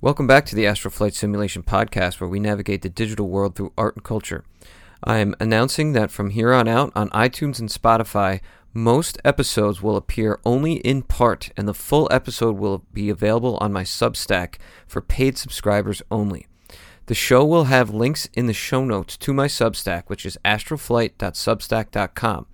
Welcome 0.00 0.28
back 0.28 0.46
to 0.46 0.54
the 0.54 0.64
Astral 0.64 0.92
Flight 0.92 1.14
Simulation 1.14 1.64
Podcast, 1.64 2.20
where 2.20 2.30
we 2.30 2.38
navigate 2.38 2.82
the 2.82 2.88
digital 2.88 3.28
world 3.28 3.56
through 3.56 3.72
art 3.76 3.96
and 3.96 4.04
culture. 4.04 4.44
I 5.02 5.16
am 5.16 5.34
announcing 5.40 5.92
that 5.92 6.12
from 6.12 6.30
here 6.30 6.52
on 6.52 6.68
out 6.68 6.92
on 6.94 7.10
iTunes 7.10 7.58
and 7.58 7.68
Spotify, 7.68 8.40
most 8.72 9.18
episodes 9.24 9.82
will 9.82 9.96
appear 9.96 10.38
only 10.44 10.74
in 10.74 11.02
part, 11.02 11.50
and 11.56 11.66
the 11.66 11.74
full 11.74 12.06
episode 12.12 12.58
will 12.58 12.84
be 12.92 13.10
available 13.10 13.58
on 13.60 13.72
my 13.72 13.82
Substack 13.82 14.58
for 14.86 15.00
paid 15.00 15.36
subscribers 15.36 16.00
only. 16.12 16.46
The 17.06 17.16
show 17.16 17.44
will 17.44 17.64
have 17.64 17.90
links 17.90 18.28
in 18.34 18.46
the 18.46 18.52
show 18.52 18.84
notes 18.84 19.16
to 19.16 19.32
my 19.32 19.48
Substack, 19.48 20.04
which 20.06 20.24
is 20.24 20.38
astralflight.substack.com, 20.44 22.46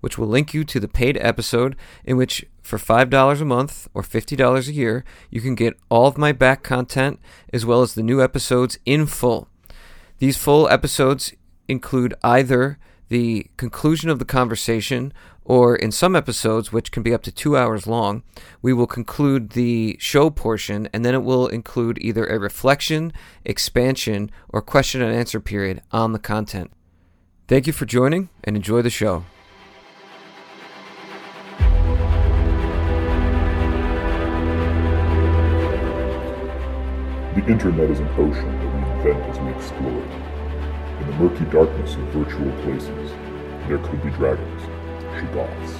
which 0.00 0.18
will 0.18 0.28
link 0.28 0.52
you 0.52 0.64
to 0.64 0.78
the 0.78 0.86
paid 0.86 1.16
episode 1.22 1.76
in 2.04 2.18
which 2.18 2.44
for 2.70 2.78
$5 2.78 3.40
a 3.40 3.44
month 3.44 3.88
or 3.92 4.02
$50 4.02 4.68
a 4.68 4.72
year, 4.72 5.04
you 5.28 5.40
can 5.40 5.56
get 5.56 5.78
all 5.88 6.06
of 6.06 6.16
my 6.16 6.30
back 6.30 6.62
content 6.62 7.18
as 7.52 7.66
well 7.66 7.82
as 7.82 7.94
the 7.94 8.02
new 8.02 8.22
episodes 8.22 8.78
in 8.86 9.06
full. 9.06 9.48
These 10.18 10.36
full 10.36 10.68
episodes 10.68 11.34
include 11.66 12.14
either 12.22 12.78
the 13.08 13.50
conclusion 13.56 14.08
of 14.08 14.20
the 14.20 14.24
conversation, 14.24 15.12
or 15.44 15.74
in 15.74 15.90
some 15.90 16.14
episodes, 16.14 16.72
which 16.72 16.92
can 16.92 17.02
be 17.02 17.12
up 17.12 17.24
to 17.24 17.32
two 17.32 17.56
hours 17.56 17.88
long, 17.88 18.22
we 18.62 18.72
will 18.72 18.86
conclude 18.86 19.50
the 19.50 19.96
show 19.98 20.30
portion 20.30 20.88
and 20.92 21.04
then 21.04 21.14
it 21.14 21.24
will 21.24 21.48
include 21.48 21.98
either 22.00 22.24
a 22.26 22.38
reflection, 22.38 23.12
expansion, 23.44 24.30
or 24.48 24.62
question 24.62 25.02
and 25.02 25.12
answer 25.12 25.40
period 25.40 25.82
on 25.90 26.12
the 26.12 26.20
content. 26.20 26.70
Thank 27.48 27.66
you 27.66 27.72
for 27.72 27.84
joining 27.84 28.28
and 28.44 28.54
enjoy 28.54 28.80
the 28.82 28.90
show. 28.90 29.24
The 37.40 37.52
internet 37.52 37.90
is 37.90 38.00
an 38.00 38.08
ocean 38.18 38.58
that 38.58 38.68
we 38.68 38.80
invent 38.92 39.24
as 39.30 39.38
we 39.38 39.50
explore 39.52 39.98
it. 39.98 40.12
In 41.00 41.06
the 41.06 41.16
murky 41.16 41.46
darkness 41.46 41.94
of 41.94 42.02
virtual 42.12 42.52
places, 42.64 43.12
there 43.66 43.78
could 43.78 44.02
be 44.02 44.10
dragons, 44.10 44.60
shoggoths, 45.16 45.72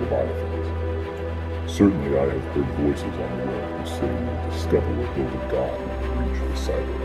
leviathans. 0.00 1.70
Certainly 1.70 2.18
I 2.18 2.24
have 2.24 2.42
heard 2.52 2.66
voices 2.82 3.04
on 3.04 3.38
the 3.38 3.44
web 3.46 3.78
who 3.78 3.86
say 3.86 4.10
you 4.10 4.26
will 4.26 4.50
discover 4.50 4.92
what 4.98 5.14
built 5.14 5.30
a 5.30 5.52
god 5.52 5.78
when 5.78 6.34
you 6.34 6.34
reach 6.34 6.40
the 6.50 6.72
cyber 6.72 7.01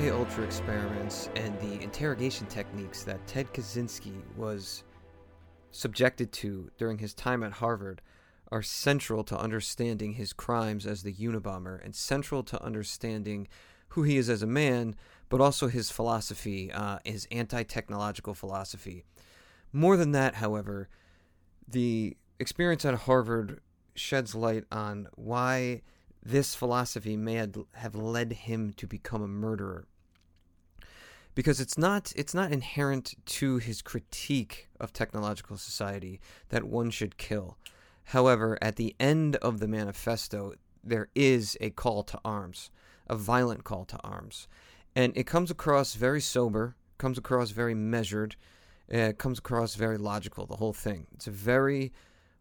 MK 0.00 0.12
Ultra 0.14 0.44
experiments 0.44 1.28
and 1.36 1.60
the 1.60 1.82
interrogation 1.82 2.46
techniques 2.46 3.02
that 3.02 3.26
Ted 3.26 3.52
Kaczynski 3.52 4.14
was 4.34 4.82
subjected 5.72 6.32
to 6.32 6.70
during 6.78 6.96
his 6.96 7.12
time 7.12 7.42
at 7.42 7.52
Harvard 7.52 8.00
are 8.50 8.62
central 8.62 9.22
to 9.24 9.38
understanding 9.38 10.14
his 10.14 10.32
crimes 10.32 10.86
as 10.86 11.02
the 11.02 11.12
Unabomber 11.12 11.84
and 11.84 11.94
central 11.94 12.42
to 12.44 12.62
understanding 12.62 13.46
who 13.88 14.04
he 14.04 14.16
is 14.16 14.30
as 14.30 14.42
a 14.42 14.46
man, 14.46 14.96
but 15.28 15.42
also 15.42 15.68
his 15.68 15.90
philosophy, 15.90 16.72
uh, 16.72 16.98
his 17.04 17.28
anti 17.30 17.62
technological 17.62 18.32
philosophy. 18.32 19.04
More 19.70 19.98
than 19.98 20.12
that, 20.12 20.36
however, 20.36 20.88
the 21.68 22.16
experience 22.38 22.86
at 22.86 22.94
Harvard 22.94 23.60
sheds 23.94 24.34
light 24.34 24.64
on 24.72 25.08
why 25.14 25.82
this 26.22 26.54
philosophy 26.54 27.18
may 27.18 27.34
have 27.74 27.94
led 27.94 28.32
him 28.32 28.72
to 28.74 28.86
become 28.86 29.22
a 29.22 29.28
murderer 29.28 29.86
because 31.40 31.58
it's 31.58 31.78
not 31.78 32.12
it's 32.16 32.34
not 32.34 32.52
inherent 32.52 33.14
to 33.24 33.56
his 33.56 33.80
critique 33.80 34.68
of 34.78 34.92
technological 34.92 35.56
society 35.56 36.20
that 36.50 36.64
one 36.64 36.90
should 36.90 37.16
kill. 37.16 37.56
However 38.04 38.58
at 38.60 38.76
the 38.76 38.94
end 39.00 39.36
of 39.36 39.58
the 39.58 39.66
manifesto 39.66 40.52
there 40.84 41.08
is 41.14 41.56
a 41.58 41.70
call 41.70 42.02
to 42.02 42.20
arms 42.26 42.70
a 43.06 43.16
violent 43.16 43.64
call 43.64 43.86
to 43.86 43.98
arms. 44.04 44.48
And 44.94 45.16
it 45.16 45.26
comes 45.26 45.50
across 45.50 45.94
very 45.94 46.20
sober 46.20 46.76
comes 46.98 47.16
across 47.16 47.52
very 47.52 47.74
measured 47.74 48.36
uh, 48.92 49.12
comes 49.16 49.38
across 49.38 49.76
very 49.76 49.96
logical 49.96 50.44
the 50.44 50.56
whole 50.56 50.74
thing. 50.74 51.06
It's 51.14 51.26
a 51.26 51.30
very 51.30 51.90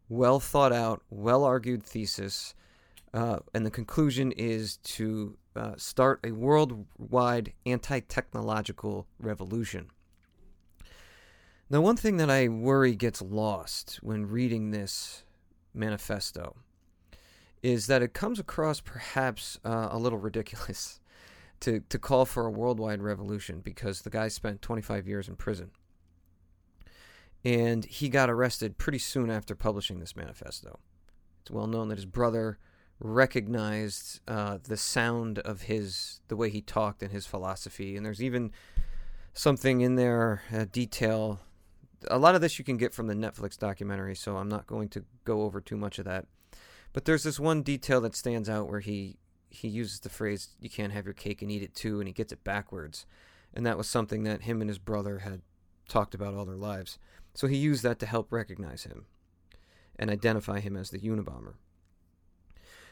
well 0.10 0.42
thought 0.42 0.74
out, 0.74 1.04
well 1.10 1.46
argued 1.46 1.84
thesis, 1.84 2.54
uh, 3.14 3.40
and 3.54 3.66
the 3.66 3.72
conclusion 3.72 4.34
is 4.34 4.76
to 4.98 5.38
uh, 5.56 5.74
start 5.78 6.20
a 6.24 6.32
worldwide 6.32 7.54
anti 7.66 8.00
technological 8.02 9.08
revolution. 9.20 9.90
Now, 11.70 11.82
one 11.82 11.98
thing 11.98 12.18
that 12.18 12.30
I 12.30 12.48
worry 12.48 12.96
gets 12.96 13.22
lost 13.22 14.00
when 14.02 14.28
reading 14.28 14.72
this 14.72 15.24
manifesto 15.74 16.56
is 17.62 17.88
that 17.88 18.02
it 18.02 18.14
comes 18.14 18.40
across 18.40 18.80
perhaps 18.80 19.60
uh, 19.64 19.90
a 19.92 20.00
little 20.00 20.18
ridiculous 20.18 21.00
to, 21.60 21.82
to 21.90 22.00
call 22.00 22.26
for 22.26 22.46
a 22.46 22.52
worldwide 22.52 23.02
revolution 23.02 23.60
because 23.60 24.02
the 24.02 24.10
guy 24.10 24.30
spent 24.30 24.62
25 24.62 25.08
years 25.08 25.28
in 25.28 25.36
prison 25.36 25.72
and 27.44 27.86
he 27.86 28.10
got 28.10 28.30
arrested 28.30 28.78
pretty 28.78 28.98
soon 28.98 29.30
after 29.30 29.56
publishing 29.56 30.00
this 30.00 30.16
manifesto. 30.16 30.80
It's 31.42 31.52
well 31.52 31.68
known 31.68 31.90
that 31.90 31.98
his 31.98 32.06
brother 32.06 32.58
recognized 33.00 34.20
uh, 34.28 34.58
the 34.62 34.78
sound 34.78 35.40
of 35.40 35.64
his, 35.64 36.20
the 36.28 36.36
way 36.36 36.50
he 36.50 36.62
talked 36.62 37.02
and 37.02 37.12
his 37.12 37.26
philosophy, 37.26 37.96
and 37.96 38.06
there's 38.06 38.22
even 38.22 38.52
something 39.34 39.82
in 39.82 39.96
there, 39.96 40.42
a 40.52 40.66
detail. 40.66 41.40
A 42.10 42.18
lot 42.18 42.36
of 42.36 42.42
this 42.42 42.60
you 42.60 42.66
can 42.66 42.78
get 42.78 42.94
from 42.94 43.08
the 43.08 43.14
Netflix 43.14 43.58
documentary, 43.58 44.16
so 44.16 44.38
I'm 44.38 44.50
not 44.50 44.68
going 44.68 44.90
to 44.90 45.06
go 45.26 45.44
over 45.44 45.62
too 45.62 45.78
much 45.78 46.00
of 46.00 46.06
that. 46.06 46.26
But 46.92 47.06
there's 47.06 47.24
this 47.24 47.40
one 47.40 47.62
detail 47.62 48.02
that 48.02 48.16
stands 48.16 48.50
out 48.50 48.70
where 48.70 48.80
he 48.80 49.18
he 49.52 49.68
uses 49.68 50.02
the 50.02 50.10
phrase 50.10 50.50
"you 50.60 50.70
can't 50.70 50.94
have 50.94 51.06
your 51.06 51.14
cake 51.14 51.42
and 51.42 51.52
eat 51.52 51.64
it 51.64 51.76
too," 51.76 52.00
and 52.00 52.08
he 52.08 52.14
gets 52.14 52.34
it 52.34 52.44
backwards, 52.44 53.06
and 53.54 53.66
that 53.66 53.78
was 53.78 53.88
something 53.88 54.24
that 54.24 54.44
him 54.44 54.62
and 54.62 54.70
his 54.70 54.80
brother 54.80 55.20
had 55.20 55.42
talked 55.88 56.14
about 56.14 56.34
all 56.34 56.46
their 56.46 56.56
lives. 56.56 57.00
So 57.34 57.48
he 57.48 57.58
used 57.58 57.84
that 57.84 58.00
to 58.00 58.06
help 58.06 58.32
recognize 58.32 58.84
him 58.84 59.06
and 59.98 60.10
identify 60.10 60.60
him 60.60 60.76
as 60.76 60.90
the 60.90 61.00
Unabomber. 61.00 61.56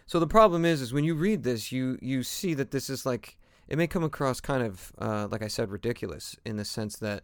So 0.07 0.21
the 0.21 0.27
problem 0.27 0.63
is, 0.63 0.81
is 0.81 0.93
when 0.93 1.03
you 1.03 1.15
read 1.15 1.43
this, 1.43 1.71
you 1.71 1.99
you 2.01 2.23
see 2.23 2.53
that 2.53 2.71
this 2.71 2.89
is 2.89 3.05
like 3.05 3.37
it 3.67 3.77
may 3.77 3.87
come 3.87 4.05
across 4.05 4.39
kind 4.39 4.63
of 4.63 4.93
uh, 4.97 5.27
like 5.29 5.43
I 5.43 5.49
said, 5.49 5.69
ridiculous 5.69 6.35
in 6.45 6.55
the 6.55 6.65
sense 6.65 6.95
that 6.97 7.23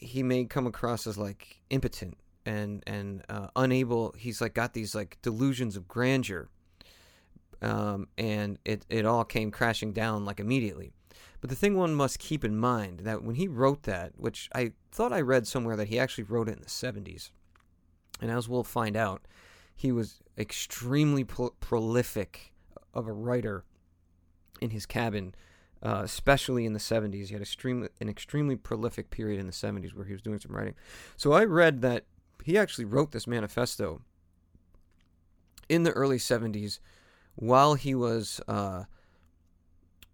he 0.00 0.22
may 0.22 0.46
come 0.46 0.66
across 0.66 1.06
as 1.06 1.18
like 1.18 1.60
impotent 1.68 2.16
and 2.46 2.82
and 2.86 3.22
uh, 3.28 3.48
unable. 3.54 4.14
He's 4.18 4.40
like 4.40 4.54
got 4.54 4.72
these 4.72 4.94
like 4.94 5.18
delusions 5.20 5.76
of 5.76 5.86
grandeur, 5.86 6.48
um, 7.60 8.08
and 8.16 8.58
it 8.64 8.86
it 8.88 9.04
all 9.04 9.24
came 9.24 9.50
crashing 9.50 9.92
down 9.92 10.24
like 10.24 10.40
immediately. 10.40 10.92
But 11.42 11.50
the 11.50 11.56
thing 11.56 11.76
one 11.76 11.94
must 11.94 12.18
keep 12.18 12.42
in 12.42 12.56
mind 12.56 13.00
that 13.00 13.22
when 13.22 13.34
he 13.34 13.48
wrote 13.48 13.82
that, 13.82 14.12
which 14.16 14.48
I 14.54 14.72
thought 14.90 15.12
I 15.12 15.20
read 15.20 15.46
somewhere 15.46 15.76
that 15.76 15.88
he 15.88 15.98
actually 15.98 16.24
wrote 16.24 16.48
it 16.48 16.56
in 16.56 16.62
the 16.62 16.68
70s, 16.68 17.30
and 18.22 18.30
as 18.30 18.48
we'll 18.48 18.64
find 18.64 18.96
out, 18.96 19.26
he 19.76 19.92
was 19.92 20.22
extremely 20.38 21.22
pro- 21.22 21.50
prolific 21.60 22.52
of 22.94 23.06
a 23.06 23.12
writer 23.12 23.64
in 24.60 24.70
his 24.70 24.86
cabin, 24.86 25.34
uh, 25.82 26.00
especially 26.02 26.64
in 26.64 26.72
the 26.72 26.80
70s. 26.80 27.26
He 27.26 27.34
had 27.34 27.42
extremely, 27.42 27.90
an 28.00 28.08
extremely 28.08 28.56
prolific 28.56 29.10
period 29.10 29.38
in 29.38 29.46
the 29.46 29.52
70s 29.52 29.94
where 29.94 30.06
he 30.06 30.12
was 30.12 30.22
doing 30.22 30.40
some 30.40 30.56
writing. 30.56 30.74
So 31.16 31.32
I 31.32 31.44
read 31.44 31.82
that 31.82 32.06
he 32.42 32.56
actually 32.56 32.86
wrote 32.86 33.12
this 33.12 33.26
manifesto 33.26 34.00
in 35.68 35.82
the 35.82 35.92
early 35.92 36.18
70s 36.18 36.80
while 37.34 37.74
he 37.74 37.94
was. 37.94 38.40
Uh, 38.48 38.84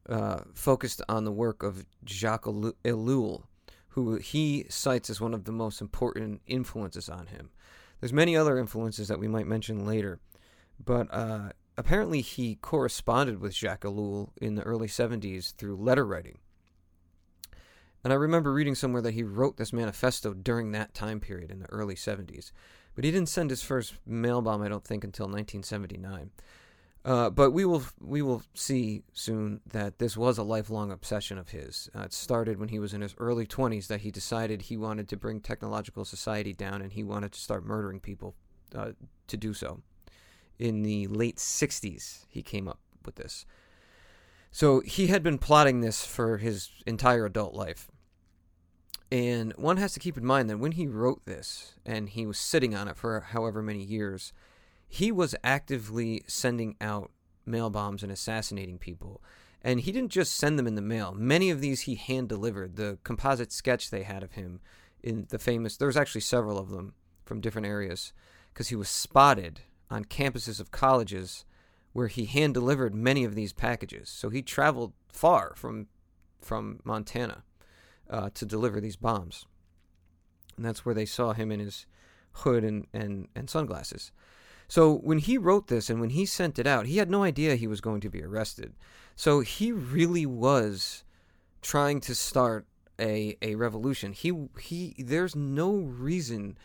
uh, 0.08 0.40
focused 0.52 1.00
on 1.08 1.25
the 1.25 1.31
work 1.31 1.62
of 1.62 1.86
Jacques 2.04 2.46
Ellul, 2.46 3.44
who 3.90 4.16
he 4.16 4.66
cites 4.69 5.08
as 5.08 5.20
one 5.20 5.32
of 5.32 5.44
the 5.44 5.52
most 5.52 5.81
important 5.81 6.40
influences 6.46 7.08
on 7.08 7.28
him. 7.28 7.50
There's 8.02 8.12
many 8.12 8.37
other 8.37 8.58
influences 8.58 9.06
that 9.06 9.20
we 9.20 9.28
might 9.28 9.46
mention 9.46 9.87
later, 9.87 10.19
but 10.84 11.06
uh, 11.14 11.50
apparently 11.78 12.20
he 12.20 12.56
corresponded 12.56 13.38
with 13.38 13.54
Jacques 13.54 13.84
Ellul 13.84 14.31
in 14.40 14.56
the 14.56 14.64
early 14.64 14.88
70s 14.88 15.54
through 15.54 15.76
letter 15.76 16.04
writing. 16.04 16.38
And 18.02 18.12
I 18.12 18.16
remember 18.16 18.52
reading 18.52 18.75
somewhere 18.75 19.02
that 19.02 19.14
he 19.14 19.22
wrote 19.22 19.56
this 19.56 19.72
manifesto 19.72 20.34
during 20.34 20.72
that 20.72 20.94
time 20.94 21.20
period 21.20 21.52
in 21.52 21.60
the 21.60 21.70
early 21.70 21.94
70s. 21.94 22.50
But 22.96 23.04
he 23.04 23.12
didn't 23.12 23.28
send 23.28 23.50
his 23.50 23.62
first 23.62 23.94
mail 24.05 24.43
bomb, 24.43 24.62
I 24.62 24.69
don't 24.69 24.84
think, 24.84 25.05
until 25.05 25.26
1979. 25.26 26.32
Uh, 27.04 27.28
but 27.31 27.50
we 27.50 27.64
will 27.64 27.82
we 28.00 28.22
will 28.22 28.43
see 28.54 29.02
soon 29.12 29.60
that 29.66 29.99
this 29.99 30.16
was 30.16 30.38
a 30.38 30.43
lifelong 30.43 30.93
obsession 30.93 31.37
of 31.37 31.49
his. 31.49 31.90
Uh, 31.96 32.02
it 32.02 32.12
started 32.12 32.60
when 32.60 32.69
he 32.69 32.78
was 32.78 32.94
in 32.94 33.00
his 33.00 33.14
early 33.19 33.44
20s 33.44 33.88
that 33.88 34.02
he 34.02 34.10
decided 34.12 34.62
he 34.62 34.76
wanted 34.76 35.08
to 35.08 35.16
bring 35.16 35.40
technological 35.40 36.04
society 36.04 36.52
down 36.52 36.81
and 36.81 36.93
he 36.93 37.02
wanted 37.02 37.32
to 37.32 37.40
start 37.40 37.64
murdering 37.64 37.99
people 37.99 38.37
uh, 38.75 38.93
to 39.26 39.37
do 39.37 39.52
so. 39.52 39.81
In 40.60 40.84
the 40.84 41.08
late 41.08 41.38
60s, 41.38 42.25
he 42.28 42.43
came 42.43 42.69
up 42.69 42.78
with 43.05 43.16
this. 43.16 43.46
So 44.52 44.81
he 44.81 45.08
had 45.08 45.25
been 45.25 45.38
plotting 45.38 45.81
this 45.81 46.05
for 46.05 46.38
his 46.38 46.70
entire 46.87 47.26
adult 47.26 47.55
life. 47.55 47.90
And 49.10 49.52
one 49.56 49.78
has 49.78 49.93
to 49.94 50.00
keep 50.00 50.16
in 50.16 50.25
mind 50.25 50.48
that 50.48 50.58
when 50.58 50.72
he 50.72 50.87
wrote 50.87 51.25
this 51.25 51.75
and 51.84 52.08
he 52.08 52.26
was 52.26 52.38
sitting 52.38 52.75
on 52.75 52.87
it 52.87 52.96
for 52.96 53.19
however 53.20 53.60
many 53.60 53.82
years, 53.82 54.32
he 54.92 55.10
was 55.10 55.34
actively 55.42 56.22
sending 56.26 56.76
out 56.78 57.10
mail 57.46 57.70
bombs 57.70 58.02
and 58.02 58.12
assassinating 58.12 58.76
people. 58.76 59.22
And 59.62 59.80
he 59.80 59.90
didn't 59.90 60.12
just 60.12 60.34
send 60.34 60.58
them 60.58 60.66
in 60.66 60.74
the 60.74 60.82
mail. 60.82 61.14
Many 61.16 61.48
of 61.48 61.62
these 61.62 61.82
he 61.82 61.94
hand 61.94 62.28
delivered. 62.28 62.76
The 62.76 62.98
composite 63.02 63.52
sketch 63.52 63.88
they 63.88 64.02
had 64.02 64.22
of 64.22 64.32
him 64.32 64.60
in 65.02 65.28
the 65.30 65.38
famous, 65.38 65.78
there 65.78 65.86
was 65.86 65.96
actually 65.96 66.20
several 66.20 66.58
of 66.58 66.68
them 66.68 66.92
from 67.24 67.40
different 67.40 67.66
areas, 67.66 68.12
because 68.52 68.68
he 68.68 68.76
was 68.76 68.90
spotted 68.90 69.60
on 69.90 70.04
campuses 70.04 70.60
of 70.60 70.72
colleges 70.72 71.46
where 71.94 72.08
he 72.08 72.26
hand 72.26 72.52
delivered 72.52 72.94
many 72.94 73.24
of 73.24 73.34
these 73.34 73.54
packages. 73.54 74.10
So 74.10 74.28
he 74.28 74.42
traveled 74.42 74.92
far 75.08 75.54
from 75.56 75.86
from 76.42 76.80
Montana 76.84 77.44
uh, 78.10 78.28
to 78.34 78.44
deliver 78.44 78.78
these 78.78 78.96
bombs, 78.96 79.46
and 80.58 80.66
that's 80.66 80.84
where 80.84 80.94
they 80.94 81.06
saw 81.06 81.32
him 81.32 81.50
in 81.50 81.60
his 81.60 81.86
hood 82.32 82.62
and, 82.62 82.86
and, 82.92 83.28
and 83.34 83.48
sunglasses. 83.48 84.12
So 84.68 84.94
when 84.94 85.18
he 85.18 85.36
wrote 85.38 85.68
this 85.68 85.90
and 85.90 86.00
when 86.00 86.10
he 86.10 86.24
sent 86.24 86.58
it 86.58 86.66
out, 86.66 86.86
he 86.86 86.98
had 86.98 87.10
no 87.10 87.22
idea 87.22 87.56
he 87.56 87.66
was 87.66 87.80
going 87.80 88.00
to 88.00 88.10
be 88.10 88.22
arrested. 88.22 88.74
So 89.16 89.40
he 89.40 89.72
really 89.72 90.26
was 90.26 91.04
trying 91.60 92.00
to 92.00 92.14
start 92.14 92.66
a 92.98 93.36
a 93.42 93.54
revolution. 93.54 94.12
He 94.12 94.48
he 94.60 94.94
there's 94.98 95.36
no 95.36 95.74
reason 95.76 96.56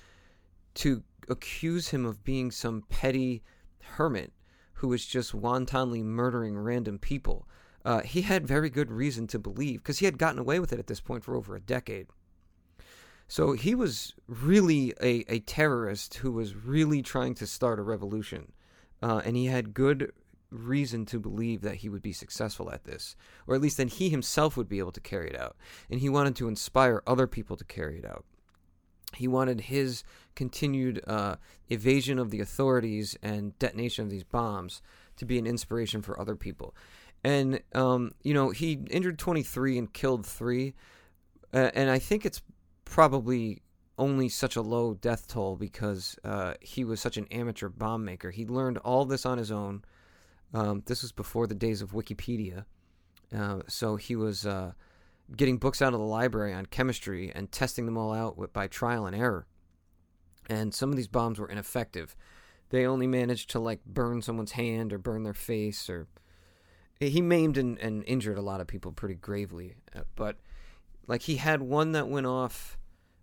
to 0.76 1.04
accuse 1.30 1.90
him 1.90 2.06
of 2.06 2.24
being 2.24 2.52
some 2.52 2.84
petty 2.90 3.44
hermit 3.82 4.32
who 4.74 4.88
was 4.88 5.06
just 5.06 5.34
wantonly 5.34 6.04
murdering 6.04 6.58
random 6.58 7.00
people. 7.00 7.48
Uh, 7.84 8.02
he 8.02 8.22
had 8.22 8.46
very 8.46 8.70
good 8.70 8.92
reason 8.92 9.28
to 9.28 9.40
believe 9.40 9.80
because 9.80 10.00
he 10.00 10.06
had 10.06 10.18
gotten 10.18 10.40
away 10.40 10.60
with 10.60 10.72
it 10.74 10.80
at 10.80 10.88
this 10.88 11.00
point 11.00 11.24
for 11.24 11.36
over 11.36 11.56
a 11.56 11.62
decade. 11.62 12.08
So 13.28 13.54
he 13.54 13.76
was 13.76 14.14
really 14.28 14.94
a, 15.02 15.26
a 15.28 15.40
terrorist 15.42 16.16
who 16.16 16.32
was 16.32 16.56
really 16.56 17.02
trying 17.02 17.36
to 17.36 17.48
start 17.48 17.80
a 17.80 17.84
revolution. 17.84 18.54
Uh, 19.02 19.22
and 19.26 19.36
he 19.36 19.46
had 19.46 19.74
good 19.74 20.12
reason 20.50 21.06
to 21.06 21.20
believe 21.20 21.62
that 21.62 21.76
he 21.76 21.90
would 21.90 22.02
be 22.02 22.14
successful 22.14 22.72
at 22.72 22.86
this, 22.86 23.16
or 23.46 23.56
at 23.56 23.62
least 23.62 23.78
that 23.78 23.94
he 23.94 24.10
himself 24.10 24.56
would 24.56 24.70
be 24.70 24.80
able 24.80 24.94
to 24.94 25.02
carry 25.02 25.30
it 25.30 25.40
out. 25.40 25.58
And 25.90 26.00
he 26.00 26.10
wanted 26.10 26.36
to 26.38 26.48
inspire 26.48 27.04
other 27.06 27.28
people 27.28 27.58
to 27.58 27.66
carry 27.66 28.00
it 28.00 28.06
out. 28.06 28.24
He 29.16 29.28
wanted 29.28 29.62
his 29.62 30.04
continued 30.36 31.02
uh, 31.08 31.38
evasion 31.70 32.20
of 32.20 32.30
the 32.30 32.40
authorities 32.40 33.18
and 33.22 33.58
detonation 33.60 34.06
of 34.06 34.12
these 34.12 34.24
bombs 34.24 34.82
to 35.18 35.26
be 35.26 35.38
an 35.38 35.48
inspiration 35.48 36.02
for 36.02 36.20
other 36.20 36.36
people. 36.36 36.76
And, 37.24 37.62
um, 37.74 38.14
you 38.24 38.34
know, 38.34 38.52
he 38.52 38.80
injured 38.90 39.18
23 39.18 39.78
and 39.78 39.92
killed 39.92 40.26
three. 40.26 40.76
Uh, 41.54 41.72
and 41.74 41.90
I 41.90 42.00
think 42.00 42.26
it's 42.26 42.42
probably 42.90 43.62
only 43.98 44.30
such 44.30 44.56
a 44.56 44.62
low 44.62 44.94
death 44.94 45.28
toll 45.28 45.56
because 45.56 46.18
uh, 46.24 46.54
he 46.62 46.84
was 46.84 47.02
such 47.02 47.18
an 47.18 47.28
amateur 47.32 47.70
bomb 47.70 48.06
maker. 48.06 48.32
He 48.32 48.46
learned 48.46 48.78
all 48.80 49.06
this 49.06 49.26
on 49.26 49.38
his 49.38 49.52
own. 49.52 49.84
Um, 50.54 50.84
this 50.86 51.02
was 51.02 51.12
before 51.12 51.48
the 51.48 51.56
days 51.56 51.82
of 51.82 51.92
Wikipedia. 51.92 52.66
Uh, 53.36 53.60
so 53.68 53.98
he 53.98 54.16
was 54.16 54.46
uh, 54.46 54.72
getting 55.36 55.58
books 55.58 55.82
out 55.82 55.94
of 55.94 56.00
the 56.00 56.06
library 56.06 56.54
on 56.54 56.68
chemistry 56.68 57.32
and 57.34 57.52
testing 57.52 57.86
them 57.86 57.98
all 57.98 58.14
out 58.14 58.38
with, 58.38 58.54
by 58.54 58.68
trial 58.68 59.06
and 59.06 59.16
error. 59.16 59.46
And 60.50 60.74
some 60.74 60.90
of 60.90 60.96
these 60.96 61.10
bombs 61.10 61.40
were 61.40 61.50
ineffective. 61.50 62.16
They 62.70 62.86
only 62.86 63.08
managed 63.08 63.50
to 63.52 63.60
like 63.60 63.84
burn 63.86 64.22
someone's 64.22 64.54
hand 64.54 64.94
or 64.94 64.98
burn 64.98 65.24
their 65.24 65.34
face 65.34 65.90
or 65.90 66.08
he 67.00 67.22
maimed 67.22 67.58
and, 67.58 67.78
and 67.80 68.04
injured 68.08 68.38
a 68.38 68.42
lot 68.42 68.62
of 68.62 68.68
people 68.68 68.92
pretty 68.92 69.16
gravely. 69.16 69.76
Uh, 69.96 70.02
but 70.16 70.38
like 71.08 71.24
he 71.24 71.38
had 71.38 71.62
one 71.62 71.94
that 71.94 72.08
went 72.08 72.26
off 72.26 72.78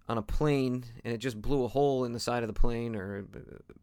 on 0.09 0.19
a 0.19 0.23
plane 0.23 0.85
and 1.05 1.15
it 1.15 1.19
just 1.19 1.41
blew 1.41 1.65
a 1.65 1.69
hole 1.69 2.05
in 2.05 2.13
the 2.13 2.21
side 2.21 2.43
of 2.43 2.47
the 2.47 2.59
plane 2.59 2.95
or 2.95 3.27
uh, 3.35 3.75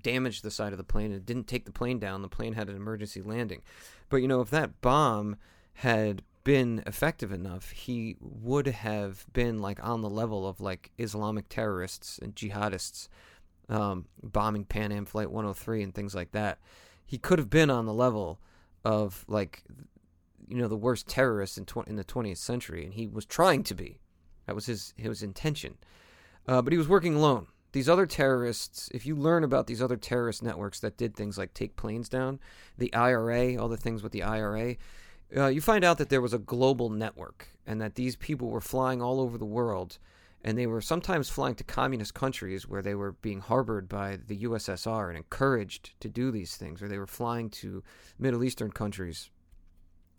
damaged 0.00 0.42
the 0.42 0.50
side 0.50 0.72
of 0.72 0.78
the 0.78 0.84
plane. 0.84 1.12
It 1.12 1.26
didn't 1.26 1.46
take 1.46 1.64
the 1.64 1.72
plane 1.72 1.98
down. 1.98 2.22
The 2.22 2.28
plane 2.28 2.54
had 2.54 2.68
an 2.68 2.76
emergency 2.76 3.22
landing. 3.22 3.62
But 4.08 4.18
you 4.18 4.28
know, 4.28 4.40
if 4.40 4.50
that 4.50 4.80
bomb 4.80 5.36
had 5.74 6.22
been 6.44 6.82
effective 6.86 7.32
enough, 7.32 7.70
he 7.70 8.16
would 8.20 8.66
have 8.66 9.26
been 9.32 9.60
like 9.60 9.82
on 9.82 10.02
the 10.02 10.10
level 10.10 10.46
of 10.46 10.60
like 10.60 10.90
Islamic 10.98 11.48
terrorists 11.48 12.18
and 12.18 12.34
jihadists 12.34 13.08
um, 13.68 14.06
bombing 14.22 14.64
Pan 14.64 14.92
Am 14.92 15.04
Flight 15.04 15.30
103 15.30 15.82
and 15.82 15.94
things 15.94 16.14
like 16.14 16.32
that. 16.32 16.58
He 17.04 17.18
could 17.18 17.38
have 17.38 17.50
been 17.50 17.70
on 17.70 17.86
the 17.86 17.94
level 17.94 18.40
of 18.84 19.24
like 19.28 19.62
you 20.48 20.56
know 20.56 20.68
the 20.68 20.76
worst 20.76 21.08
terrorist 21.08 21.58
in 21.58 21.64
tw- 21.64 21.86
in 21.86 21.96
the 21.96 22.04
20th 22.04 22.38
century, 22.38 22.84
and 22.84 22.94
he 22.94 23.06
was 23.06 23.24
trying 23.24 23.62
to 23.64 23.74
be. 23.74 23.98
That 24.46 24.54
was 24.54 24.66
his 24.66 24.94
his 24.96 25.22
intention. 25.22 25.76
Uh, 26.46 26.60
but 26.60 26.72
he 26.72 26.78
was 26.78 26.88
working 26.88 27.14
alone. 27.14 27.46
These 27.72 27.88
other 27.88 28.06
terrorists, 28.06 28.90
if 28.92 29.06
you 29.06 29.16
learn 29.16 29.44
about 29.44 29.66
these 29.66 29.80
other 29.80 29.96
terrorist 29.96 30.42
networks 30.42 30.80
that 30.80 30.98
did 30.98 31.16
things 31.16 31.38
like 31.38 31.54
take 31.54 31.76
planes 31.76 32.08
down, 32.08 32.38
the 32.76 32.92
IRA, 32.92 33.56
all 33.56 33.68
the 33.68 33.78
things 33.78 34.02
with 34.02 34.12
the 34.12 34.22
IRA, 34.22 34.76
uh, 35.34 35.46
you 35.46 35.62
find 35.62 35.82
out 35.82 35.96
that 35.98 36.10
there 36.10 36.20
was 36.20 36.34
a 36.34 36.38
global 36.38 36.90
network 36.90 37.48
and 37.66 37.80
that 37.80 37.94
these 37.94 38.16
people 38.16 38.48
were 38.48 38.60
flying 38.60 39.00
all 39.00 39.20
over 39.20 39.38
the 39.38 39.46
world. 39.46 39.98
And 40.44 40.58
they 40.58 40.66
were 40.66 40.80
sometimes 40.80 41.30
flying 41.30 41.54
to 41.54 41.64
communist 41.64 42.14
countries 42.14 42.66
where 42.66 42.82
they 42.82 42.96
were 42.96 43.12
being 43.12 43.40
harbored 43.40 43.88
by 43.88 44.18
the 44.26 44.42
USSR 44.42 45.08
and 45.08 45.16
encouraged 45.16 45.98
to 46.00 46.08
do 46.08 46.32
these 46.32 46.56
things, 46.56 46.82
or 46.82 46.88
they 46.88 46.98
were 46.98 47.06
flying 47.06 47.48
to 47.50 47.84
Middle 48.18 48.42
Eastern 48.42 48.72
countries 48.72 49.30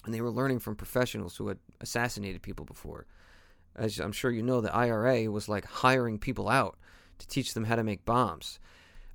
and 0.06 0.14
they 0.14 0.22
were 0.22 0.30
learning 0.30 0.60
from 0.60 0.76
professionals 0.76 1.38
who 1.38 1.48
had 1.48 1.60
assassinated 1.82 2.42
people 2.42 2.66
before. 2.66 3.06
As 3.76 4.00
I'm 4.00 4.12
sure 4.12 4.32
you 4.32 4.44
know, 4.44 4.62
the 4.62 4.74
IRA 4.74 5.32
was 5.32 5.50
like 5.50 5.66
hiring 5.66 6.20
people 6.20 6.50
out 6.50 6.78
to 7.20 7.28
teach 7.28 7.54
them 7.54 7.66
how 7.66 7.76
to 7.76 7.84
make 7.84 8.06
bombs. 8.06 8.60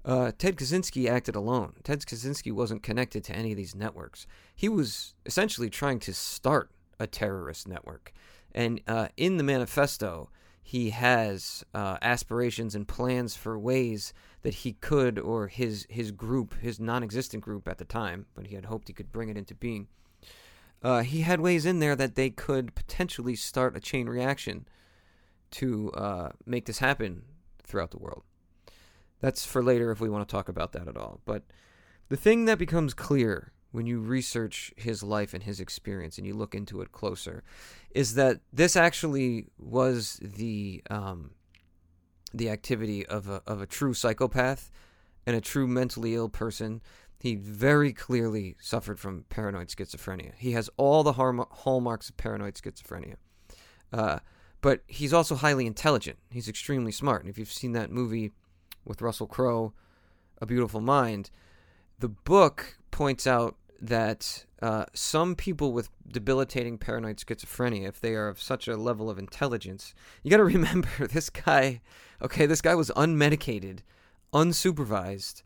Uh, 0.04 0.32
Ted 0.36 0.56
Kaczynski 0.56 1.08
acted 1.08 1.36
alone. 1.36 1.74
Ted 1.84 2.00
Kaczynski 2.00 2.52
wasn't 2.52 2.82
connected 2.82 3.24
to 3.24 3.36
any 3.36 3.50
of 3.50 3.56
these 3.56 3.74
networks. 3.74 4.26
He 4.54 4.68
was 4.68 5.14
essentially 5.26 5.70
trying 5.70 5.98
to 6.00 6.14
start 6.14 6.70
a 6.98 7.06
terrorist 7.06 7.68
network. 7.68 8.12
And 8.52 8.80
uh, 8.88 9.08
in 9.16 9.36
the 9.36 9.44
manifesto, 9.44 10.30
he 10.62 10.90
has 10.90 11.64
uh, 11.74 11.98
aspirations 12.02 12.74
and 12.74 12.86
plans 12.86 13.36
for 13.36 13.58
ways 13.58 14.12
that 14.42 14.54
he 14.54 14.74
could, 14.74 15.18
or 15.18 15.48
his 15.48 15.86
his 15.88 16.10
group, 16.10 16.54
his 16.60 16.78
non-existent 16.78 17.42
group 17.42 17.66
at 17.66 17.78
the 17.78 17.84
time, 17.84 18.26
but 18.34 18.46
he 18.46 18.54
had 18.54 18.66
hoped 18.66 18.88
he 18.88 18.94
could 18.94 19.10
bring 19.10 19.28
it 19.28 19.36
into 19.36 19.54
being, 19.54 19.88
uh, 20.82 21.02
he 21.02 21.22
had 21.22 21.40
ways 21.40 21.66
in 21.66 21.80
there 21.80 21.96
that 21.96 22.14
they 22.14 22.30
could 22.30 22.74
potentially 22.74 23.34
start 23.34 23.76
a 23.76 23.80
chain 23.80 24.08
reaction 24.08 24.66
to 25.50 25.90
uh, 25.92 26.30
make 26.46 26.66
this 26.66 26.78
happen 26.78 27.22
throughout 27.64 27.90
the 27.90 27.98
world. 27.98 28.22
That's 29.20 29.44
for 29.44 29.62
later 29.62 29.90
if 29.90 30.00
we 30.00 30.08
want 30.08 30.28
to 30.28 30.32
talk 30.32 30.48
about 30.48 30.72
that 30.72 30.88
at 30.88 30.96
all. 30.96 31.20
But 31.24 31.42
the 32.08 32.16
thing 32.16 32.44
that 32.44 32.58
becomes 32.58 32.94
clear 32.94 33.52
when 33.70 33.86
you 33.86 34.00
research 34.00 34.72
his 34.76 35.02
life 35.02 35.34
and 35.34 35.42
his 35.42 35.60
experience 35.60 36.16
and 36.16 36.26
you 36.26 36.34
look 36.34 36.54
into 36.54 36.80
it 36.80 36.92
closer 36.92 37.42
is 37.90 38.14
that 38.14 38.40
this 38.52 38.76
actually 38.76 39.46
was 39.58 40.18
the 40.22 40.82
um, 40.88 41.32
the 42.32 42.48
activity 42.50 43.04
of 43.06 43.28
a 43.28 43.42
of 43.46 43.60
a 43.60 43.66
true 43.66 43.92
psychopath 43.92 44.70
and 45.26 45.36
a 45.36 45.40
true 45.40 45.66
mentally 45.66 46.14
ill 46.14 46.28
person 46.28 46.80
he 47.18 47.34
very 47.34 47.92
clearly 47.92 48.56
suffered 48.60 49.00
from 49.00 49.24
paranoid 49.28 49.68
schizophrenia. 49.68 50.32
He 50.36 50.52
has 50.52 50.70
all 50.76 51.02
the 51.02 51.14
hallmarks 51.14 52.08
of 52.08 52.16
paranoid 52.16 52.54
schizophrenia. 52.54 53.16
Uh, 53.92 54.20
but 54.60 54.82
he's 54.86 55.12
also 55.12 55.34
highly 55.34 55.66
intelligent. 55.66 56.18
He's 56.30 56.48
extremely 56.48 56.92
smart. 56.92 57.22
And 57.22 57.30
if 57.30 57.38
you've 57.38 57.52
seen 57.52 57.72
that 57.72 57.90
movie 57.90 58.32
with 58.84 59.02
Russell 59.02 59.26
Crowe, 59.26 59.72
A 60.40 60.46
Beautiful 60.46 60.80
Mind, 60.80 61.30
the 61.98 62.08
book 62.08 62.78
points 62.90 63.26
out 63.26 63.56
that 63.80 64.44
uh, 64.60 64.84
some 64.92 65.34
people 65.34 65.72
with 65.72 65.90
debilitating 66.06 66.78
paranoid 66.78 67.18
schizophrenia, 67.18 67.88
if 67.88 68.00
they 68.00 68.14
are 68.14 68.28
of 68.28 68.40
such 68.40 68.66
a 68.66 68.76
level 68.76 69.08
of 69.08 69.18
intelligence, 69.18 69.94
you 70.22 70.30
got 70.30 70.38
to 70.38 70.44
remember 70.56 71.06
this 71.06 71.30
guy, 71.30 71.80
okay, 72.22 72.46
this 72.46 72.60
guy 72.60 72.74
was 72.74 72.90
unmedicated, 72.90 73.80
unsupervised, 74.32 75.42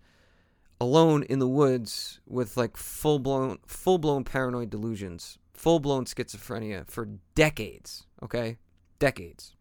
alone 0.82 1.22
in 1.22 1.38
the 1.38 1.46
woods 1.46 2.20
with 2.26 2.56
like 2.56 2.76
full 2.76 3.20
blown 3.20 3.58
full 3.66 3.98
blown 3.98 4.24
paranoid 4.24 4.68
delusions, 4.68 5.38
full 5.54 5.78
blown 5.78 6.04
schizophrenia 6.04 6.84
for 6.90 7.08
decades. 7.36 8.04
Okay, 8.20 8.58
decades. 8.98 9.54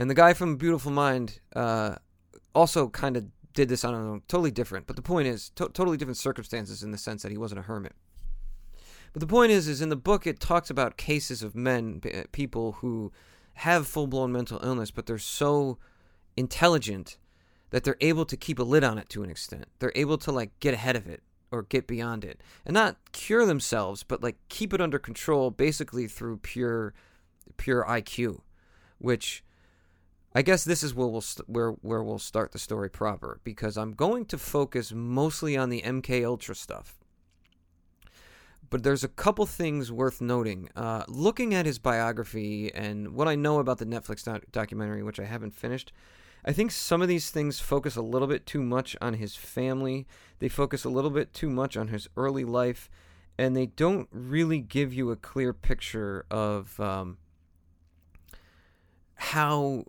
And 0.00 0.10
the 0.10 0.14
guy 0.14 0.34
from 0.34 0.56
Beautiful 0.56 0.90
Mind 0.90 1.38
uh, 1.54 1.94
also 2.52 2.88
kind 2.88 3.16
of 3.16 3.26
did 3.52 3.68
this 3.68 3.84
on 3.84 3.94
own. 3.94 4.22
Totally 4.26 4.50
different. 4.50 4.88
But 4.88 4.96
the 4.96 5.02
point 5.02 5.28
is, 5.28 5.50
to- 5.50 5.68
totally 5.68 5.96
different 5.96 6.16
circumstances 6.16 6.82
in 6.82 6.90
the 6.90 6.98
sense 6.98 7.22
that 7.22 7.30
he 7.30 7.38
wasn't 7.38 7.60
a 7.60 7.62
hermit. 7.62 7.94
But 9.12 9.20
the 9.20 9.28
point 9.28 9.52
is, 9.52 9.68
is 9.68 9.80
in 9.80 9.88
the 9.88 9.96
book 9.96 10.26
it 10.26 10.40
talks 10.40 10.68
about 10.68 10.96
cases 10.96 11.44
of 11.44 11.54
men, 11.54 12.00
people 12.32 12.72
who 12.72 13.12
have 13.54 13.86
full 13.86 14.08
blown 14.08 14.32
mental 14.32 14.58
illness, 14.64 14.90
but 14.90 15.06
they're 15.06 15.18
so 15.18 15.78
intelligent 16.36 17.16
that 17.70 17.84
they're 17.84 17.96
able 18.00 18.24
to 18.24 18.36
keep 18.36 18.58
a 18.58 18.62
lid 18.62 18.84
on 18.84 18.98
it 18.98 19.08
to 19.10 19.22
an 19.22 19.30
extent. 19.30 19.66
They're 19.78 19.92
able 19.94 20.18
to 20.18 20.32
like 20.32 20.58
get 20.60 20.74
ahead 20.74 20.96
of 20.96 21.06
it 21.06 21.22
or 21.50 21.62
get 21.62 21.86
beyond 21.86 22.24
it 22.24 22.40
and 22.64 22.74
not 22.74 22.96
cure 23.12 23.46
themselves, 23.46 24.02
but 24.02 24.22
like 24.22 24.36
keep 24.48 24.72
it 24.72 24.80
under 24.80 24.98
control 24.98 25.50
basically 25.50 26.06
through 26.06 26.38
pure 26.38 26.94
pure 27.56 27.84
IQ, 27.84 28.40
which 28.98 29.44
I 30.34 30.42
guess 30.42 30.64
this 30.64 30.82
is 30.82 30.94
where 30.94 31.06
we'll 31.06 31.20
st- 31.20 31.48
where 31.48 31.70
where 31.70 32.02
we'll 32.02 32.18
start 32.18 32.52
the 32.52 32.58
story 32.58 32.90
proper 32.90 33.40
because 33.44 33.76
I'm 33.76 33.92
going 33.92 34.26
to 34.26 34.38
focus 34.38 34.92
mostly 34.92 35.56
on 35.56 35.70
the 35.70 35.82
MK 35.82 36.24
Ultra 36.24 36.56
stuff. 36.56 36.98
But 38.68 38.82
there's 38.82 39.04
a 39.04 39.08
couple 39.08 39.46
things 39.46 39.92
worth 39.92 40.20
noting. 40.20 40.70
Uh, 40.74 41.04
looking 41.06 41.54
at 41.54 41.66
his 41.66 41.78
biography 41.78 42.74
and 42.74 43.14
what 43.14 43.28
I 43.28 43.36
know 43.36 43.60
about 43.60 43.78
the 43.78 43.86
Netflix 43.86 44.24
doc- 44.24 44.46
documentary, 44.50 45.04
which 45.04 45.20
I 45.20 45.24
haven't 45.24 45.54
finished, 45.54 45.92
I 46.44 46.52
think 46.52 46.70
some 46.70 47.00
of 47.00 47.08
these 47.08 47.30
things 47.30 47.58
focus 47.58 47.96
a 47.96 48.02
little 48.02 48.28
bit 48.28 48.44
too 48.44 48.62
much 48.62 48.96
on 49.00 49.14
his 49.14 49.34
family. 49.34 50.06
They 50.40 50.48
focus 50.48 50.84
a 50.84 50.90
little 50.90 51.10
bit 51.10 51.32
too 51.32 51.48
much 51.48 51.76
on 51.76 51.88
his 51.88 52.06
early 52.16 52.44
life, 52.44 52.90
and 53.38 53.56
they 53.56 53.66
don't 53.66 54.08
really 54.12 54.60
give 54.60 54.92
you 54.92 55.10
a 55.10 55.16
clear 55.16 55.54
picture 55.54 56.26
of 56.30 56.78
um, 56.78 57.16
how 59.14 59.84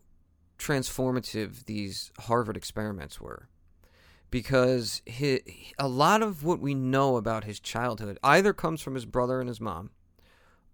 transformative 0.58 1.66
these 1.66 2.12
Harvard 2.20 2.56
experiments 2.56 3.20
were. 3.20 3.50
Because 4.32 5.02
he, 5.06 5.42
a 5.78 5.88
lot 5.88 6.22
of 6.22 6.44
what 6.44 6.60
we 6.60 6.74
know 6.74 7.18
about 7.18 7.44
his 7.44 7.60
childhood 7.60 8.18
either 8.24 8.54
comes 8.54 8.82
from 8.82 8.96
his 8.96 9.06
brother 9.06 9.40
and 9.40 9.50
his 9.50 9.62
mom, 9.62 9.92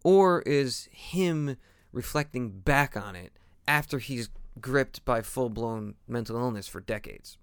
or 0.03 0.41
is 0.43 0.87
him 0.91 1.57
reflecting 1.91 2.51
back 2.51 2.95
on 2.95 3.15
it 3.15 3.33
after 3.67 3.99
he's 3.99 4.29
gripped 4.59 5.03
by 5.05 5.21
full 5.21 5.49
blown 5.49 5.95
mental 6.07 6.37
illness 6.37 6.67
for 6.67 6.81
decades. 6.81 7.37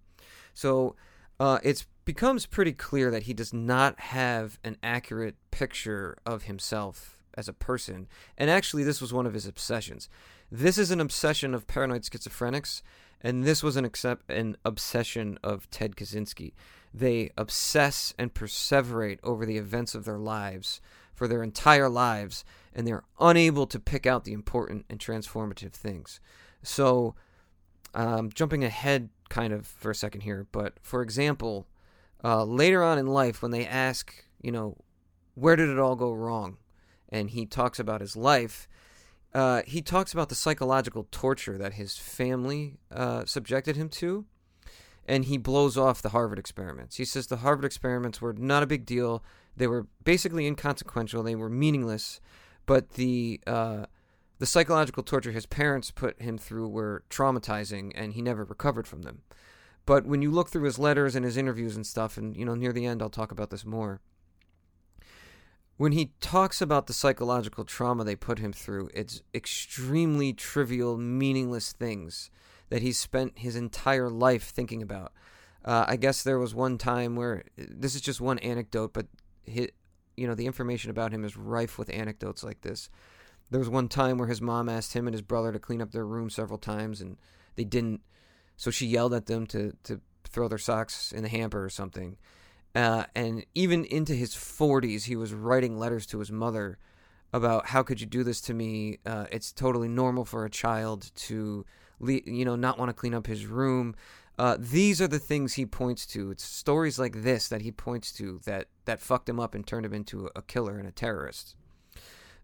So 0.55 0.97
uh, 1.41 1.59
it 1.63 1.87
becomes 2.05 2.47
pretty 2.47 2.73
clear 2.73 3.11
that 3.11 3.25
he 3.25 3.35
does 3.35 3.53
not 3.53 3.99
have 4.01 4.59
an 4.65 4.77
accurate 4.83 5.37
picture 5.51 6.17
of 6.27 6.45
himself 6.45 7.19
as 7.35 7.49
a 7.49 7.53
person. 7.53 8.09
And 8.37 8.51
actually, 8.51 8.83
this 8.83 9.01
was 9.01 9.13
one 9.13 9.27
of 9.27 9.35
his 9.35 9.47
obsessions. 9.47 10.09
This 10.51 10.79
is 10.79 10.91
an 10.91 11.01
obsession 11.01 11.55
of 11.55 11.67
paranoid 11.67 12.03
schizophrenics, 12.03 12.83
and 13.21 13.45
this 13.45 13.63
was 13.63 13.77
an, 13.77 13.85
accept- 13.85 14.29
an 14.31 14.57
obsession 14.65 15.39
of 15.45 15.71
Ted 15.71 15.95
Kaczynski. 15.95 16.53
They 16.93 17.31
obsess 17.37 18.15
and 18.19 18.35
perseverate 18.35 19.19
over 19.23 19.47
the 19.47 19.59
events 19.59 19.95
of 19.95 20.05
their 20.05 20.19
lives 20.19 20.81
for 21.15 21.29
their 21.29 21.43
entire 21.43 21.89
lives, 21.89 22.45
and 22.75 22.87
they're 22.87 23.05
unable 23.21 23.67
to 23.67 23.79
pick 23.79 24.07
out 24.07 24.25
the 24.25 24.33
important 24.33 24.87
and 24.89 24.99
transformative 24.99 25.73
things. 25.73 26.21
So, 26.69 27.15
um, 27.95 28.31
jumping 28.31 28.63
ahead 28.63 29.09
kind 29.31 29.55
of 29.55 29.67
for 29.67 29.91
a 29.91 29.95
second 29.95 30.21
here, 30.21 30.47
but 30.53 30.75
for 30.83 31.01
example, 31.01 31.67
uh, 32.23 32.45
later 32.45 32.85
on 32.85 32.99
in 32.99 33.07
life, 33.07 33.41
when 33.41 33.53
they 33.53 33.67
ask, 33.67 34.13
you 34.43 34.53
know, 34.53 34.77
where 35.35 35.57
did 35.57 35.71
it 35.71 35.79
all 35.79 35.97
go 35.97 36.13
wrong? 36.13 36.59
And 37.09 37.31
he 37.31 37.47
talks 37.47 37.79
about 37.79 38.03
his 38.03 38.17
life, 38.17 38.69
uh, 39.33 39.63
he 39.67 39.81
talks 39.81 40.13
about 40.13 40.29
the 40.29 40.35
psychological 40.35 41.09
torture 41.11 41.57
that 41.57 41.75
his 41.75 41.97
family 41.97 42.77
uh, 42.93 43.25
subjected 43.25 43.77
him 43.77 43.89
to, 43.89 44.27
and 45.07 45.25
he 45.25 45.39
blows 45.39 45.79
off 45.79 46.03
the 46.03 46.11
Harvard 46.11 46.39
experiments. 46.39 46.97
He 46.97 47.05
says 47.07 47.27
the 47.27 47.39
Harvard 47.39 47.65
experiments 47.65 48.21
were 48.21 48.35
not 48.35 48.63
a 48.63 48.67
big 48.67 48.85
deal. 48.85 49.25
They 49.57 49.67
were 49.67 49.87
basically 50.05 50.47
inconsequential. 50.47 51.23
They 51.23 51.35
were 51.35 51.49
meaningless, 51.49 52.21
but 52.67 52.91
the 52.91 53.41
uh, 53.47 53.87
the 54.39 54.47
psychological 54.47 55.03
torture 55.03 55.33
his 55.33 55.47
parents 55.47 55.91
put 55.91 56.21
him 56.21 56.39
through 56.39 56.69
were 56.69 57.05
traumatizing, 57.11 57.93
and 57.95 58.13
he 58.13 58.23
never 58.23 58.45
recovered 58.45 58.87
from 58.87 59.03
them. 59.03 59.23
But 59.87 60.07
when 60.07 60.23
you 60.23 60.31
look 60.31 60.51
through 60.51 60.65
his 60.65 60.79
letters 60.79 61.15
and 61.15 61.25
his 61.25 61.37
interviews 61.37 61.77
and 61.77 61.87
stuff, 61.87 62.17
and 62.17 62.37
you 62.37 62.45
know 62.45 62.55
near 62.55 62.73
the 62.73 62.87
end 62.87 63.03
I'll 63.03 63.11
talk 63.11 63.33
about 63.33 63.51
this 63.51 63.65
more 63.65 64.01
when 65.79 65.93
he 65.93 66.11
talks 66.21 66.61
about 66.61 66.89
the 66.89 66.93
psychological 66.93 67.65
trauma 67.65 68.05
they 68.05 68.17
put 68.17 68.41
him 68.41 68.53
through, 68.53 68.91
it's 68.93 69.23
extremely 69.33 70.33
trivial, 70.33 70.99
meaningless 70.99 71.73
things 71.73 72.31
that 72.69 72.83
he 72.83 72.93
spent 72.93 73.39
his 73.39 73.57
entire 73.57 74.11
life 74.11 74.51
thinking 74.51 74.83
about. 74.83 75.13
Uh, 75.65 75.85
I 75.87 75.97
guess 75.97 76.23
there 76.23 76.39
was 76.39 76.55
one 76.55 76.79
time 76.79 77.15
where 77.15 77.45
this 77.57 77.95
is 77.95 78.01
just 78.01 78.21
one 78.21 78.41
anecdote, 78.41 78.93
but 78.93 79.07
he, 79.45 79.71
you 80.17 80.27
know 80.27 80.35
the 80.35 80.47
information 80.47 80.91
about 80.91 81.13
him 81.13 81.25
is 81.25 81.37
rife 81.37 81.79
with 81.79 81.91
anecdotes 81.91 82.43
like 82.43 82.61
this. 82.63 82.91
There 83.51 83.61
was 83.61 83.69
one 83.69 83.89
time 83.89 84.19
where 84.19 84.29
his 84.29 84.43
mom 84.43 84.69
asked 84.69 84.93
him 84.93 85.07
and 85.07 85.15
his 85.15 85.23
brother 85.23 85.53
to 85.53 85.59
clean 85.59 85.81
up 85.81 85.93
their 85.93 86.07
room 86.07 86.31
several 86.31 86.59
times, 86.59 87.01
and 87.01 87.17
they 87.57 87.65
didn't. 87.65 88.03
So 88.57 88.71
she 88.71 88.87
yelled 88.87 89.15
at 89.15 89.27
them 89.27 89.47
to 89.49 89.73
to 89.85 90.01
throw 90.25 90.49
their 90.49 90.59
socks 90.59 91.13
in 91.13 91.23
the 91.23 91.29
hamper 91.29 91.65
or 91.65 91.71
something. 91.71 92.17
Uh, 92.75 93.05
and 93.15 93.45
even 93.55 93.85
into 93.87 94.15
his 94.15 94.35
40s, 94.35 95.05
he 95.05 95.17
was 95.17 95.33
writing 95.33 95.79
letters 95.79 96.07
to 96.07 96.19
his 96.19 96.31
mother 96.31 96.79
about 97.33 97.67
how 97.67 97.83
could 97.83 98.01
you 98.01 98.07
do 98.07 98.23
this 98.23 98.41
to 98.43 98.55
me? 98.55 98.99
Uh, 99.05 99.27
it's 99.31 99.53
totally 99.53 99.89
normal 99.89 100.25
for 100.25 100.45
a 100.45 100.51
child 100.51 101.11
to, 101.15 101.65
le- 101.99 102.21
you 102.25 102.45
know, 102.45 102.57
not 102.57 102.79
want 102.79 102.89
to 102.89 102.95
clean 102.95 103.15
up 103.15 103.27
his 103.27 103.47
room. 103.47 103.95
Uh, 104.39 104.57
these 104.59 105.01
are 105.01 105.09
the 105.09 105.19
things 105.19 105.55
he 105.55 105.67
points 105.67 106.07
to. 106.07 106.31
It's 106.31 106.45
stories 106.45 106.99
like 106.99 107.23
this 107.23 107.49
that 107.49 107.63
he 107.63 107.73
points 107.73 108.13
to 108.13 108.41
that 108.45 108.69
that 108.85 109.01
fucked 109.01 109.29
him 109.29 109.41
up 109.41 109.55
and 109.55 109.67
turned 109.67 109.85
him 109.85 109.95
into 109.95 110.31
a 110.37 110.43
killer 110.43 110.79
and 110.79 110.87
a 110.87 110.93
terrorist. 110.93 111.57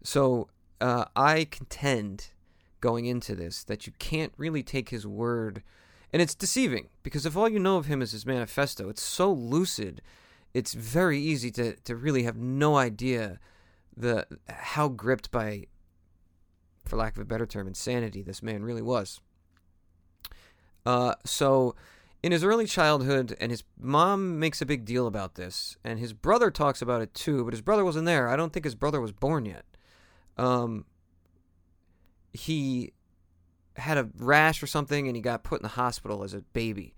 So 0.03 0.49
uh, 0.81 1.07
I 1.17 1.45
contend 1.45 2.29
going 2.81 3.07
into 3.07 3.35
this 3.35 3.65
that 3.65 3.87
you 3.87 3.93
can't 3.99 4.33
really 4.37 4.63
take 4.63 4.91
his 4.91 5.07
word 5.07 5.63
and 6.15 6.23
it's 6.23 6.37
deceiving 6.37 6.91
because 7.03 7.27
if 7.27 7.37
all 7.37 7.49
you 7.49 7.59
know 7.59 7.77
of 7.77 7.87
him 7.87 8.01
is 8.01 8.13
his 8.13 8.25
manifesto, 8.25 8.89
it's 8.89 9.03
so 9.03 9.33
lucid, 9.33 10.01
it's 10.55 10.73
very 10.73 11.19
easy 11.19 11.51
to, 11.51 11.75
to 11.75 11.97
really 11.97 12.23
have 12.23 12.37
no 12.37 12.77
idea 12.77 13.41
the 13.97 14.25
how 14.49 14.87
gripped 14.87 15.33
by, 15.33 15.65
for 16.85 16.97
lack 16.97 17.17
of 17.17 17.23
a 17.23 17.25
better 17.25 17.47
term, 17.47 17.67
insanity 17.67 18.23
this 18.23 18.45
man 18.45 18.63
really 18.63 18.81
was. 18.81 19.21
Uh, 20.87 21.15
so, 21.25 21.75
in 22.23 22.31
his 22.31 22.45
early 22.45 22.67
childhood, 22.67 23.37
and 23.41 23.51
his 23.51 23.65
mom 23.77 24.39
makes 24.39 24.63
a 24.63 24.67
big 24.67 24.85
deal 24.85 25.09
about 25.09 25.35
this, 25.35 25.77
and 25.83 25.99
his 25.99 26.13
brother 26.13 26.49
talks 26.49 26.81
about 26.81 27.03
it 27.03 27.13
too, 27.13 27.43
but 27.43 27.53
his 27.53 27.61
brother 27.61 27.85
wasn't 27.85 28.07
there. 28.07 28.29
I 28.29 28.37
don't 28.37 28.53
think 28.53 28.65
his 28.65 28.77
brother 28.77 29.01
was 29.01 29.11
born 29.11 29.47
yet. 29.47 29.65
Um, 30.37 30.85
he 32.33 32.93
had 33.77 33.99
a 33.99 34.09
rash 34.17 34.63
or 34.63 34.67
something 34.67 35.07
and 35.07 35.17
he 35.17 35.23
got 35.23 35.43
put 35.43 35.61
in 35.61 35.63
the 35.63 35.69
hospital 35.69 36.23
as 36.23 36.35
a 36.35 36.41
baby. 36.41 36.95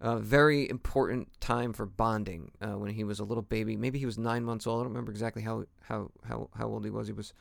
A 0.00 0.18
very 0.18 0.68
important 0.68 1.28
time 1.40 1.72
for 1.72 1.86
bonding 1.86 2.50
uh, 2.60 2.76
when 2.76 2.92
he 2.92 3.04
was 3.04 3.20
a 3.20 3.24
little 3.24 3.42
baby. 3.42 3.76
Maybe 3.76 4.00
he 4.00 4.06
was 4.06 4.18
nine 4.18 4.44
months 4.44 4.66
old. 4.66 4.80
I 4.80 4.82
don't 4.82 4.92
remember 4.92 5.12
exactly 5.12 5.42
how 5.42 5.64
how 5.82 6.10
how, 6.24 6.48
how 6.56 6.66
old 6.66 6.84
he 6.84 6.90
was. 6.90 7.06
He 7.06 7.12
was 7.12 7.32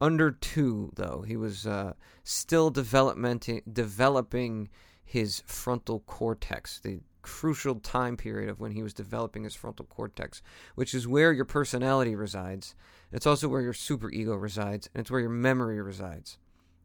under 0.00 0.30
two 0.30 0.92
though. 0.94 1.22
He 1.26 1.36
was 1.36 1.66
uh, 1.66 1.92
still 2.24 2.70
developing 2.70 4.70
his 5.04 5.42
frontal 5.44 6.00
cortex. 6.00 6.80
The 6.80 7.00
crucial 7.22 7.74
time 7.74 8.16
period 8.16 8.48
of 8.48 8.60
when 8.60 8.72
he 8.72 8.82
was 8.82 8.94
developing 8.94 9.44
his 9.44 9.54
frontal 9.54 9.86
cortex, 9.86 10.42
which 10.74 10.94
is 10.94 11.06
where 11.06 11.32
your 11.32 11.44
personality 11.44 12.14
resides. 12.14 12.74
It's 13.12 13.26
also 13.26 13.48
where 13.48 13.60
your 13.60 13.72
superego 13.72 14.40
resides, 14.40 14.88
and 14.94 15.00
it's 15.00 15.10
where 15.10 15.20
your 15.20 15.30
memory 15.30 15.80
resides. 15.80 16.38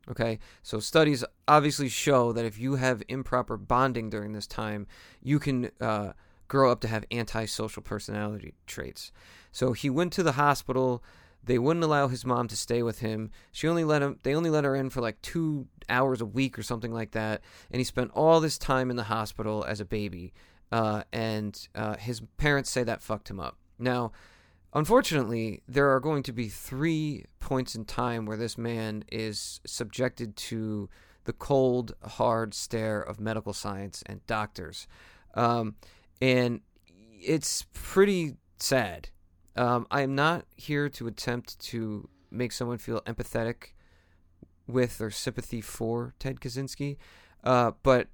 Okay, 0.10 0.38
so 0.62 0.80
studies 0.80 1.24
obviously 1.48 1.90
show 1.90 2.32
that 2.32 2.46
if 2.46 2.60
you 2.60 2.76
have 2.76 3.02
improper 3.08 3.58
bonding 3.58 4.10
during 4.10 4.34
this 4.34 4.46
time, 4.46 4.86
you 5.24 5.40
can 5.40 5.72
uh, 5.82 6.14
grow 6.48 6.72
up 6.72 6.80
to 6.82 6.88
have 6.88 7.06
antisocial 7.12 7.82
personality 7.82 8.54
traits. 8.68 9.12
So 9.52 9.74
he 9.74 9.90
went 9.90 10.14
to 10.14 10.24
the 10.24 10.34
hospital. 10.34 11.04
They 11.44 11.58
wouldn't 11.58 11.84
allow 11.84 12.08
his 12.08 12.26
mom 12.26 12.48
to 12.50 12.58
stay 12.58 12.84
with 12.84 13.00
him. 13.00 13.32
She 13.52 13.68
only 13.68 13.84
let 13.84 14.02
him. 14.02 14.20
They 14.22 14.36
only 14.36 14.50
let 14.50 14.64
her 14.64 14.76
in 14.76 14.90
for 14.90 15.02
like 15.02 15.22
two 15.22 15.68
hours 15.90 16.22
a 16.22 16.26
week 16.26 16.58
or 16.58 16.64
something 16.64 16.92
like 16.92 17.12
that. 17.12 17.42
And 17.72 17.80
he 17.80 17.84
spent 17.84 18.12
all 18.14 18.40
this 18.40 18.58
time 18.58 18.90
in 18.90 18.96
the 18.96 19.04
hospital 19.04 19.64
as 19.68 19.80
a 19.80 19.86
baby. 19.86 20.34
Uh, 20.72 21.04
and 21.14 21.68
uh, 21.74 21.96
his 21.98 22.22
parents 22.38 22.70
say 22.70 22.84
that 22.84 23.02
fucked 23.02 23.30
him 23.30 23.40
up. 23.40 23.58
Now, 23.80 24.12
Unfortunately, 24.76 25.62
there 25.70 25.90
are 25.90 26.02
going 26.02 26.22
to 26.24 26.34
be 26.34 26.50
three 26.50 27.24
points 27.40 27.76
in 27.76 27.86
time 27.86 28.26
where 28.26 28.36
this 28.36 28.58
man 28.58 29.06
is 29.10 29.62
subjected 29.66 30.36
to 30.36 30.90
the 31.24 31.32
cold, 31.32 31.96
hard 32.04 32.54
stare 32.54 33.02
of 33.02 33.18
medical 33.18 33.54
science 33.54 34.04
and 34.06 34.26
doctors. 34.28 34.86
Um, 35.34 35.76
and 36.22 36.60
it's 37.22 37.66
pretty 37.72 38.36
sad. 38.60 39.08
Um, 39.56 39.88
I 39.90 40.02
am 40.02 40.14
not 40.14 40.46
here 40.58 40.90
to 40.90 41.08
attempt 41.08 41.58
to 41.68 42.10
make 42.30 42.52
someone 42.52 42.78
feel 42.78 43.00
empathetic 43.02 43.70
with 44.68 45.00
or 45.00 45.10
sympathy 45.10 45.62
for 45.62 46.14
Ted 46.20 46.42
Kaczynski, 46.42 46.98
uh, 47.46 47.72
but 47.82 48.10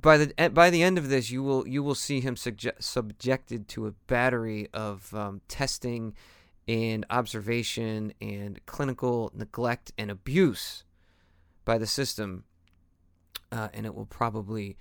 by 0.00 0.16
the 0.16 0.50
by 0.50 0.70
the 0.70 0.82
end 0.82 0.98
of 0.98 1.08
this, 1.08 1.30
you 1.30 1.42
will 1.42 1.66
you 1.66 1.82
will 1.82 1.94
see 1.94 2.20
him 2.20 2.36
subject, 2.36 2.82
subjected 2.82 3.68
to 3.68 3.86
a 3.86 3.92
battery 4.06 4.68
of 4.72 5.12
um, 5.14 5.40
testing 5.48 6.14
and 6.68 7.04
observation 7.10 8.12
and 8.20 8.64
clinical 8.66 9.32
neglect 9.34 9.92
and 9.98 10.10
abuse 10.10 10.84
by 11.64 11.78
the 11.78 11.86
system, 11.86 12.44
uh, 13.50 13.68
and 13.74 13.86
it 13.86 13.94
will 13.94 14.06
probably 14.06 14.76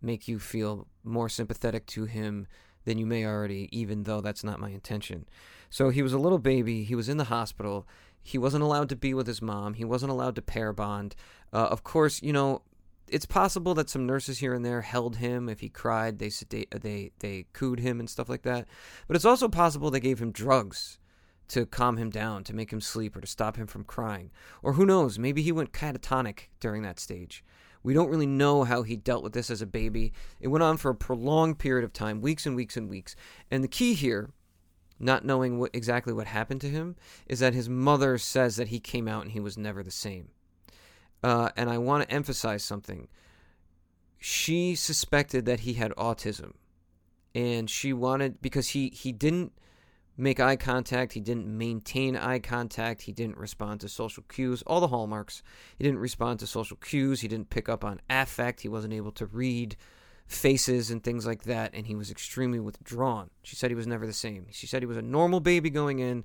make 0.00 0.28
you 0.28 0.38
feel 0.38 0.86
more 1.04 1.28
sympathetic 1.28 1.86
to 1.86 2.04
him 2.04 2.46
than 2.84 2.98
you 2.98 3.06
may 3.06 3.26
already, 3.26 3.68
even 3.70 4.04
though 4.04 4.20
that's 4.20 4.44
not 4.44 4.60
my 4.60 4.70
intention. 4.70 5.26
So 5.68 5.90
he 5.90 6.02
was 6.02 6.12
a 6.12 6.18
little 6.18 6.38
baby. 6.38 6.84
He 6.84 6.94
was 6.94 7.08
in 7.08 7.18
the 7.18 7.24
hospital. 7.24 7.86
He 8.22 8.38
wasn't 8.38 8.62
allowed 8.62 8.88
to 8.90 8.96
be 8.96 9.12
with 9.12 9.26
his 9.26 9.42
mom. 9.42 9.74
He 9.74 9.84
wasn't 9.84 10.12
allowed 10.12 10.36
to 10.36 10.42
pair 10.42 10.72
bond. 10.72 11.14
Uh, 11.52 11.66
of 11.70 11.82
course, 11.82 12.22
you 12.22 12.32
know 12.32 12.62
it's 13.10 13.26
possible 13.26 13.74
that 13.74 13.90
some 13.90 14.06
nurses 14.06 14.38
here 14.38 14.54
and 14.54 14.64
there 14.64 14.82
held 14.82 15.16
him 15.16 15.48
if 15.48 15.60
he 15.60 15.68
cried. 15.68 16.18
They 16.18 16.30
sedate, 16.30 16.70
they 16.70 17.12
they 17.18 17.46
cooed 17.52 17.80
him 17.80 18.00
and 18.00 18.08
stuff 18.08 18.28
like 18.28 18.42
that. 18.42 18.66
But 19.06 19.16
it's 19.16 19.24
also 19.24 19.48
possible 19.48 19.90
they 19.90 20.00
gave 20.00 20.20
him 20.20 20.32
drugs 20.32 20.98
to 21.48 21.66
calm 21.66 21.96
him 21.96 22.10
down, 22.10 22.44
to 22.44 22.54
make 22.54 22.72
him 22.72 22.80
sleep, 22.80 23.16
or 23.16 23.20
to 23.20 23.26
stop 23.26 23.56
him 23.56 23.66
from 23.66 23.84
crying. 23.84 24.30
Or 24.62 24.74
who 24.74 24.84
knows? 24.86 25.18
Maybe 25.18 25.42
he 25.42 25.52
went 25.52 25.72
catatonic 25.72 26.48
during 26.60 26.82
that 26.82 27.00
stage. 27.00 27.42
We 27.82 27.94
don't 27.94 28.10
really 28.10 28.26
know 28.26 28.64
how 28.64 28.82
he 28.82 28.96
dealt 28.96 29.22
with 29.22 29.32
this 29.32 29.50
as 29.50 29.62
a 29.62 29.66
baby. 29.66 30.12
It 30.40 30.48
went 30.48 30.62
on 30.62 30.76
for 30.76 30.90
a 30.90 30.94
prolonged 30.94 31.58
period 31.58 31.84
of 31.84 31.92
time, 31.92 32.20
weeks 32.20 32.44
and 32.44 32.54
weeks 32.54 32.76
and 32.76 32.88
weeks. 32.88 33.16
And 33.50 33.64
the 33.64 33.68
key 33.68 33.94
here, 33.94 34.30
not 34.98 35.24
knowing 35.24 35.58
what, 35.58 35.70
exactly 35.72 36.12
what 36.12 36.26
happened 36.26 36.60
to 36.62 36.68
him, 36.68 36.96
is 37.26 37.38
that 37.38 37.54
his 37.54 37.68
mother 37.68 38.18
says 38.18 38.56
that 38.56 38.68
he 38.68 38.80
came 38.80 39.08
out 39.08 39.22
and 39.22 39.32
he 39.32 39.40
was 39.40 39.56
never 39.56 39.82
the 39.82 39.90
same. 39.90 40.28
Uh, 41.22 41.50
and 41.56 41.68
I 41.68 41.78
want 41.78 42.08
to 42.08 42.14
emphasize 42.14 42.64
something. 42.64 43.08
She 44.18 44.74
suspected 44.74 45.46
that 45.46 45.60
he 45.60 45.74
had 45.74 45.92
autism, 45.92 46.52
and 47.34 47.68
she 47.68 47.92
wanted 47.92 48.40
because 48.42 48.68
he 48.68 48.88
he 48.90 49.12
didn't 49.12 49.52
make 50.16 50.40
eye 50.40 50.56
contact, 50.56 51.12
he 51.12 51.20
didn't 51.20 51.46
maintain 51.46 52.16
eye 52.16 52.40
contact, 52.40 53.02
he 53.02 53.12
didn't 53.12 53.38
respond 53.38 53.80
to 53.80 53.88
social 53.88 54.24
cues, 54.24 54.62
all 54.66 54.80
the 54.80 54.88
hallmarks. 54.88 55.42
He 55.76 55.84
didn't 55.84 56.00
respond 56.00 56.40
to 56.40 56.46
social 56.46 56.76
cues, 56.76 57.20
he 57.20 57.28
didn't 57.28 57.50
pick 57.50 57.68
up 57.68 57.84
on 57.84 58.00
affect, 58.10 58.62
he 58.62 58.68
wasn't 58.68 58.94
able 58.94 59.12
to 59.12 59.26
read 59.26 59.76
faces 60.26 60.90
and 60.90 61.02
things 61.02 61.24
like 61.24 61.44
that, 61.44 61.70
and 61.72 61.86
he 61.86 61.94
was 61.94 62.10
extremely 62.10 62.58
withdrawn. 62.60 63.30
She 63.42 63.56
said 63.56 63.70
he 63.70 63.76
was 63.76 63.86
never 63.86 64.06
the 64.06 64.12
same. 64.12 64.46
She 64.50 64.66
said 64.66 64.82
he 64.82 64.86
was 64.86 64.96
a 64.96 65.02
normal 65.02 65.40
baby 65.40 65.70
going 65.70 66.00
in, 66.00 66.24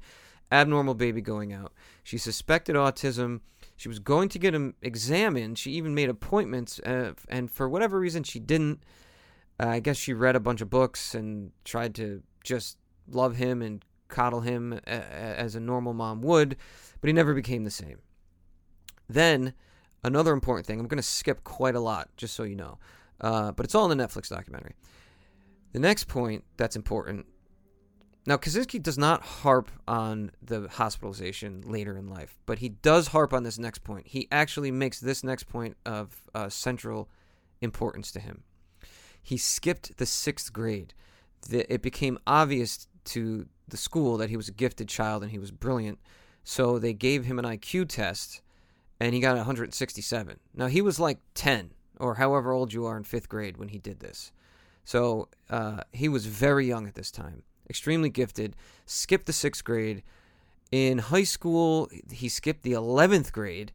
abnormal 0.54 0.94
baby 0.94 1.22
going 1.22 1.52
out. 1.52 1.74
She 2.04 2.18
suspected 2.18 2.76
autism. 2.76 3.42
She 3.76 3.90
was 3.90 4.00
going 4.00 4.30
to 4.30 4.40
get 4.40 4.54
him 4.54 4.76
examined. 4.82 5.58
She 5.58 5.72
even 5.72 5.96
made 5.96 6.10
appointments, 6.10 6.80
uh, 6.80 7.14
and 7.28 7.52
for 7.52 7.68
whatever 7.68 8.00
reason, 8.00 8.24
she 8.24 8.40
didn't. 8.40 8.84
Uh, 9.60 9.68
I 9.68 9.80
guess 9.80 9.98
she 9.98 10.14
read 10.14 10.36
a 10.36 10.40
bunch 10.40 10.62
of 10.62 10.70
books 10.70 11.16
and 11.16 11.52
tried 11.64 11.96
to 11.96 12.22
just 12.44 12.78
love 13.08 13.36
him 13.36 13.62
and 13.62 13.84
coddle 14.08 14.42
him 14.42 14.74
a- 14.74 14.90
as 14.90 15.56
a 15.56 15.60
normal 15.60 15.94
mom 15.94 16.22
would, 16.22 16.56
but 17.02 17.08
he 17.08 17.14
never 17.14 17.34
became 17.34 17.64
the 17.64 17.72
same. 17.72 17.98
Then, 19.10 19.54
another 20.04 20.34
important 20.34 20.68
thing, 20.68 20.80
I'm 20.80 20.88
going 20.88 20.98
to 20.98 21.04
skip 21.04 21.44
quite 21.44 21.76
a 21.76 21.80
lot, 21.80 22.10
just 22.16 22.36
so 22.36 22.44
you 22.44 22.56
know, 22.56 22.78
uh, 23.22 23.52
but 23.52 23.66
it's 23.66 23.76
all 23.76 23.92
in 23.92 23.98
the 23.98 24.04
Netflix 24.04 24.30
documentary. 24.30 24.76
The 25.72 25.80
next 25.80 26.08
point 26.08 26.44
that's 26.58 26.76
important 26.76 27.26
now, 28.26 28.38
Kaczynski 28.38 28.82
does 28.82 28.98
not 28.98 29.22
harp 29.22 29.70
on 29.86 30.32
the 30.42 30.70
hospitalization 30.70 31.62
later 31.66 31.98
in 31.98 32.10
life, 32.10 32.38
but 32.46 32.60
he 32.60 32.70
does 32.70 33.08
harp 33.08 33.34
on 33.34 33.44
this 33.44 33.60
next 33.60 33.84
point. 33.84 34.08
He 34.08 34.30
actually 34.32 34.72
makes 34.72 35.02
this 35.02 35.26
next 35.26 35.44
point 35.44 35.76
of 35.86 36.24
uh, 36.34 36.48
central 36.48 37.10
importance 37.60 38.12
to 38.14 38.22
him. 38.22 38.44
He 39.22 39.38
skipped 39.38 39.98
the 39.98 40.06
sixth 40.06 40.54
grade. 40.54 40.94
The, 41.50 41.72
it 41.72 41.82
became 41.82 42.18
obvious 42.26 42.88
to 43.06 43.48
the 43.68 43.78
school 43.78 44.18
that 44.18 44.30
he 44.30 44.38
was 44.38 44.48
a 44.48 44.54
gifted 44.54 44.88
child 44.88 45.24
and 45.24 45.32
he 45.32 45.40
was 45.40 45.52
brilliant. 45.52 46.00
So 46.46 46.80
they 46.80 46.94
gave 46.94 47.26
him 47.26 47.40
an 47.40 47.46
IQ 47.46 47.90
test 47.90 48.42
and 49.00 49.14
he 49.14 49.20
got 49.20 49.36
167. 49.36 50.40
Now 50.54 50.68
he 50.68 50.82
was 50.82 51.00
like 51.00 51.20
10 51.36 51.72
or 52.00 52.16
however 52.16 52.52
old 52.54 52.72
you 52.72 52.86
are 52.86 52.96
in 52.96 53.04
fifth 53.04 53.28
grade 53.28 53.58
when 53.58 53.70
he 53.70 53.80
did 53.80 54.00
this. 54.00 54.32
So 54.86 55.30
uh, 55.50 55.82
he 55.92 56.08
was 56.08 56.26
very 56.26 56.68
young 56.68 56.88
at 56.88 56.96
this 56.96 57.12
time, 57.12 57.44
extremely 57.70 58.10
gifted, 58.10 58.56
skipped 58.86 59.26
the 59.26 59.34
sixth 59.34 59.64
grade. 59.64 60.04
In 60.72 60.98
high 60.98 61.24
school, 61.24 61.90
he 62.12 62.30
skipped 62.30 62.64
the 62.64 62.74
11th 62.74 63.32
grade. 63.32 63.72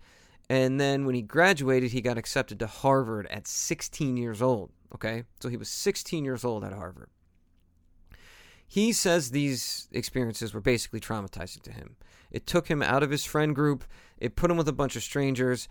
And 0.50 0.80
then 0.80 1.04
when 1.04 1.14
he 1.14 1.22
graduated, 1.22 1.92
he 1.92 2.00
got 2.00 2.18
accepted 2.18 2.58
to 2.60 2.66
Harvard 2.66 3.26
at 3.30 3.46
16 3.46 4.16
years 4.16 4.40
old. 4.40 4.70
Okay? 4.94 5.24
So 5.40 5.48
he 5.48 5.56
was 5.56 5.68
16 5.68 6.24
years 6.24 6.44
old 6.44 6.64
at 6.64 6.72
Harvard. 6.72 7.10
He 8.66 8.92
says 8.92 9.30
these 9.30 9.88
experiences 9.92 10.52
were 10.52 10.60
basically 10.60 11.00
traumatizing 11.00 11.62
to 11.62 11.72
him. 11.72 11.96
It 12.30 12.46
took 12.46 12.68
him 12.68 12.82
out 12.82 13.02
of 13.02 13.10
his 13.10 13.24
friend 13.24 13.54
group, 13.54 13.84
it 14.18 14.36
put 14.36 14.50
him 14.50 14.58
with 14.58 14.68
a 14.68 14.74
bunch 14.74 14.94
of 14.94 15.02
strangers, 15.02 15.68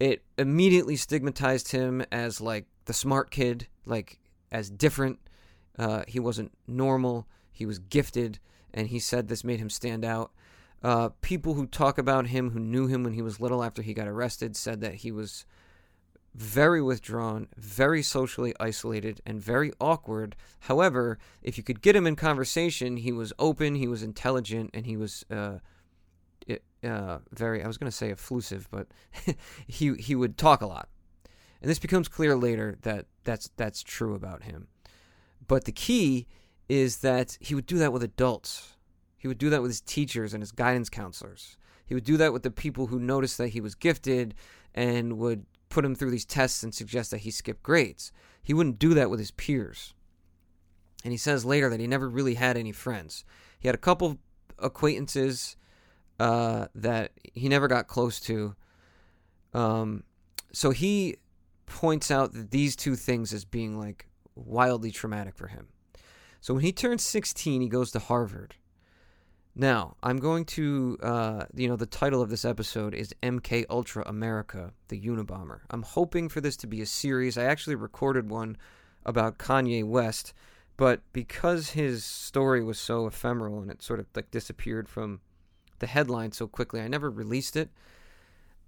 it 0.00 0.24
immediately 0.36 0.96
stigmatized 0.96 1.70
him 1.70 2.02
as 2.10 2.40
like 2.40 2.66
the 2.86 2.92
smart 2.92 3.30
kid, 3.30 3.68
like 3.86 4.18
as 4.50 4.68
different. 4.68 5.20
Uh, 5.78 6.02
he 6.08 6.18
wasn't 6.18 6.50
normal, 6.66 7.28
he 7.60 7.66
was 7.66 7.78
gifted, 7.78 8.38
and 8.72 8.88
he 8.88 8.98
said 8.98 9.28
this 9.28 9.44
made 9.44 9.60
him 9.60 9.68
stand 9.68 10.02
out. 10.02 10.32
Uh, 10.82 11.10
people 11.20 11.52
who 11.52 11.66
talk 11.66 11.98
about 11.98 12.28
him, 12.28 12.52
who 12.52 12.58
knew 12.58 12.86
him 12.86 13.04
when 13.04 13.12
he 13.12 13.20
was 13.20 13.38
little 13.38 13.62
after 13.62 13.82
he 13.82 13.92
got 13.92 14.08
arrested, 14.08 14.56
said 14.56 14.80
that 14.80 14.94
he 14.94 15.12
was 15.12 15.44
very 16.34 16.80
withdrawn, 16.80 17.48
very 17.58 18.02
socially 18.02 18.54
isolated, 18.58 19.20
and 19.26 19.42
very 19.42 19.72
awkward. 19.78 20.36
However, 20.60 21.18
if 21.42 21.58
you 21.58 21.62
could 21.62 21.82
get 21.82 21.94
him 21.94 22.06
in 22.06 22.16
conversation, 22.16 22.96
he 22.96 23.12
was 23.12 23.30
open, 23.38 23.74
he 23.74 23.86
was 23.86 24.02
intelligent, 24.02 24.70
and 24.72 24.86
he 24.86 24.96
was 24.96 25.22
uh, 25.30 25.58
uh, 26.82 27.18
very, 27.30 27.62
I 27.62 27.66
was 27.66 27.76
going 27.76 27.90
to 27.90 27.94
say 27.94 28.10
effusive, 28.10 28.68
but 28.70 28.86
he, 29.66 29.96
he 29.96 30.14
would 30.14 30.38
talk 30.38 30.62
a 30.62 30.66
lot. 30.66 30.88
And 31.60 31.70
this 31.70 31.78
becomes 31.78 32.08
clear 32.08 32.36
later 32.36 32.78
that 32.84 33.04
that's, 33.24 33.50
that's 33.58 33.82
true 33.82 34.14
about 34.14 34.44
him. 34.44 34.68
But 35.46 35.66
the 35.66 35.72
key 35.72 36.26
is 36.70 36.98
that 36.98 37.36
he 37.40 37.56
would 37.56 37.66
do 37.66 37.78
that 37.78 37.92
with 37.92 38.04
adults. 38.04 38.76
He 39.18 39.26
would 39.26 39.38
do 39.38 39.50
that 39.50 39.60
with 39.60 39.72
his 39.72 39.80
teachers 39.80 40.32
and 40.32 40.40
his 40.40 40.52
guidance 40.52 40.88
counselors. 40.88 41.56
He 41.84 41.94
would 41.94 42.04
do 42.04 42.16
that 42.18 42.32
with 42.32 42.44
the 42.44 42.50
people 42.52 42.86
who 42.86 43.00
noticed 43.00 43.38
that 43.38 43.48
he 43.48 43.60
was 43.60 43.74
gifted 43.74 44.36
and 44.72 45.18
would 45.18 45.46
put 45.68 45.84
him 45.84 45.96
through 45.96 46.12
these 46.12 46.24
tests 46.24 46.62
and 46.62 46.72
suggest 46.72 47.10
that 47.10 47.18
he 47.18 47.32
skip 47.32 47.60
grades. 47.64 48.12
He 48.40 48.54
wouldn't 48.54 48.78
do 48.78 48.94
that 48.94 49.10
with 49.10 49.18
his 49.18 49.32
peers. 49.32 49.94
And 51.02 51.10
he 51.12 51.18
says 51.18 51.44
later 51.44 51.68
that 51.70 51.80
he 51.80 51.88
never 51.88 52.08
really 52.08 52.34
had 52.34 52.56
any 52.56 52.70
friends. 52.70 53.24
He 53.58 53.66
had 53.66 53.74
a 53.74 53.78
couple 53.78 54.18
acquaintances 54.60 55.56
uh, 56.20 56.66
that 56.76 57.10
he 57.34 57.48
never 57.48 57.66
got 57.66 57.88
close 57.88 58.20
to. 58.20 58.54
Um, 59.54 60.04
so 60.52 60.70
he 60.70 61.16
points 61.66 62.12
out 62.12 62.32
that 62.34 62.52
these 62.52 62.76
two 62.76 62.94
things 62.94 63.32
as 63.32 63.44
being 63.44 63.76
like 63.76 64.06
wildly 64.36 64.92
traumatic 64.92 65.34
for 65.34 65.48
him. 65.48 65.66
So 66.40 66.54
when 66.54 66.62
he 66.62 66.72
turns 66.72 67.04
16, 67.04 67.60
he 67.60 67.68
goes 67.68 67.90
to 67.92 67.98
Harvard. 67.98 68.54
Now, 69.54 69.96
I'm 70.02 70.18
going 70.18 70.44
to, 70.46 70.96
uh, 71.02 71.44
you 71.54 71.68
know, 71.68 71.76
the 71.76 71.86
title 71.86 72.22
of 72.22 72.30
this 72.30 72.44
episode 72.44 72.94
is 72.94 73.14
MK 73.22 73.66
Ultra 73.68 74.04
America, 74.06 74.72
the 74.88 75.00
Unabomber. 75.00 75.60
I'm 75.70 75.82
hoping 75.82 76.28
for 76.28 76.40
this 76.40 76.56
to 76.58 76.66
be 76.66 76.80
a 76.80 76.86
series. 76.86 77.36
I 77.36 77.44
actually 77.44 77.74
recorded 77.74 78.30
one 78.30 78.56
about 79.04 79.38
Kanye 79.38 79.84
West, 79.84 80.32
but 80.76 81.00
because 81.12 81.70
his 81.70 82.04
story 82.04 82.62
was 82.62 82.78
so 82.78 83.06
ephemeral 83.06 83.60
and 83.60 83.70
it 83.70 83.82
sort 83.82 84.00
of 84.00 84.06
like 84.14 84.30
disappeared 84.30 84.88
from 84.88 85.20
the 85.80 85.86
headline 85.86 86.32
so 86.32 86.46
quickly, 86.46 86.80
I 86.80 86.88
never 86.88 87.10
released 87.10 87.56
it. 87.56 87.70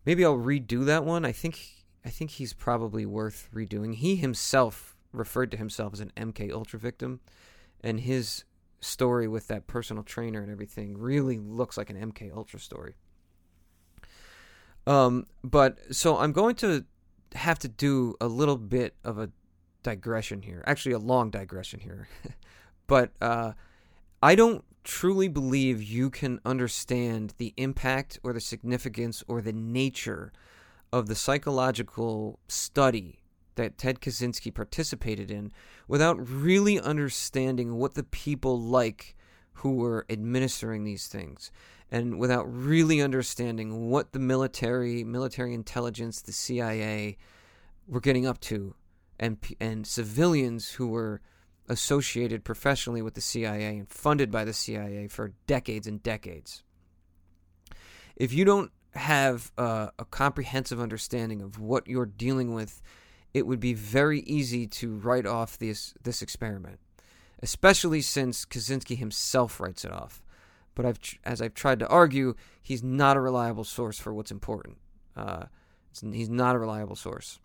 Maybe 0.05 0.25
I'll 0.25 0.37
redo 0.37 0.85
that 0.85 1.05
one. 1.05 1.25
I 1.25 1.33
think 1.33 1.61
I 2.05 2.11
think 2.11 2.33
he's 2.33 2.53
probably 2.53 3.07
worth 3.07 3.49
redoing. 3.55 3.95
He 3.95 4.17
himself 4.17 4.97
referred 5.13 5.51
to 5.53 5.57
himself 5.57 5.93
as 5.93 6.01
an 6.01 6.13
MK 6.17 6.51
Ultra 6.53 6.79
victim, 6.79 7.21
and 7.83 8.01
his 8.01 8.45
story 8.81 9.29
with 9.29 9.49
that 9.49 9.67
personal 9.67 10.03
trainer 10.03 10.43
and 10.43 10.51
everything 10.51 10.99
really 10.99 11.39
looks 11.39 11.77
like 11.77 11.91
an 11.91 12.13
MK 12.13 12.35
Ultra 12.35 12.59
story. 12.61 12.95
Um, 14.87 15.27
but 15.45 15.95
so 15.95 16.19
I'm 16.19 16.33
going 16.33 16.57
to 16.57 16.85
have 17.35 17.59
to 17.61 17.69
do 17.69 18.15
a 18.21 18.27
little 18.27 18.57
bit 18.57 18.95
of 19.05 19.19
a 19.19 19.31
digression 19.83 20.43
here. 20.43 20.63
Actually, 20.67 20.93
a 20.93 20.99
long 20.99 21.31
digression 21.31 21.81
here. 21.81 22.09
but 22.87 23.13
uh, 23.21 23.53
I 24.23 24.35
don't 24.35 24.65
truly 24.85 25.29
believe 25.29 25.83
you 25.83 26.11
can 26.11 26.41
understand 26.45 27.35
the 27.39 27.55
impact 27.57 28.19
or 28.25 28.33
the 28.33 28.41
significance 28.41 29.23
or 29.29 29.41
the 29.41 29.53
nature 29.53 30.33
of 30.93 31.07
the 31.07 31.15
psychological 31.15 32.41
study 32.49 33.22
that 33.57 33.79
Ted 33.79 34.01
Kaczynski 34.01 34.55
participated 34.55 35.31
in 35.31 35.53
without 35.89 36.17
really 36.29 36.81
understanding 36.81 37.77
what 37.77 37.95
the 37.95 38.03
people 38.03 38.61
like 38.61 39.15
who 39.55 39.77
were 39.77 40.07
administering 40.09 40.85
these 40.85 41.07
things 41.07 41.51
and 41.91 42.19
without 42.19 42.45
really 42.45 43.03
understanding 43.03 43.91
what 43.91 44.13
the 44.13 44.19
military, 44.19 45.05
military 45.05 45.53
intelligence, 45.53 46.23
the 46.23 46.33
CIA 46.33 47.19
were 47.87 48.01
getting 48.01 48.27
up 48.27 48.41
to 48.41 48.75
and 49.21 49.39
and 49.61 49.87
civilians 49.87 50.71
who 50.73 50.89
were 50.89 51.21
associated 51.69 52.45
professionally 52.45 53.03
with 53.03 53.15
the 53.15 53.21
CIA 53.21 53.79
and 53.79 53.89
funded 53.89 54.31
by 54.31 54.45
the 54.45 54.53
CIA 54.53 55.07
for 55.07 55.33
decades 55.47 55.87
and 55.87 56.03
decades. 56.03 56.63
If 58.17 58.33
you 58.33 58.45
don't 58.45 58.73
have 58.95 59.53
a, 59.57 59.91
a 59.99 60.05
comprehensive 60.05 60.81
understanding 60.81 61.41
of 61.41 61.59
what 61.59 61.87
you're 61.87 62.07
dealing 62.07 62.53
with, 62.53 62.83
it 63.35 63.47
would 63.47 63.61
be 63.61 63.75
very 63.75 64.21
easy 64.21 64.67
to 64.67 64.95
write 64.95 65.27
off 65.27 65.59
this 65.59 65.95
this 66.03 66.23
experiment, 66.23 66.79
especially 67.43 68.03
since 68.03 68.45
Kaczynski 68.45 68.97
himself 68.97 69.61
writes 69.61 69.85
it 69.85 69.93
off. 69.93 70.23
But 70.75 70.87
I've, 70.87 70.99
as 71.25 71.43
I've 71.43 71.55
tried 71.55 71.81
to 71.81 71.89
argue, 71.89 72.35
he's 72.63 72.83
not 72.83 73.17
a 73.17 73.21
reliable 73.21 73.65
source 73.65 73.99
for 73.99 74.13
what's 74.15 74.31
important. 74.31 74.79
Uh, 75.15 75.45
he's 76.01 76.31
not 76.31 76.57
a 76.57 76.59
reliable 76.59 76.97
source. 76.97 77.39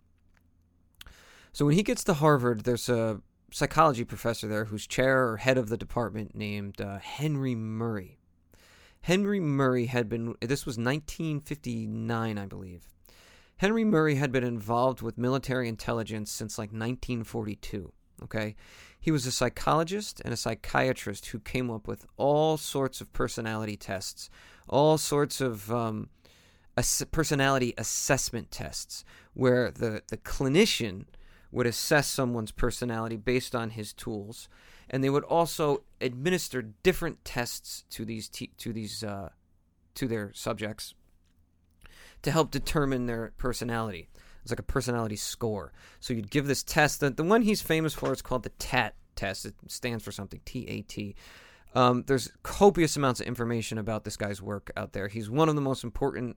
So 1.52 1.66
when 1.66 1.74
he 1.74 1.82
gets 1.82 2.04
to 2.04 2.14
Harvard, 2.14 2.64
there's 2.64 2.88
a 2.88 3.20
psychology 3.50 4.04
professor 4.04 4.46
there 4.46 4.66
who's 4.66 4.86
chair 4.86 5.28
or 5.28 5.36
head 5.38 5.58
of 5.58 5.68
the 5.68 5.76
department 5.76 6.34
named 6.34 6.80
uh, 6.80 6.98
Henry 6.98 7.54
Murray. 7.54 8.18
Henry 9.02 9.40
Murray 9.40 9.86
had 9.86 10.08
been, 10.08 10.34
this 10.40 10.66
was 10.66 10.76
1959, 10.76 12.38
I 12.38 12.46
believe. 12.46 12.84
Henry 13.58 13.84
Murray 13.84 14.14
had 14.14 14.32
been 14.32 14.44
involved 14.44 15.02
with 15.02 15.18
military 15.18 15.68
intelligence 15.68 16.30
since 16.30 16.58
like 16.58 16.68
1942. 16.68 17.92
Okay. 18.24 18.56
He 19.00 19.10
was 19.10 19.26
a 19.26 19.32
psychologist 19.32 20.20
and 20.24 20.32
a 20.32 20.36
psychiatrist 20.36 21.26
who 21.26 21.40
came 21.40 21.70
up 21.70 21.86
with 21.86 22.06
all 22.16 22.56
sorts 22.56 23.00
of 23.00 23.12
personality 23.12 23.76
tests, 23.76 24.30
all 24.68 24.98
sorts 24.98 25.40
of 25.40 25.72
um, 25.72 26.08
ass- 26.76 27.04
personality 27.10 27.74
assessment 27.78 28.50
tests, 28.50 29.04
where 29.34 29.70
the, 29.70 30.02
the 30.08 30.16
clinician 30.16 31.04
would 31.50 31.66
assess 31.66 32.08
someone's 32.08 32.52
personality 32.52 33.16
based 33.16 33.54
on 33.54 33.70
his 33.70 33.92
tools, 33.92 34.48
and 34.90 35.02
they 35.02 35.10
would 35.10 35.24
also 35.24 35.82
administer 36.00 36.62
different 36.82 37.24
tests 37.24 37.84
to 37.90 38.04
these 38.04 38.28
to 38.28 38.72
these 38.72 39.02
uh, 39.02 39.30
to 39.94 40.06
their 40.06 40.32
subjects 40.34 40.94
to 42.22 42.30
help 42.30 42.50
determine 42.50 43.06
their 43.06 43.32
personality. 43.38 44.08
It's 44.42 44.52
like 44.52 44.58
a 44.58 44.62
personality 44.62 45.16
score. 45.16 45.72
So 46.00 46.14
you'd 46.14 46.30
give 46.30 46.46
this 46.46 46.62
test. 46.62 47.00
The, 47.00 47.10
the 47.10 47.24
one 47.24 47.42
he's 47.42 47.60
famous 47.60 47.94
for 47.94 48.12
is 48.12 48.22
called 48.22 48.44
the 48.44 48.50
TAT 48.50 48.94
test. 49.14 49.44
It 49.44 49.54
stands 49.66 50.02
for 50.02 50.12
something 50.12 50.40
T 50.44 50.66
A 50.68 50.82
T. 50.82 51.14
Um, 51.74 52.04
there's 52.06 52.32
copious 52.42 52.96
amounts 52.96 53.20
of 53.20 53.26
information 53.26 53.76
about 53.78 54.04
this 54.04 54.16
guy's 54.16 54.40
work 54.40 54.70
out 54.76 54.92
there. 54.94 55.08
He's 55.08 55.28
one 55.28 55.48
of 55.48 55.54
the 55.54 55.60
most 55.60 55.84
important 55.84 56.36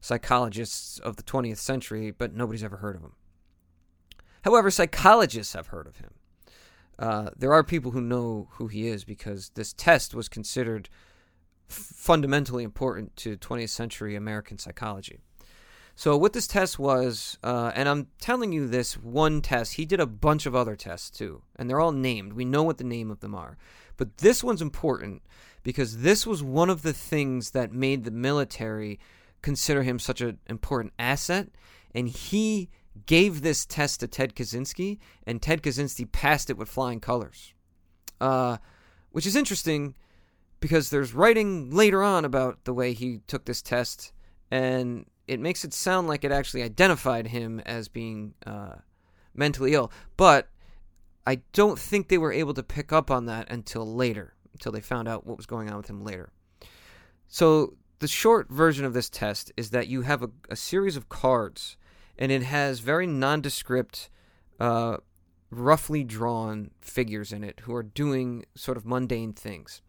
psychologists 0.00 0.98
of 0.98 1.16
the 1.16 1.22
20th 1.22 1.58
century, 1.58 2.10
but 2.10 2.34
nobody's 2.34 2.64
ever 2.64 2.78
heard 2.78 2.96
of 2.96 3.02
him. 3.02 3.12
However, 4.44 4.70
psychologists 4.70 5.52
have 5.52 5.68
heard 5.68 5.86
of 5.86 5.98
him. 5.98 6.14
Uh, 6.98 7.30
there 7.36 7.52
are 7.52 7.62
people 7.62 7.90
who 7.90 8.00
know 8.00 8.48
who 8.52 8.66
he 8.68 8.88
is 8.88 9.04
because 9.04 9.50
this 9.54 9.72
test 9.72 10.14
was 10.14 10.28
considered 10.28 10.88
fundamentally 11.72 12.64
important 12.64 13.16
to 13.16 13.36
20th 13.36 13.70
century 13.70 14.16
American 14.16 14.58
psychology. 14.58 15.18
So, 15.94 16.16
what 16.16 16.32
this 16.32 16.46
test 16.46 16.78
was, 16.78 17.38
uh, 17.44 17.70
and 17.74 17.88
I'm 17.88 18.08
telling 18.18 18.52
you 18.52 18.66
this 18.66 18.96
one 18.96 19.42
test, 19.42 19.74
he 19.74 19.84
did 19.84 20.00
a 20.00 20.06
bunch 20.06 20.46
of 20.46 20.54
other 20.54 20.74
tests 20.74 21.10
too, 21.10 21.42
and 21.56 21.68
they're 21.68 21.80
all 21.80 21.92
named. 21.92 22.32
We 22.32 22.44
know 22.44 22.62
what 22.62 22.78
the 22.78 22.84
name 22.84 23.10
of 23.10 23.20
them 23.20 23.34
are. 23.34 23.58
But 23.96 24.18
this 24.18 24.42
one's 24.42 24.62
important 24.62 25.22
because 25.62 25.98
this 25.98 26.26
was 26.26 26.42
one 26.42 26.70
of 26.70 26.82
the 26.82 26.94
things 26.94 27.50
that 27.50 27.72
made 27.72 28.04
the 28.04 28.10
military 28.10 28.98
consider 29.42 29.82
him 29.82 29.98
such 29.98 30.20
an 30.20 30.38
important 30.48 30.94
asset, 30.98 31.48
and 31.94 32.08
he 32.08 32.70
gave 33.06 33.42
this 33.42 33.66
test 33.66 34.00
to 34.00 34.08
Ted 34.08 34.34
Kaczynski, 34.34 34.98
and 35.26 35.42
Ted 35.42 35.62
Kaczynski 35.62 36.10
passed 36.10 36.48
it 36.48 36.56
with 36.56 36.68
flying 36.68 37.00
colors. 37.00 37.52
Uh, 38.20 38.56
which 39.10 39.26
is 39.26 39.36
interesting 39.36 39.94
because 40.62 40.88
there's 40.88 41.12
writing 41.12 41.70
later 41.70 42.02
on 42.02 42.24
about 42.24 42.64
the 42.64 42.72
way 42.72 42.94
he 42.94 43.20
took 43.26 43.44
this 43.44 43.60
test, 43.60 44.12
and 44.50 45.04
it 45.26 45.40
makes 45.40 45.64
it 45.64 45.74
sound 45.74 46.06
like 46.06 46.24
it 46.24 46.32
actually 46.32 46.62
identified 46.62 47.26
him 47.26 47.60
as 47.66 47.88
being 47.88 48.32
uh, 48.46 48.76
mentally 49.34 49.74
ill. 49.74 49.92
But 50.16 50.48
I 51.26 51.40
don't 51.52 51.78
think 51.78 52.08
they 52.08 52.16
were 52.16 52.32
able 52.32 52.54
to 52.54 52.62
pick 52.62 52.92
up 52.92 53.10
on 53.10 53.26
that 53.26 53.50
until 53.50 53.84
later, 53.84 54.34
until 54.52 54.72
they 54.72 54.80
found 54.80 55.08
out 55.08 55.26
what 55.26 55.36
was 55.36 55.46
going 55.46 55.68
on 55.68 55.76
with 55.76 55.90
him 55.90 56.04
later. 56.04 56.32
So 57.26 57.74
the 57.98 58.08
short 58.08 58.48
version 58.48 58.84
of 58.84 58.94
this 58.94 59.10
test 59.10 59.52
is 59.56 59.70
that 59.70 59.88
you 59.88 60.02
have 60.02 60.22
a, 60.22 60.30
a 60.48 60.56
series 60.56 60.96
of 60.96 61.08
cards 61.08 61.76
and 62.18 62.30
it 62.30 62.42
has 62.42 62.80
very 62.80 63.06
nondescript, 63.06 64.10
uh, 64.60 64.98
roughly 65.50 66.04
drawn 66.04 66.70
figures 66.80 67.32
in 67.32 67.42
it 67.42 67.60
who 67.64 67.74
are 67.74 67.82
doing 67.82 68.44
sort 68.54 68.76
of 68.76 68.86
mundane 68.86 69.32
things. 69.32 69.82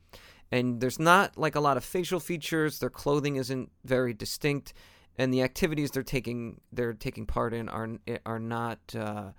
And 0.53 0.79
there's 0.79 0.99
not 0.99 1.35
like 1.35 1.55
a 1.55 1.59
lot 1.59 1.77
of 1.77 1.83
facial 1.83 2.19
features. 2.19 2.77
Their 2.77 2.91
clothing 2.91 3.37
isn't 3.37 3.71
very 3.83 4.13
distinct, 4.13 4.71
and 5.17 5.33
the 5.33 5.41
activities 5.41 5.89
they're 5.89 6.03
taking 6.03 6.61
they're 6.71 6.93
taking 6.93 7.25
part 7.25 7.55
in 7.55 7.69
are 7.69 7.89
are 8.23 8.37
not 8.37 8.77
uh, 8.95 9.31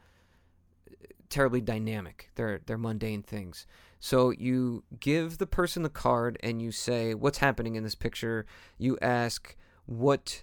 terribly 1.28 1.60
dynamic. 1.60 2.30
They're 2.34 2.58
they're 2.66 2.78
mundane 2.78 3.22
things. 3.22 3.64
So 4.00 4.30
you 4.30 4.82
give 4.98 5.38
the 5.38 5.46
person 5.46 5.84
the 5.84 5.88
card 5.88 6.36
and 6.42 6.60
you 6.60 6.72
say 6.72 7.14
what's 7.14 7.38
happening 7.38 7.76
in 7.76 7.84
this 7.84 7.94
picture. 7.94 8.44
You 8.76 8.98
ask 9.00 9.54
what 9.86 10.42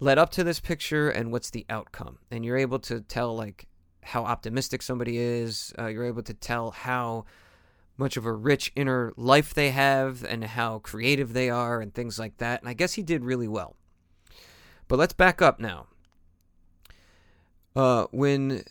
led 0.00 0.18
up 0.18 0.30
to 0.30 0.42
this 0.42 0.58
picture 0.58 1.08
and 1.08 1.30
what's 1.30 1.50
the 1.50 1.66
outcome. 1.70 2.18
And 2.32 2.44
you're 2.44 2.56
able 2.56 2.80
to 2.80 3.00
tell 3.00 3.36
like 3.36 3.68
how 4.02 4.24
optimistic 4.24 4.82
somebody 4.82 5.18
is. 5.18 5.72
Uh, 5.78 5.86
you're 5.86 6.04
able 6.04 6.24
to 6.24 6.34
tell 6.34 6.72
how 6.72 7.26
much 7.96 8.16
of 8.16 8.26
a 8.26 8.32
rich 8.32 8.72
inner 8.74 9.12
life 9.16 9.54
they 9.54 9.70
have 9.70 10.24
and 10.24 10.44
how 10.44 10.78
creative 10.80 11.32
they 11.32 11.48
are 11.48 11.80
and 11.80 11.94
things 11.94 12.18
like 12.18 12.38
that. 12.38 12.60
And 12.60 12.68
I 12.68 12.74
guess 12.74 12.94
he 12.94 13.02
did 13.02 13.24
really 13.24 13.48
well. 13.48 13.76
But 14.88 14.98
let's 14.98 15.12
back 15.12 15.40
up 15.40 15.60
now. 15.60 15.86
Uh, 17.76 18.06
when 18.10 18.64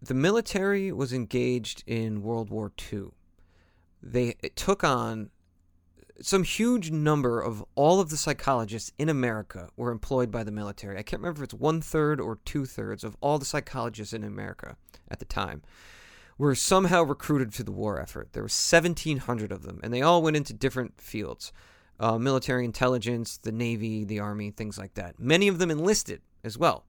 the 0.00 0.14
military 0.14 0.92
was 0.92 1.12
engaged 1.12 1.82
in 1.86 2.22
World 2.22 2.50
War 2.50 2.72
II, 2.92 3.08
they 4.02 4.34
took 4.54 4.84
on 4.84 5.30
some 6.20 6.44
huge 6.44 6.90
number 6.90 7.40
of 7.40 7.64
all 7.74 8.00
of 8.00 8.08
the 8.08 8.16
psychologists 8.16 8.90
in 8.98 9.08
America 9.08 9.68
were 9.76 9.90
employed 9.90 10.30
by 10.30 10.44
the 10.44 10.50
military. 10.50 10.98
I 10.98 11.02
can't 11.02 11.20
remember 11.20 11.42
if 11.42 11.44
it's 11.44 11.54
one 11.54 11.82
third 11.82 12.20
or 12.20 12.38
two 12.44 12.64
thirds 12.64 13.04
of 13.04 13.16
all 13.20 13.38
the 13.38 13.44
psychologists 13.44 14.14
in 14.14 14.24
America 14.24 14.76
at 15.10 15.18
the 15.18 15.24
time 15.24 15.62
were 16.38 16.54
somehow 16.54 17.02
recruited 17.02 17.52
to 17.54 17.62
the 17.62 17.72
war 17.72 18.00
effort. 18.00 18.32
There 18.32 18.42
were 18.42 18.46
1,700 18.46 19.52
of 19.52 19.62
them, 19.62 19.80
and 19.82 19.92
they 19.92 20.02
all 20.02 20.22
went 20.22 20.36
into 20.36 20.52
different 20.52 21.00
fields 21.00 21.52
uh, 21.98 22.18
military 22.18 22.64
intelligence, 22.64 23.38
the 23.38 23.52
Navy, 23.52 24.04
the 24.04 24.20
Army, 24.20 24.50
things 24.50 24.78
like 24.78 24.94
that. 24.94 25.18
Many 25.18 25.48
of 25.48 25.58
them 25.58 25.70
enlisted 25.70 26.20
as 26.44 26.58
well. 26.58 26.84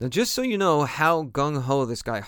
Now, 0.00 0.08
just 0.08 0.32
so 0.32 0.42
you 0.42 0.58
know 0.58 0.84
how 0.84 1.24
gung 1.24 1.62
ho 1.62 1.84
this 1.84 2.02
guy 2.02 2.22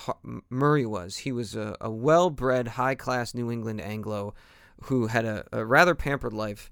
Murray 0.51 0.87
was, 0.87 1.19
he 1.19 1.33
was 1.33 1.57
a, 1.57 1.77
a 1.81 1.91
well 1.91 2.31
bred, 2.31 2.69
high 2.69 2.95
class 2.95 3.35
New 3.35 3.51
England 3.51 3.81
Anglo 3.81 4.35
who 4.85 5.07
had 5.07 5.25
a, 5.25 5.45
a 5.53 5.65
rather 5.65 5.95
pampered 5.95 6.33
life, 6.33 6.71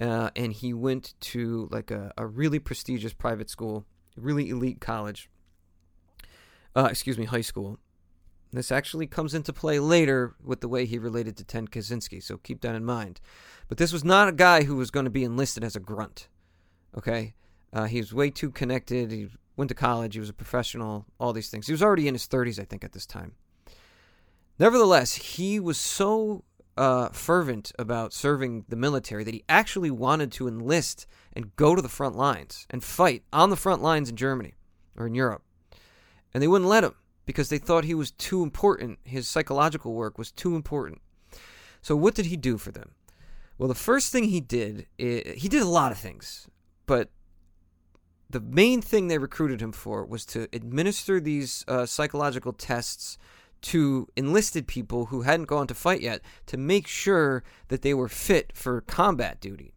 uh, 0.00 0.30
and 0.34 0.52
he 0.52 0.72
went 0.72 1.14
to 1.20 1.68
like 1.70 1.90
a, 1.90 2.12
a 2.16 2.26
really 2.26 2.58
prestigious 2.58 3.12
private 3.12 3.50
school, 3.50 3.84
really 4.16 4.48
elite 4.48 4.80
college. 4.80 5.30
Uh, 6.74 6.88
excuse 6.90 7.18
me, 7.18 7.24
high 7.24 7.40
school. 7.40 7.78
This 8.52 8.72
actually 8.72 9.06
comes 9.06 9.34
into 9.34 9.52
play 9.52 9.78
later 9.78 10.34
with 10.42 10.60
the 10.60 10.68
way 10.68 10.86
he 10.86 10.98
related 10.98 11.36
to 11.36 11.44
Ted 11.44 11.70
Kaczynski, 11.70 12.22
so 12.22 12.38
keep 12.38 12.62
that 12.62 12.74
in 12.74 12.84
mind. 12.84 13.20
But 13.68 13.76
this 13.76 13.92
was 13.92 14.04
not 14.04 14.28
a 14.28 14.32
guy 14.32 14.64
who 14.64 14.76
was 14.76 14.90
going 14.90 15.04
to 15.04 15.10
be 15.10 15.24
enlisted 15.24 15.62
as 15.62 15.76
a 15.76 15.80
grunt. 15.80 16.28
Okay, 16.96 17.34
uh, 17.72 17.84
he 17.84 17.98
was 17.98 18.14
way 18.14 18.30
too 18.30 18.50
connected. 18.50 19.10
He 19.10 19.28
went 19.56 19.68
to 19.68 19.74
college. 19.74 20.14
He 20.14 20.20
was 20.20 20.30
a 20.30 20.34
professional. 20.34 21.04
All 21.20 21.34
these 21.34 21.50
things. 21.50 21.66
He 21.66 21.72
was 21.72 21.82
already 21.82 22.08
in 22.08 22.14
his 22.14 22.26
30s, 22.26 22.58
I 22.58 22.64
think, 22.64 22.84
at 22.84 22.92
this 22.92 23.06
time. 23.06 23.32
Nevertheless, 24.58 25.14
he 25.14 25.60
was 25.60 25.76
so 25.76 26.44
uh, 26.78 27.10
fervent 27.10 27.72
about 27.78 28.14
serving 28.14 28.64
the 28.68 28.76
military 28.76 29.24
that 29.24 29.34
he 29.34 29.44
actually 29.48 29.90
wanted 29.90 30.32
to 30.32 30.48
enlist 30.48 31.06
and 31.34 31.54
go 31.56 31.74
to 31.74 31.82
the 31.82 31.88
front 31.88 32.16
lines 32.16 32.66
and 32.70 32.82
fight 32.82 33.24
on 33.32 33.50
the 33.50 33.56
front 33.56 33.82
lines 33.82 34.08
in 34.08 34.16
Germany 34.16 34.54
or 34.96 35.06
in 35.06 35.14
Europe. 35.14 35.42
And 36.32 36.42
they 36.42 36.48
wouldn't 36.48 36.70
let 36.70 36.84
him 36.84 36.94
because 37.28 37.50
they 37.50 37.58
thought 37.58 37.84
he 37.84 37.94
was 37.94 38.10
too 38.10 38.42
important. 38.42 38.98
His 39.04 39.28
psychological 39.28 39.92
work 39.92 40.16
was 40.16 40.32
too 40.32 40.56
important. 40.56 41.02
So, 41.82 41.94
what 41.94 42.14
did 42.14 42.24
he 42.24 42.38
do 42.38 42.56
for 42.56 42.72
them? 42.72 42.92
Well, 43.58 43.68
the 43.68 43.74
first 43.74 44.10
thing 44.10 44.24
he 44.24 44.40
did, 44.40 44.86
he 44.96 45.46
did 45.46 45.60
a 45.60 45.68
lot 45.68 45.92
of 45.92 45.98
things, 45.98 46.48
but 46.86 47.10
the 48.30 48.40
main 48.40 48.80
thing 48.80 49.08
they 49.08 49.18
recruited 49.18 49.60
him 49.60 49.72
for 49.72 50.06
was 50.06 50.24
to 50.24 50.48
administer 50.54 51.20
these 51.20 51.66
uh, 51.68 51.84
psychological 51.84 52.54
tests 52.54 53.18
to 53.60 54.08
enlisted 54.16 54.66
people 54.66 55.06
who 55.06 55.20
hadn't 55.20 55.48
gone 55.48 55.66
to 55.66 55.74
fight 55.74 56.00
yet 56.00 56.22
to 56.46 56.56
make 56.56 56.86
sure 56.86 57.44
that 57.68 57.82
they 57.82 57.92
were 57.92 58.08
fit 58.08 58.56
for 58.56 58.80
combat 58.80 59.38
duty. 59.38 59.74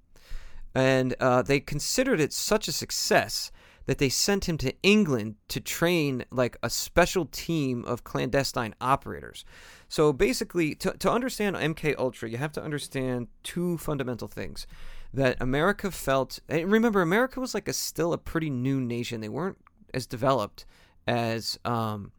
And 0.73 1.15
uh, 1.19 1.41
they 1.41 1.59
considered 1.59 2.21
it 2.21 2.31
such 2.31 2.69
a 2.69 2.71
success 2.71 3.51
that 3.85 3.97
they 3.97 4.09
sent 4.09 4.47
him 4.47 4.57
to 4.59 4.73
England 4.83 5.35
to 5.47 5.59
train 5.59 6.25
like 6.31 6.57
a 6.61 6.69
special 6.69 7.25
team 7.25 7.83
of 7.85 8.03
clandestine 8.03 8.75
operators. 8.79 9.43
So 9.89 10.13
basically, 10.13 10.75
to, 10.75 10.91
to 10.91 11.11
understand 11.11 11.55
MK 11.55 11.95
Ultra, 11.97 12.29
you 12.29 12.37
have 12.37 12.53
to 12.53 12.63
understand 12.63 13.27
two 13.43 13.77
fundamental 13.77 14.27
things. 14.27 14.67
That 15.13 15.35
America 15.41 15.91
felt, 15.91 16.39
and 16.47 16.71
remember, 16.71 17.01
America 17.01 17.41
was 17.41 17.53
like 17.53 17.67
a 17.67 17.73
still 17.73 18.13
a 18.13 18.17
pretty 18.17 18.49
new 18.49 18.79
nation. 18.79 19.19
They 19.19 19.27
weren't 19.27 19.57
as 19.93 20.07
developed 20.07 20.65
as 21.05 21.59
um, 21.65 22.13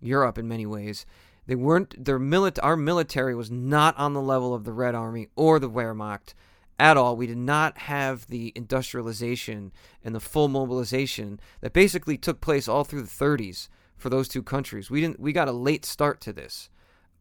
Europe 0.00 0.36
in 0.36 0.46
many 0.46 0.66
ways. 0.66 1.06
They 1.46 1.54
weren't 1.54 2.04
their 2.04 2.18
milit- 2.18 2.58
Our 2.62 2.76
military 2.76 3.34
was 3.34 3.50
not 3.50 3.96
on 3.98 4.12
the 4.12 4.20
level 4.20 4.54
of 4.54 4.64
the 4.64 4.72
Red 4.72 4.94
Army 4.94 5.28
or 5.36 5.58
the 5.58 5.70
Wehrmacht 5.70 6.34
at 6.78 6.96
all. 6.96 7.16
We 7.16 7.26
did 7.26 7.38
not 7.38 7.78
have 7.78 8.26
the 8.26 8.52
industrialization 8.54 9.72
and 10.02 10.14
the 10.14 10.20
full 10.20 10.48
mobilization 10.48 11.40
that 11.60 11.72
basically 11.72 12.18
took 12.18 12.40
place 12.40 12.68
all 12.68 12.84
through 12.84 13.02
the 13.02 13.08
30s 13.08 13.68
for 13.96 14.08
those 14.08 14.28
two 14.28 14.42
countries. 14.42 14.90
We 14.90 15.00
didn't. 15.00 15.20
We 15.20 15.32
got 15.32 15.48
a 15.48 15.52
late 15.52 15.84
start 15.84 16.20
to 16.22 16.32
this, 16.32 16.68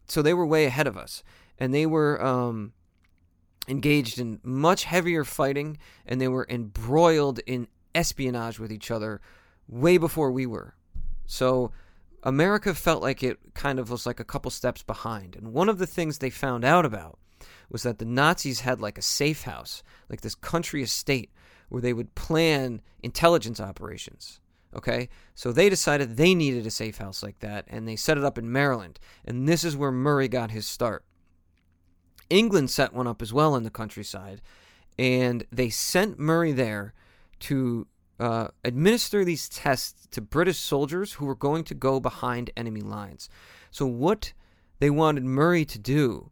so 0.07 0.21
they 0.21 0.33
were 0.33 0.45
way 0.45 0.65
ahead 0.65 0.87
of 0.87 0.97
us, 0.97 1.23
and 1.59 1.73
they 1.73 1.85
were 1.85 2.23
um, 2.23 2.73
engaged 3.67 4.19
in 4.19 4.39
much 4.43 4.85
heavier 4.85 5.23
fighting, 5.23 5.77
and 6.05 6.19
they 6.19 6.27
were 6.27 6.47
embroiled 6.49 7.39
in 7.45 7.67
espionage 7.95 8.59
with 8.59 8.71
each 8.71 8.89
other 8.89 9.21
way 9.67 9.97
before 9.97 10.31
we 10.31 10.45
were. 10.45 10.75
So. 11.25 11.71
America 12.25 12.73
felt 12.73 13.01
like 13.01 13.21
it 13.21 13.37
kind 13.53 13.79
of 13.79 13.89
was 13.89 14.05
like 14.05 14.17
a 14.17 14.23
couple 14.23 14.49
steps 14.49 14.81
behind. 14.81 15.35
And 15.35 15.51
one 15.51 15.67
of 15.67 15.77
the 15.77 15.85
things 15.85 16.19
they 16.19 16.29
found 16.29 16.63
out 16.63 16.85
about 16.85 17.19
was 17.73 17.83
that 17.83 17.97
the 17.97 18.05
Nazis 18.05 18.61
had 18.61 18.79
like 18.79 18.97
a 18.97 19.01
safe 19.01 19.41
house, 19.41 19.83
like 20.07 20.21
this 20.21 20.35
country 20.35 20.81
estate 20.81 21.31
where 21.67 21.81
they 21.81 21.91
would 21.91 22.15
plan 22.15 22.81
intelligence 23.01 23.59
operations. 23.59 24.39
Okay, 24.75 25.09
so 25.35 25.51
they 25.51 25.69
decided 25.69 26.15
they 26.15 26.33
needed 26.33 26.65
a 26.65 26.71
safe 26.71 26.97
house 26.97 27.21
like 27.21 27.39
that, 27.39 27.65
and 27.67 27.87
they 27.87 27.95
set 27.95 28.17
it 28.17 28.23
up 28.23 28.37
in 28.37 28.51
Maryland. 28.51 28.99
And 29.25 29.47
this 29.47 29.63
is 29.63 29.75
where 29.75 29.91
Murray 29.91 30.27
got 30.27 30.51
his 30.51 30.65
start. 30.65 31.03
England 32.29 32.71
set 32.71 32.93
one 32.93 33.05
up 33.05 33.21
as 33.21 33.33
well 33.33 33.55
in 33.55 33.63
the 33.63 33.69
countryside, 33.69 34.41
and 34.97 35.45
they 35.51 35.69
sent 35.69 36.17
Murray 36.17 36.51
there 36.51 36.93
to 37.41 37.87
uh, 38.19 38.47
administer 38.63 39.25
these 39.25 39.49
tests 39.49 40.07
to 40.11 40.21
British 40.21 40.57
soldiers 40.57 41.13
who 41.13 41.25
were 41.25 41.35
going 41.35 41.63
to 41.65 41.75
go 41.75 41.99
behind 41.99 42.49
enemy 42.55 42.81
lines. 42.81 43.29
So, 43.69 43.85
what 43.85 44.33
they 44.79 44.89
wanted 44.89 45.23
Murray 45.23 45.65
to 45.65 45.79
do 45.79 46.31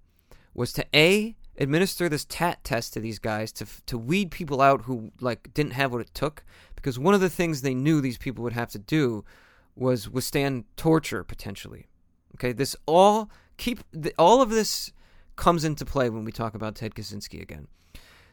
was 0.54 0.74
to 0.74 0.86
a 0.96 1.36
administer 1.58 2.10
this 2.10 2.26
TAT 2.26 2.64
test 2.64 2.94
to 2.94 3.00
these 3.00 3.20
guys 3.20 3.52
to 3.52 3.66
to 3.86 3.98
weed 3.98 4.32
people 4.32 4.62
out 4.62 4.84
who 4.84 5.12
like 5.20 5.54
didn't 5.54 5.74
have 5.74 5.92
what 5.92 6.02
it 6.02 6.14
took 6.14 6.44
because 6.76 6.98
one 6.98 7.14
of 7.14 7.22
the 7.22 7.30
things 7.30 7.62
they 7.62 7.74
knew 7.74 8.02
these 8.02 8.18
people 8.18 8.44
would 8.44 8.54
have 8.54 8.70
to 8.70 8.80
do 8.80 9.24
was 9.76 10.10
withstand 10.10 10.64
torture 10.78 11.24
potentially. 11.24 11.88
Okay 12.36 12.52
this 12.52 12.76
all 12.86 13.30
keep 13.58 13.80
all 14.18 14.42
of 14.42 14.50
this 14.50 14.92
comes 15.36 15.64
into 15.64 15.86
play 15.86 16.10
when 16.10 16.24
we 16.24 16.32
talk 16.32 16.54
about 16.54 16.76
Ted 16.76 16.96
Kaczynski 16.96 17.42
again. 17.42 17.68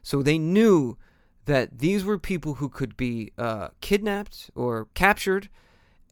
So 0.02 0.22
they 0.22 0.38
knew 0.38 0.96
that 1.44 1.78
these 1.78 2.04
were 2.04 2.18
people 2.18 2.54
who 2.54 2.68
could 2.68 2.96
be 2.96 3.32
uh, 3.38 3.68
kidnapped 3.80 4.50
or 4.54 4.88
captured 4.94 5.48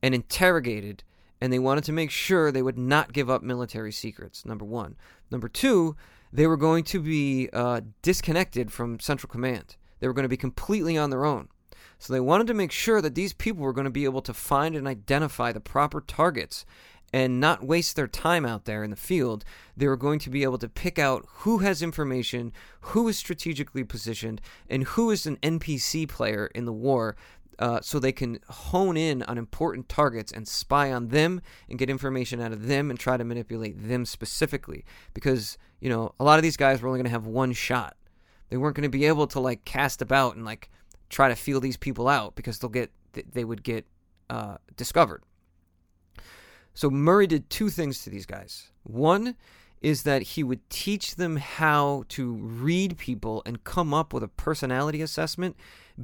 and 0.02 0.14
interrogated 0.14 1.04
and 1.40 1.52
they 1.52 1.58
wanted 1.58 1.84
to 1.84 1.92
make 1.92 2.10
sure 2.10 2.50
they 2.50 2.62
would 2.62 2.78
not 2.78 3.12
give 3.12 3.28
up 3.28 3.42
military 3.42 3.92
secrets 3.92 4.44
number 4.44 4.64
one 4.64 4.96
Number 5.30 5.48
two, 5.48 5.96
they 6.32 6.46
were 6.46 6.56
going 6.56 6.84
to 6.84 7.00
be 7.00 7.48
uh, 7.52 7.80
disconnected 8.02 8.72
from 8.72 9.00
Central 9.00 9.30
Command. 9.30 9.76
They 10.00 10.06
were 10.06 10.14
going 10.14 10.24
to 10.24 10.28
be 10.28 10.36
completely 10.36 10.96
on 10.96 11.10
their 11.10 11.24
own. 11.24 11.48
So 11.98 12.12
they 12.12 12.20
wanted 12.20 12.46
to 12.48 12.54
make 12.54 12.72
sure 12.72 13.00
that 13.00 13.14
these 13.14 13.32
people 13.32 13.62
were 13.62 13.72
going 13.72 13.86
to 13.86 13.90
be 13.90 14.04
able 14.04 14.22
to 14.22 14.34
find 14.34 14.76
and 14.76 14.86
identify 14.86 15.52
the 15.52 15.60
proper 15.60 16.00
targets 16.00 16.66
and 17.12 17.40
not 17.40 17.64
waste 17.64 17.96
their 17.96 18.08
time 18.08 18.44
out 18.44 18.64
there 18.66 18.84
in 18.84 18.90
the 18.90 18.96
field. 18.96 19.44
They 19.76 19.86
were 19.86 19.96
going 19.96 20.18
to 20.20 20.30
be 20.30 20.42
able 20.42 20.58
to 20.58 20.68
pick 20.68 20.98
out 20.98 21.24
who 21.28 21.58
has 21.58 21.80
information, 21.80 22.52
who 22.80 23.08
is 23.08 23.16
strategically 23.16 23.84
positioned, 23.84 24.40
and 24.68 24.84
who 24.84 25.10
is 25.10 25.24
an 25.24 25.36
NPC 25.38 26.08
player 26.08 26.50
in 26.54 26.66
the 26.66 26.72
war 26.72 27.16
uh, 27.58 27.80
so 27.80 27.98
they 27.98 28.12
can 28.12 28.38
hone 28.48 28.96
in 28.96 29.22
on 29.24 29.38
important 29.38 29.88
targets 29.88 30.32
and 30.32 30.46
spy 30.46 30.92
on 30.92 31.08
them 31.08 31.40
and 31.68 31.78
get 31.78 31.90
information 31.90 32.40
out 32.40 32.52
of 32.52 32.66
them 32.66 32.90
and 32.90 32.98
try 32.98 33.16
to 33.16 33.24
manipulate 33.24 33.88
them 33.88 34.04
specifically. 34.04 34.84
Because, 35.14 35.58
you 35.80 35.88
know, 35.88 36.14
a 36.20 36.24
lot 36.24 36.38
of 36.38 36.42
these 36.42 36.56
guys 36.56 36.82
were 36.82 36.88
only 36.88 36.98
going 36.98 37.04
to 37.04 37.10
have 37.10 37.26
one 37.26 37.52
shot. 37.52 37.96
They 38.50 38.56
weren't 38.56 38.76
going 38.76 38.90
to 38.90 38.98
be 38.98 39.06
able 39.06 39.26
to, 39.28 39.40
like, 39.40 39.64
cast 39.64 40.02
about 40.02 40.36
and, 40.36 40.44
like, 40.44 40.70
try 41.08 41.28
to 41.28 41.34
feel 41.34 41.60
these 41.60 41.76
people 41.76 42.08
out 42.08 42.34
because 42.36 42.58
they'll 42.58 42.70
get, 42.70 42.90
they 43.32 43.44
would 43.44 43.62
get 43.62 43.86
uh, 44.30 44.56
discovered. 44.76 45.22
So 46.74 46.90
Murray 46.90 47.26
did 47.26 47.48
two 47.48 47.70
things 47.70 48.04
to 48.04 48.10
these 48.10 48.26
guys. 48.26 48.70
One 48.82 49.34
is 49.80 50.02
that 50.02 50.22
he 50.22 50.42
would 50.42 50.68
teach 50.70 51.16
them 51.16 51.36
how 51.36 52.04
to 52.08 52.32
read 52.34 52.98
people 52.98 53.42
and 53.44 53.64
come 53.64 53.92
up 53.92 54.12
with 54.12 54.22
a 54.22 54.28
personality 54.28 55.02
assessment 55.02 55.56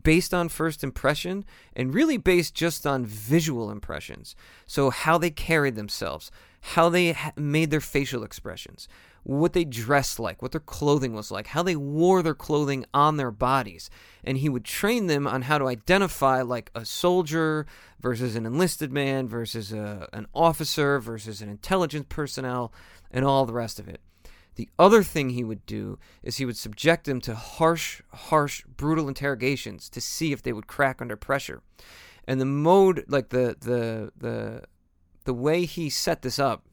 based 0.03 0.33
on 0.33 0.49
first 0.49 0.83
impression 0.83 1.45
and 1.75 1.95
really 1.95 2.17
based 2.17 2.55
just 2.55 2.87
on 2.87 3.05
visual 3.05 3.71
impressions. 3.71 4.35
So, 4.67 4.91
how 4.91 5.19
they 5.19 5.31
carried 5.31 5.75
themselves, 5.75 6.31
how 6.61 6.89
they 6.89 7.17
made 7.37 7.71
their 7.71 7.81
facial 7.81 8.23
expressions, 8.23 8.89
what 9.25 9.53
they 9.53 9.65
dressed 9.65 10.19
like, 10.19 10.43
what 10.43 10.53
their 10.53 10.61
clothing 10.61 11.13
was 11.13 11.31
like, 11.31 11.49
how 11.49 11.63
they 11.63 11.77
wore 11.77 12.23
their 12.23 12.35
clothing 12.35 12.85
on 12.93 13.17
their 13.17 13.31
bodies. 13.31 13.89
And 14.25 14.39
he 14.39 14.49
would 14.49 14.65
train 14.65 15.07
them 15.07 15.27
on 15.27 15.43
how 15.43 15.59
to 15.59 15.69
identify 15.69 16.43
like 16.43 16.71
a 16.75 16.85
soldier 16.85 17.67
versus 18.01 18.35
an 18.35 18.47
enlisted 18.47 18.93
man 18.93 19.29
versus 19.29 19.73
a, 19.73 20.09
an 20.13 20.27
officer 20.35 20.99
versus 20.99 21.41
an 21.41 21.49
intelligence 21.49 22.07
personnel 22.09 22.73
and 23.12 23.25
all 23.25 23.46
the 23.46 23.53
rest 23.53 23.79
of 23.79 23.88
it. 23.88 24.01
The 24.55 24.68
other 24.79 25.03
thing 25.03 25.31
he 25.31 25.44
would 25.44 25.64
do 25.64 25.98
is 26.22 26.37
he 26.37 26.44
would 26.44 26.57
subject 26.57 27.05
them 27.05 27.20
to 27.22 27.35
harsh, 27.35 28.03
harsh, 28.12 28.64
brutal 28.77 29.09
interrogations 29.09 29.88
to 29.90 30.01
see 30.01 30.33
if 30.33 30.42
they 30.42 30.53
would 30.53 30.66
crack 30.66 31.01
under 31.01 31.16
pressure. 31.16 31.62
And 32.27 32.40
the 32.40 32.46
mode, 32.46 33.05
like 33.09 33.31
the 33.31 33.57
the 33.59 34.12
the 34.16 34.64
the 35.25 35.35
way 35.35 35.64
he 35.64 35.88
set 35.88 36.22
this 36.22 36.38
up, 36.38 36.64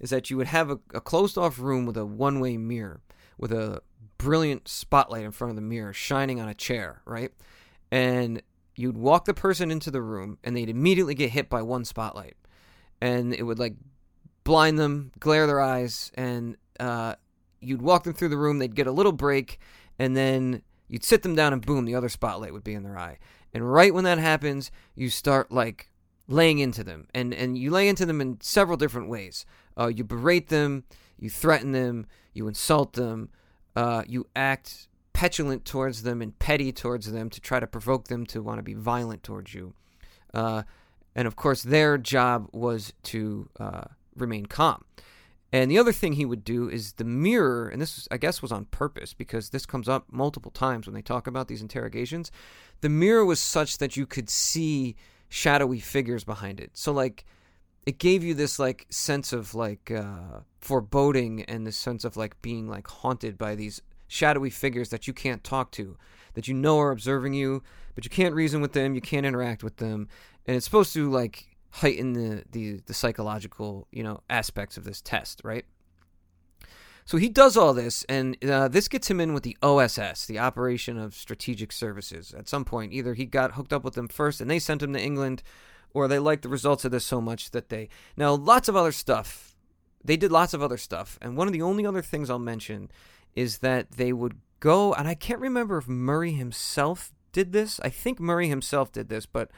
is 0.00 0.10
that 0.10 0.30
you 0.30 0.36
would 0.36 0.48
have 0.48 0.70
a, 0.70 0.78
a 0.92 1.00
closed 1.00 1.38
off 1.38 1.58
room 1.58 1.86
with 1.86 1.96
a 1.96 2.04
one 2.04 2.40
way 2.40 2.56
mirror 2.56 3.00
with 3.38 3.52
a 3.52 3.80
brilliant 4.18 4.68
spotlight 4.68 5.24
in 5.24 5.32
front 5.32 5.50
of 5.50 5.56
the 5.56 5.62
mirror 5.62 5.92
shining 5.92 6.40
on 6.40 6.48
a 6.48 6.54
chair, 6.54 7.00
right? 7.06 7.32
And 7.90 8.42
you'd 8.76 8.98
walk 8.98 9.24
the 9.24 9.34
person 9.34 9.70
into 9.70 9.90
the 9.90 10.02
room 10.02 10.38
and 10.44 10.56
they'd 10.56 10.68
immediately 10.68 11.14
get 11.14 11.30
hit 11.30 11.48
by 11.48 11.62
one 11.62 11.84
spotlight. 11.84 12.36
And 13.00 13.32
it 13.32 13.44
would 13.44 13.58
like 13.58 13.76
blind 14.50 14.80
them, 14.80 15.12
glare 15.20 15.46
their 15.46 15.60
eyes, 15.60 16.10
and 16.14 16.56
uh, 16.80 17.14
you'd 17.60 17.80
walk 17.80 18.02
them 18.02 18.12
through 18.12 18.30
the 18.30 18.36
room. 18.36 18.58
They'd 18.58 18.74
get 18.74 18.88
a 18.88 18.92
little 18.92 19.12
break, 19.12 19.60
and 19.96 20.16
then 20.16 20.62
you'd 20.88 21.04
sit 21.04 21.22
them 21.22 21.36
down, 21.36 21.52
and 21.52 21.64
boom, 21.64 21.84
the 21.84 21.94
other 21.94 22.08
spotlight 22.08 22.52
would 22.52 22.64
be 22.64 22.74
in 22.74 22.82
their 22.82 22.98
eye. 22.98 23.18
And 23.54 23.72
right 23.72 23.94
when 23.94 24.02
that 24.02 24.18
happens, 24.18 24.72
you 24.96 25.08
start 25.08 25.52
like 25.52 25.88
laying 26.26 26.58
into 26.58 26.82
them, 26.82 27.06
and 27.14 27.32
and 27.32 27.56
you 27.56 27.70
lay 27.70 27.86
into 27.88 28.04
them 28.04 28.20
in 28.20 28.40
several 28.40 28.76
different 28.76 29.08
ways. 29.08 29.46
Uh, 29.78 29.86
you 29.86 30.02
berate 30.02 30.48
them, 30.48 30.82
you 31.16 31.30
threaten 31.30 31.70
them, 31.70 32.06
you 32.34 32.48
insult 32.48 32.94
them, 32.94 33.28
uh, 33.76 34.02
you 34.08 34.26
act 34.34 34.88
petulant 35.12 35.64
towards 35.64 36.02
them 36.02 36.20
and 36.20 36.36
petty 36.40 36.72
towards 36.72 37.12
them 37.12 37.30
to 37.30 37.40
try 37.40 37.60
to 37.60 37.68
provoke 37.68 38.08
them 38.08 38.26
to 38.26 38.42
want 38.42 38.58
to 38.58 38.64
be 38.64 38.74
violent 38.74 39.22
towards 39.22 39.54
you. 39.54 39.74
Uh, 40.34 40.64
and 41.14 41.28
of 41.28 41.36
course, 41.36 41.62
their 41.62 41.96
job 41.98 42.48
was 42.52 42.92
to 43.04 43.48
uh, 43.60 43.84
remain 44.20 44.46
calm. 44.46 44.84
And 45.52 45.70
the 45.70 45.78
other 45.78 45.92
thing 45.92 46.12
he 46.12 46.24
would 46.24 46.44
do 46.44 46.68
is 46.68 46.92
the 46.92 47.04
mirror, 47.04 47.68
and 47.68 47.82
this 47.82 48.06
I 48.10 48.18
guess 48.18 48.40
was 48.40 48.52
on 48.52 48.66
purpose 48.66 49.14
because 49.14 49.50
this 49.50 49.66
comes 49.66 49.88
up 49.88 50.06
multiple 50.10 50.52
times 50.52 50.86
when 50.86 50.94
they 50.94 51.02
talk 51.02 51.26
about 51.26 51.48
these 51.48 51.62
interrogations. 51.62 52.30
The 52.82 52.88
mirror 52.88 53.24
was 53.24 53.40
such 53.40 53.78
that 53.78 53.96
you 53.96 54.06
could 54.06 54.30
see 54.30 54.94
shadowy 55.28 55.80
figures 55.80 56.22
behind 56.22 56.60
it. 56.60 56.70
So 56.74 56.92
like 56.92 57.24
it 57.86 57.98
gave 57.98 58.22
you 58.22 58.34
this 58.34 58.58
like 58.58 58.86
sense 58.90 59.32
of 59.32 59.54
like 59.54 59.90
uh, 59.90 60.40
foreboding 60.60 61.42
and 61.44 61.66
this 61.66 61.76
sense 61.76 62.04
of 62.04 62.16
like 62.16 62.40
being 62.42 62.68
like 62.68 62.86
haunted 62.86 63.36
by 63.36 63.54
these 63.54 63.82
shadowy 64.06 64.50
figures 64.50 64.90
that 64.90 65.06
you 65.06 65.12
can't 65.12 65.42
talk 65.42 65.70
to, 65.72 65.96
that 66.34 66.46
you 66.46 66.54
know 66.54 66.78
are 66.78 66.90
observing 66.90 67.34
you, 67.34 67.62
but 67.94 68.04
you 68.04 68.10
can't 68.10 68.34
reason 68.34 68.60
with 68.60 68.72
them, 68.72 68.94
you 68.94 69.00
can't 69.00 69.26
interact 69.26 69.64
with 69.64 69.76
them, 69.78 70.08
and 70.46 70.56
it's 70.56 70.64
supposed 70.64 70.92
to 70.92 71.10
like 71.10 71.49
heighten 71.70 72.12
the, 72.12 72.44
the, 72.50 72.80
the 72.86 72.94
psychological 72.94 73.86
you 73.92 74.02
know 74.02 74.20
aspects 74.28 74.76
of 74.76 74.84
this 74.84 75.00
test, 75.00 75.40
right? 75.44 75.64
So 77.04 77.16
he 77.16 77.28
does 77.28 77.56
all 77.56 77.74
this, 77.74 78.04
and 78.08 78.36
uh, 78.44 78.68
this 78.68 78.86
gets 78.86 79.10
him 79.10 79.20
in 79.20 79.34
with 79.34 79.42
the 79.42 79.56
OSS, 79.62 80.26
the 80.26 80.38
Operation 80.38 80.96
of 80.96 81.14
Strategic 81.14 81.72
Services. 81.72 82.32
At 82.36 82.48
some 82.48 82.64
point, 82.64 82.92
either 82.92 83.14
he 83.14 83.24
got 83.24 83.54
hooked 83.54 83.72
up 83.72 83.82
with 83.82 83.94
them 83.94 84.06
first, 84.06 84.40
and 84.40 84.48
they 84.48 84.60
sent 84.60 84.82
him 84.82 84.92
to 84.92 85.00
England, 85.00 85.42
or 85.92 86.06
they 86.06 86.20
liked 86.20 86.42
the 86.42 86.48
results 86.48 86.84
of 86.84 86.92
this 86.92 87.04
so 87.04 87.20
much 87.20 87.50
that 87.50 87.68
they 87.68 87.88
now 88.16 88.32
lots 88.34 88.68
of 88.68 88.76
other 88.76 88.92
stuff. 88.92 89.56
They 90.04 90.16
did 90.16 90.30
lots 90.30 90.54
of 90.54 90.62
other 90.62 90.76
stuff, 90.76 91.18
and 91.20 91.36
one 91.36 91.46
of 91.46 91.52
the 91.52 91.62
only 91.62 91.84
other 91.84 92.02
things 92.02 92.30
I'll 92.30 92.38
mention 92.38 92.90
is 93.34 93.58
that 93.58 93.92
they 93.92 94.12
would 94.12 94.36
go, 94.60 94.94
and 94.94 95.08
I 95.08 95.14
can't 95.14 95.40
remember 95.40 95.78
if 95.78 95.88
Murray 95.88 96.32
himself 96.32 97.12
did 97.32 97.52
this. 97.52 97.80
I 97.80 97.88
think 97.88 98.20
Murray 98.20 98.48
himself 98.48 98.92
did 98.92 99.08
this, 99.08 99.26
but 99.26 99.50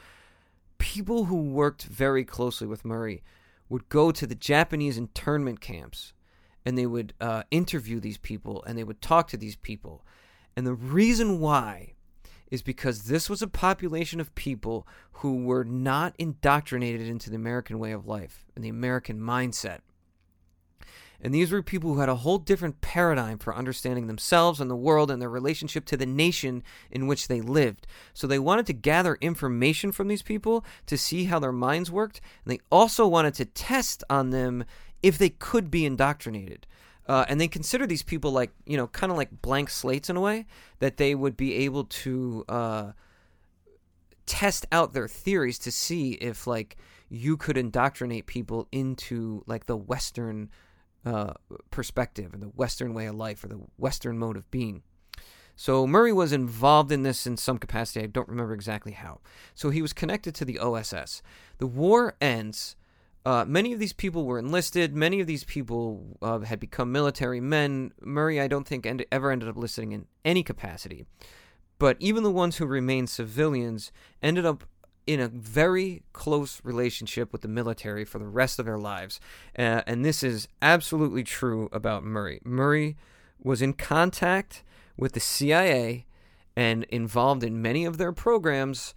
people 0.77 1.25
who 1.25 1.37
worked 1.37 1.83
very 1.83 2.23
closely 2.23 2.67
with 2.67 2.85
Murray 2.85 3.23
would 3.69 3.89
go 3.89 4.11
to 4.11 4.27
the 4.27 4.35
Japanese 4.35 4.97
internment 4.97 5.61
camps 5.61 6.13
and 6.65 6.77
they 6.77 6.85
would 6.85 7.13
uh, 7.19 7.43
interview 7.51 7.99
these 7.99 8.17
people 8.17 8.63
and 8.65 8.77
they 8.77 8.83
would 8.83 9.01
talk 9.01 9.27
to 9.29 9.37
these 9.37 9.55
people. 9.55 10.05
And 10.55 10.65
the 10.65 10.73
reason 10.73 11.39
why 11.39 11.93
is 12.51 12.61
because 12.61 13.05
this 13.05 13.29
was 13.29 13.41
a 13.41 13.47
population 13.47 14.19
of 14.19 14.35
people 14.35 14.87
who 15.13 15.43
were 15.43 15.63
not 15.63 16.15
indoctrinated 16.19 17.07
into 17.07 17.29
the 17.29 17.35
American 17.35 17.79
way 17.79 17.91
of 17.91 18.05
life 18.05 18.45
and 18.55 18.63
the 18.63 18.69
American 18.69 19.19
mindset. 19.19 19.79
And 21.23 21.33
these 21.33 21.53
were 21.53 21.63
people 21.63 21.93
who 21.93 22.01
had 22.01 22.09
a 22.09 22.17
whole 22.17 22.37
different 22.37 22.81
paradigm 22.81 23.37
for 23.37 23.55
understanding 23.55 24.07
themselves 24.07 24.59
and 24.59 24.69
the 24.69 24.75
world 24.75 25.09
and 25.09 25.21
their 25.21 25.29
relationship 25.29 25.85
to 25.85 25.97
the 25.97 26.05
nation 26.05 26.63
in 26.91 27.07
which 27.07 27.29
they 27.29 27.39
lived. 27.39 27.87
So 28.13 28.27
they 28.27 28.39
wanted 28.39 28.65
to 28.67 28.73
gather 28.73 29.17
information 29.21 29.93
from 29.93 30.09
these 30.09 30.21
people 30.21 30.65
to 30.85 30.97
see 30.97 31.23
how 31.23 31.39
their 31.39 31.53
minds 31.53 31.89
worked. 31.89 32.19
And 32.43 32.51
they 32.51 32.59
also 32.69 33.07
wanted 33.07 33.35
to 33.35 33.45
test 33.45 34.03
on 34.09 34.31
them 34.31 34.65
if 35.01 35.17
they 35.17 35.29
could 35.29 35.71
be 35.71 35.85
indoctrinated. 35.85 36.67
Uh, 37.07 37.25
and 37.29 37.39
they 37.39 37.47
consider 37.47 37.87
these 37.87 38.03
people 38.03 38.31
like, 38.31 38.51
you 38.65 38.75
know, 38.75 38.87
kind 38.87 39.09
of 39.09 39.17
like 39.17 39.41
blank 39.41 39.69
slates 39.69 40.09
in 40.09 40.17
a 40.17 40.21
way, 40.21 40.45
that 40.79 40.97
they 40.97 41.15
would 41.15 41.37
be 41.37 41.53
able 41.55 41.85
to 41.85 42.43
uh, 42.49 42.91
test 44.25 44.65
out 44.73 44.93
their 44.93 45.07
theories 45.07 45.59
to 45.59 45.71
see 45.71 46.13
if, 46.13 46.47
like, 46.47 46.75
you 47.09 47.37
could 47.37 47.57
indoctrinate 47.57 48.25
people 48.25 48.67
into, 48.71 49.43
like, 49.47 49.65
the 49.65 49.77
Western 49.77 50.49
uh, 51.05 51.33
perspective 51.71 52.33
and 52.33 52.41
the 52.41 52.47
Western 52.47 52.93
way 52.93 53.05
of 53.05 53.15
life 53.15 53.43
or 53.43 53.47
the 53.47 53.61
Western 53.77 54.17
mode 54.17 54.37
of 54.37 54.49
being. 54.51 54.83
So 55.55 55.85
Murray 55.85 56.11
was 56.11 56.33
involved 56.33 56.91
in 56.91 57.03
this 57.03 57.27
in 57.27 57.37
some 57.37 57.59
capacity. 57.59 58.03
I 58.03 58.07
don't 58.07 58.27
remember 58.27 58.53
exactly 58.53 58.93
how. 58.93 59.19
So 59.53 59.69
he 59.69 59.81
was 59.81 59.93
connected 59.93 60.33
to 60.35 60.45
the 60.45 60.59
OSS. 60.59 61.21
The 61.59 61.67
war 61.67 62.15
ends 62.19 62.75
uh, 63.25 63.45
many 63.47 63.71
of 63.71 63.79
these 63.79 63.93
people 63.93 64.25
were 64.25 64.37
enlisted. 64.37 64.95
Many 64.95 65.21
of 65.21 65.27
these 65.27 65.45
people 65.45 66.17
uh, 66.21 66.39
had 66.39 66.59
become 66.59 66.91
military 66.91 67.39
men. 67.39 67.93
Murray, 68.01 68.39
I 68.41 68.47
don't 68.47 68.67
think, 68.67 68.85
end- 68.85 69.05
ever 69.11 69.31
ended 69.31 69.47
up 69.47 69.55
enlisting 69.55 69.93
in 69.93 70.07
any 70.25 70.43
capacity. 70.43 71.05
But 71.79 71.95
even 71.99 72.23
the 72.23 72.31
ones 72.31 72.57
who 72.57 72.65
remained 72.65 73.09
civilians 73.09 73.91
ended 74.21 74.45
up 74.45 74.65
in 75.05 75.19
a 75.19 75.27
very 75.27 76.03
close 76.13 76.61
relationship 76.63 77.31
with 77.31 77.41
the 77.41 77.47
military 77.47 78.05
for 78.05 78.19
the 78.19 78.27
rest 78.27 78.59
of 78.59 78.65
their 78.65 78.77
lives. 78.77 79.19
Uh, 79.57 79.81
and 79.85 80.05
this 80.05 80.23
is 80.23 80.47
absolutely 80.61 81.23
true 81.23 81.69
about 81.71 82.03
Murray. 82.03 82.39
Murray 82.43 82.95
was 83.41 83.61
in 83.61 83.73
contact 83.73 84.63
with 84.97 85.13
the 85.13 85.19
CIA 85.19 86.05
and 86.55 86.83
involved 86.85 87.43
in 87.43 87.61
many 87.61 87.83
of 87.85 87.97
their 87.97 88.13
programs 88.13 88.93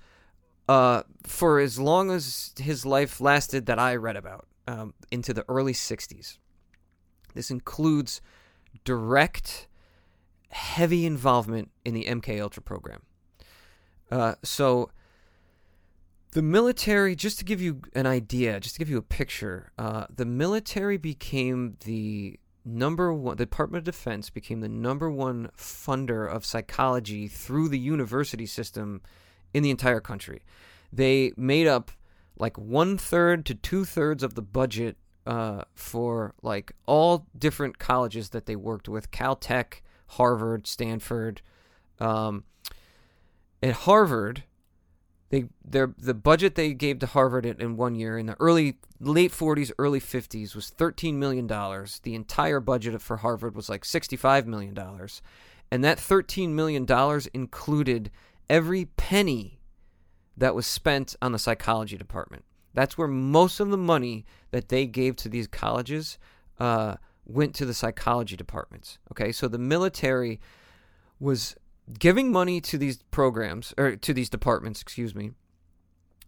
uh, 0.68 1.02
for 1.24 1.58
as 1.58 1.78
long 1.78 2.10
as 2.10 2.52
his 2.58 2.84
life 2.84 3.20
lasted 3.20 3.66
that 3.66 3.78
I 3.78 3.94
read 3.96 4.16
about, 4.16 4.46
um, 4.66 4.94
into 5.10 5.32
the 5.32 5.44
early 5.48 5.72
60s. 5.72 6.38
This 7.34 7.50
includes 7.50 8.20
direct, 8.84 9.68
heavy 10.50 11.06
involvement 11.06 11.70
in 11.84 11.94
the 11.94 12.04
MK 12.04 12.40
Ultra 12.40 12.62
program. 12.62 13.02
Uh, 14.10 14.34
so, 14.42 14.90
the 16.37 16.42
military, 16.42 17.16
just 17.16 17.38
to 17.38 17.46
give 17.46 17.62
you 17.62 17.81
an 17.94 18.05
idea, 18.05 18.61
just 18.61 18.75
to 18.75 18.79
give 18.79 18.90
you 18.90 18.99
a 18.99 19.03
picture, 19.03 19.72
uh, 19.79 20.05
the 20.14 20.27
military 20.27 20.99
became 20.99 21.79
the 21.87 22.38
number 22.62 23.11
one, 23.11 23.38
the 23.38 23.46
Department 23.46 23.81
of 23.81 23.85
Defense 23.94 24.29
became 24.29 24.61
the 24.61 24.68
number 24.68 25.09
one 25.09 25.49
funder 25.57 26.31
of 26.31 26.44
psychology 26.44 27.27
through 27.27 27.70
the 27.70 27.79
university 27.79 28.44
system 28.44 29.01
in 29.55 29.62
the 29.62 29.70
entire 29.70 29.99
country. 29.99 30.42
They 30.92 31.33
made 31.38 31.66
up 31.66 31.90
like 32.38 32.59
one 32.59 32.99
third 32.99 33.46
to 33.46 33.55
two 33.55 33.87
thirds 33.87 34.22
of 34.22 34.35
the 34.35 34.42
budget 34.42 34.99
uh, 35.27 35.62
for 35.72 36.35
like 36.42 36.72
all 36.85 37.27
different 37.38 37.79
colleges 37.79 38.29
that 38.29 38.44
they 38.44 38.57
worked 38.57 38.90
with 38.90 39.11
Caltech, 39.11 39.81
Harvard, 40.09 40.66
Stanford. 40.66 41.40
Um, 41.99 42.44
at 43.62 43.72
Harvard, 43.72 44.42
they 45.30 45.46
their 45.64 45.92
the 45.98 46.14
budget 46.14 46.54
they 46.54 46.72
gave 46.72 46.98
to 47.00 47.06
Harvard 47.06 47.44
in, 47.44 47.60
in 47.60 47.76
one 47.76 47.94
year 47.94 48.18
in 48.18 48.26
the 48.26 48.36
early 48.38 48.78
late 49.00 49.32
40s, 49.32 49.72
early 49.78 50.00
50s 50.00 50.54
was 50.54 50.70
13 50.70 51.18
million 51.18 51.46
dollars. 51.46 52.00
The 52.02 52.14
entire 52.14 52.60
budget 52.60 53.00
for 53.02 53.18
Harvard 53.18 53.54
was 53.56 53.68
like 53.68 53.84
65 53.84 54.46
million 54.46 54.74
dollars, 54.74 55.22
and 55.70 55.82
that 55.84 55.98
13 55.98 56.54
million 56.54 56.84
dollars 56.84 57.26
included 57.28 58.10
every 58.48 58.84
penny 58.84 59.60
that 60.36 60.54
was 60.54 60.66
spent 60.66 61.16
on 61.20 61.32
the 61.32 61.38
psychology 61.38 61.96
department. 61.96 62.44
That's 62.74 62.98
where 62.98 63.08
most 63.08 63.58
of 63.58 63.70
the 63.70 63.78
money 63.78 64.26
that 64.50 64.68
they 64.68 64.86
gave 64.86 65.16
to 65.16 65.28
these 65.28 65.46
colleges 65.46 66.18
uh, 66.60 66.96
went 67.24 67.54
to 67.54 67.64
the 67.64 67.74
psychology 67.74 68.36
departments. 68.36 68.98
Okay, 69.10 69.32
so 69.32 69.48
the 69.48 69.58
military 69.58 70.38
was 71.18 71.56
giving 71.99 72.33
money 72.33 72.61
to 72.61 72.79
these 72.79 72.99
programs 73.11 73.75
or 73.79 73.96
to 73.96 74.12
these 74.12 74.31
departments, 74.31 74.81
excuse 74.83 75.14
me, 75.14 75.33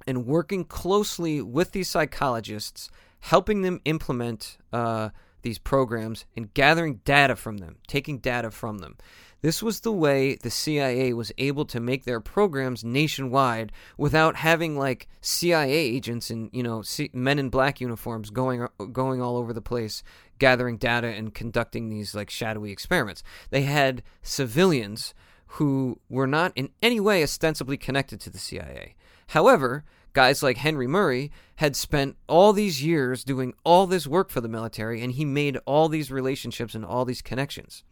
and 0.07 0.27
working 0.27 0.65
closely 0.65 1.43
with 1.43 1.73
these 1.73 1.89
psychologists, 1.89 2.91
helping 3.21 3.63
them 3.63 3.81
implement 3.85 4.59
uh, 4.73 5.11
these 5.43 5.59
programs 5.59 6.25
and 6.37 6.53
gathering 6.55 7.01
data 7.05 7.37
from 7.37 7.59
them, 7.59 7.77
taking 7.87 8.19
data 8.19 8.51
from 8.51 8.79
them. 8.79 8.97
This 9.41 9.63
was 9.63 9.81
the 9.81 9.93
way 9.93 10.35
the 10.35 10.51
CIA 10.51 11.13
was 11.13 11.31
able 11.39 11.65
to 11.67 11.79
make 11.79 12.05
their 12.05 12.21
programs 12.21 12.83
nationwide 12.83 13.71
without 13.97 14.35
having 14.37 14.77
like 14.77 15.07
CIA 15.21 15.71
agents 15.73 16.29
and 16.29 16.51
you 16.53 16.63
know 16.65 16.83
men 17.13 17.39
in 17.39 17.49
black 17.49 17.81
uniforms 17.81 18.31
going 18.31 18.67
going 18.91 19.23
all 19.23 19.37
over 19.37 19.53
the 19.53 19.63
place 19.63 20.03
gathering 20.41 20.77
data 20.77 21.07
and 21.07 21.35
conducting 21.35 21.89
these 21.89 22.17
like 22.17 22.31
shadowy 22.31 22.73
experiments. 22.73 23.23
They 23.51 23.63
had 23.63 24.03
civilians 24.23 25.15
who 25.53 25.99
were 26.09 26.27
not 26.27 26.53
in 26.55 26.71
any 26.83 27.01
way 27.01 27.23
ostensibly 27.23 27.77
connected 27.77 28.21
to 28.21 28.31
the 28.31 28.39
CIA. 28.39 28.95
However, 29.29 29.85
guys 30.13 30.43
like 30.43 30.59
Henry 30.59 30.87
Murray 30.87 31.31
had 31.57 31.77
spent 31.77 32.17
all 32.27 32.53
these 32.53 32.83
years 32.83 33.25
doing 33.25 33.55
all 33.65 33.87
this 33.87 34.07
work 34.07 34.31
for 34.31 34.41
the 34.41 34.49
military 34.49 35.03
and 35.03 35.13
he 35.13 35.25
made 35.25 35.59
all 35.65 35.89
these 35.89 36.11
relationships 36.11 36.75
and 36.75 36.85
all 36.85 37.05
these 37.05 37.23
connections. 37.23 37.85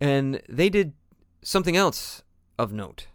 And 0.00 0.42
they 0.48 0.68
did 0.68 0.94
something 1.42 1.76
else 1.76 2.22
of 2.58 2.72
note. 2.72 3.06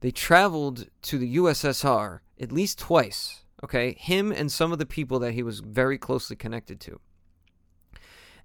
They 0.00 0.10
traveled 0.10 0.88
to 1.02 1.18
the 1.18 1.36
USSR 1.36 2.20
at 2.40 2.52
least 2.52 2.78
twice, 2.78 3.44
okay? 3.62 3.94
Him 3.98 4.32
and 4.32 4.50
some 4.50 4.72
of 4.72 4.78
the 4.78 4.86
people 4.86 5.18
that 5.20 5.32
he 5.32 5.42
was 5.42 5.60
very 5.60 5.98
closely 5.98 6.36
connected 6.36 6.80
to. 6.80 7.00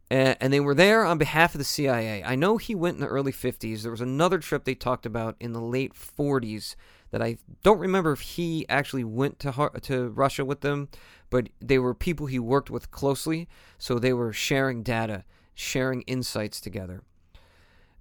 And 0.09 0.53
they 0.53 0.61
were 0.61 0.75
there 0.75 1.03
on 1.03 1.17
behalf 1.17 1.53
of 1.53 1.59
the 1.59 1.65
CIA. 1.65 2.23
I 2.23 2.35
know 2.35 2.57
he 2.57 2.73
went 2.73 2.95
in 2.95 3.01
the 3.01 3.07
early 3.07 3.33
50s. 3.33 3.81
There 3.81 3.91
was 3.91 3.99
another 3.99 4.39
trip 4.39 4.63
they 4.63 4.75
talked 4.75 5.05
about 5.05 5.35
in 5.39 5.51
the 5.51 5.61
late 5.61 5.93
40s 5.93 6.75
that 7.11 7.21
I 7.21 7.37
don't 7.63 7.79
remember 7.79 8.13
if 8.13 8.21
he 8.21 8.65
actually 8.69 9.03
went 9.03 9.39
to 9.39 9.71
to 9.81 10.09
Russia 10.09 10.45
with 10.45 10.61
them, 10.61 10.89
but 11.29 11.49
they 11.59 11.77
were 11.77 11.93
people 11.93 12.27
he 12.27 12.39
worked 12.39 12.69
with 12.69 12.91
closely, 12.91 13.47
so 13.77 13.99
they 13.99 14.13
were 14.13 14.31
sharing 14.33 14.83
data, 14.83 15.23
sharing 15.53 16.03
insights 16.03 16.61
together. 16.61 17.03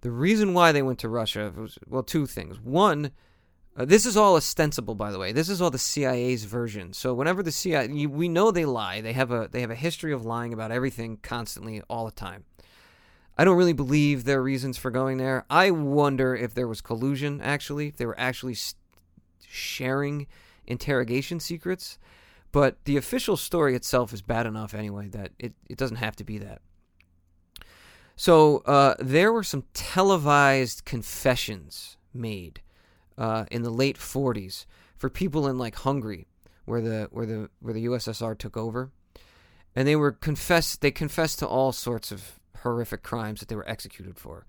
The 0.02 0.10
reason 0.10 0.54
why 0.54 0.72
they 0.72 0.82
went 0.82 0.98
to 1.00 1.08
Russia 1.08 1.52
was, 1.56 1.78
well, 1.88 2.02
two 2.02 2.26
things. 2.26 2.60
One, 2.60 3.10
uh, 3.76 3.84
this 3.84 4.06
is 4.06 4.16
all 4.16 4.36
ostensible, 4.36 4.94
by 4.94 5.10
the 5.10 5.18
way. 5.18 5.32
This 5.32 5.48
is 5.48 5.60
all 5.60 5.70
the 5.70 5.78
CIA's 5.78 6.44
version. 6.44 6.92
So 6.92 7.12
whenever 7.12 7.42
the 7.42 7.52
CIA, 7.52 8.06
we 8.06 8.28
know 8.28 8.50
they 8.50 8.64
lie. 8.64 9.00
They 9.00 9.12
have 9.12 9.30
a 9.30 9.48
they 9.50 9.60
have 9.60 9.70
a 9.70 9.76
history 9.76 10.12
of 10.12 10.24
lying 10.24 10.52
about 10.52 10.70
everything 10.70 11.18
constantly, 11.22 11.82
all 11.88 12.06
the 12.06 12.10
time. 12.10 12.44
I 13.38 13.44
don't 13.44 13.58
really 13.58 13.74
believe 13.74 14.24
their 14.24 14.42
reasons 14.42 14.78
for 14.78 14.90
going 14.90 15.18
there. 15.18 15.44
I 15.50 15.70
wonder 15.70 16.34
if 16.34 16.54
there 16.54 16.66
was 16.66 16.80
collusion. 16.80 17.40
Actually, 17.42 17.88
if 17.88 17.96
they 17.98 18.06
were 18.06 18.18
actually 18.18 18.56
sharing 19.46 20.26
interrogation 20.66 21.38
secrets. 21.40 21.98
But 22.52 22.82
the 22.84 22.96
official 22.96 23.36
story 23.36 23.74
itself 23.74 24.14
is 24.14 24.22
bad 24.22 24.46
enough 24.46 24.72
anyway 24.72 25.08
that 25.08 25.32
it, 25.38 25.52
it 25.68 25.76
doesn't 25.76 25.98
have 25.98 26.16
to 26.16 26.24
be 26.24 26.38
that. 26.38 26.62
So 28.16 28.58
uh, 28.58 28.94
there 28.98 29.30
were 29.30 29.42
some 29.42 29.64
televised 29.74 30.86
confessions 30.86 31.98
made 32.14 32.62
uh, 33.18 33.44
in 33.50 33.62
the 33.62 33.70
late 33.70 33.98
40s 33.98 34.66
for 34.96 35.08
people 35.10 35.46
in 35.46 35.58
like 35.58 35.76
Hungary, 35.76 36.26
where 36.64 36.80
the 36.80 37.08
where 37.10 37.26
the 37.26 37.50
where 37.60 37.74
the 37.74 37.86
USSR 37.86 38.36
took 38.36 38.56
over, 38.56 38.90
and 39.74 39.86
they 39.86 39.96
were 39.96 40.12
confessed. 40.12 40.80
They 40.80 40.90
confessed 40.90 41.38
to 41.40 41.46
all 41.46 41.72
sorts 41.72 42.12
of 42.12 42.38
horrific 42.62 43.02
crimes 43.02 43.40
that 43.40 43.48
they 43.48 43.56
were 43.56 43.68
executed 43.68 44.18
for, 44.18 44.46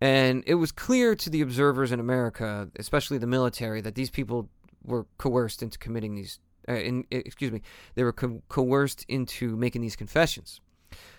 and 0.00 0.44
it 0.46 0.54
was 0.54 0.72
clear 0.72 1.14
to 1.16 1.30
the 1.30 1.40
observers 1.40 1.92
in 1.92 2.00
America, 2.00 2.70
especially 2.76 3.18
the 3.18 3.26
military, 3.26 3.80
that 3.80 3.94
these 3.94 4.10
people 4.10 4.48
were 4.84 5.06
coerced 5.18 5.62
into 5.62 5.78
committing 5.78 6.14
these. 6.14 6.38
Uh, 6.68 6.74
in, 6.74 7.04
excuse 7.10 7.50
me, 7.50 7.62
they 7.94 8.04
were 8.04 8.12
co- 8.12 8.42
coerced 8.48 9.04
into 9.08 9.56
making 9.56 9.80
these 9.80 9.96
confessions. 9.96 10.60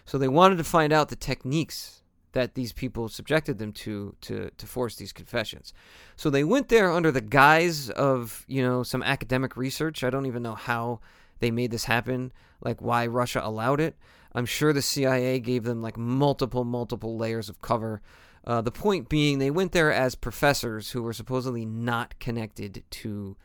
So 0.06 0.18
they 0.18 0.28
wanted 0.28 0.58
to 0.58 0.64
find 0.64 0.94
out 0.94 1.10
the 1.10 1.16
techniques 1.16 2.04
that 2.34 2.54
these 2.54 2.74
people 2.74 3.10
subjected 3.10 3.58
them 3.58 3.72
to 3.74 4.16
to 4.22 4.52
to 4.56 4.68
force 4.68 4.96
these 4.96 5.14
confessions. 5.14 5.74
So 6.16 6.30
they 6.30 6.44
went 6.44 6.70
there 6.70 6.92
under 6.92 7.12
the 7.12 7.22
guise 7.22 7.90
of, 7.90 8.46
you 8.48 8.62
know, 8.62 8.84
some 8.84 9.04
academic 9.04 9.58
research. 9.58 10.04
I 10.04 10.10
don't 10.10 10.26
even 10.26 10.44
know 10.44 10.56
how 10.56 11.00
they 11.40 11.52
made 11.52 11.72
this 11.72 11.86
happen, 11.86 12.32
like 12.62 12.82
why 12.82 13.08
Russia 13.08 13.42
allowed 13.44 13.80
it. 13.80 13.96
I'm 14.34 14.46
sure 14.46 14.74
the 14.74 14.82
CIA 14.82 15.40
gave 15.40 15.64
them 15.64 15.82
like 15.82 15.98
multiple 15.98 16.64
multiple 16.64 17.18
layers 17.18 17.50
of 17.50 17.62
cover. 17.62 18.02
Uh, 18.46 18.62
the 18.62 18.72
point 18.72 19.10
being, 19.10 19.38
they 19.40 19.52
went 19.52 19.74
there 19.74 19.92
as 19.92 20.16
professors 20.16 20.92
who 20.92 21.04
were 21.04 21.14
supposedly 21.14 21.66
not 21.66 22.18
connected 22.20 22.84
to 22.90 23.36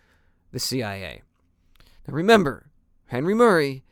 the 0.52 0.60
CIA. 0.60 1.22
Now 2.06 2.14
remember, 2.14 2.70
Henry 3.06 3.34
Murray, 3.34 3.82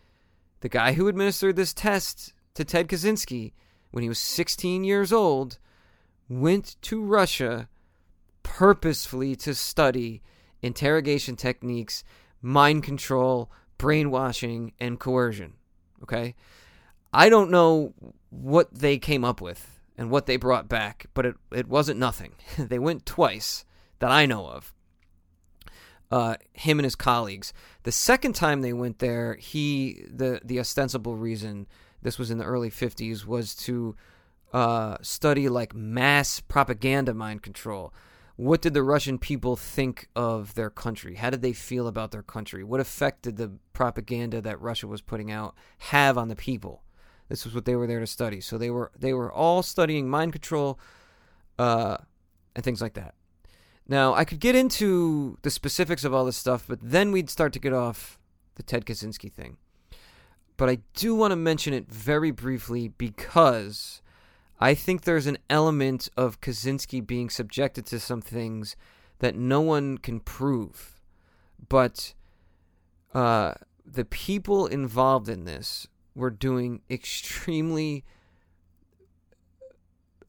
the 0.61 0.69
guy 0.69 0.93
who 0.93 1.09
administered 1.09 1.57
this 1.57 1.75
test 1.75 2.33
to 2.55 2.65
Ted 2.65 2.89
Kaczynski 2.89 3.53
when 3.93 4.03
he 4.03 4.09
was 4.09 4.19
16 4.19 4.83
years 4.83 5.13
old, 5.13 5.59
went 6.29 6.77
to 6.83 7.01
Russia 7.03 7.69
purposefully 8.43 9.37
to 9.37 9.55
study 9.55 10.23
interrogation 10.63 11.37
techniques, 11.37 12.03
mind 12.41 12.83
control, 12.83 13.51
brainwashing, 13.79 14.73
and 14.81 14.99
coercion. 14.99 15.55
Okay? 16.03 16.35
I 17.13 17.29
don't 17.29 17.51
know 17.51 17.95
what 18.31 18.75
they 18.75 18.99
came 18.99 19.25
up 19.25 19.41
with 19.41 19.81
and 19.97 20.11
what 20.11 20.27
they 20.27 20.37
brought 20.37 20.69
back, 20.69 21.07
but 21.15 21.27
it, 21.27 21.37
it 21.53 21.69
wasn't 21.69 22.01
nothing. 22.01 22.33
they 22.59 22.79
went 22.79 23.07
twice 23.07 23.65
that 23.99 24.11
I 24.11 24.27
know 24.27 24.47
of. 24.47 24.75
Uh, 26.11 26.37
him 26.53 26.79
and 26.79 26.85
his 26.85 26.95
colleagues. 26.95 27.55
The 27.85 27.93
second 27.93 28.35
time 28.35 28.61
they 28.61 28.75
went 28.75 28.99
there, 28.99 29.37
he 29.37 30.05
the 30.11 30.43
the 30.45 30.61
ostensible 30.61 31.17
reason 31.17 31.67
this 32.03 32.19
was 32.19 32.31
in 32.31 32.39
the 32.39 32.45
early 32.45 32.71
50s 32.71 33.25
was 33.25 33.55
to 33.55 33.97
uh, 34.53 34.97
study 35.03 35.49
like 35.49 35.75
mass 35.75 36.41
propaganda 36.41 37.15
mind 37.15 37.43
control. 37.43 37.93
What 38.37 38.63
did 38.63 38.75
the 38.75 38.83
Russian 38.83 39.19
people 39.19 39.57
think 39.57 40.09
of 40.17 40.55
their 40.55 40.71
country? 40.71 41.17
How 41.17 41.31
did 41.31 41.43
they 41.43 41.53
feel 41.53 41.87
about 41.87 42.11
their 42.11 42.23
country? 42.23 42.65
What 42.65 42.81
effect 42.81 43.23
did 43.23 43.37
the 43.37 43.53
propaganda 43.73 44.41
that 44.41 44.61
Russia 44.61 44.87
was 44.87 45.01
putting 45.01 45.31
out 45.31 45.55
have 45.79 46.19
on 46.19 46.29
the 46.29 46.37
people? 46.37 46.83
This 47.29 47.45
was 47.45 47.55
what 47.55 47.65
they 47.65 47.77
were 47.77 47.87
there 47.87 48.01
to 48.01 48.07
study. 48.07 48.41
So 48.41 48.59
they 48.59 48.71
were 48.71 48.91
they 48.99 49.13
were 49.13 49.33
all 49.33 49.63
studying 49.63 50.09
mind 50.09 50.33
control 50.33 50.79
uh, 51.59 51.99
and 52.55 52.65
things 52.65 52.83
like 52.83 52.95
that. 52.95 53.15
Now 53.87 54.15
I 54.15 54.25
could 54.25 54.41
get 54.41 54.55
into 54.55 55.39
the 55.43 55.51
specifics 55.51 56.05
of 56.05 56.13
all 56.13 56.25
this 56.25 56.37
stuff, 56.37 56.65
but 56.69 56.79
then 56.83 57.13
we'd 57.13 57.31
start 57.31 57.53
to 57.55 57.59
get 57.59 57.73
off 57.73 58.19
the 58.57 58.63
Ted 58.63 58.85
Kaczynski 58.85 59.33
thing. 59.33 59.57
But 60.57 60.69
I 60.69 60.79
do 60.95 61.15
want 61.15 61.33
to 61.33 61.37
mention 61.37 61.73
it 61.73 61.91
very 61.91 62.31
briefly 62.31 62.89
because 62.89 64.03
I 64.61 64.75
think 64.75 65.03
there's 65.03 65.27
an 65.27 65.39
element 65.51 66.09
of 66.17 66.41
Kaczynski 66.41 67.05
being 67.05 67.31
subjected 67.31 67.87
to 67.87 67.99
some 67.99 68.21
things 68.21 68.77
that 69.19 69.35
no 69.35 69.61
one 69.61 69.99
can 69.99 70.21
prove. 70.21 71.01
But 71.69 72.15
uh, 73.15 73.55
the 73.85 74.05
people 74.05 74.67
involved 74.67 75.29
in 75.29 75.45
this 75.45 75.89
were 76.15 76.31
doing 76.31 76.83
extremely 76.91 78.05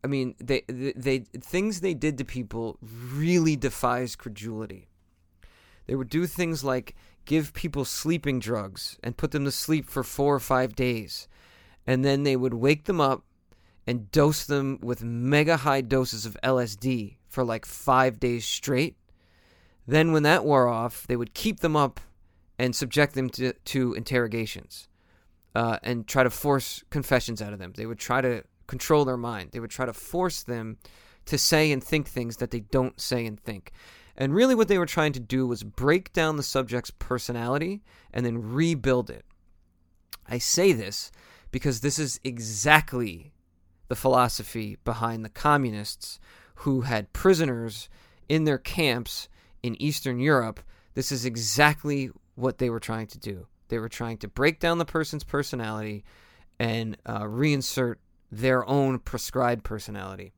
I 0.04 0.08
mean, 0.08 0.36
they, 0.38 0.64
they, 0.68 0.94
they 0.96 1.20
things 1.20 1.80
they 1.80 1.94
did 1.94 2.18
to 2.18 2.26
people 2.26 2.78
really 2.82 3.56
defies 3.56 4.16
credulity. 4.16 4.90
They 5.88 5.96
would 5.96 6.10
do 6.10 6.26
things 6.26 6.64
like 6.64 6.96
give 7.26 7.54
people 7.54 7.86
sleeping 7.86 8.40
drugs 8.40 8.98
and 9.04 9.18
put 9.18 9.32
them 9.32 9.46
to 9.46 9.52
sleep 9.52 9.90
for 9.90 10.04
4 10.04 10.36
or 10.36 10.40
5 10.40 10.76
days. 10.76 11.28
And 11.86 12.04
then 12.04 12.24
they 12.24 12.36
would 12.36 12.54
wake 12.54 12.86
them 12.86 13.02
up 13.02 13.24
and 13.86 14.12
dose 14.12 14.46
them 14.46 14.80
with 14.82 15.04
mega 15.04 15.58
high 15.58 15.82
doses 15.82 16.26
of 16.26 16.38
LSD 16.44 17.18
for 17.28 17.44
like 17.44 17.66
5 17.66 18.20
days 18.20 18.46
straight. 18.46 18.96
Then 19.86 20.12
when 20.12 20.24
that 20.24 20.46
wore 20.46 20.68
off, 20.68 21.06
they 21.08 21.16
would 21.16 21.34
keep 21.34 21.60
them 21.60 21.76
up 21.76 22.00
and 22.58 22.76
subject 22.76 23.14
them 23.14 23.30
to, 23.32 23.54
to 23.54 23.94
interrogations 23.94 24.88
uh, 25.56 25.78
and 25.84 26.08
try 26.08 26.24
to 26.24 26.30
force 26.30 26.84
confessions 26.90 27.42
out 27.42 27.54
of 27.54 27.60
them. 27.60 27.74
They 27.76 27.86
would 27.86 28.00
try 28.00 28.22
to 28.22 28.44
control 28.68 29.06
their 29.06 29.18
mind. 29.18 29.50
They 29.52 29.60
would 29.60 29.70
try 29.70 29.86
to 29.86 29.94
force 29.94 30.44
them 30.44 30.78
to 31.26 31.38
say 31.38 31.72
and 31.72 31.84
think 31.84 32.08
things 32.08 32.38
that 32.38 32.52
they 32.52 32.62
don't 32.62 33.00
say 33.00 33.26
and 33.26 33.40
think. 33.40 33.72
And 34.16 34.34
really, 34.36 34.56
what 34.56 34.68
they 34.68 34.78
were 34.78 34.86
trying 34.86 35.14
to 35.14 35.20
do 35.20 35.48
was 35.48 35.64
break 35.64 36.14
down 36.14 36.38
the 36.38 36.44
subject's 36.44 36.92
personality 36.92 37.82
and 38.14 38.26
then 38.26 38.54
rebuild 38.54 39.10
it. 39.10 39.26
I 40.28 40.38
say 40.38 40.72
this 40.72 41.12
because 41.52 41.82
this 41.82 42.00
is 42.00 42.20
exactly 42.24 43.32
the 43.88 43.96
philosophy 43.96 44.78
behind 44.84 45.26
the 45.26 45.30
communists 45.30 46.20
who 46.56 46.82
had 46.82 47.14
prisoners 47.14 47.90
in 48.30 48.44
their 48.44 48.58
camps 48.58 49.30
in 49.62 49.82
Eastern 49.82 50.20
Europe. 50.20 50.60
This 50.94 51.12
is 51.12 51.26
exactly 51.26 52.10
what 52.36 52.58
they 52.58 52.70
were 52.70 52.80
trying 52.80 53.08
to 53.08 53.20
do. 53.20 53.48
They 53.68 53.80
were 53.80 53.90
trying 53.90 54.18
to 54.20 54.28
break 54.28 54.60
down 54.60 54.78
the 54.78 54.86
person's 54.86 55.24
personality 55.24 56.04
and 56.60 56.98
uh, 57.06 57.24
reinsert 57.24 57.96
their 58.32 58.68
own 58.68 59.00
prescribed 59.00 59.64
personality. 59.64 60.34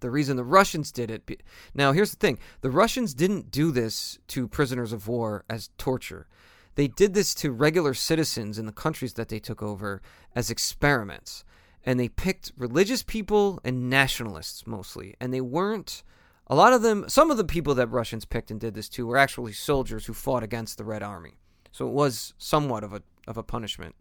The 0.00 0.10
reason 0.10 0.36
the 0.36 0.44
Russians 0.44 0.92
did 0.92 1.10
it. 1.10 1.42
Now, 1.74 1.92
here's 1.92 2.10
the 2.10 2.16
thing 2.16 2.38
the 2.60 2.70
Russians 2.70 3.14
didn't 3.14 3.50
do 3.50 3.70
this 3.70 4.18
to 4.28 4.48
prisoners 4.48 4.92
of 4.92 5.08
war 5.08 5.44
as 5.48 5.70
torture. 5.78 6.26
They 6.74 6.88
did 6.88 7.14
this 7.14 7.34
to 7.36 7.52
regular 7.52 7.94
citizens 7.94 8.58
in 8.58 8.66
the 8.66 8.72
countries 8.72 9.14
that 9.14 9.28
they 9.28 9.38
took 9.38 9.62
over 9.62 10.02
as 10.34 10.50
experiments. 10.50 11.44
And 11.84 11.98
they 11.98 12.08
picked 12.08 12.52
religious 12.56 13.02
people 13.02 13.60
and 13.64 13.88
nationalists 13.88 14.66
mostly. 14.66 15.14
And 15.20 15.32
they 15.32 15.40
weren't. 15.40 16.02
A 16.48 16.54
lot 16.54 16.72
of 16.72 16.82
them, 16.82 17.08
some 17.08 17.30
of 17.30 17.38
the 17.38 17.44
people 17.44 17.74
that 17.76 17.86
Russians 17.88 18.24
picked 18.24 18.50
and 18.50 18.60
did 18.60 18.74
this 18.74 18.88
to 18.90 19.06
were 19.06 19.16
actually 19.16 19.52
soldiers 19.52 20.06
who 20.06 20.12
fought 20.12 20.42
against 20.42 20.78
the 20.78 20.84
Red 20.84 21.02
Army. 21.02 21.38
So 21.72 21.86
it 21.86 21.92
was 21.92 22.34
somewhat 22.38 22.84
of 22.84 22.92
a 22.92 23.02
of 23.26 23.36
a 23.36 23.42
punishment. 23.42 23.94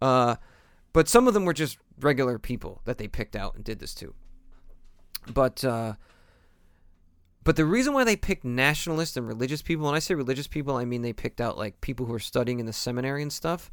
Uh, 0.00 0.36
but 0.92 1.08
some 1.08 1.26
of 1.26 1.34
them 1.34 1.44
were 1.44 1.52
just 1.52 1.78
regular 2.00 2.38
people 2.38 2.80
that 2.84 2.98
they 2.98 3.08
picked 3.08 3.34
out 3.34 3.54
and 3.56 3.64
did 3.64 3.80
this 3.80 3.94
to. 3.96 4.14
But 5.32 5.64
uh, 5.64 5.94
but 7.44 7.56
the 7.56 7.64
reason 7.66 7.92
why 7.92 8.04
they 8.04 8.16
picked 8.16 8.44
nationalists 8.44 9.16
and 9.16 9.26
religious 9.26 9.62
people, 9.62 9.86
and 9.86 9.94
I 9.94 9.98
say 9.98 10.14
religious 10.14 10.46
people, 10.46 10.76
I 10.76 10.84
mean 10.84 11.02
they 11.02 11.12
picked 11.12 11.40
out 11.40 11.58
like 11.58 11.80
people 11.80 12.06
who 12.06 12.14
are 12.14 12.18
studying 12.18 12.58
in 12.58 12.66
the 12.66 12.72
seminary 12.72 13.22
and 13.22 13.32
stuff. 13.32 13.70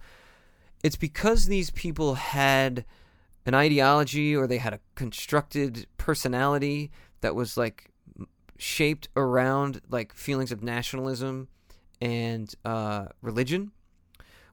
It's 0.83 0.97
because 0.97 1.45
these 1.45 1.69
people 1.69 2.15
had 2.15 2.85
an 3.45 3.53
ideology 3.53 4.35
or 4.35 4.45
they 4.45 4.57
had 4.57 4.73
a 4.73 4.79
constructed 4.95 5.87
personality 5.97 6.91
that 7.21 7.35
was 7.35 7.55
like 7.55 7.91
shaped 8.57 9.07
around 9.15 9.81
like 9.89 10.13
feelings 10.13 10.51
of 10.51 10.61
nationalism 10.61 11.47
and 12.01 12.53
uh, 12.65 13.05
religion, 13.21 13.71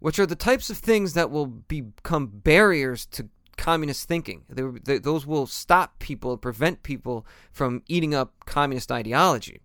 which 0.00 0.18
are 0.18 0.26
the 0.26 0.36
types 0.36 0.70
of 0.70 0.78
things 0.78 1.14
that 1.14 1.30
will 1.30 1.46
become 1.46 2.26
barriers 2.28 3.04
to 3.06 3.28
communist 3.58 4.08
thinking. 4.08 4.44
They, 4.48 4.98
those 4.98 5.26
will 5.26 5.46
stop 5.46 5.98
people, 5.98 6.36
prevent 6.38 6.82
people 6.82 7.26
from 7.52 7.82
eating 7.86 8.14
up 8.14 8.32
communist 8.46 8.90
ideology. 8.90 9.60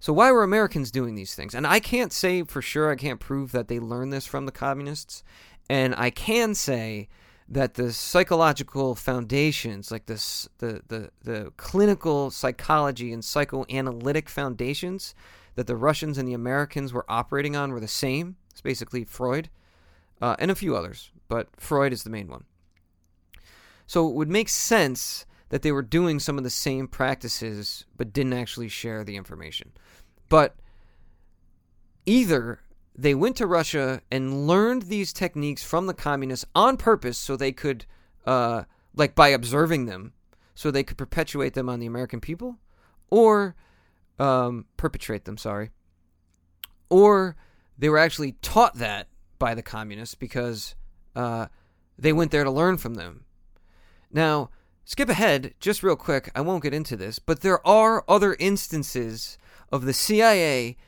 So, 0.00 0.12
why 0.12 0.32
were 0.32 0.42
Americans 0.42 0.90
doing 0.90 1.14
these 1.14 1.34
things? 1.34 1.54
And 1.54 1.66
I 1.66 1.78
can't 1.78 2.12
say 2.12 2.42
for 2.42 2.60
sure, 2.60 2.90
I 2.90 2.96
can't 2.96 3.20
prove 3.20 3.52
that 3.52 3.68
they 3.68 3.78
learned 3.78 4.12
this 4.12 4.26
from 4.26 4.46
the 4.46 4.52
communists. 4.52 5.22
And 5.70 5.94
I 5.96 6.10
can 6.10 6.54
say 6.54 7.08
that 7.48 7.74
the 7.74 7.92
psychological 7.92 8.94
foundations, 8.94 9.90
like 9.90 10.06
this, 10.06 10.48
the, 10.58 10.82
the, 10.88 11.10
the 11.22 11.52
clinical 11.56 12.30
psychology 12.30 13.12
and 13.12 13.24
psychoanalytic 13.24 14.28
foundations 14.28 15.14
that 15.54 15.66
the 15.66 15.76
Russians 15.76 16.18
and 16.18 16.28
the 16.28 16.34
Americans 16.34 16.92
were 16.92 17.06
operating 17.08 17.56
on 17.56 17.72
were 17.72 17.80
the 17.80 17.88
same. 17.88 18.36
It's 18.50 18.60
basically 18.60 19.04
Freud 19.04 19.48
uh, 20.20 20.36
and 20.38 20.50
a 20.50 20.54
few 20.54 20.76
others, 20.76 21.10
but 21.28 21.48
Freud 21.56 21.92
is 21.92 22.02
the 22.02 22.10
main 22.10 22.28
one. 22.28 22.44
So 23.86 24.08
it 24.08 24.14
would 24.14 24.28
make 24.28 24.48
sense 24.48 25.26
that 25.48 25.62
they 25.62 25.72
were 25.72 25.82
doing 25.82 26.18
some 26.18 26.38
of 26.38 26.44
the 26.44 26.50
same 26.50 26.88
practices 26.88 27.84
but 27.96 28.12
didn't 28.12 28.32
actually 28.32 28.68
share 28.68 29.04
the 29.04 29.16
information. 29.16 29.72
But 30.28 30.56
either 32.04 32.60
they 32.96 33.14
went 33.14 33.36
to 33.36 33.46
Russia 33.46 34.00
and 34.10 34.46
learned 34.46 34.82
these 34.82 35.12
techniques 35.12 35.62
from 35.62 35.86
the 35.86 35.94
communists 35.94 36.46
on 36.54 36.76
purpose 36.76 37.18
so 37.18 37.36
they 37.36 37.52
could, 37.52 37.84
uh, 38.24 38.64
like 38.94 39.14
by 39.14 39.28
observing 39.28 39.86
them, 39.86 40.12
so 40.54 40.70
they 40.70 40.82
could 40.82 40.96
perpetuate 40.96 41.54
them 41.54 41.68
on 41.68 41.78
the 41.78 41.86
American 41.86 42.20
people, 42.20 42.58
or 43.10 43.54
um, 44.18 44.64
perpetrate 44.76 45.26
them, 45.26 45.36
sorry. 45.36 45.70
Or 46.88 47.36
they 47.78 47.88
were 47.88 47.98
actually 47.98 48.32
taught 48.40 48.76
that 48.76 49.08
by 49.38 49.54
the 49.54 49.62
communists 49.62 50.14
because 50.14 50.74
uh, 51.14 51.46
they 51.98 52.12
went 52.12 52.30
there 52.30 52.44
to 52.44 52.50
learn 52.50 52.78
from 52.78 52.94
them. 52.94 53.25
Now, 54.16 54.48
skip 54.86 55.10
ahead 55.10 55.52
just 55.60 55.82
real 55.82 55.94
quick. 55.94 56.30
I 56.34 56.40
won't 56.40 56.62
get 56.62 56.72
into 56.72 56.96
this, 56.96 57.18
but 57.18 57.40
there 57.40 57.64
are 57.66 58.02
other 58.08 58.34
instances 58.38 59.36
of 59.70 59.84
the 59.84 59.92
CIA 59.92 60.78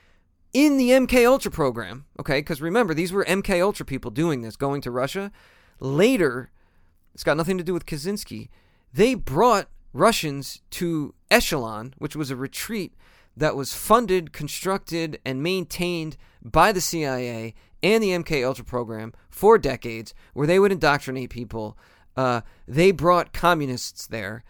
in 0.55 0.79
the 0.79 0.89
MK 0.89 1.27
Ultra 1.27 1.51
program. 1.51 2.07
Okay, 2.19 2.39
because 2.39 2.63
remember 2.63 2.95
these 2.95 3.13
were 3.13 3.27
MK 3.27 3.63
Ultra 3.63 3.85
people 3.85 4.11
doing 4.11 4.41
this, 4.41 4.57
going 4.57 4.81
to 4.81 4.91
Russia. 4.91 5.31
Later, 5.79 6.51
it's 7.13 7.23
got 7.23 7.37
nothing 7.37 7.59
to 7.59 7.65
do 7.65 7.75
with 7.75 7.85
Kaczynski. 7.85 8.49
they 8.95 9.15
brought 9.15 9.69
Russians 9.93 10.63
to 10.71 11.15
Esalen, 11.31 11.93
which 11.99 12.17
was 12.17 12.31
a 12.31 12.37
retreat 12.37 12.95
that 13.37 13.55
was 13.55 13.75
funded, 13.75 14.33
constructed, 14.33 15.21
and 15.27 15.43
maintained 15.43 16.17
by 16.43 16.73
the 16.73 16.81
CIA 16.81 17.55
and 17.83 18.03
the 18.03 18.13
MK 18.13 18.43
Ultra 18.43 18.65
program 18.65 19.13
for 19.29 19.59
decades, 19.59 20.15
where 20.33 20.47
they 20.47 20.59
would 20.59 20.73
indoctrinate 20.73 21.29
people. 21.29 21.77
Uh, 22.19 22.41
they 22.67 22.91
brought 22.91 23.33
communists 23.33 24.05
there 24.05 24.43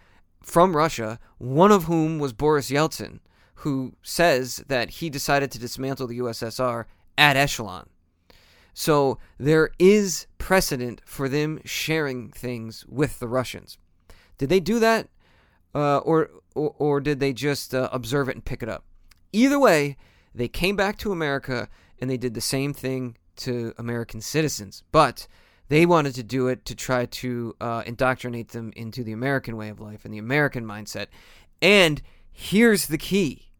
from 0.42 0.74
Russia, 0.74 1.18
one 1.36 1.70
of 1.70 1.84
whom 1.84 2.18
was 2.18 2.32
Boris 2.32 2.70
Yeltsin, 2.70 3.20
who 3.56 3.92
says 4.02 4.64
that 4.68 4.88
he 4.88 5.10
decided 5.10 5.50
to 5.50 5.58
dismantle 5.58 6.06
the 6.06 6.18
USSR 6.18 6.86
at 7.18 7.36
Esalen. 7.36 7.88
So 8.72 9.18
there 9.36 9.68
is 9.78 10.26
precedent 10.38 11.02
for 11.04 11.28
them 11.28 11.60
sharing 11.66 12.30
things 12.30 12.86
with 12.88 13.18
the 13.18 13.28
Russians. 13.28 13.76
Did 14.38 14.48
they 14.48 14.60
do 14.60 14.78
that, 14.78 15.08
uh, 15.74 15.98
or, 15.98 16.30
or, 16.54 16.74
or 16.78 17.00
did 17.02 17.20
they 17.20 17.34
just 17.34 17.74
uh, 17.74 17.90
observe 17.92 18.30
it 18.30 18.36
and 18.36 18.44
pick 18.46 18.62
it 18.62 18.70
up? 18.70 18.84
Either 19.30 19.58
way, 19.58 19.98
they 20.34 20.48
came 20.48 20.74
back 20.74 20.96
to 21.00 21.12
America 21.12 21.68
and 22.00 22.08
they 22.08 22.16
did 22.16 22.32
the 22.32 22.40
same 22.40 22.72
thing 22.72 23.18
to 23.36 23.74
American 23.76 24.22
citizens, 24.22 24.82
but 24.90 25.28
they 25.68 25.86
wanted 25.86 26.14
to 26.14 26.22
do 26.22 26.48
it 26.48 26.64
to 26.64 26.74
try 26.74 27.06
to 27.06 27.54
uh, 27.60 27.82
indoctrinate 27.86 28.48
them 28.48 28.72
into 28.74 29.04
the 29.04 29.12
American 29.12 29.56
way 29.56 29.68
of 29.68 29.80
life 29.80 30.04
and 30.04 30.12
the 30.12 30.18
American 30.18 30.64
mindset. 30.64 31.06
And 31.60 32.02
here's 32.32 32.86
the 32.86 32.98
key. 32.98 33.50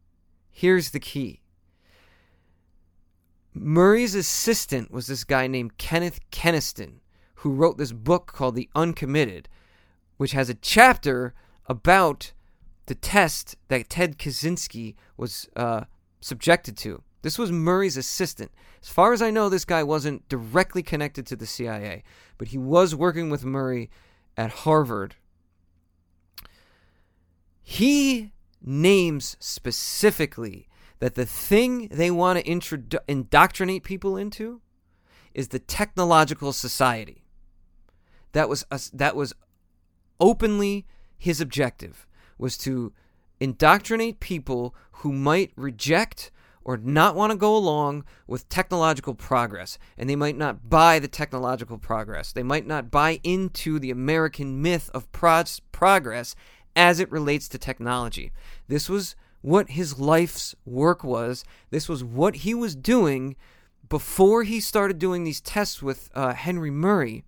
Here's 0.49 0.89
the 0.91 0.99
key. 0.99 1.41
Murray's 3.53 4.15
assistant 4.15 4.91
was 4.91 5.07
this 5.07 5.23
guy 5.23 5.47
named 5.47 5.77
Kenneth 5.77 6.19
Keniston, 6.31 7.01
who 7.35 7.51
wrote 7.51 7.77
this 7.77 7.91
book 7.91 8.27
called 8.27 8.55
The 8.55 8.69
Uncommitted, 8.75 9.47
which 10.17 10.31
has 10.31 10.49
a 10.49 10.53
chapter 10.53 11.33
about 11.67 12.33
the 12.87 12.95
test 12.95 13.55
that 13.67 13.89
Ted 13.89 14.17
Kaczynski 14.17 14.95
was 15.15 15.47
uh, 15.55 15.85
subjected 16.21 16.75
to. 16.77 17.03
This 17.21 17.37
was 17.37 17.51
Murray's 17.51 17.97
assistant. 17.97 18.51
As 18.81 18.89
far 18.89 19.11
as 19.11 19.21
I 19.21 19.29
know, 19.29 19.49
this 19.49 19.65
guy 19.65 19.83
wasn't 19.83 20.27
directly 20.29 20.81
connected 20.81 21.25
to 21.27 21.35
the 21.35 21.45
CIA, 21.45 22.03
but 22.37 22.49
he 22.49 22.57
was 22.57 22.95
working 22.95 23.29
with 23.29 23.43
Murray 23.43 23.89
at 24.37 24.51
Harvard. 24.51 25.15
He 27.61 28.31
names 28.61 29.35
specifically 29.39 30.67
that 30.99 31.15
the 31.15 31.25
thing 31.25 31.87
they 31.89 32.11
want 32.11 32.39
to 32.39 32.45
introdu- 32.45 32.99
indoctrinate 33.07 33.83
people 33.83 34.17
into 34.17 34.61
is 35.33 35.49
the 35.49 35.59
technological 35.59 36.53
society. 36.53 37.23
That 38.31 38.49
was 38.49 38.65
a, 38.71 38.79
that 38.93 39.15
was 39.15 39.33
openly 40.19 40.85
his 41.17 41.41
objective 41.41 42.07
was 42.37 42.57
to 42.59 42.93
indoctrinate 43.39 44.19
people 44.19 44.75
who 44.91 45.13
might 45.13 45.51
reject 45.55 46.31
or 46.69 46.77
not 46.77 47.15
want 47.15 47.31
to 47.31 47.35
go 47.35 47.57
along 47.57 48.05
with 48.27 48.47
technological 48.47 49.15
progress 49.15 49.79
and 49.97 50.07
they 50.07 50.15
might 50.15 50.37
not 50.37 50.69
buy 50.69 50.99
the 50.99 51.07
technological 51.07 51.79
progress. 51.79 52.31
They 52.31 52.43
might 52.43 52.67
not 52.67 52.91
buy 52.91 53.19
into 53.23 53.79
the 53.79 53.89
American 53.89 54.61
myth 54.61 54.91
of 54.93 55.11
pro- 55.11 55.45
progress 55.71 56.35
as 56.75 56.99
it 56.99 57.11
relates 57.11 57.47
to 57.49 57.57
technology. 57.57 58.31
This 58.67 58.87
was 58.87 59.15
what 59.41 59.71
his 59.71 59.97
life's 59.97 60.53
work 60.63 61.03
was. 61.03 61.43
This 61.71 61.89
was 61.89 62.03
what 62.03 62.35
he 62.35 62.53
was 62.53 62.75
doing 62.75 63.35
before 63.89 64.43
he 64.43 64.59
started 64.59 64.99
doing 64.99 65.23
these 65.23 65.41
tests 65.41 65.81
with 65.81 66.11
uh, 66.13 66.35
Henry 66.35 66.69
Murray. 66.69 67.23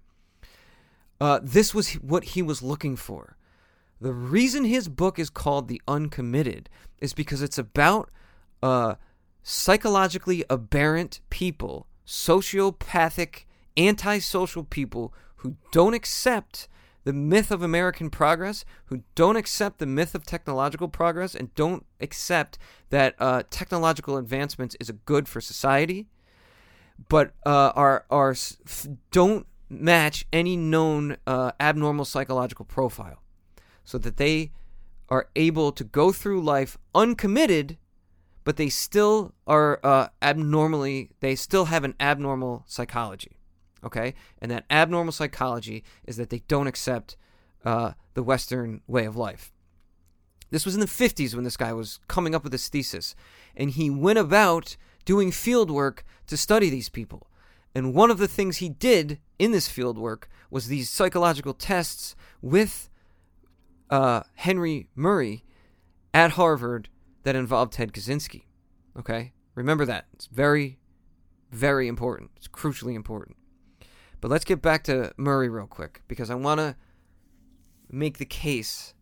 Uh, 1.19 1.39
this 1.41 1.73
was 1.73 1.93
what 1.93 2.25
he 2.25 2.43
was 2.43 2.61
looking 2.61 2.95
for. 2.95 3.37
The 3.99 4.13
reason 4.13 4.65
his 4.65 4.87
book 4.87 5.17
is 5.17 5.31
called 5.31 5.67
The 5.67 5.81
Uncommitted 5.87 6.69
is 6.99 7.15
because 7.15 7.41
it's 7.41 7.57
about 7.57 8.11
uh, 8.61 8.95
psychologically 9.43 10.43
aberrant 10.49 11.21
people, 11.29 11.87
sociopathic, 12.05 13.45
antisocial 13.77 14.63
people 14.63 15.13
who 15.37 15.55
don't 15.71 15.93
accept 15.93 16.67
the 17.03 17.13
myth 17.13 17.49
of 17.49 17.63
American 17.63 18.09
progress, 18.09 18.63
who 18.85 19.01
don't 19.15 19.35
accept 19.35 19.79
the 19.79 19.85
myth 19.85 20.13
of 20.13 20.25
technological 20.25 20.87
progress, 20.87 21.33
and 21.33 21.53
don't 21.55 21.85
accept 21.99 22.59
that 22.89 23.15
uh, 23.17 23.43
technological 23.49 24.17
advancements 24.17 24.75
is 24.79 24.89
a 24.89 24.93
good 24.93 25.27
for 25.27 25.41
society, 25.41 26.07
but 27.09 27.33
uh, 27.45 27.71
are 27.75 28.05
are 28.11 28.35
don't 29.09 29.47
match 29.69 30.27
any 30.31 30.55
known 30.55 31.17
uh, 31.25 31.51
abnormal 31.59 32.05
psychological 32.05 32.65
profile, 32.65 33.21
so 33.83 33.97
that 33.97 34.17
they 34.17 34.51
are 35.09 35.27
able 35.35 35.71
to 35.71 35.83
go 35.83 36.11
through 36.11 36.41
life 36.41 36.77
uncommitted, 36.93 37.77
but 38.43 38.57
they 38.57 38.69
still 38.69 39.33
are 39.45 39.79
uh, 39.83 40.07
abnormally 40.21 41.11
they 41.19 41.35
still 41.35 41.65
have 41.65 41.83
an 41.83 41.95
abnormal 41.99 42.63
psychology 42.67 43.37
okay? 43.83 44.13
And 44.41 44.51
that 44.51 44.65
abnormal 44.69 45.11
psychology 45.11 45.83
is 46.05 46.17
that 46.17 46.29
they 46.29 46.43
don't 46.47 46.67
accept 46.67 47.17
uh, 47.65 47.91
the 48.13 48.23
Western 48.23 48.81
way 48.87 49.05
of 49.05 49.15
life. 49.15 49.51
This 50.49 50.65
was 50.65 50.73
in 50.73 50.81
the 50.81 50.85
50s 50.85 51.33
when 51.33 51.43
this 51.43 51.57
guy 51.57 51.71
was 51.73 51.99
coming 52.07 52.35
up 52.35 52.43
with 52.43 52.51
his 52.51 52.67
thesis, 52.67 53.15
and 53.55 53.71
he 53.71 53.89
went 53.89 54.19
about 54.19 54.75
doing 55.05 55.31
field 55.31 55.71
work 55.71 56.03
to 56.27 56.37
study 56.37 56.69
these 56.69 56.89
people. 56.89 57.27
And 57.73 57.93
one 57.93 58.11
of 58.11 58.17
the 58.17 58.27
things 58.27 58.57
he 58.57 58.67
did 58.67 59.19
in 59.39 59.51
this 59.51 59.69
field 59.69 59.97
work 59.97 60.29
was 60.49 60.67
these 60.67 60.89
psychological 60.89 61.53
tests 61.53 62.15
with 62.41 62.89
uh, 63.89 64.23
Henry 64.35 64.89
Murray 64.93 65.45
at 66.13 66.31
Harvard 66.31 66.89
that 67.23 67.35
involved 67.35 67.73
Ted 67.73 67.93
Kaczynski. 67.93 68.43
Okay? 68.97 69.33
Remember 69.55 69.85
that. 69.85 70.05
It's 70.13 70.27
very, 70.27 70.77
very 71.51 71.87
important. 71.87 72.31
It's 72.37 72.47
crucially 72.47 72.95
important. 72.95 73.37
But 74.19 74.29
let's 74.29 74.45
get 74.45 74.61
back 74.61 74.83
to 74.83 75.11
Murray 75.17 75.49
real 75.49 75.67
quick 75.67 76.01
because 76.07 76.29
I 76.29 76.35
want 76.35 76.59
to 76.59 76.75
make 77.89 78.17
the 78.17 78.25
case 78.25 78.93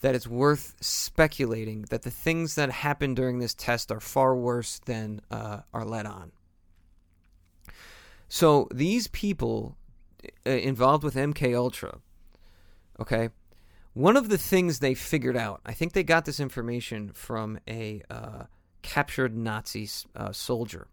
that 0.00 0.14
it's 0.14 0.26
worth 0.26 0.76
speculating 0.80 1.82
that 1.90 2.02
the 2.02 2.10
things 2.10 2.54
that 2.54 2.70
happened 2.70 3.16
during 3.16 3.38
this 3.38 3.54
test 3.54 3.90
are 3.90 4.00
far 4.00 4.36
worse 4.36 4.78
than 4.84 5.20
uh, 5.30 5.60
are 5.72 5.84
let 5.84 6.06
on. 6.06 6.32
So 8.28 8.68
these 8.72 9.06
people 9.08 9.76
uh, 10.46 10.50
involved 10.50 11.02
with 11.02 11.14
MK 11.14 11.56
Ultra, 11.56 11.98
okay, 13.00 13.30
one 13.96 14.18
of 14.18 14.28
the 14.28 14.36
things 14.36 14.80
they 14.80 14.92
figured 14.92 15.38
out, 15.38 15.62
I 15.64 15.72
think 15.72 15.94
they 15.94 16.02
got 16.02 16.26
this 16.26 16.38
information 16.38 17.12
from 17.14 17.58
a 17.66 18.02
uh, 18.10 18.42
captured 18.82 19.34
Nazi 19.34 19.88
uh, 20.14 20.32
soldier. 20.32 20.88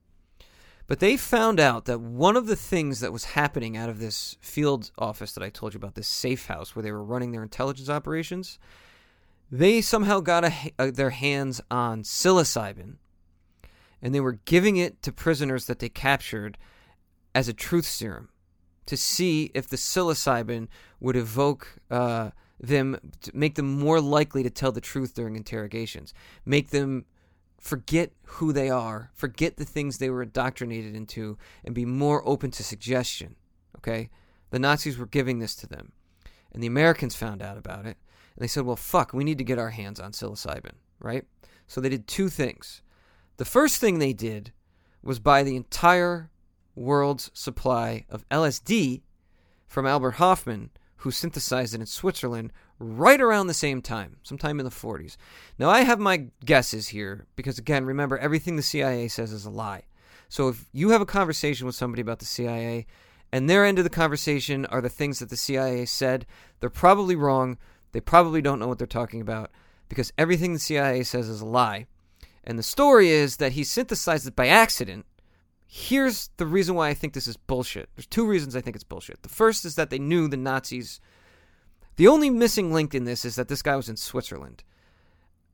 But 0.87 1.01
they 1.01 1.17
found 1.17 1.59
out 1.59 1.83
that 1.83 1.99
one 1.99 2.37
of 2.37 2.47
the 2.47 2.55
things 2.55 3.01
that 3.01 3.11
was 3.11 3.25
happening 3.25 3.75
out 3.75 3.89
of 3.89 3.99
this 3.99 4.37
field 4.39 4.89
office 4.97 5.33
that 5.33 5.43
I 5.43 5.49
told 5.49 5.73
you 5.73 5.79
about, 5.79 5.95
this 5.95 6.07
safe 6.07 6.45
house 6.45 6.77
where 6.77 6.83
they 6.83 6.93
were 6.93 7.03
running 7.03 7.33
their 7.33 7.43
intelligence 7.43 7.89
operations, 7.89 8.57
they 9.51 9.81
somehow 9.81 10.21
got 10.21 10.45
a, 10.45 10.53
a, 10.79 10.89
their 10.89 11.09
hands 11.09 11.59
on 11.69 12.03
psilocybin 12.03 12.95
and 14.01 14.15
they 14.15 14.21
were 14.21 14.39
giving 14.45 14.77
it 14.77 15.01
to 15.01 15.11
prisoners 15.11 15.65
that 15.65 15.79
they 15.79 15.89
captured 15.89 16.57
as 17.35 17.49
a 17.49 17.53
truth 17.53 17.85
serum 17.85 18.29
to 18.85 18.95
see 18.95 19.51
if 19.53 19.67
the 19.67 19.75
psilocybin 19.75 20.69
would 21.01 21.17
evoke 21.17 21.79
uh, 21.91 22.29
them, 22.67 22.97
to 23.21 23.31
make 23.35 23.55
them 23.55 23.79
more 23.79 23.99
likely 23.99 24.41
to 24.43 24.49
tell 24.49 24.71
the 24.71 24.81
truth 24.81 25.13
during 25.13 25.35
interrogations, 25.35 26.13
make 26.45 26.69
them 26.69 27.05
forget 27.59 28.11
who 28.25 28.53
they 28.53 28.69
are, 28.69 29.11
forget 29.13 29.57
the 29.57 29.65
things 29.65 29.97
they 29.97 30.09
were 30.09 30.23
indoctrinated 30.23 30.95
into, 30.95 31.37
and 31.63 31.75
be 31.75 31.85
more 31.85 32.27
open 32.27 32.51
to 32.51 32.63
suggestion. 32.63 33.35
Okay? 33.77 34.09
The 34.49 34.59
Nazis 34.59 34.97
were 34.97 35.05
giving 35.05 35.39
this 35.39 35.55
to 35.55 35.67
them. 35.67 35.91
And 36.53 36.61
the 36.61 36.67
Americans 36.67 37.15
found 37.15 37.41
out 37.41 37.57
about 37.57 37.85
it. 37.85 37.97
And 38.35 38.43
they 38.43 38.47
said, 38.47 38.65
well, 38.65 38.75
fuck, 38.75 39.13
we 39.13 39.23
need 39.23 39.37
to 39.37 39.43
get 39.43 39.59
our 39.59 39.71
hands 39.71 39.99
on 39.99 40.11
psilocybin, 40.11 40.73
right? 40.99 41.25
So 41.67 41.81
they 41.81 41.89
did 41.89 42.07
two 42.07 42.29
things. 42.29 42.81
The 43.37 43.45
first 43.45 43.79
thing 43.81 43.99
they 43.99 44.13
did 44.13 44.51
was 45.01 45.19
buy 45.19 45.43
the 45.43 45.55
entire 45.55 46.29
world's 46.75 47.29
supply 47.33 48.05
of 48.09 48.27
LSD 48.29 49.01
from 49.67 49.85
Albert 49.85 50.11
Hofmann, 50.11 50.69
who 51.03 51.11
synthesized 51.11 51.73
it 51.73 51.81
in 51.81 51.85
Switzerland 51.85 52.53
right 52.79 53.19
around 53.19 53.47
the 53.47 53.53
same 53.53 53.81
time, 53.81 54.15
sometime 54.23 54.57
in 54.57 54.63
the 54.63 54.71
40s. 54.71 55.17
Now, 55.59 55.69
I 55.69 55.81
have 55.81 55.99
my 55.99 56.27
guesses 56.45 56.87
here 56.87 57.25
because, 57.35 57.59
again, 57.59 57.83
remember, 57.83 58.17
everything 58.17 58.55
the 58.55 58.61
CIA 58.61 59.09
says 59.09 59.33
is 59.33 59.45
a 59.45 59.49
lie. 59.49 59.83
So 60.29 60.47
if 60.47 60.69
you 60.71 60.91
have 60.91 61.01
a 61.01 61.05
conversation 61.05 61.65
with 61.65 61.75
somebody 61.75 62.01
about 62.01 62.19
the 62.19 62.25
CIA 62.25 62.85
and 63.33 63.49
their 63.49 63.65
end 63.65 63.79
of 63.79 63.83
the 63.83 63.89
conversation 63.89 64.65
are 64.67 64.79
the 64.79 64.87
things 64.87 65.19
that 65.19 65.29
the 65.29 65.35
CIA 65.35 65.83
said, 65.85 66.25
they're 66.61 66.69
probably 66.69 67.17
wrong. 67.17 67.57
They 67.91 67.99
probably 67.99 68.41
don't 68.41 68.59
know 68.59 68.69
what 68.69 68.77
they're 68.77 68.87
talking 68.87 69.19
about 69.19 69.51
because 69.89 70.13
everything 70.17 70.53
the 70.53 70.59
CIA 70.59 71.03
says 71.03 71.27
is 71.27 71.41
a 71.41 71.45
lie. 71.45 71.85
And 72.45 72.57
the 72.57 72.63
story 72.63 73.09
is 73.09 73.37
that 73.37 73.51
he 73.51 73.65
synthesized 73.65 74.25
it 74.25 74.37
by 74.37 74.47
accident. 74.47 75.05
Here's 75.75 76.29
the 76.37 76.45
reason 76.45 76.75
why 76.75 76.89
I 76.89 76.93
think 76.93 77.13
this 77.13 77.25
is 77.25 77.35
bullshit. 77.35 77.89
There's 77.95 78.05
two 78.05 78.27
reasons 78.27 78.55
I 78.55 78.61
think 78.61 78.75
it's 78.75 78.83
bullshit. 78.83 79.23
The 79.23 79.27
first 79.29 79.65
is 79.65 79.73
that 79.73 79.89
they 79.89 79.97
knew 79.97 80.27
the 80.27 80.37
Nazis 80.37 81.01
The 81.95 82.07
only 82.07 82.29
missing 82.29 82.71
link 82.71 82.93
in 82.93 83.05
this 83.05 83.25
is 83.25 83.37
that 83.37 83.47
this 83.47 83.63
guy 83.63 83.75
was 83.75 83.89
in 83.89 83.97
Switzerland. 83.97 84.63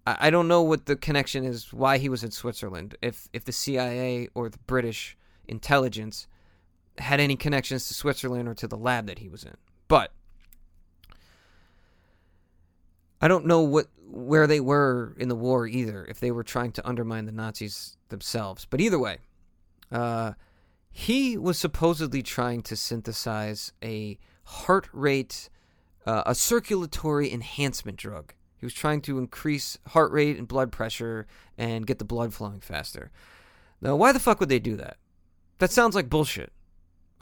I, 0.05 0.17
I 0.27 0.29
don't 0.29 0.49
know 0.49 0.61
what 0.61 0.87
the 0.87 0.97
connection 0.97 1.45
is, 1.45 1.71
why 1.71 1.99
he 1.99 2.09
was 2.09 2.21
in 2.21 2.31
Switzerland. 2.31 2.97
If 3.01 3.29
if 3.31 3.45
the 3.45 3.53
CIA 3.53 4.27
or 4.35 4.49
the 4.49 4.57
British 4.67 5.15
intelligence 5.47 6.27
had 6.97 7.21
any 7.21 7.37
connections 7.37 7.87
to 7.87 7.93
Switzerland 7.93 8.49
or 8.49 8.55
to 8.55 8.67
the 8.67 8.75
lab 8.75 9.07
that 9.07 9.19
he 9.19 9.29
was 9.29 9.45
in, 9.45 9.55
but 9.87 10.11
I 13.21 13.29
don't 13.29 13.45
know 13.45 13.61
what 13.61 13.87
where 14.05 14.47
they 14.47 14.59
were 14.59 15.15
in 15.17 15.29
the 15.29 15.35
war 15.35 15.65
either. 15.65 16.05
If 16.09 16.19
they 16.19 16.31
were 16.31 16.43
trying 16.43 16.73
to 16.73 16.85
undermine 16.85 17.25
the 17.25 17.31
Nazis 17.31 17.95
themselves, 18.09 18.65
but 18.69 18.81
either 18.81 18.99
way, 18.99 19.19
uh, 19.91 20.33
he 20.91 21.37
was 21.37 21.57
supposedly 21.57 22.21
trying 22.21 22.61
to 22.63 22.75
synthesize 22.75 23.71
a 23.83 24.17
heart 24.43 24.87
rate, 24.91 25.49
uh, 26.05 26.23
a 26.25 26.35
circulatory 26.35 27.31
enhancement 27.31 27.97
drug. 27.97 28.33
He 28.57 28.65
was 28.65 28.73
trying 28.73 29.01
to 29.01 29.17
increase 29.17 29.77
heart 29.87 30.11
rate 30.11 30.37
and 30.37 30.47
blood 30.47 30.71
pressure 30.71 31.27
and 31.57 31.87
get 31.87 31.99
the 31.99 32.05
blood 32.05 32.33
flowing 32.33 32.59
faster. 32.59 33.11
Now, 33.81 33.95
why 33.95 34.11
the 34.11 34.19
fuck 34.19 34.39
would 34.39 34.49
they 34.49 34.59
do 34.59 34.75
that? 34.75 34.97
That 35.59 35.71
sounds 35.71 35.95
like 35.95 36.09
bullshit. 36.09 36.51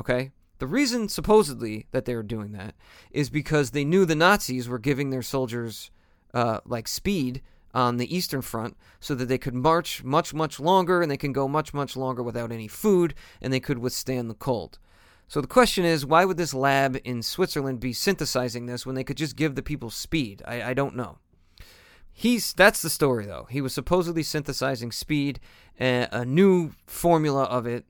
Okay? 0.02 0.32
The 0.60 0.68
reason, 0.68 1.10
supposedly, 1.10 1.86
that 1.92 2.06
they 2.06 2.16
were 2.16 2.24
doing 2.24 2.54
that 2.54 2.74
is 3.12 3.30
because 3.30 3.72
they 3.72 3.86
knew 3.86 4.06
the 4.06 4.16
Nazis 4.16 4.68
were 4.68 4.80
giving 4.80 5.12
their 5.12 5.22
soldiers, 5.22 5.92
uh, 6.34 6.62
like, 6.66 6.88
speed 6.88 7.44
on 7.78 7.98
the 7.98 8.16
Eastern 8.16 8.42
Front 8.42 8.76
so 9.00 9.14
that 9.14 9.28
they 9.28 9.38
could 9.38 9.54
march 9.54 10.04
much, 10.04 10.34
much 10.34 10.60
longer 10.60 11.04
and 11.04 11.12
they 11.12 11.18
can 11.18 11.32
go 11.32 11.48
much, 11.48 11.76
much 11.76 11.96
longer 11.96 12.24
without 12.24 12.52
any 12.52 12.68
food 12.68 13.14
and 13.40 13.54
they 13.54 13.60
could 13.60 13.78
withstand 13.78 14.32
the 14.32 14.34
cold. 14.34 14.80
So 15.28 15.42
the 15.42 15.48
question 15.48 15.86
is, 15.86 16.04
why 16.04 16.26
would 16.26 16.38
this 16.38 16.56
lab 16.56 17.00
in 17.04 17.22
Switzerland 17.22 17.80
be 17.80 17.94
synthesizing 17.94 18.66
this 18.66 18.84
when 18.84 18.96
they 18.96 19.04
could 19.04 19.18
just 19.18 19.36
give 19.36 19.54
the 19.54 19.62
people 19.62 19.92
speed? 19.92 20.42
I, 20.48 20.72
I 20.72 20.74
don't 20.74 20.96
know. 20.96 21.20
He's 22.12 22.52
that's 22.54 22.82
the 22.82 22.90
story 22.90 23.28
though. 23.28 23.46
He 23.48 23.62
was 23.62 23.76
supposedly 23.76 24.24
synthesizing 24.24 24.92
speed, 24.92 25.40
a, 25.80 26.08
a 26.12 26.26
new 26.26 26.72
formula 26.88 27.44
of 27.44 27.68
it, 27.68 27.86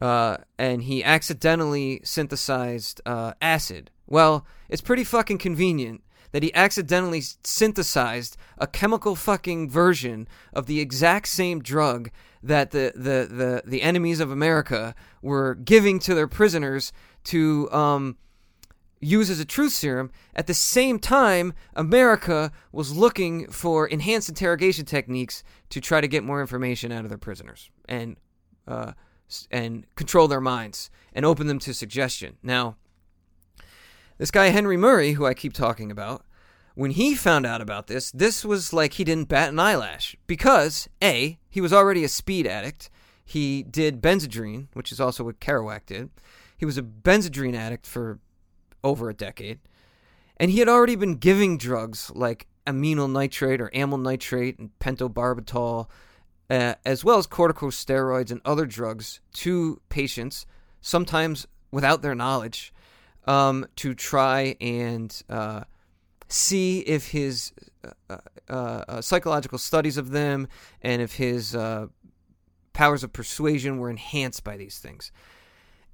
uh, 0.00 0.38
and 0.58 0.82
he 0.82 1.04
accidentally 1.04 2.00
synthesized 2.02 3.00
uh, 3.06 3.34
acid. 3.40 3.92
Well, 4.08 4.44
it's 4.68 4.82
pretty 4.82 5.04
fucking 5.04 5.38
convenient 5.38 6.02
that 6.32 6.42
he 6.42 6.54
accidentally 6.54 7.22
synthesized 7.44 8.36
a 8.58 8.66
chemical 8.66 9.16
fucking 9.16 9.70
version 9.70 10.28
of 10.52 10.66
the 10.66 10.80
exact 10.80 11.28
same 11.28 11.62
drug 11.62 12.10
that 12.42 12.70
the, 12.70 12.92
the, 12.94 13.26
the, 13.34 13.62
the 13.64 13.82
enemies 13.82 14.20
of 14.20 14.30
America 14.30 14.94
were 15.22 15.54
giving 15.54 15.98
to 15.98 16.14
their 16.14 16.28
prisoners 16.28 16.92
to 17.24 17.70
um, 17.72 18.16
use 19.00 19.30
as 19.30 19.40
a 19.40 19.44
truth 19.44 19.72
serum. 19.72 20.10
At 20.34 20.46
the 20.46 20.54
same 20.54 20.98
time, 20.98 21.52
America 21.74 22.52
was 22.72 22.96
looking 22.96 23.50
for 23.50 23.86
enhanced 23.86 24.28
interrogation 24.28 24.84
techniques 24.84 25.42
to 25.70 25.80
try 25.80 26.00
to 26.00 26.08
get 26.08 26.24
more 26.24 26.40
information 26.40 26.92
out 26.92 27.04
of 27.04 27.08
their 27.08 27.18
prisoners 27.18 27.70
and 27.88 28.16
uh, 28.68 28.92
and 29.50 29.86
control 29.96 30.28
their 30.28 30.40
minds 30.40 30.90
and 31.12 31.24
open 31.24 31.46
them 31.46 31.58
to 31.58 31.74
suggestion. 31.74 32.36
Now, 32.42 32.76
this 34.18 34.30
guy 34.30 34.48
Henry 34.48 34.76
Murray, 34.76 35.12
who 35.12 35.26
I 35.26 35.34
keep 35.34 35.52
talking 35.52 35.90
about, 35.90 36.24
when 36.74 36.90
he 36.90 37.14
found 37.14 37.46
out 37.46 37.60
about 37.60 37.86
this, 37.86 38.10
this 38.10 38.44
was 38.44 38.72
like 38.72 38.94
he 38.94 39.04
didn't 39.04 39.28
bat 39.28 39.48
an 39.48 39.58
eyelash 39.58 40.14
because 40.26 40.88
a 41.02 41.38
he 41.48 41.60
was 41.60 41.72
already 41.72 42.04
a 42.04 42.08
speed 42.08 42.46
addict. 42.46 42.90
He 43.24 43.62
did 43.62 44.02
Benzedrine, 44.02 44.68
which 44.74 44.92
is 44.92 45.00
also 45.00 45.24
what 45.24 45.40
Kerouac 45.40 45.86
did. 45.86 46.10
He 46.56 46.66
was 46.66 46.78
a 46.78 46.82
Benzedrine 46.82 47.56
addict 47.56 47.86
for 47.86 48.18
over 48.84 49.08
a 49.08 49.14
decade, 49.14 49.58
and 50.36 50.50
he 50.50 50.58
had 50.58 50.68
already 50.68 50.96
been 50.96 51.16
giving 51.16 51.58
drugs 51.58 52.12
like 52.14 52.46
aminyl 52.66 53.10
nitrate 53.10 53.60
or 53.60 53.70
amyl 53.74 53.98
nitrate 53.98 54.58
and 54.58 54.70
pentobarbital, 54.78 55.88
uh, 56.50 56.74
as 56.84 57.04
well 57.04 57.18
as 57.18 57.26
corticosteroids 57.26 58.30
and 58.30 58.40
other 58.44 58.66
drugs 58.66 59.20
to 59.32 59.80
patients, 59.88 60.46
sometimes 60.80 61.46
without 61.70 62.02
their 62.02 62.14
knowledge 62.14 62.72
um, 63.26 63.66
to 63.76 63.94
try 63.94 64.56
and 64.60 65.22
uh, 65.28 65.62
see 66.28 66.80
if 66.80 67.08
his 67.08 67.52
uh, 67.84 68.18
uh, 68.48 68.52
uh, 68.52 69.00
psychological 69.00 69.58
studies 69.58 69.96
of 69.96 70.10
them 70.10 70.48
and 70.82 71.02
if 71.02 71.14
his 71.14 71.56
powers 72.72 73.02
of 73.02 73.12
persuasion 73.12 73.78
were 73.78 73.90
enhanced 73.90 74.44
by 74.44 74.56
these 74.56 74.78
things. 74.78 75.10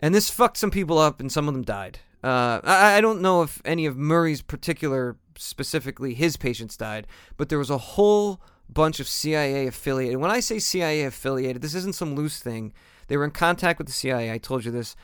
And 0.00 0.14
this 0.14 0.30
fucked 0.30 0.56
some 0.56 0.72
people 0.72 0.98
up, 0.98 1.20
and 1.20 1.30
some 1.30 1.46
of 1.46 1.54
them 1.54 1.62
died. 1.62 2.00
Uh, 2.24 2.60
I, 2.64 2.96
I 2.96 3.00
don't 3.00 3.20
know 3.20 3.42
if 3.42 3.62
any 3.64 3.86
of 3.86 3.96
Murray's 3.96 4.42
particular, 4.42 5.16
specifically 5.36 6.14
his 6.14 6.36
patients 6.36 6.76
died, 6.76 7.06
but 7.36 7.48
there 7.48 7.58
was 7.58 7.70
a 7.70 7.78
whole 7.78 8.40
bunch 8.68 8.98
of 8.98 9.06
CIA 9.06 9.68
affiliated. 9.68 10.18
When 10.18 10.30
I 10.30 10.40
say 10.40 10.58
CIA 10.58 11.04
affiliated, 11.04 11.62
this 11.62 11.74
isn't 11.74 11.94
some 11.94 12.16
loose 12.16 12.40
thing. 12.40 12.72
They 13.06 13.16
were 13.16 13.24
in 13.24 13.30
contact 13.30 13.78
with 13.78 13.86
the 13.86 13.92
CIA. 13.92 14.32
I 14.32 14.38
told 14.38 14.64
you 14.64 14.72
this. 14.72 14.96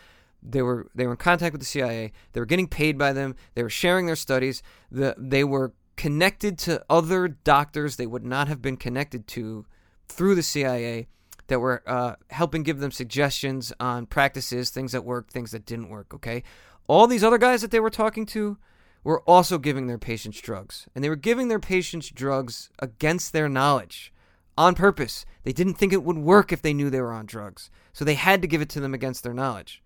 They 0.42 0.62
were 0.62 0.88
they 0.94 1.04
were 1.06 1.12
in 1.12 1.18
contact 1.18 1.52
with 1.52 1.60
the 1.60 1.66
CIA. 1.66 2.12
They 2.32 2.40
were 2.40 2.46
getting 2.46 2.68
paid 2.68 2.96
by 2.96 3.12
them. 3.12 3.34
They 3.54 3.62
were 3.62 3.70
sharing 3.70 4.06
their 4.06 4.16
studies. 4.16 4.62
The, 4.90 5.14
they 5.18 5.44
were 5.44 5.72
connected 5.96 6.58
to 6.58 6.82
other 6.88 7.28
doctors 7.28 7.96
they 7.96 8.06
would 8.06 8.24
not 8.24 8.48
have 8.48 8.62
been 8.62 8.76
connected 8.76 9.26
to 9.26 9.66
through 10.08 10.36
the 10.36 10.42
CIA 10.42 11.08
that 11.48 11.58
were 11.58 11.82
uh, 11.86 12.14
helping 12.30 12.62
give 12.62 12.78
them 12.78 12.92
suggestions 12.92 13.72
on 13.80 14.06
practices, 14.06 14.70
things 14.70 14.92
that 14.92 15.04
worked, 15.04 15.32
things 15.32 15.50
that 15.50 15.66
didn't 15.66 15.88
work. 15.88 16.14
Okay, 16.14 16.42
all 16.86 17.06
these 17.06 17.24
other 17.24 17.38
guys 17.38 17.62
that 17.62 17.70
they 17.70 17.80
were 17.80 17.90
talking 17.90 18.24
to 18.26 18.58
were 19.02 19.22
also 19.22 19.58
giving 19.58 19.86
their 19.86 19.98
patients 19.98 20.40
drugs, 20.40 20.86
and 20.94 21.02
they 21.02 21.08
were 21.08 21.16
giving 21.16 21.48
their 21.48 21.58
patients 21.58 22.10
drugs 22.10 22.70
against 22.78 23.32
their 23.32 23.48
knowledge 23.48 24.12
on 24.56 24.74
purpose. 24.74 25.24
They 25.42 25.52
didn't 25.52 25.74
think 25.74 25.92
it 25.92 26.04
would 26.04 26.18
work 26.18 26.52
if 26.52 26.62
they 26.62 26.74
knew 26.74 26.90
they 26.90 27.00
were 27.00 27.12
on 27.12 27.26
drugs, 27.26 27.70
so 27.92 28.04
they 28.04 28.14
had 28.14 28.42
to 28.42 28.48
give 28.48 28.60
it 28.60 28.68
to 28.70 28.80
them 28.80 28.94
against 28.94 29.22
their 29.22 29.34
knowledge. 29.34 29.82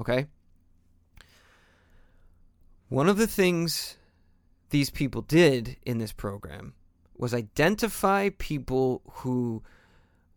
Okay? 0.00 0.26
One 2.88 3.08
of 3.08 3.18
the 3.18 3.26
things 3.26 3.96
these 4.70 4.90
people 4.90 5.22
did 5.22 5.76
in 5.84 5.98
this 5.98 6.12
program 6.12 6.74
was 7.16 7.34
identify 7.34 8.30
people 8.38 9.02
who 9.10 9.62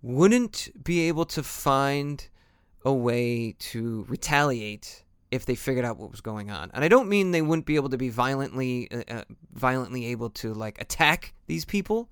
wouldn't 0.01 0.69
be 0.83 1.07
able 1.07 1.25
to 1.25 1.41
find 1.41 2.27
a 2.83 2.93
way 2.93 3.55
to 3.57 4.05
retaliate 4.09 5.03
if 5.31 5.45
they 5.45 5.55
figured 5.55 5.85
out 5.85 5.97
what 5.97 6.11
was 6.11 6.21
going 6.21 6.51
on. 6.51 6.69
And 6.73 6.83
I 6.83 6.89
don't 6.89 7.09
mean 7.09 7.31
they 7.31 7.41
wouldn't 7.41 7.65
be 7.65 7.75
able 7.75 7.89
to 7.89 7.97
be 7.97 8.09
violently 8.09 8.91
uh, 8.91 9.03
uh 9.07 9.23
violently 9.53 10.07
able 10.07 10.29
to 10.31 10.53
like 10.53 10.79
attack 10.79 11.33
these 11.47 11.65
people 11.65 12.09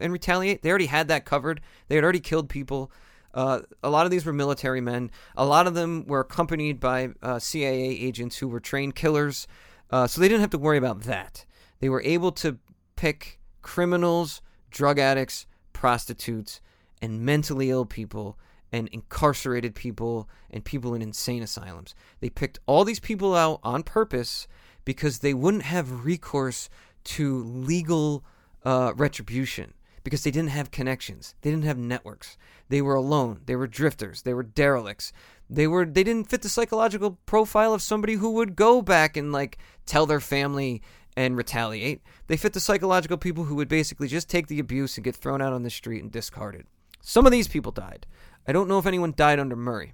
and 0.00 0.12
retaliate. 0.12 0.62
They 0.62 0.70
already 0.70 0.86
had 0.86 1.08
that 1.08 1.24
covered. 1.24 1.60
They 1.88 1.96
had 1.96 2.04
already 2.04 2.20
killed 2.20 2.48
people. 2.48 2.92
Uh, 3.34 3.60
a 3.82 3.90
lot 3.90 4.04
of 4.04 4.10
these 4.10 4.24
were 4.26 4.32
military 4.32 4.80
men. 4.80 5.10
A 5.36 5.44
lot 5.44 5.66
of 5.66 5.74
them 5.74 6.04
were 6.06 6.20
accompanied 6.20 6.80
by 6.80 7.10
uh, 7.22 7.38
CIA 7.38 7.88
agents 7.90 8.38
who 8.38 8.48
were 8.48 8.60
trained 8.60 8.94
killers. 8.94 9.46
Uh, 9.90 10.06
so 10.06 10.20
they 10.20 10.28
didn't 10.28 10.40
have 10.40 10.50
to 10.50 10.58
worry 10.58 10.78
about 10.78 11.02
that. 11.02 11.44
They 11.80 11.88
were 11.88 12.02
able 12.02 12.32
to 12.32 12.58
pick 12.96 13.40
criminals, 13.62 14.40
drug 14.70 14.98
addicts, 14.98 15.46
prostitutes, 15.72 16.60
and 17.00 17.20
mentally 17.20 17.70
ill 17.70 17.84
people, 17.84 18.38
and 18.70 18.88
incarcerated 18.88 19.74
people, 19.74 20.28
and 20.50 20.64
people 20.64 20.94
in 20.94 21.02
insane 21.02 21.42
asylums. 21.42 21.94
They 22.20 22.30
picked 22.30 22.60
all 22.66 22.84
these 22.84 23.00
people 23.00 23.34
out 23.34 23.60
on 23.62 23.82
purpose 23.82 24.46
because 24.84 25.18
they 25.18 25.34
wouldn't 25.34 25.64
have 25.64 26.04
recourse 26.04 26.68
to 27.04 27.42
legal 27.42 28.24
uh, 28.64 28.92
retribution 28.96 29.74
because 30.04 30.24
they 30.24 30.30
didn't 30.30 30.50
have 30.50 30.70
connections. 30.70 31.34
They 31.42 31.50
didn't 31.50 31.64
have 31.64 31.78
networks. 31.78 32.36
They 32.72 32.80
were 32.80 32.94
alone. 32.94 33.42
They 33.44 33.54
were 33.54 33.66
drifters. 33.66 34.22
They 34.22 34.32
were 34.32 34.42
derelicts. 34.42 35.12
They 35.50 35.66
were 35.66 35.84
they 35.84 36.02
didn't 36.02 36.30
fit 36.30 36.40
the 36.40 36.48
psychological 36.48 37.18
profile 37.26 37.74
of 37.74 37.82
somebody 37.82 38.14
who 38.14 38.30
would 38.30 38.56
go 38.56 38.80
back 38.80 39.14
and 39.14 39.30
like 39.30 39.58
tell 39.84 40.06
their 40.06 40.20
family 40.20 40.80
and 41.14 41.36
retaliate. 41.36 42.00
They 42.28 42.38
fit 42.38 42.54
the 42.54 42.60
psychological 42.60 43.18
people 43.18 43.44
who 43.44 43.56
would 43.56 43.68
basically 43.68 44.08
just 44.08 44.30
take 44.30 44.46
the 44.46 44.58
abuse 44.58 44.96
and 44.96 45.04
get 45.04 45.14
thrown 45.14 45.42
out 45.42 45.52
on 45.52 45.64
the 45.64 45.68
street 45.68 46.02
and 46.02 46.10
discarded. 46.10 46.64
Some 47.02 47.26
of 47.26 47.32
these 47.32 47.46
people 47.46 47.72
died. 47.72 48.06
I 48.48 48.52
don't 48.52 48.68
know 48.68 48.78
if 48.78 48.86
anyone 48.86 49.12
died 49.14 49.38
under 49.38 49.54
Murray. 49.54 49.92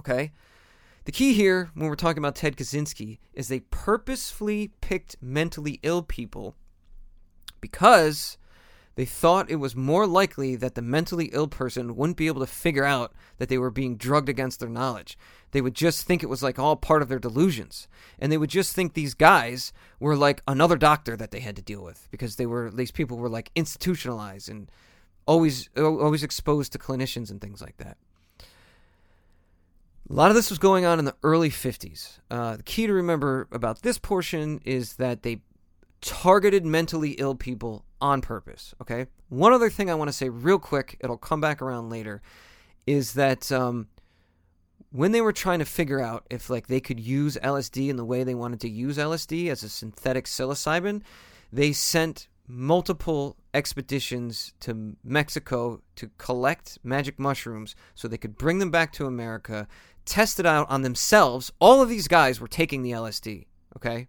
Okay? 0.00 0.32
The 1.04 1.12
key 1.12 1.32
here, 1.32 1.70
when 1.74 1.88
we're 1.88 1.94
talking 1.94 2.18
about 2.18 2.34
Ted 2.34 2.56
Kaczynski, 2.56 3.20
is 3.34 3.46
they 3.46 3.60
purposefully 3.60 4.72
picked 4.80 5.14
mentally 5.22 5.78
ill 5.84 6.02
people 6.02 6.56
because 7.60 8.36
they 8.98 9.04
thought 9.04 9.48
it 9.48 9.60
was 9.60 9.76
more 9.76 10.08
likely 10.08 10.56
that 10.56 10.74
the 10.74 10.82
mentally 10.82 11.26
ill 11.26 11.46
person 11.46 11.94
wouldn't 11.94 12.16
be 12.16 12.26
able 12.26 12.40
to 12.40 12.48
figure 12.48 12.82
out 12.82 13.14
that 13.36 13.48
they 13.48 13.56
were 13.56 13.70
being 13.70 13.96
drugged 13.96 14.28
against 14.28 14.58
their 14.58 14.68
knowledge. 14.68 15.16
They 15.52 15.60
would 15.60 15.74
just 15.74 16.04
think 16.04 16.24
it 16.24 16.28
was 16.28 16.42
like 16.42 16.58
all 16.58 16.74
part 16.74 17.00
of 17.00 17.08
their 17.08 17.20
delusions. 17.20 17.86
And 18.18 18.32
they 18.32 18.36
would 18.36 18.50
just 18.50 18.74
think 18.74 18.94
these 18.94 19.14
guys 19.14 19.72
were 20.00 20.16
like 20.16 20.42
another 20.48 20.74
doctor 20.74 21.16
that 21.16 21.30
they 21.30 21.38
had 21.38 21.54
to 21.54 21.62
deal 21.62 21.84
with 21.84 22.08
because 22.10 22.34
they 22.34 22.46
were, 22.46 22.72
these 22.72 22.90
people 22.90 23.18
were 23.18 23.28
like 23.28 23.52
institutionalized 23.54 24.48
and 24.48 24.68
always, 25.26 25.70
always 25.76 26.24
exposed 26.24 26.72
to 26.72 26.78
clinicians 26.80 27.30
and 27.30 27.40
things 27.40 27.60
like 27.62 27.76
that. 27.76 27.98
A 30.10 30.12
lot 30.12 30.32
of 30.32 30.34
this 30.34 30.50
was 30.50 30.58
going 30.58 30.84
on 30.84 30.98
in 30.98 31.04
the 31.04 31.14
early 31.22 31.50
50s. 31.50 32.18
Uh, 32.32 32.56
the 32.56 32.64
key 32.64 32.88
to 32.88 32.92
remember 32.92 33.46
about 33.52 33.82
this 33.82 33.96
portion 33.96 34.60
is 34.64 34.94
that 34.94 35.22
they 35.22 35.38
targeted 36.00 36.66
mentally 36.66 37.12
ill 37.12 37.36
people 37.36 37.84
on 38.00 38.20
purpose. 38.20 38.74
Okay. 38.80 39.06
One 39.28 39.52
other 39.52 39.70
thing 39.70 39.90
I 39.90 39.94
want 39.94 40.08
to 40.08 40.12
say 40.12 40.28
real 40.28 40.58
quick, 40.58 40.96
it'll 41.00 41.16
come 41.16 41.40
back 41.40 41.60
around 41.60 41.90
later, 41.90 42.22
is 42.86 43.14
that 43.14 43.50
um, 43.52 43.88
when 44.90 45.12
they 45.12 45.20
were 45.20 45.32
trying 45.32 45.58
to 45.58 45.64
figure 45.64 46.00
out 46.00 46.26
if 46.30 46.48
like 46.48 46.66
they 46.66 46.80
could 46.80 47.00
use 47.00 47.36
LSD 47.42 47.88
in 47.88 47.96
the 47.96 48.04
way 48.04 48.24
they 48.24 48.34
wanted 48.34 48.60
to 48.60 48.68
use 48.68 48.96
LSD 48.96 49.50
as 49.50 49.62
a 49.62 49.68
synthetic 49.68 50.24
psilocybin, 50.24 51.02
they 51.52 51.72
sent 51.72 52.28
multiple 52.46 53.36
expeditions 53.52 54.54
to 54.60 54.96
Mexico 55.04 55.82
to 55.96 56.10
collect 56.16 56.78
magic 56.82 57.18
mushrooms 57.18 57.76
so 57.94 58.08
they 58.08 58.16
could 58.16 58.38
bring 58.38 58.58
them 58.58 58.70
back 58.70 58.92
to 58.94 59.06
America, 59.06 59.68
test 60.06 60.40
it 60.40 60.46
out 60.46 60.68
on 60.70 60.80
themselves. 60.80 61.52
All 61.60 61.82
of 61.82 61.90
these 61.90 62.08
guys 62.08 62.40
were 62.40 62.48
taking 62.48 62.82
the 62.82 62.92
LSD, 62.92 63.46
okay? 63.76 64.08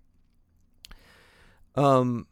Um 1.75 2.27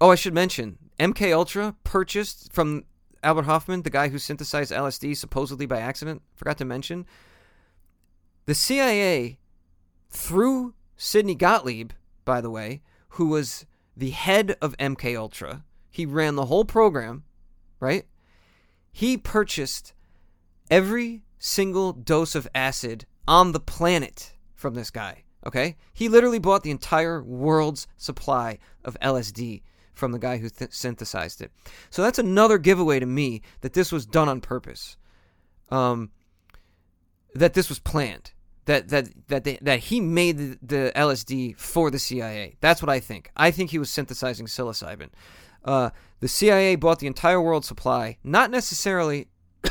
oh, 0.00 0.10
I 0.10 0.14
should 0.14 0.34
mention 0.34 0.78
MK 0.98 1.32
Ultra 1.32 1.74
purchased 1.84 2.52
from 2.52 2.84
Albert 3.22 3.44
Hofmann, 3.44 3.82
the 3.82 3.90
guy 3.90 4.08
who 4.08 4.18
synthesized 4.18 4.72
LSD 4.72 5.16
supposedly 5.16 5.66
by 5.66 5.80
accident, 5.80 6.22
forgot 6.34 6.58
to 6.58 6.64
mention. 6.64 7.06
The 8.46 8.54
CIA 8.54 9.38
through 10.10 10.74
Sidney 10.96 11.34
Gottlieb, 11.34 11.92
by 12.24 12.40
the 12.40 12.50
way, 12.50 12.82
who 13.10 13.28
was 13.28 13.66
the 13.96 14.10
head 14.10 14.56
of 14.62 14.76
MK 14.78 15.16
Ultra. 15.16 15.64
He 15.90 16.06
ran 16.06 16.36
the 16.36 16.46
whole 16.46 16.64
program, 16.64 17.24
right? 17.80 18.06
He 18.92 19.16
purchased 19.16 19.92
every 20.70 21.22
single 21.38 21.92
dose 21.92 22.34
of 22.34 22.48
acid 22.54 23.06
on 23.26 23.52
the 23.52 23.60
planet 23.60 24.34
from 24.54 24.74
this 24.74 24.90
guy, 24.90 25.24
okay? 25.46 25.76
He 25.92 26.08
literally 26.08 26.38
bought 26.38 26.62
the 26.62 26.70
entire 26.70 27.22
world's 27.22 27.86
supply 27.96 28.58
of 28.84 28.96
LSD 29.00 29.62
from 29.98 30.12
the 30.12 30.18
guy 30.18 30.38
who 30.38 30.48
th- 30.48 30.72
synthesized 30.72 31.42
it. 31.42 31.50
So 31.90 32.02
that's 32.02 32.18
another 32.18 32.58
giveaway 32.58 33.00
to 33.00 33.06
me 33.06 33.42
that 33.60 33.74
this 33.74 33.92
was 33.92 34.06
done 34.06 34.28
on 34.28 34.40
purpose. 34.40 34.96
Um 35.70 36.10
that 37.34 37.54
this 37.54 37.68
was 37.68 37.78
planned 37.78 38.32
that 38.68 38.88
that 38.90 39.08
that 39.28 39.44
they, 39.44 39.58
that 39.62 39.80
he 39.80 39.98
made 40.00 40.36
the, 40.36 40.58
the, 40.62 40.92
LSD 40.94 41.58
for 41.58 41.90
the 41.90 41.98
CIA. 41.98 42.56
That's 42.60 42.82
what 42.82 42.90
I 42.90 43.00
think. 43.00 43.30
I 43.34 43.50
think 43.50 43.70
he 43.70 43.78
was 43.78 43.90
synthesizing 43.90 44.46
psilocybin. 44.46 45.08
Uh, 45.64 45.90
the 46.20 46.28
CIA 46.28 46.76
bought 46.76 46.98
the 46.98 47.06
entire 47.06 47.40
world 47.40 47.64
supply, 47.64 48.18
not 48.22 48.50
necessarily 48.50 49.28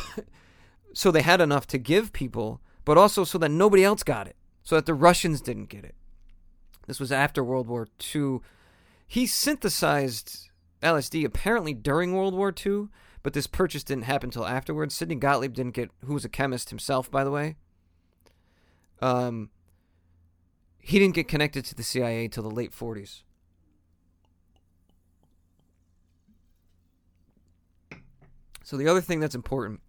so 0.93 1.11
they 1.11 1.21
had 1.21 1.41
enough 1.41 1.67
to 1.67 1.78
give 1.78 2.11
people, 2.11 2.59
but 2.86 2.97
also 2.97 3.23
so 3.23 3.38
that 3.38 3.49
nobody 3.49 3.84
else 3.84 4.01
got 4.01 4.28
it, 4.28 4.36
so 4.63 4.75
that 4.75 4.88
the 4.88 4.95
Russians 4.95 5.41
didn't 5.41 5.69
get 5.69 5.86
it. 5.86 5.95
This 6.88 6.99
was 6.99 7.11
after 7.11 7.43
World 7.43 7.67
War 7.67 7.88
II. 8.15 8.39
He 9.08 9.26
synthesized 9.26 10.49
LSD 10.84 11.26
apparently 11.26 11.74
during 11.74 12.14
World 12.14 12.36
War 12.36 12.53
II, 12.53 12.89
but 13.24 13.34
this 13.34 13.47
purchase 13.47 13.84
didn't 13.84 14.03
happen 14.03 14.28
until 14.28 14.45
afterwards. 14.45 14.93
Sidney 14.93 15.16
Gottlieb 15.16 15.53
didn't 15.53 15.74
get, 15.74 15.89
who 16.05 16.14
was 16.14 16.26
a 16.26 16.30
chemist 16.30 16.70
himself, 16.70 17.10
by 17.10 17.24
the 17.24 17.32
way 17.32 17.55
um, 19.01 19.49
he 20.80 20.99
didn't 20.99 21.16
get 21.16 21.28
connected 21.28 21.66
to 21.66 21.76
the 21.76 21.84
CIA 21.84 22.28
till 22.28 22.43
the 22.43 22.51
late 22.51 22.72
40s. 22.72 23.24
So 28.64 28.76
the 28.76 28.88
other 28.88 29.01
thing 29.01 29.20
that's 29.20 29.36
important 29.36 29.80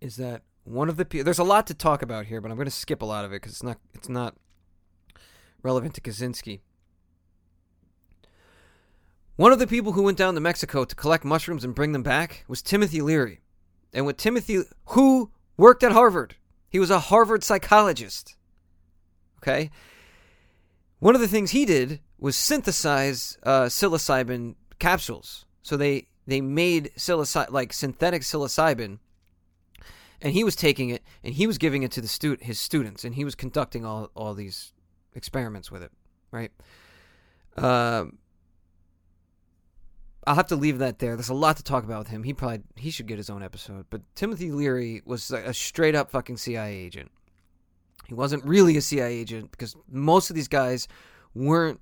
is 0.00 0.16
that 0.16 0.42
one 0.64 0.88
of 0.88 0.96
the 0.96 1.04
there's 1.22 1.38
a 1.38 1.44
lot 1.44 1.66
to 1.66 1.74
talk 1.74 2.00
about 2.00 2.26
here, 2.26 2.40
but 2.40 2.50
I'm 2.50 2.56
going 2.56 2.64
to 2.64 2.70
skip 2.70 3.02
a 3.02 3.06
lot 3.06 3.24
of 3.24 3.32
it 3.32 3.42
because 3.42 3.52
it's 3.52 3.62
not 3.62 3.78
it's 3.92 4.08
not 4.08 4.34
relevant 5.62 5.94
to 5.94 6.00
Kaczynski. 6.00 6.60
One 9.36 9.52
of 9.52 9.58
the 9.58 9.66
people 9.66 9.92
who 9.92 10.02
went 10.02 10.18
down 10.18 10.34
to 10.34 10.40
Mexico 10.40 10.84
to 10.84 10.94
collect 10.94 11.24
mushrooms 11.24 11.64
and 11.64 11.74
bring 11.74 11.92
them 11.92 12.02
back 12.02 12.44
was 12.48 12.60
Timothy 12.60 13.00
Leary, 13.00 13.40
and 13.92 14.04
with 14.04 14.18
Timothy, 14.18 14.62
who 14.86 15.30
worked 15.56 15.82
at 15.82 15.92
Harvard. 15.92 16.36
He 16.68 16.78
was 16.78 16.90
a 16.90 16.98
Harvard 16.98 17.42
psychologist. 17.44 18.36
Okay? 19.38 19.70
One 20.98 21.14
of 21.14 21.20
the 21.20 21.28
things 21.28 21.50
he 21.50 21.64
did 21.64 22.00
was 22.18 22.36
synthesize 22.36 23.36
uh, 23.42 23.64
psilocybin 23.64 24.54
capsules. 24.78 25.44
So 25.62 25.76
they 25.76 26.08
they 26.26 26.40
made 26.40 26.92
psilocy- 26.96 27.50
like 27.50 27.72
synthetic 27.72 28.22
psilocybin 28.22 28.98
and 30.20 30.32
he 30.32 30.44
was 30.44 30.54
taking 30.54 30.90
it 30.90 31.02
and 31.24 31.34
he 31.34 31.48
was 31.48 31.58
giving 31.58 31.82
it 31.82 31.90
to 31.92 32.00
the 32.00 32.06
stu- 32.06 32.38
his 32.40 32.60
students 32.60 33.04
and 33.04 33.16
he 33.16 33.24
was 33.24 33.34
conducting 33.34 33.84
all 33.84 34.10
all 34.14 34.34
these 34.34 34.72
experiments 35.14 35.70
with 35.70 35.82
it, 35.82 35.90
right? 36.30 36.52
Um 37.56 38.18
I'll 40.26 40.36
have 40.36 40.46
to 40.48 40.56
leave 40.56 40.78
that 40.78 40.98
there. 40.98 41.16
There's 41.16 41.28
a 41.28 41.34
lot 41.34 41.56
to 41.56 41.62
talk 41.62 41.84
about 41.84 42.00
with 42.00 42.08
him. 42.08 42.22
He 42.22 42.32
probably 42.32 42.60
he 42.76 42.90
should 42.90 43.06
get 43.06 43.18
his 43.18 43.30
own 43.30 43.42
episode. 43.42 43.86
But 43.90 44.02
Timothy 44.14 44.52
Leary 44.52 45.02
was 45.04 45.30
a 45.30 45.52
straight 45.52 45.94
up 45.94 46.10
fucking 46.10 46.36
CIA 46.36 46.76
agent. 46.76 47.10
He 48.06 48.14
wasn't 48.14 48.44
really 48.44 48.76
a 48.76 48.80
CIA 48.80 49.14
agent 49.14 49.50
because 49.50 49.74
most 49.90 50.30
of 50.30 50.36
these 50.36 50.48
guys 50.48 50.86
weren't 51.34 51.80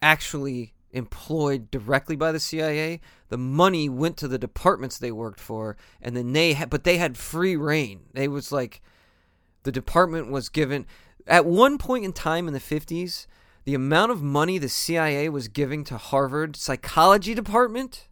actually 0.00 0.74
employed 0.92 1.70
directly 1.70 2.16
by 2.16 2.32
the 2.32 2.40
CIA. 2.40 3.00
The 3.28 3.38
money 3.38 3.88
went 3.88 4.16
to 4.18 4.28
the 4.28 4.38
departments 4.38 4.98
they 4.98 5.12
worked 5.12 5.40
for, 5.40 5.76
and 6.00 6.16
then 6.16 6.32
they 6.32 6.54
had, 6.54 6.70
but 6.70 6.84
they 6.84 6.96
had 6.96 7.16
free 7.16 7.56
reign. 7.56 8.02
They 8.12 8.28
was 8.28 8.50
like, 8.52 8.80
the 9.62 9.72
department 9.72 10.30
was 10.30 10.48
given 10.48 10.86
at 11.26 11.44
one 11.44 11.78
point 11.78 12.04
in 12.04 12.12
time 12.12 12.48
in 12.48 12.54
the 12.54 12.60
fifties 12.60 13.26
the 13.64 13.74
amount 13.74 14.12
of 14.12 14.22
money 14.22 14.58
the 14.58 14.68
CIA 14.68 15.28
was 15.28 15.48
giving 15.48 15.84
to 15.84 15.96
Harvard 15.96 16.56
psychology 16.56 17.34
department 17.34 18.08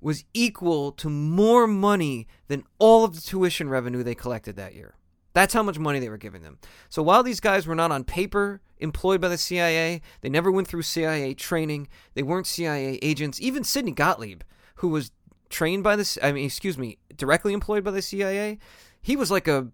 was 0.00 0.24
equal 0.32 0.92
to 0.92 1.08
more 1.08 1.66
money 1.66 2.26
than 2.46 2.64
all 2.78 3.04
of 3.04 3.14
the 3.14 3.20
tuition 3.20 3.68
revenue 3.68 4.02
they 4.02 4.14
collected 4.14 4.56
that 4.56 4.74
year. 4.74 4.94
That's 5.32 5.54
how 5.54 5.62
much 5.62 5.78
money 5.78 5.98
they 5.98 6.08
were 6.08 6.18
giving 6.18 6.42
them. 6.42 6.58
So 6.88 7.02
while 7.02 7.22
these 7.22 7.40
guys 7.40 7.66
were 7.66 7.74
not 7.74 7.92
on 7.92 8.04
paper 8.04 8.60
employed 8.78 9.20
by 9.20 9.28
the 9.28 9.38
CIA, 9.38 10.00
they 10.20 10.28
never 10.28 10.50
went 10.50 10.68
through 10.68 10.82
CIA 10.82 11.34
training, 11.34 11.88
they 12.14 12.22
weren't 12.22 12.46
CIA 12.46 12.98
agents. 13.02 13.40
Even 13.40 13.64
Sidney 13.64 13.92
Gottlieb, 13.92 14.42
who 14.76 14.88
was 14.88 15.10
trained 15.48 15.84
by 15.84 15.96
this, 15.96 16.18
I 16.22 16.32
mean, 16.32 16.46
excuse 16.46 16.78
me, 16.78 16.98
directly 17.16 17.52
employed 17.52 17.84
by 17.84 17.90
the 17.90 18.02
CIA, 18.02 18.58
he 19.00 19.16
was 19.16 19.30
like 19.30 19.48
a 19.48 19.68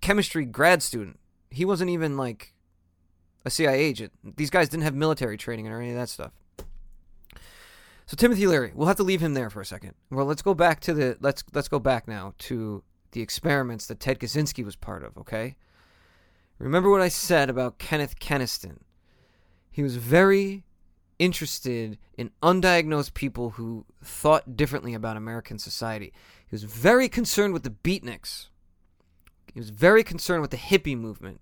chemistry 0.00 0.44
grad 0.44 0.82
student. 0.82 1.18
He 1.50 1.64
wasn't 1.64 1.90
even 1.90 2.16
like 2.16 2.54
a 3.44 3.50
CIA 3.50 3.78
agent. 3.78 4.12
These 4.36 4.50
guys 4.50 4.68
didn't 4.68 4.84
have 4.84 4.94
military 4.94 5.36
training 5.36 5.68
or 5.68 5.80
any 5.80 5.90
of 5.90 5.96
that 5.96 6.08
stuff. 6.08 6.32
So 8.06 8.16
Timothy 8.16 8.46
Leary, 8.46 8.72
we'll 8.74 8.88
have 8.88 8.96
to 8.96 9.02
leave 9.02 9.20
him 9.22 9.34
there 9.34 9.48
for 9.48 9.60
a 9.60 9.64
second. 9.64 9.94
Well, 10.10 10.26
let's 10.26 10.42
go 10.42 10.54
back 10.54 10.80
to 10.80 10.94
the 10.94 11.16
let's 11.20 11.44
let's 11.54 11.68
go 11.68 11.78
back 11.78 12.06
now 12.06 12.34
to 12.38 12.82
the 13.12 13.22
experiments 13.22 13.86
that 13.86 14.00
Ted 14.00 14.18
Kaczynski 14.18 14.64
was 14.64 14.76
part 14.76 15.04
of, 15.04 15.16
okay? 15.16 15.56
Remember 16.58 16.90
what 16.90 17.00
I 17.00 17.08
said 17.08 17.48
about 17.50 17.78
Kenneth 17.78 18.18
Keniston. 18.18 18.80
He 19.70 19.82
was 19.82 19.96
very 19.96 20.64
interested 21.18 21.98
in 22.18 22.30
undiagnosed 22.42 23.14
people 23.14 23.50
who 23.50 23.84
thought 24.02 24.56
differently 24.56 24.94
about 24.94 25.16
American 25.16 25.58
society. 25.58 26.12
He 26.46 26.54
was 26.54 26.64
very 26.64 27.08
concerned 27.08 27.54
with 27.54 27.62
the 27.62 27.70
beatniks. 27.70 28.48
He 29.52 29.60
was 29.60 29.70
very 29.70 30.02
concerned 30.02 30.42
with 30.42 30.50
the 30.50 30.56
hippie 30.56 30.98
movement. 30.98 31.40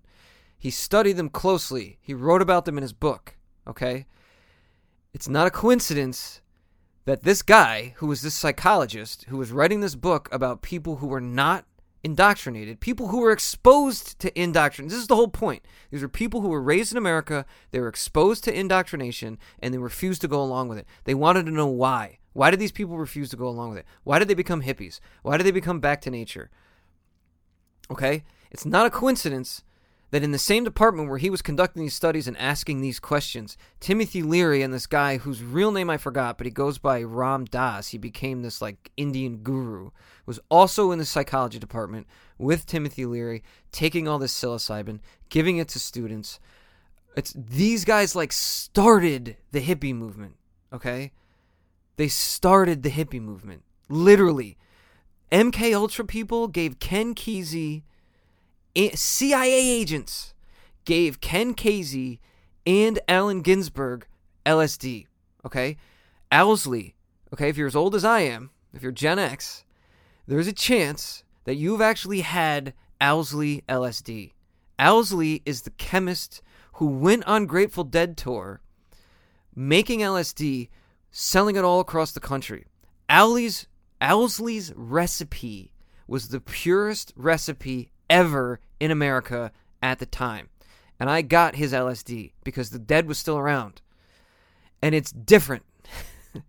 He 0.61 0.69
studied 0.69 1.17
them 1.17 1.29
closely. 1.29 1.97
He 1.99 2.13
wrote 2.13 2.41
about 2.41 2.65
them 2.65 2.77
in 2.77 2.83
his 2.83 2.93
book. 2.93 3.35
Okay? 3.65 4.05
It's 5.11 5.27
not 5.27 5.47
a 5.47 5.51
coincidence 5.51 6.39
that 7.05 7.23
this 7.23 7.41
guy, 7.41 7.95
who 7.97 8.05
was 8.05 8.21
this 8.21 8.35
psychologist, 8.35 9.25
who 9.27 9.37
was 9.37 9.51
writing 9.51 9.81
this 9.81 9.95
book 9.95 10.29
about 10.31 10.61
people 10.61 10.97
who 10.97 11.07
were 11.07 11.19
not 11.19 11.65
indoctrinated, 12.03 12.79
people 12.79 13.07
who 13.07 13.21
were 13.21 13.31
exposed 13.31 14.19
to 14.19 14.39
indoctrination. 14.39 14.89
This 14.89 15.01
is 15.01 15.07
the 15.07 15.15
whole 15.15 15.29
point. 15.29 15.65
These 15.89 16.03
were 16.03 16.07
people 16.07 16.41
who 16.41 16.49
were 16.49 16.61
raised 16.61 16.91
in 16.91 16.97
America, 16.97 17.43
they 17.71 17.79
were 17.79 17.87
exposed 17.87 18.43
to 18.43 18.55
indoctrination, 18.55 19.39
and 19.59 19.73
they 19.73 19.79
refused 19.79 20.21
to 20.21 20.27
go 20.27 20.43
along 20.43 20.67
with 20.69 20.77
it. 20.77 20.85
They 21.05 21.15
wanted 21.15 21.47
to 21.47 21.51
know 21.51 21.65
why. 21.65 22.19
Why 22.33 22.51
did 22.51 22.59
these 22.59 22.71
people 22.71 22.99
refuse 22.99 23.31
to 23.31 23.35
go 23.35 23.47
along 23.47 23.71
with 23.71 23.79
it? 23.79 23.85
Why 24.03 24.19
did 24.19 24.27
they 24.27 24.35
become 24.35 24.61
hippies? 24.61 24.99
Why 25.23 25.37
did 25.37 25.43
they 25.43 25.51
become 25.51 25.79
back 25.79 26.01
to 26.01 26.11
nature? 26.11 26.51
Okay? 27.89 28.23
It's 28.51 28.65
not 28.65 28.85
a 28.85 28.91
coincidence 28.91 29.63
that 30.11 30.23
in 30.23 30.31
the 30.31 30.37
same 30.37 30.63
department 30.63 31.09
where 31.09 31.17
he 31.17 31.29
was 31.29 31.41
conducting 31.41 31.81
these 31.81 31.95
studies 31.95 32.27
and 32.27 32.37
asking 32.37 32.81
these 32.81 32.99
questions, 32.99 33.57
Timothy 33.79 34.21
Leary 34.21 34.61
and 34.61 34.73
this 34.73 34.85
guy 34.85 35.17
whose 35.17 35.41
real 35.41 35.71
name 35.71 35.89
I 35.89 35.97
forgot, 35.97 36.37
but 36.37 36.45
he 36.45 36.51
goes 36.51 36.77
by 36.77 37.01
Ram 37.01 37.45
Dass, 37.45 37.89
he 37.89 37.97
became 37.97 38.41
this 38.41 38.61
like 38.61 38.91
Indian 38.97 39.37
guru, 39.37 39.91
was 40.25 40.39
also 40.49 40.91
in 40.91 40.99
the 40.99 41.05
psychology 41.05 41.59
department 41.59 42.07
with 42.37 42.65
Timothy 42.65 43.05
Leary, 43.05 43.41
taking 43.71 44.07
all 44.07 44.19
this 44.19 44.37
psilocybin, 44.37 44.99
giving 45.29 45.57
it 45.57 45.69
to 45.69 45.79
students. 45.79 46.39
It's 47.15 47.33
these 47.33 47.85
guys 47.85 48.15
like 48.15 48.33
started 48.33 49.37
the 49.51 49.61
hippie 49.61 49.95
movement, 49.95 50.35
okay? 50.73 51.11
They 51.95 52.09
started 52.09 52.83
the 52.83 52.89
hippie 52.89 53.21
movement. 53.21 53.63
Literally. 53.87 54.57
MK 55.31 55.73
Ultra 55.73 56.03
people 56.03 56.49
gave 56.49 56.79
Ken 56.79 57.15
Kesey 57.15 57.83
CIA 58.75 59.69
agents 59.69 60.33
gave 60.85 61.21
Ken 61.21 61.53
Kesey 61.53 62.19
and 62.65 62.99
Allen 63.07 63.41
Ginsberg 63.41 64.07
LSD. 64.45 65.05
Okay, 65.45 65.77
Owsley. 66.31 66.95
Okay, 67.33 67.49
if 67.49 67.57
you're 67.57 67.67
as 67.67 67.75
old 67.75 67.95
as 67.95 68.05
I 68.05 68.21
am, 68.21 68.51
if 68.73 68.83
you're 68.83 68.91
Gen 68.91 69.19
X, 69.19 69.65
there's 70.27 70.47
a 70.47 70.53
chance 70.53 71.23
that 71.45 71.55
you've 71.55 71.81
actually 71.81 72.21
had 72.21 72.73
Owsley 72.99 73.63
LSD. 73.67 74.31
Owsley 74.79 75.41
is 75.45 75.63
the 75.63 75.71
chemist 75.71 76.41
who 76.73 76.87
went 76.87 77.25
on 77.25 77.45
Grateful 77.45 77.83
Dead 77.83 78.15
tour 78.17 78.61
making 79.53 79.99
LSD, 79.99 80.69
selling 81.11 81.55
it 81.55 81.63
all 81.63 81.79
across 81.81 82.13
the 82.13 82.19
country. 82.19 82.65
Owsley's 83.09 83.67
recipe 84.75 85.73
was 86.07 86.29
the 86.29 86.39
purest 86.39 87.13
recipe 87.15 87.91
ever 88.11 88.59
in 88.79 88.91
America 88.91 89.51
at 89.81 89.97
the 89.97 90.05
time. 90.05 90.49
And 90.99 91.09
I 91.09 91.23
got 91.23 91.55
his 91.55 91.73
LSD 91.73 92.33
because 92.43 92.69
the 92.69 92.77
dead 92.77 93.07
was 93.07 93.17
still 93.17 93.39
around. 93.39 93.81
And 94.83 94.93
it's 94.93 95.11
different. 95.11 95.63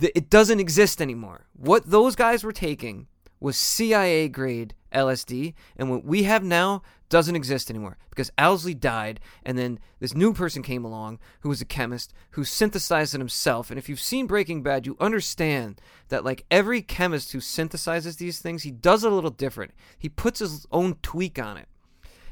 it 0.00 0.30
doesn't 0.30 0.58
exist 0.58 1.00
anymore. 1.00 1.46
What 1.52 1.88
those 1.88 2.16
guys 2.16 2.42
were 2.42 2.52
taking 2.52 3.06
was 3.38 3.56
CIA 3.56 4.28
grade 4.28 4.74
LSD, 4.92 5.54
and 5.76 5.90
what 5.90 6.04
we 6.04 6.22
have 6.22 6.42
now 6.42 6.82
doesn't 7.14 7.36
exist 7.36 7.70
anymore 7.70 7.96
because 8.10 8.32
Owsley 8.38 8.74
died, 8.74 9.20
and 9.44 9.56
then 9.56 9.78
this 10.00 10.16
new 10.16 10.34
person 10.34 10.64
came 10.64 10.84
along 10.84 11.20
who 11.42 11.48
was 11.48 11.60
a 11.60 11.64
chemist 11.64 12.12
who 12.32 12.42
synthesized 12.42 13.14
it 13.14 13.20
himself. 13.20 13.70
And 13.70 13.78
if 13.78 13.88
you've 13.88 14.00
seen 14.00 14.26
Breaking 14.26 14.64
Bad, 14.64 14.84
you 14.84 14.96
understand 14.98 15.80
that 16.08 16.24
like 16.24 16.44
every 16.50 16.82
chemist 16.82 17.30
who 17.30 17.38
synthesizes 17.38 18.18
these 18.18 18.40
things, 18.40 18.64
he 18.64 18.72
does 18.72 19.04
it 19.04 19.12
a 19.12 19.14
little 19.14 19.30
different. 19.30 19.74
He 19.96 20.08
puts 20.08 20.40
his 20.40 20.66
own 20.72 20.96
tweak 21.02 21.38
on 21.38 21.56
it. 21.56 21.68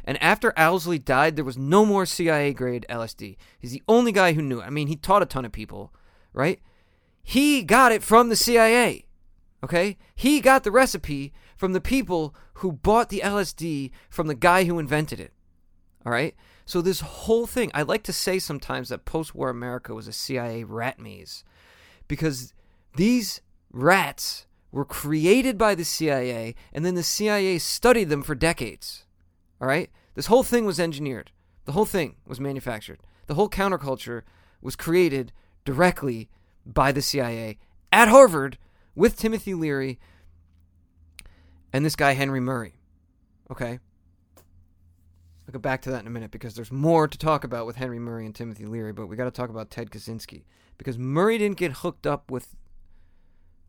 And 0.02 0.20
after 0.20 0.52
Owsley 0.58 0.98
died, 0.98 1.36
there 1.36 1.44
was 1.44 1.56
no 1.56 1.86
more 1.86 2.04
CIA 2.04 2.52
grade 2.52 2.84
LSD. 2.90 3.36
He's 3.60 3.70
the 3.70 3.84
only 3.86 4.10
guy 4.10 4.32
who 4.32 4.42
knew. 4.42 4.60
I 4.60 4.70
mean, 4.70 4.88
he 4.88 4.96
taught 4.96 5.22
a 5.22 5.26
ton 5.26 5.44
of 5.44 5.52
people, 5.52 5.94
right? 6.32 6.58
He 7.22 7.62
got 7.62 7.92
it 7.92 8.02
from 8.02 8.30
the 8.30 8.34
CIA. 8.34 9.06
Okay? 9.62 9.96
He 10.16 10.40
got 10.40 10.64
the 10.64 10.72
recipe 10.72 11.32
from 11.62 11.74
the 11.74 11.80
people 11.80 12.34
who 12.54 12.72
bought 12.72 13.08
the 13.08 13.20
LSD 13.24 13.92
from 14.10 14.26
the 14.26 14.34
guy 14.34 14.64
who 14.64 14.80
invented 14.80 15.20
it. 15.20 15.32
All 16.04 16.10
right? 16.10 16.34
So, 16.66 16.82
this 16.82 16.98
whole 16.98 17.46
thing, 17.46 17.70
I 17.72 17.82
like 17.82 18.02
to 18.02 18.12
say 18.12 18.40
sometimes 18.40 18.88
that 18.88 19.04
post 19.04 19.32
war 19.32 19.48
America 19.48 19.94
was 19.94 20.08
a 20.08 20.12
CIA 20.12 20.64
rat 20.64 20.98
maze 20.98 21.44
because 22.08 22.52
these 22.96 23.42
rats 23.70 24.48
were 24.72 24.84
created 24.84 25.56
by 25.56 25.76
the 25.76 25.84
CIA 25.84 26.56
and 26.72 26.84
then 26.84 26.96
the 26.96 27.04
CIA 27.04 27.58
studied 27.58 28.08
them 28.08 28.24
for 28.24 28.34
decades. 28.34 29.04
All 29.60 29.68
right? 29.68 29.88
This 30.16 30.26
whole 30.26 30.42
thing 30.42 30.64
was 30.64 30.80
engineered, 30.80 31.30
the 31.64 31.72
whole 31.72 31.84
thing 31.84 32.16
was 32.26 32.40
manufactured, 32.40 32.98
the 33.28 33.34
whole 33.34 33.48
counterculture 33.48 34.22
was 34.60 34.74
created 34.74 35.30
directly 35.64 36.28
by 36.66 36.90
the 36.90 37.02
CIA 37.02 37.58
at 37.92 38.08
Harvard 38.08 38.58
with 38.96 39.16
Timothy 39.16 39.54
Leary 39.54 40.00
and 41.72 41.84
this 41.84 41.96
guy 41.96 42.12
Henry 42.12 42.40
Murray. 42.40 42.74
Okay? 43.50 43.78
I'll 45.46 45.52
go 45.52 45.58
back 45.58 45.82
to 45.82 45.90
that 45.90 46.00
in 46.00 46.06
a 46.06 46.10
minute 46.10 46.30
because 46.30 46.54
there's 46.54 46.70
more 46.70 47.08
to 47.08 47.18
talk 47.18 47.44
about 47.44 47.66
with 47.66 47.76
Henry 47.76 47.98
Murray 47.98 48.26
and 48.26 48.34
Timothy 48.34 48.64
Leary, 48.64 48.92
but 48.92 49.06
we 49.06 49.16
got 49.16 49.24
to 49.24 49.30
talk 49.30 49.50
about 49.50 49.70
Ted 49.70 49.90
Kaczynski 49.90 50.44
because 50.78 50.98
Murray 50.98 51.38
didn't 51.38 51.58
get 51.58 51.72
hooked 51.72 52.06
up 52.06 52.30
with 52.30 52.54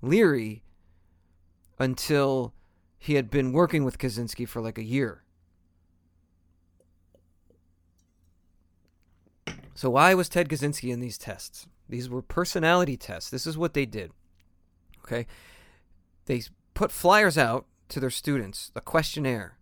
Leary 0.01 0.63
until 1.79 2.53
he 2.99 3.15
had 3.15 3.29
been 3.29 3.51
working 3.51 3.83
with 3.83 3.97
Kaczynski 3.97 4.47
for 4.47 4.61
like 4.61 4.77
a 4.77 4.83
year. 4.83 5.23
So 9.75 9.89
why 9.89 10.13
was 10.13 10.29
Ted 10.29 10.49
Kaczynski 10.49 10.91
in 10.91 10.99
these 10.99 11.17
tests? 11.17 11.67
These 11.89 12.09
were 12.09 12.21
personality 12.21 12.95
tests. 12.95 13.29
This 13.29 13.47
is 13.47 13.57
what 13.57 13.73
they 13.73 13.85
did. 13.85 14.11
Okay? 15.03 15.25
They 16.25 16.43
put 16.73 16.91
flyers 16.91 17.37
out 17.37 17.65
to 17.93 17.99
their 17.99 18.09
students 18.09 18.71
a 18.75 18.81
questionnaire 18.81 19.59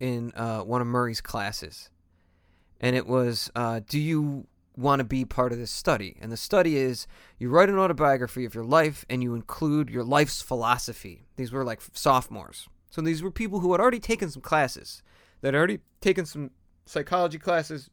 in 0.00 0.32
uh, 0.34 0.60
one 0.60 0.80
of 0.80 0.86
Murray's 0.88 1.20
classes. 1.20 1.90
And 2.80 2.96
it 2.96 3.06
was, 3.06 3.50
uh, 3.54 3.80
Do 3.86 4.00
you 4.00 4.48
want 4.76 4.98
to 4.98 5.04
be 5.04 5.24
part 5.24 5.52
of 5.52 5.58
this 5.58 5.70
study? 5.70 6.16
And 6.20 6.32
the 6.32 6.36
study 6.36 6.76
is 6.76 7.06
you 7.38 7.48
write 7.48 7.68
an 7.68 7.78
autobiography 7.78 8.44
of 8.44 8.54
your 8.54 8.64
life 8.64 9.04
and 9.08 9.22
you 9.22 9.34
include 9.34 9.90
your 9.90 10.02
life's 10.02 10.42
philosophy. 10.42 11.26
These 11.36 11.52
were 11.52 11.64
like 11.64 11.80
sophomores. 11.92 12.68
So 12.90 13.00
these 13.00 13.22
were 13.22 13.30
people 13.30 13.60
who 13.60 13.70
had 13.70 13.80
already 13.80 14.00
taken 14.00 14.28
some 14.28 14.42
classes, 14.42 15.02
that 15.40 15.54
had 15.54 15.58
already 15.58 15.78
taken 16.00 16.26
some 16.26 16.50
psychology 16.84 17.38
classes, 17.38 17.90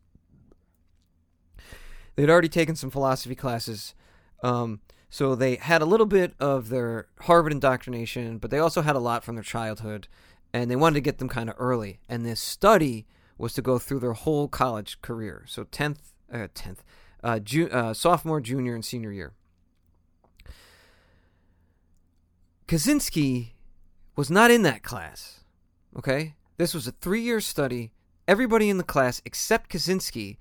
they'd 2.16 2.30
already 2.30 2.50
taken 2.50 2.76
some 2.76 2.90
philosophy 2.90 3.36
classes. 3.36 3.94
Um, 4.42 4.80
so 5.16 5.34
they 5.34 5.55
had 5.55 5.82
a 5.82 5.86
little 5.86 6.05
bit 6.05 6.34
of 6.41 6.68
their 6.68 7.07
Harvard 7.22 7.53
indoctrination, 7.53 8.38
but 8.38 8.51
they 8.51 8.59
also 8.59 8.82
had 8.82 8.97
a 8.97 8.99
lot 8.99 9.24
from 9.24 9.36
their 9.36 9.45
childhood, 9.45 10.09
and 10.51 10.70
they 10.70 10.76
wanted 10.76 10.95
to 10.95 10.99
get 10.99 11.20
them 11.20 11.30
kind 11.30 11.49
of 11.49 11.55
early. 11.57 11.99
And 12.09 12.26
this 12.26 12.41
study 12.41 13.05
was 13.38 13.53
to 13.53 13.61
go 13.61 13.80
through 13.80 13.99
their 13.99 14.11
whole 14.11 14.49
college 14.49 15.01
career, 15.01 15.45
so 15.47 15.63
tenth, 15.63 16.11
uh, 16.30 16.49
tenth, 16.53 16.84
uh, 17.24 17.39
ju- 17.39 17.70
uh, 17.70 17.93
sophomore, 17.93 18.41
junior, 18.41 18.76
and 18.76 18.84
senior 18.84 19.13
year. 19.13 19.32
Kaczynski 22.68 23.51
was 24.18 24.30
not 24.30 24.51
in 24.51 24.63
that 24.63 24.84
class. 24.84 25.45
Okay, 25.97 26.36
this 26.57 26.74
was 26.74 26.88
a 26.88 26.91
three-year 26.91 27.39
study. 27.39 27.93
Everybody 28.28 28.70
in 28.70 28.78
the 28.78 28.84
class 28.84 29.22
except 29.24 29.70
Kaczynski 29.70 30.36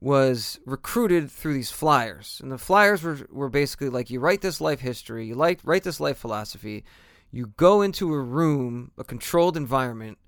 was 0.00 0.60
recruited 0.64 1.30
through 1.30 1.54
these 1.54 1.70
flyers. 1.70 2.40
And 2.42 2.52
the 2.52 2.58
flyers 2.58 3.02
were, 3.02 3.26
were 3.30 3.48
basically 3.48 3.88
like 3.88 4.10
you 4.10 4.20
write 4.20 4.40
this 4.40 4.60
life 4.60 4.80
history, 4.80 5.26
you 5.26 5.34
like 5.34 5.60
write 5.64 5.82
this 5.82 6.00
life 6.00 6.18
philosophy, 6.18 6.84
you 7.30 7.52
go 7.56 7.82
into 7.82 8.14
a 8.14 8.20
room, 8.20 8.92
a 8.96 9.04
controlled 9.04 9.56
environment 9.56 10.18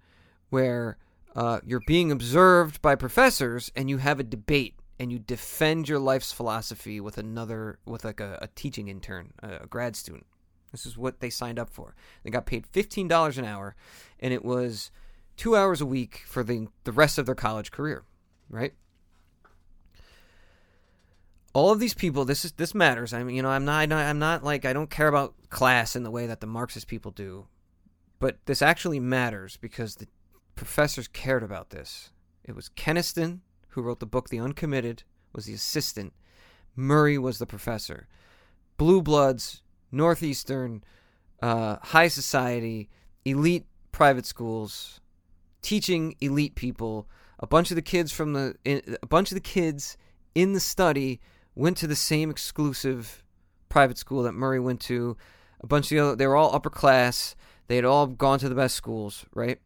where 0.51 0.99
uh, 1.37 1.61
you're 1.65 1.83
being 1.87 2.11
observed 2.11 2.83
by 2.83 2.95
professors 2.95 3.71
and 3.77 3.89
you 3.89 3.99
have 3.99 4.19
a 4.19 4.25
debate 4.25 4.75
and 4.99 5.13
you 5.13 5.19
defend 5.19 5.89
your 5.89 5.99
life's 5.99 6.33
philosophy 6.33 7.01
with 7.01 7.17
another 7.17 7.79
with 7.87 8.05
like 8.05 8.21
a, 8.21 8.39
a 8.43 8.49
teaching 8.49 8.89
intern, 8.89 9.33
a, 9.43 9.67
grad 9.67 9.97
student. 9.97 10.27
This 10.73 10.85
is 10.85 10.99
what 10.99 11.21
they 11.21 11.31
signed 11.31 11.59
up 11.59 11.71
for. 11.71 11.95
They 12.23 12.31
got 12.31 12.45
paid 12.45 12.67
fifteen 12.67 13.09
dollars 13.09 13.39
an 13.39 13.45
hour, 13.45 13.77
and 14.21 14.35
it 14.35 14.45
was 14.45 14.91
two 15.37 15.57
hours 15.57 15.81
a 15.81 15.87
week 15.87 16.23
for 16.27 16.45
the 16.45 16.69
the 16.85 16.93
rest 16.93 17.17
of 17.17 17.27
their 17.27 17.35
college 17.35 17.71
career, 17.71 18.05
right? 18.51 18.75
All 21.53 21.73
of 21.73 21.81
these 21.81 21.95
people 21.95 22.25
this 22.25 22.45
is 22.45 22.53
this 22.53 22.75
matters. 22.75 23.13
I 23.13 23.23
mean 23.23 23.37
you 23.37 23.43
know 23.43 23.51
i'm 23.51 23.65
not 23.65 23.91
i'm 23.91 24.19
not 24.19 24.45
like 24.45 24.65
i 24.65 24.73
don't 24.73 24.91
care 24.91 25.09
about 25.09 25.35
class 25.51 25.97
in 25.97 26.03
the 26.03 26.11
way 26.11 26.27
that 26.27 26.41
the 26.41 26.47
marxist 26.47 26.87
people 26.87 27.11
do 27.11 27.47
but 28.19 28.39
this 28.47 28.63
actually 28.63 29.01
matters 29.01 29.57
because 29.57 29.97
the 29.97 30.07
professors 30.55 31.09
cared 31.09 31.43
about 31.43 31.71
this. 31.71 32.13
It 32.45 32.55
was 32.55 32.69
keniston 32.69 33.41
who 33.69 33.83
wrote 33.83 34.01
the 34.01 34.07
book 34.07 34.29
the 34.29 34.39
uncommitted 34.39 35.03
was 35.33 35.47
the 35.47 35.55
assistant. 35.55 36.13
Murray 36.77 37.19
was 37.19 37.39
the 37.39 37.47
professor. 37.47 38.07
Blue 38.77 39.03
bloods 39.03 39.63
northeastern 39.91 40.85
uh, 41.43 41.77
high 41.83 42.09
society 42.09 42.89
elite 43.25 43.67
private 43.93 44.27
schools 44.27 45.01
teaching 45.63 46.15
elite 46.21 46.55
people. 46.55 47.09
A 47.39 47.47
bunch 47.47 47.71
of 47.71 47.75
the 47.75 47.83
kids 47.83 48.13
from 48.13 48.35
the 48.35 48.55
a 49.03 49.07
bunch 49.07 49.31
of 49.31 49.35
the 49.35 49.41
kids 49.41 49.97
in 50.35 50.53
the 50.53 50.61
study 50.61 51.21
went 51.55 51.77
to 51.79 51.87
the 51.87 51.97
same 51.97 52.31
exclusive 52.31 53.23
private 53.69 53.99
school 53.99 54.23
that 54.23 54.33
Murray 54.33 54.61
went 54.61 54.81
to. 54.81 55.17
A 55.61 55.67
bunch 55.67 55.87
of 55.87 55.91
the 55.91 55.99
other, 55.99 56.17
they 56.17 56.27
were 56.27 56.37
all 56.37 56.55
upper 56.55 56.71
class. 56.71 57.37
They 57.69 57.77
had 57.77 57.85
all 57.85 58.07
gone 58.07 58.39
to 58.41 58.49
the 58.49 58.55
best 58.55 58.75
schools, 58.75 59.25
right? 59.35 59.61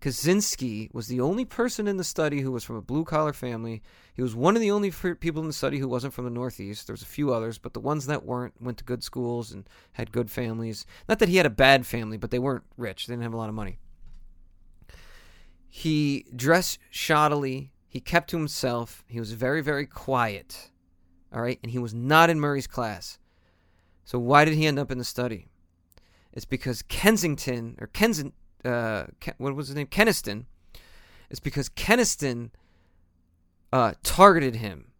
Kaczynski 0.00 0.92
was 0.92 1.08
the 1.08 1.20
only 1.20 1.44
person 1.44 1.88
in 1.88 1.96
the 1.96 2.04
study 2.04 2.40
who 2.40 2.52
was 2.52 2.62
from 2.62 2.76
a 2.76 2.82
blue 2.82 3.04
collar 3.04 3.32
family. 3.32 3.82
He 4.14 4.22
was 4.22 4.36
one 4.36 4.54
of 4.54 4.60
the 4.60 4.70
only 4.70 4.90
people 4.90 5.40
in 5.40 5.48
the 5.48 5.54
study 5.54 5.78
who 5.78 5.88
wasn't 5.88 6.12
from 6.12 6.24
the 6.24 6.30
Northeast. 6.30 6.86
There 6.86 6.92
was 6.92 7.02
a 7.02 7.06
few 7.06 7.32
others, 7.32 7.58
but 7.58 7.72
the 7.72 7.80
ones 7.80 8.06
that 8.06 8.24
weren't 8.24 8.54
went 8.60 8.78
to 8.78 8.84
good 8.84 9.02
schools 9.02 9.52
and 9.52 9.68
had 9.92 10.12
good 10.12 10.30
families. 10.30 10.84
Not 11.08 11.18
that 11.20 11.28
he 11.28 11.38
had 11.38 11.46
a 11.46 11.50
bad 11.50 11.86
family, 11.86 12.18
but 12.18 12.30
they 12.30 12.38
weren't 12.38 12.64
rich. 12.76 13.06
They 13.06 13.14
didn't 13.14 13.22
have 13.22 13.34
a 13.34 13.38
lot 13.38 13.48
of 13.48 13.54
money. 13.54 13.78
He 15.68 16.26
dressed 16.34 16.78
shoddily. 16.92 17.70
He 17.88 18.00
kept 18.00 18.30
to 18.30 18.36
himself. 18.36 19.02
He 19.08 19.18
was 19.18 19.32
very, 19.32 19.62
very 19.62 19.86
quiet. 19.86 20.70
All 21.36 21.42
right, 21.42 21.58
and 21.62 21.70
he 21.70 21.78
was 21.78 21.92
not 21.92 22.30
in 22.30 22.40
Murray's 22.40 22.66
class. 22.66 23.18
So 24.04 24.18
why 24.18 24.46
did 24.46 24.54
he 24.54 24.66
end 24.66 24.78
up 24.78 24.90
in 24.90 24.96
the 24.96 25.04
study? 25.04 25.48
It's 26.32 26.46
because 26.46 26.80
Kensington 26.80 27.76
or 27.78 27.88
Kensington, 27.88 28.32
uh, 28.64 29.04
what 29.36 29.54
was 29.54 29.68
his 29.68 29.76
name? 29.76 29.88
Keniston. 29.88 30.46
It's 31.28 31.40
because 31.40 31.68
Keniston 31.68 32.52
uh, 33.70 33.92
targeted 34.02 34.56
him 34.56 34.92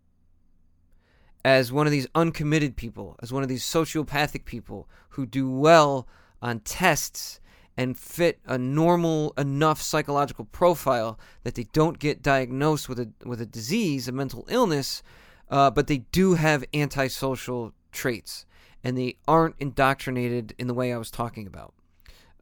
as 1.42 1.72
one 1.72 1.86
of 1.86 1.92
these 1.92 2.06
uncommitted 2.14 2.76
people, 2.76 3.16
as 3.22 3.32
one 3.32 3.42
of 3.42 3.48
these 3.48 3.64
sociopathic 3.64 4.44
people 4.44 4.90
who 5.10 5.24
do 5.24 5.50
well 5.50 6.06
on 6.42 6.60
tests 6.60 7.40
and 7.78 7.96
fit 7.96 8.40
a 8.44 8.58
normal 8.58 9.32
enough 9.38 9.80
psychological 9.80 10.44
profile 10.44 11.18
that 11.44 11.54
they 11.54 11.64
don't 11.72 11.98
get 11.98 12.22
diagnosed 12.22 12.90
with 12.90 12.98
a 12.98 13.10
with 13.24 13.40
a 13.40 13.46
disease, 13.46 14.06
a 14.06 14.12
mental 14.12 14.44
illness, 14.50 15.02
uh, 15.50 15.70
but 15.70 15.86
they 15.86 15.98
do 16.12 16.34
have 16.34 16.64
antisocial 16.74 17.72
traits, 17.92 18.46
and 18.82 18.96
they 18.96 19.16
aren't 19.26 19.56
indoctrinated 19.58 20.54
in 20.58 20.66
the 20.66 20.74
way 20.74 20.92
I 20.92 20.98
was 20.98 21.10
talking 21.10 21.46
about. 21.46 21.74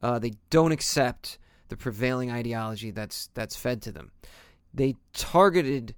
Uh, 0.01 0.19
they 0.19 0.33
don't 0.49 0.71
accept 0.71 1.37
the 1.69 1.77
prevailing 1.77 2.31
ideology 2.31 2.91
that's 2.91 3.29
that's 3.33 3.55
fed 3.55 3.81
to 3.83 3.91
them. 3.91 4.11
They 4.73 4.95
targeted 5.13 5.95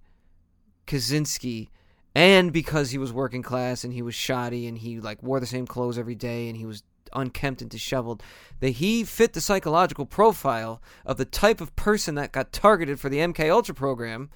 Kaczynski 0.85 1.69
and 2.15 2.51
because 2.51 2.91
he 2.91 2.97
was 2.97 3.13
working 3.13 3.43
class 3.43 3.83
and 3.83 3.93
he 3.93 4.01
was 4.01 4.15
shoddy 4.15 4.65
and 4.67 4.77
he 4.77 4.99
like 4.99 5.21
wore 5.21 5.39
the 5.39 5.45
same 5.45 5.67
clothes 5.67 5.97
every 5.97 6.15
day 6.15 6.47
and 6.47 6.57
he 6.57 6.65
was 6.65 6.83
unkempt 7.13 7.61
and 7.61 7.69
disheveled 7.69 8.23
that 8.59 8.71
he 8.71 9.03
fit 9.03 9.33
the 9.33 9.41
psychological 9.41 10.05
profile 10.05 10.81
of 11.05 11.17
the 11.17 11.25
type 11.25 11.61
of 11.61 11.75
person 11.75 12.15
that 12.15 12.31
got 12.31 12.51
targeted 12.51 12.99
for 12.99 13.09
the 13.09 13.17
MK 13.17 13.51
Ultra 13.51 13.75
program 13.75 14.29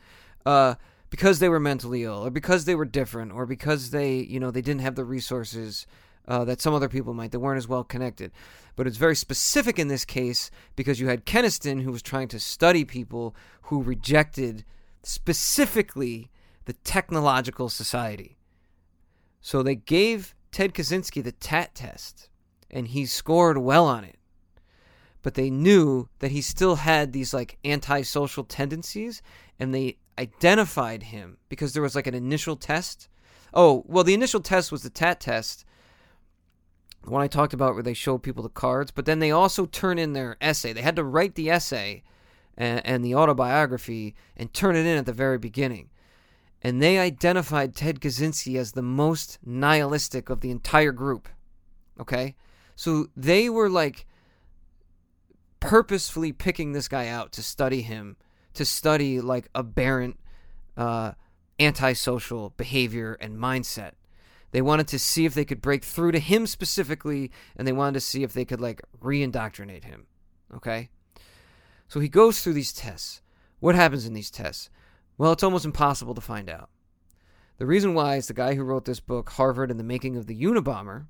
uh, 0.46 0.76
because 1.12 1.38
they 1.38 1.50
were 1.50 1.60
mentally 1.60 2.04
ill 2.04 2.26
or 2.26 2.32
because 2.32 2.66
they 2.66 2.74
were 2.74 2.86
different 2.86 3.32
or 3.32 3.46
because 3.46 3.92
they 3.92 4.16
you 4.16 4.40
know 4.40 4.50
they 4.50 4.62
didn't 4.62 4.82
have 4.82 4.96
the 4.96 5.06
resources 5.06 5.86
uh, 6.28 6.46
that 6.46 6.62
some 6.62 6.74
other 6.74 6.90
people 6.90 7.14
might. 7.14 7.32
They 7.32 7.38
weren't 7.38 7.58
as 7.58 7.68
well 7.68 7.84
connected. 7.84 8.32
But 8.76 8.88
it's 8.88 8.98
very 8.98 9.16
specific 9.16 9.78
in 9.78 9.88
this 9.88 10.06
case 10.06 10.50
because 10.76 11.00
you 11.00 11.08
had 11.08 11.26
Keniston 11.26 11.82
who 11.82 11.92
was 11.92 12.02
trying 12.02 12.30
to 12.30 12.40
study 12.40 12.86
people 12.86 13.36
who 13.64 13.84
rejected 13.84 14.64
specifically 15.04 16.30
the 16.66 16.74
technological 16.74 17.70
society. 17.70 18.38
So 19.42 19.62
they 19.62 19.76
gave 19.76 20.36
Ted 20.52 20.74
Kaczynski 20.74 21.24
the 21.24 21.32
TAT 21.32 21.74
test, 21.74 22.30
and 22.70 22.88
he 22.88 23.06
scored 23.06 23.58
well 23.58 23.86
on 23.86 24.04
it. 24.04 24.18
But 25.24 25.34
they 25.34 25.50
knew 25.50 26.08
that 26.20 26.32
he 26.32 26.42
still 26.42 26.76
had 26.76 27.12
these 27.12 27.34
like 27.34 27.58
antisocial 27.66 28.44
tendencies, 28.44 29.22
and 29.60 29.74
they 29.74 29.98
identified 30.22 31.04
him 31.04 31.38
because 31.50 31.74
there 31.74 31.82
was 31.82 31.96
like 31.96 32.08
an 32.08 32.14
initial 32.14 32.56
test. 32.56 33.10
Oh, 33.54 33.84
well, 33.88 34.04
the 34.04 34.14
initial 34.14 34.40
test 34.40 34.72
was 34.72 34.84
the 34.84 34.90
TAT 34.90 35.20
test, 35.20 35.66
the 37.04 37.10
one 37.10 37.22
I 37.22 37.28
talked 37.28 37.54
about 37.54 37.74
where 37.74 37.84
they 37.84 37.94
show 37.94 38.18
people 38.18 38.44
the 38.44 38.50
cards, 38.50 38.92
but 38.92 39.06
then 39.06 39.20
they 39.20 39.32
also 39.32 39.66
turn 39.66 39.98
in 39.98 40.14
their 40.14 40.38
essay. 40.40 40.72
They 40.72 40.82
had 40.82 40.96
to 40.96 41.04
write 41.04 41.36
the 41.36 41.50
essay 41.50 42.04
and, 42.56 42.86
and 42.86 43.04
the 43.04 43.16
autobiography 43.16 44.16
and 44.38 44.54
turn 44.54 44.76
it 44.76 44.86
in 44.86 44.98
at 44.98 45.06
the 45.06 45.14
very 45.14 45.38
beginning 45.38 45.90
and 46.62 46.82
they 46.82 47.00
identified 47.00 47.76
Ted 47.76 48.00
Kaczynski 48.00 48.58
as 48.58 48.74
the 48.74 48.82
most 48.82 49.40
nihilistic 49.44 50.30
of 50.30 50.42
the 50.42 50.52
entire 50.52 50.92
group. 50.92 51.28
Okay? 52.00 52.36
So 52.76 53.08
they 53.16 53.50
were 53.50 53.70
like 53.70 54.06
purposefully 55.60 56.32
picking 56.32 56.72
this 56.72 56.88
guy 56.88 57.08
out 57.08 57.32
to 57.34 57.44
study 57.44 57.82
him, 57.82 58.16
to 58.54 58.66
study 58.66 59.22
like 59.22 59.50
aberrant 59.56 60.20
uh, 60.78 61.14
antisocial 61.60 62.52
behavior 62.58 63.18
and 63.20 63.38
mindset. 63.38 63.92
They 64.52 64.62
wanted 64.62 64.88
to 64.90 65.00
see 65.00 65.26
if 65.26 65.34
they 65.34 65.46
could 65.46 65.62
break 65.62 65.84
through 65.84 66.12
to 66.12 66.20
him 66.20 66.46
specifically, 66.46 67.32
and 67.56 67.68
they 67.68 67.72
wanted 67.72 67.94
to 67.94 68.02
see 68.02 68.24
if 68.24 68.34
they 68.34 68.46
could 68.46 68.60
like 68.60 68.82
re 69.00 69.24
indoctrinate 69.24 69.86
him. 69.86 70.08
Okay? 70.54 70.90
So 71.88 72.00
he 72.00 72.10
goes 72.10 72.42
through 72.42 72.54
these 72.54 72.74
tests. 72.74 73.22
What 73.60 73.76
happens 73.76 74.06
in 74.06 74.14
these 74.14 74.32
tests? 74.32 74.70
Well, 75.18 75.32
it's 75.32 75.44
almost 75.44 75.66
impossible 75.66 76.16
to 76.16 76.22
find 76.22 76.50
out. 76.50 76.70
The 77.58 77.66
reason 77.66 77.94
why 77.94 78.16
is 78.16 78.28
the 78.28 78.34
guy 78.34 78.56
who 78.56 78.64
wrote 78.64 78.86
this 78.86 79.00
book, 79.00 79.30
Harvard 79.32 79.70
and 79.70 79.80
the 79.80 79.84
Making 79.84 80.18
of 80.18 80.26
the 80.26 80.42
Unabomber, 80.42 81.06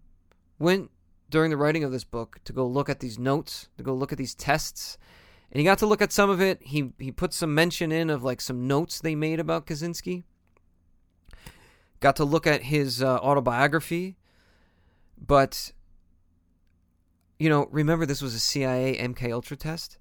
went 0.59 0.91
during 1.29 1.49
the 1.49 1.57
writing 1.57 1.83
of 1.83 1.91
this 1.91 2.03
book 2.03 2.39
to 2.43 2.51
go 2.51 2.67
look 2.67 2.89
at 2.89 2.99
these 2.99 3.17
notes, 3.17 3.69
to 3.77 3.83
go 3.83 3.93
look 3.93 4.11
at 4.11 4.17
these 4.17 4.35
tests, 4.35 4.97
and 5.51 5.59
he 5.59 5.65
got 5.65 5.79
to 5.79 5.85
look 5.85 6.01
at 6.01 6.11
some 6.11 6.29
of 6.29 6.41
it. 6.41 6.59
He 6.61 6.93
he 6.97 7.11
put 7.11 7.33
some 7.33 7.53
mention 7.53 7.91
in 7.91 8.09
of 8.09 8.23
like 8.23 8.39
some 8.39 8.67
notes 8.67 8.99
they 8.99 9.15
made 9.15 9.39
about 9.39 9.65
Kaczynski. 9.65 10.23
Got 11.99 12.15
to 12.15 12.25
look 12.25 12.47
at 12.47 12.63
his 12.63 13.03
uh, 13.03 13.17
autobiography, 13.17 14.17
but 15.17 15.71
you 17.37 17.49
know, 17.49 17.67
remember 17.71 18.05
this 18.05 18.21
was 18.21 18.33
a 18.33 18.39
CIA 18.39 18.97
MK 18.97 19.31
Ultra 19.31 19.57
test. 19.57 19.97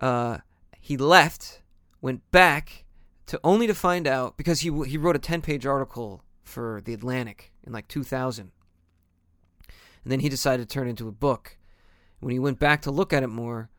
Uh, 0.00 0.38
he 0.80 0.96
left, 0.96 1.60
went 2.00 2.28
back, 2.30 2.84
to 3.26 3.38
only 3.44 3.66
to 3.66 3.74
find 3.74 4.08
out 4.08 4.36
because 4.36 4.60
he 4.60 4.70
he 4.84 4.98
wrote 4.98 5.14
a 5.14 5.20
10-page 5.20 5.64
article 5.64 6.24
for 6.42 6.80
the 6.84 6.92
Atlantic 6.92 7.52
in 7.64 7.72
like 7.72 7.86
2000. 7.86 8.50
And 10.02 10.10
then 10.10 10.20
he 10.20 10.28
decided 10.28 10.68
to 10.68 10.72
turn 10.72 10.88
it 10.88 10.90
into 10.90 11.06
a 11.06 11.12
book. 11.12 11.56
When 12.18 12.32
he 12.32 12.38
went 12.38 12.58
back 12.58 12.82
to 12.82 12.90
look 12.90 13.12
at 13.12 13.22
it 13.22 13.28
more, 13.28 13.70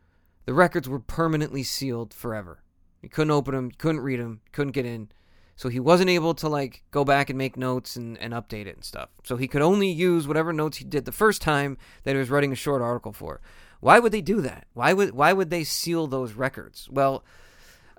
the 0.46 0.54
records 0.54 0.90
were 0.90 1.00
permanently 1.00 1.64
sealed 1.64 2.14
forever. 2.14 2.64
You 3.02 3.10
couldn't 3.10 3.32
open 3.32 3.56
them, 3.56 3.66
you 3.66 3.78
couldn't 3.78 4.02
read 4.02 4.20
them, 4.20 4.42
couldn't 4.52 4.74
get 4.74 4.86
in. 4.86 5.10
So 5.56 5.70
he 5.70 5.80
wasn't 5.80 6.10
able 6.10 6.34
to 6.36 6.48
like 6.48 6.84
go 6.92 7.04
back 7.04 7.30
and 7.30 7.38
make 7.38 7.56
notes 7.56 7.96
and, 7.96 8.18
and 8.18 8.34
update 8.34 8.66
it 8.66 8.76
and 8.76 8.86
stuff. 8.86 9.10
So 9.24 9.38
he 9.38 9.48
could 9.48 9.62
only 9.62 9.92
use 9.92 10.28
whatever 10.28 10.54
notes 10.54 10.78
he 10.78 10.86
did 10.86 11.06
the 11.06 11.12
first 11.12 11.42
time 11.42 11.78
that 12.04 12.14
he 12.14 12.18
was 12.18 12.30
writing 12.30 12.52
a 12.52 12.56
short 12.56 12.82
article 12.82 13.14
for. 13.14 13.42
Why 13.80 14.00
would 14.00 14.12
they 14.12 14.22
do 14.22 14.42
that? 14.42 14.68
Why 14.74 14.94
would 14.94 15.14
why 15.14 15.34
would 15.34 15.50
they 15.50 15.64
seal 15.64 16.08
those 16.08 16.34
records? 16.34 16.88
Well, 16.92 17.24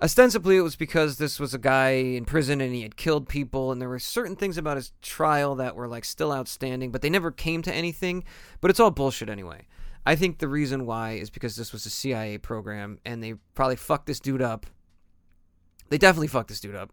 Ostensibly, 0.01 0.57
it 0.57 0.61
was 0.61 0.75
because 0.75 1.17
this 1.17 1.39
was 1.39 1.53
a 1.53 1.57
guy 1.57 1.91
in 1.91 2.25
prison 2.25 2.59
and 2.59 2.75
he 2.75 2.81
had 2.81 2.97
killed 2.97 3.29
people, 3.29 3.71
and 3.71 3.81
there 3.81 3.87
were 3.87 3.99
certain 3.99 4.35
things 4.35 4.57
about 4.57 4.75
his 4.75 4.91
trial 5.01 5.55
that 5.55 5.77
were 5.77 5.87
like 5.87 6.03
still 6.03 6.33
outstanding, 6.33 6.91
but 6.91 7.01
they 7.01 7.09
never 7.09 7.31
came 7.31 7.61
to 7.61 7.73
anything. 7.73 8.25
But 8.59 8.69
it's 8.69 8.81
all 8.81 8.91
bullshit 8.91 9.29
anyway. 9.29 9.65
I 10.05 10.15
think 10.15 10.39
the 10.39 10.47
reason 10.47 10.85
why 10.85 11.11
is 11.11 11.29
because 11.29 11.55
this 11.55 11.71
was 11.71 11.85
a 11.85 11.89
CIA 11.89 12.37
program, 12.37 12.99
and 13.05 13.23
they 13.23 13.35
probably 13.55 13.77
fucked 13.77 14.05
this 14.05 14.19
dude 14.19 14.41
up. 14.41 14.65
They 15.89 15.97
definitely 15.97 16.27
fucked 16.27 16.49
this 16.49 16.59
dude 16.59 16.75
up, 16.75 16.91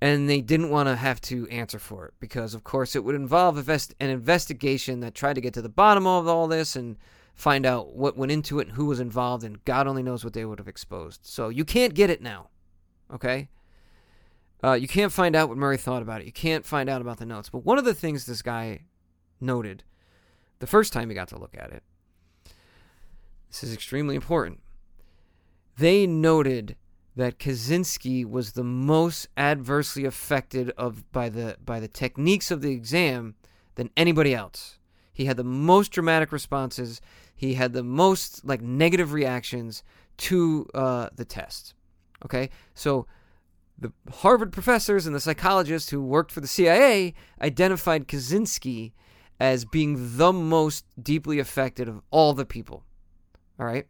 and 0.00 0.28
they 0.28 0.40
didn't 0.40 0.70
want 0.70 0.88
to 0.88 0.96
have 0.96 1.20
to 1.22 1.46
answer 1.48 1.78
for 1.78 2.06
it 2.06 2.14
because, 2.20 2.54
of 2.54 2.64
course, 2.64 2.96
it 2.96 3.04
would 3.04 3.14
involve 3.14 3.68
an 3.68 3.80
investigation 4.00 5.00
that 5.00 5.14
tried 5.14 5.34
to 5.34 5.40
get 5.40 5.54
to 5.54 5.62
the 5.62 5.68
bottom 5.68 6.06
of 6.06 6.26
all 6.26 6.48
this 6.48 6.76
and 6.76 6.96
find 7.34 7.66
out 7.66 7.94
what 7.94 8.16
went 8.16 8.32
into 8.32 8.60
it 8.60 8.68
and 8.68 8.76
who 8.76 8.86
was 8.86 9.00
involved, 9.00 9.44
and 9.44 9.62
God 9.64 9.86
only 9.86 10.02
knows 10.02 10.24
what 10.24 10.32
they 10.32 10.44
would 10.44 10.58
have 10.58 10.68
exposed. 10.68 11.20
So 11.24 11.50
you 11.50 11.64
can't 11.64 11.94
get 11.94 12.08
it 12.08 12.22
now, 12.22 12.48
okay? 13.12 13.48
Uh, 14.64 14.72
you 14.72 14.88
can't 14.88 15.12
find 15.12 15.36
out 15.36 15.50
what 15.50 15.58
Murray 15.58 15.76
thought 15.76 16.00
about 16.02 16.22
it. 16.22 16.26
You 16.26 16.32
can't 16.32 16.64
find 16.64 16.88
out 16.88 17.02
about 17.02 17.18
the 17.18 17.26
notes. 17.26 17.50
But 17.50 17.66
one 17.66 17.78
of 17.78 17.84
the 17.84 17.94
things 17.94 18.24
this 18.24 18.40
guy 18.40 18.84
noted 19.38 19.84
the 20.58 20.66
first 20.66 20.94
time 20.94 21.10
he 21.10 21.14
got 21.14 21.28
to 21.28 21.38
look 21.38 21.54
at 21.58 21.70
it, 21.70 21.82
this 23.60 23.70
is 23.70 23.74
extremely 23.74 24.16
important. 24.16 24.60
They 25.78 26.06
noted 26.06 26.76
that 27.16 27.38
Kaczynski 27.38 28.28
was 28.28 28.52
the 28.52 28.64
most 28.64 29.28
adversely 29.36 30.04
affected 30.04 30.70
of 30.76 31.10
by 31.10 31.30
the 31.30 31.56
by 31.64 31.80
the 31.80 31.88
techniques 31.88 32.50
of 32.50 32.60
the 32.60 32.72
exam 32.72 33.34
than 33.76 33.90
anybody 33.96 34.34
else. 34.34 34.78
He 35.10 35.24
had 35.24 35.38
the 35.38 35.44
most 35.44 35.92
dramatic 35.92 36.32
responses 36.32 37.00
he 37.34 37.54
had 37.54 37.72
the 37.72 37.82
most 37.82 38.44
like 38.44 38.60
negative 38.60 39.14
reactions 39.14 39.82
to 40.18 40.66
uh, 40.74 41.08
the 41.14 41.24
test. 41.24 41.74
Okay, 42.24 42.50
so 42.74 43.06
the 43.78 43.92
Harvard 44.10 44.52
professors 44.52 45.06
and 45.06 45.14
the 45.14 45.20
psychologists 45.20 45.90
who 45.90 46.02
worked 46.02 46.32
for 46.32 46.40
the 46.40 46.46
CIA 46.46 47.14
identified 47.40 48.08
Kaczynski 48.08 48.92
as 49.40 49.64
being 49.64 50.16
the 50.16 50.32
most 50.32 50.84
deeply 51.02 51.38
affected 51.38 51.88
of 51.88 52.02
all 52.10 52.34
the 52.34 52.46
people. 52.46 52.84
All 53.58 53.66
right. 53.66 53.86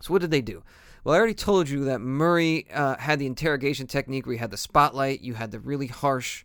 So 0.00 0.12
what 0.12 0.22
did 0.22 0.30
they 0.30 0.40
do? 0.40 0.62
Well, 1.04 1.14
I 1.14 1.18
already 1.18 1.34
told 1.34 1.68
you 1.68 1.84
that 1.86 2.00
Murray 2.00 2.66
uh, 2.72 2.96
had 2.96 3.18
the 3.18 3.26
interrogation 3.26 3.86
technique 3.86 4.26
where 4.26 4.34
you 4.34 4.38
had 4.38 4.50
the 4.50 4.56
spotlight, 4.56 5.20
you 5.20 5.34
had 5.34 5.50
the 5.50 5.58
really 5.58 5.88
harsh 5.88 6.44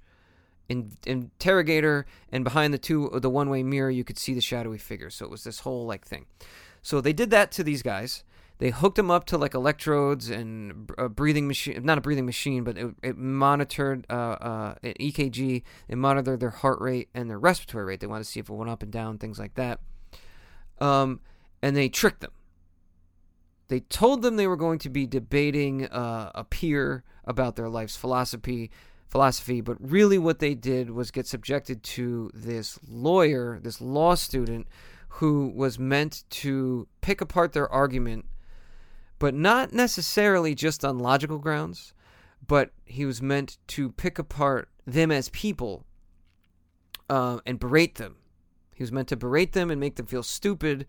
in, 0.69 0.93
interrogator, 1.05 2.05
and 2.31 2.43
behind 2.43 2.73
the 2.73 2.77
two 2.77 3.09
the 3.21 3.29
one 3.29 3.49
way 3.49 3.63
mirror, 3.63 3.89
you 3.89 4.03
could 4.03 4.17
see 4.17 4.33
the 4.33 4.41
shadowy 4.41 4.77
figure. 4.77 5.09
So 5.09 5.25
it 5.25 5.31
was 5.31 5.43
this 5.43 5.59
whole 5.59 5.85
like 5.85 6.05
thing. 6.05 6.25
So 6.81 7.01
they 7.01 7.13
did 7.13 7.29
that 7.31 7.51
to 7.53 7.63
these 7.63 7.81
guys. 7.83 8.23
They 8.59 8.71
hooked 8.71 8.95
them 8.95 9.11
up 9.11 9.25
to 9.25 9.37
like 9.37 9.53
electrodes 9.53 10.29
and 10.29 10.89
a 10.97 11.07
breathing 11.07 11.47
machine, 11.47 11.79
not 11.83 11.99
a 11.99 12.01
breathing 12.01 12.25
machine, 12.25 12.63
but 12.63 12.77
it, 12.77 12.95
it 13.03 13.17
monitored 13.17 14.07
uh, 14.09 14.13
uh, 14.13 14.75
an 14.81 14.93
EKG. 14.99 15.61
It 15.87 15.97
monitored 15.97 16.39
their 16.39 16.49
heart 16.49 16.81
rate 16.81 17.09
and 17.13 17.29
their 17.29 17.37
respiratory 17.37 17.85
rate. 17.85 17.99
They 17.99 18.07
wanted 18.07 18.23
to 18.23 18.31
see 18.31 18.39
if 18.39 18.49
it 18.49 18.53
went 18.53 18.71
up 18.71 18.81
and 18.81 18.91
down, 18.91 19.19
things 19.19 19.37
like 19.37 19.53
that. 19.55 19.79
Um, 20.79 21.19
and 21.67 21.75
they 21.75 21.89
tricked 21.89 22.21
them. 22.21 22.31
They 23.67 23.81
told 23.81 24.21
them 24.21 24.37
they 24.37 24.47
were 24.47 24.55
going 24.55 24.79
to 24.79 24.89
be 24.89 25.05
debating 25.05 25.85
uh, 25.87 26.31
a 26.33 26.45
peer 26.45 27.03
about 27.25 27.57
their 27.57 27.67
life's 27.67 27.97
philosophy 27.97 28.71
philosophy, 29.09 29.59
but 29.59 29.75
really 29.79 30.17
what 30.17 30.39
they 30.39 30.55
did 30.55 30.91
was 30.91 31.11
get 31.11 31.27
subjected 31.27 31.83
to 31.83 32.31
this 32.33 32.79
lawyer, 32.87 33.59
this 33.61 33.81
law 33.81 34.15
student, 34.15 34.65
who 35.09 35.51
was 35.53 35.77
meant 35.77 36.23
to 36.29 36.87
pick 37.01 37.19
apart 37.19 37.51
their 37.51 37.69
argument, 37.69 38.25
but 39.19 39.33
not 39.33 39.73
necessarily 39.73 40.55
just 40.55 40.85
on 40.85 40.99
logical 40.99 41.37
grounds, 41.37 41.93
but 42.47 42.71
he 42.85 43.03
was 43.03 43.21
meant 43.21 43.57
to 43.67 43.91
pick 43.91 44.17
apart 44.17 44.69
them 44.85 45.11
as 45.11 45.27
people 45.29 45.83
uh, 47.09 47.39
and 47.45 47.59
berate 47.59 47.95
them. 47.95 48.15
He 48.73 48.83
was 48.83 48.91
meant 48.93 49.09
to 49.09 49.17
berate 49.17 49.51
them 49.51 49.69
and 49.69 49.81
make 49.81 49.97
them 49.97 50.05
feel 50.05 50.23
stupid 50.23 50.85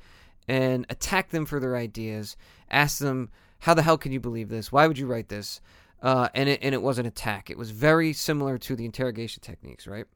and 0.48 0.86
attack 0.88 1.28
them 1.30 1.46
for 1.46 1.60
their 1.60 1.76
ideas, 1.76 2.36
ask 2.70 2.98
them, 2.98 3.30
how 3.60 3.74
the 3.74 3.82
hell 3.82 3.98
can 3.98 4.12
you 4.12 4.20
believe 4.20 4.48
this? 4.48 4.72
Why 4.72 4.86
would 4.86 4.98
you 4.98 5.06
write 5.06 5.28
this? 5.28 5.60
Uh, 6.02 6.28
and, 6.34 6.48
it, 6.48 6.60
and 6.62 6.74
it 6.74 6.82
was 6.82 6.98
an 6.98 7.06
attack. 7.06 7.50
It 7.50 7.58
was 7.58 7.70
very 7.70 8.12
similar 8.12 8.56
to 8.58 8.76
the 8.76 8.84
interrogation 8.84 9.42
techniques, 9.42 9.86
right? 9.86 10.06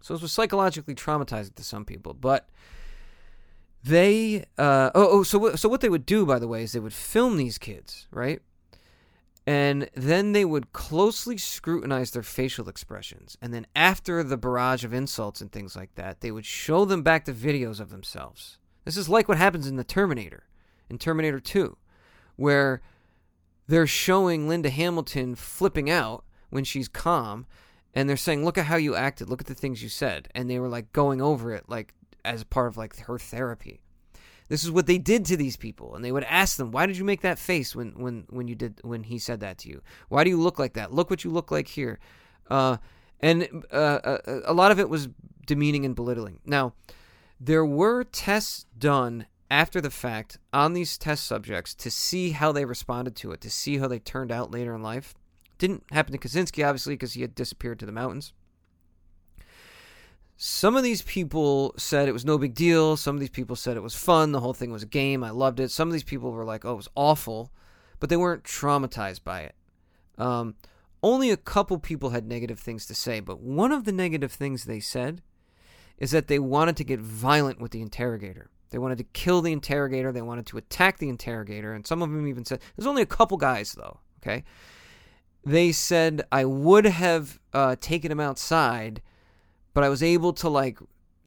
So 0.00 0.14
it 0.14 0.22
was 0.22 0.32
psychologically 0.32 0.94
traumatizing 0.94 1.54
to 1.54 1.64
some 1.64 1.84
people. 1.84 2.12
But 2.12 2.48
they, 3.84 4.44
uh, 4.58 4.90
oh, 4.94 5.08
oh, 5.10 5.22
so, 5.22 5.54
so 5.54 5.68
what 5.68 5.80
they 5.80 5.88
would 5.88 6.06
do, 6.06 6.26
by 6.26 6.38
the 6.38 6.48
way, 6.48 6.64
is 6.64 6.72
they 6.72 6.80
would 6.80 6.92
film 6.92 7.36
these 7.36 7.56
kids, 7.56 8.08
right? 8.10 8.40
And 9.46 9.88
then 9.94 10.32
they 10.32 10.44
would 10.44 10.72
closely 10.72 11.38
scrutinize 11.38 12.10
their 12.10 12.22
facial 12.22 12.68
expressions. 12.68 13.38
And 13.40 13.54
then 13.54 13.66
after 13.74 14.22
the 14.22 14.36
barrage 14.36 14.84
of 14.84 14.92
insults 14.92 15.40
and 15.40 15.50
things 15.50 15.74
like 15.76 15.94
that, 15.94 16.20
they 16.20 16.30
would 16.30 16.46
show 16.46 16.84
them 16.84 17.02
back 17.02 17.24
the 17.24 17.32
videos 17.32 17.80
of 17.80 17.90
themselves. 17.90 18.58
This 18.90 18.96
is 18.96 19.08
like 19.08 19.28
what 19.28 19.38
happens 19.38 19.68
in 19.68 19.76
the 19.76 19.84
Terminator, 19.84 20.48
in 20.88 20.98
Terminator 20.98 21.38
2, 21.38 21.76
where 22.34 22.82
they're 23.68 23.86
showing 23.86 24.48
Linda 24.48 24.68
Hamilton 24.68 25.36
flipping 25.36 25.88
out 25.88 26.24
when 26.48 26.64
she's 26.64 26.88
calm 26.88 27.46
and 27.94 28.08
they're 28.08 28.16
saying, 28.16 28.44
"Look 28.44 28.58
at 28.58 28.64
how 28.64 28.74
you 28.74 28.96
acted. 28.96 29.30
Look 29.30 29.40
at 29.40 29.46
the 29.46 29.54
things 29.54 29.80
you 29.80 29.88
said." 29.88 30.28
And 30.34 30.50
they 30.50 30.58
were 30.58 30.66
like 30.66 30.92
going 30.92 31.22
over 31.22 31.54
it 31.54 31.68
like 31.68 31.94
as 32.24 32.42
part 32.42 32.66
of 32.66 32.76
like 32.76 32.98
her 33.02 33.16
therapy. 33.16 33.80
This 34.48 34.64
is 34.64 34.72
what 34.72 34.88
they 34.88 34.98
did 34.98 35.24
to 35.26 35.36
these 35.36 35.56
people, 35.56 35.94
and 35.94 36.04
they 36.04 36.10
would 36.10 36.24
ask 36.24 36.56
them, 36.56 36.72
"Why 36.72 36.86
did 36.86 36.96
you 36.96 37.04
make 37.04 37.20
that 37.20 37.38
face 37.38 37.76
when 37.76 37.92
when 37.96 38.26
when 38.28 38.48
you 38.48 38.56
did 38.56 38.80
when 38.82 39.04
he 39.04 39.20
said 39.20 39.38
that 39.38 39.58
to 39.58 39.68
you? 39.68 39.82
Why 40.08 40.24
do 40.24 40.30
you 40.30 40.40
look 40.40 40.58
like 40.58 40.72
that? 40.72 40.92
Look 40.92 41.10
what 41.10 41.22
you 41.22 41.30
look 41.30 41.52
like 41.52 41.68
here." 41.68 42.00
Uh, 42.48 42.78
and 43.20 43.64
uh, 43.70 44.00
a, 44.02 44.30
uh, 44.30 44.40
a 44.46 44.52
lot 44.52 44.72
of 44.72 44.80
it 44.80 44.88
was 44.88 45.08
demeaning 45.46 45.84
and 45.84 45.94
belittling. 45.94 46.40
Now, 46.44 46.72
there 47.40 47.64
were 47.64 48.04
tests 48.04 48.66
done 48.78 49.26
after 49.50 49.80
the 49.80 49.90
fact 49.90 50.38
on 50.52 50.74
these 50.74 50.98
test 50.98 51.24
subjects 51.24 51.74
to 51.74 51.90
see 51.90 52.30
how 52.32 52.52
they 52.52 52.64
responded 52.64 53.16
to 53.16 53.32
it, 53.32 53.40
to 53.40 53.50
see 53.50 53.78
how 53.78 53.88
they 53.88 53.98
turned 53.98 54.30
out 54.30 54.50
later 54.50 54.74
in 54.74 54.82
life. 54.82 55.14
Didn't 55.58 55.84
happen 55.90 56.12
to 56.12 56.18
Kaczynski, 56.18 56.66
obviously, 56.66 56.94
because 56.94 57.14
he 57.14 57.22
had 57.22 57.34
disappeared 57.34 57.78
to 57.80 57.86
the 57.86 57.92
mountains. 57.92 58.32
Some 60.36 60.76
of 60.76 60.82
these 60.82 61.02
people 61.02 61.74
said 61.76 62.08
it 62.08 62.12
was 62.12 62.24
no 62.24 62.38
big 62.38 62.54
deal. 62.54 62.96
Some 62.96 63.16
of 63.16 63.20
these 63.20 63.28
people 63.28 63.56
said 63.56 63.76
it 63.76 63.82
was 63.82 63.94
fun. 63.94 64.32
The 64.32 64.40
whole 64.40 64.54
thing 64.54 64.70
was 64.70 64.82
a 64.82 64.86
game. 64.86 65.22
I 65.22 65.30
loved 65.30 65.60
it. 65.60 65.70
Some 65.70 65.88
of 65.88 65.92
these 65.92 66.04
people 66.04 66.30
were 66.30 66.46
like, 66.46 66.64
oh, 66.64 66.72
it 66.72 66.76
was 66.76 66.88
awful, 66.94 67.50
but 67.98 68.08
they 68.08 68.16
weren't 68.16 68.44
traumatized 68.44 69.22
by 69.24 69.40
it. 69.40 69.54
Um, 70.16 70.54
only 71.02 71.30
a 71.30 71.36
couple 71.36 71.78
people 71.78 72.10
had 72.10 72.26
negative 72.26 72.58
things 72.58 72.86
to 72.86 72.94
say, 72.94 73.20
but 73.20 73.40
one 73.40 73.72
of 73.72 73.84
the 73.84 73.92
negative 73.92 74.32
things 74.32 74.64
they 74.64 74.80
said 74.80 75.20
is 76.00 76.10
that 76.10 76.26
they 76.26 76.38
wanted 76.38 76.76
to 76.78 76.84
get 76.84 76.98
violent 77.00 77.60
with 77.60 77.70
the 77.70 77.82
interrogator. 77.82 78.50
They 78.70 78.78
wanted 78.78 78.98
to 78.98 79.04
kill 79.04 79.42
the 79.42 79.52
interrogator. 79.52 80.12
They 80.12 80.22
wanted 80.22 80.46
to 80.46 80.58
attack 80.58 80.98
the 80.98 81.08
interrogator. 81.08 81.72
And 81.72 81.86
some 81.86 82.02
of 82.02 82.10
them 82.10 82.26
even 82.26 82.44
said, 82.44 82.60
there's 82.76 82.86
only 82.86 83.02
a 83.02 83.06
couple 83.06 83.36
guys, 83.36 83.72
though, 83.72 83.98
okay? 84.22 84.44
they 85.44 85.72
said 85.72 86.22
I 86.30 86.44
would 86.44 86.84
have 86.84 87.38
uh, 87.52 87.76
taken 87.80 88.12
him 88.12 88.20
outside, 88.20 89.02
but 89.74 89.84
I 89.84 89.88
was 89.88 90.02
able 90.02 90.32
to 90.34 90.48
like 90.48 90.78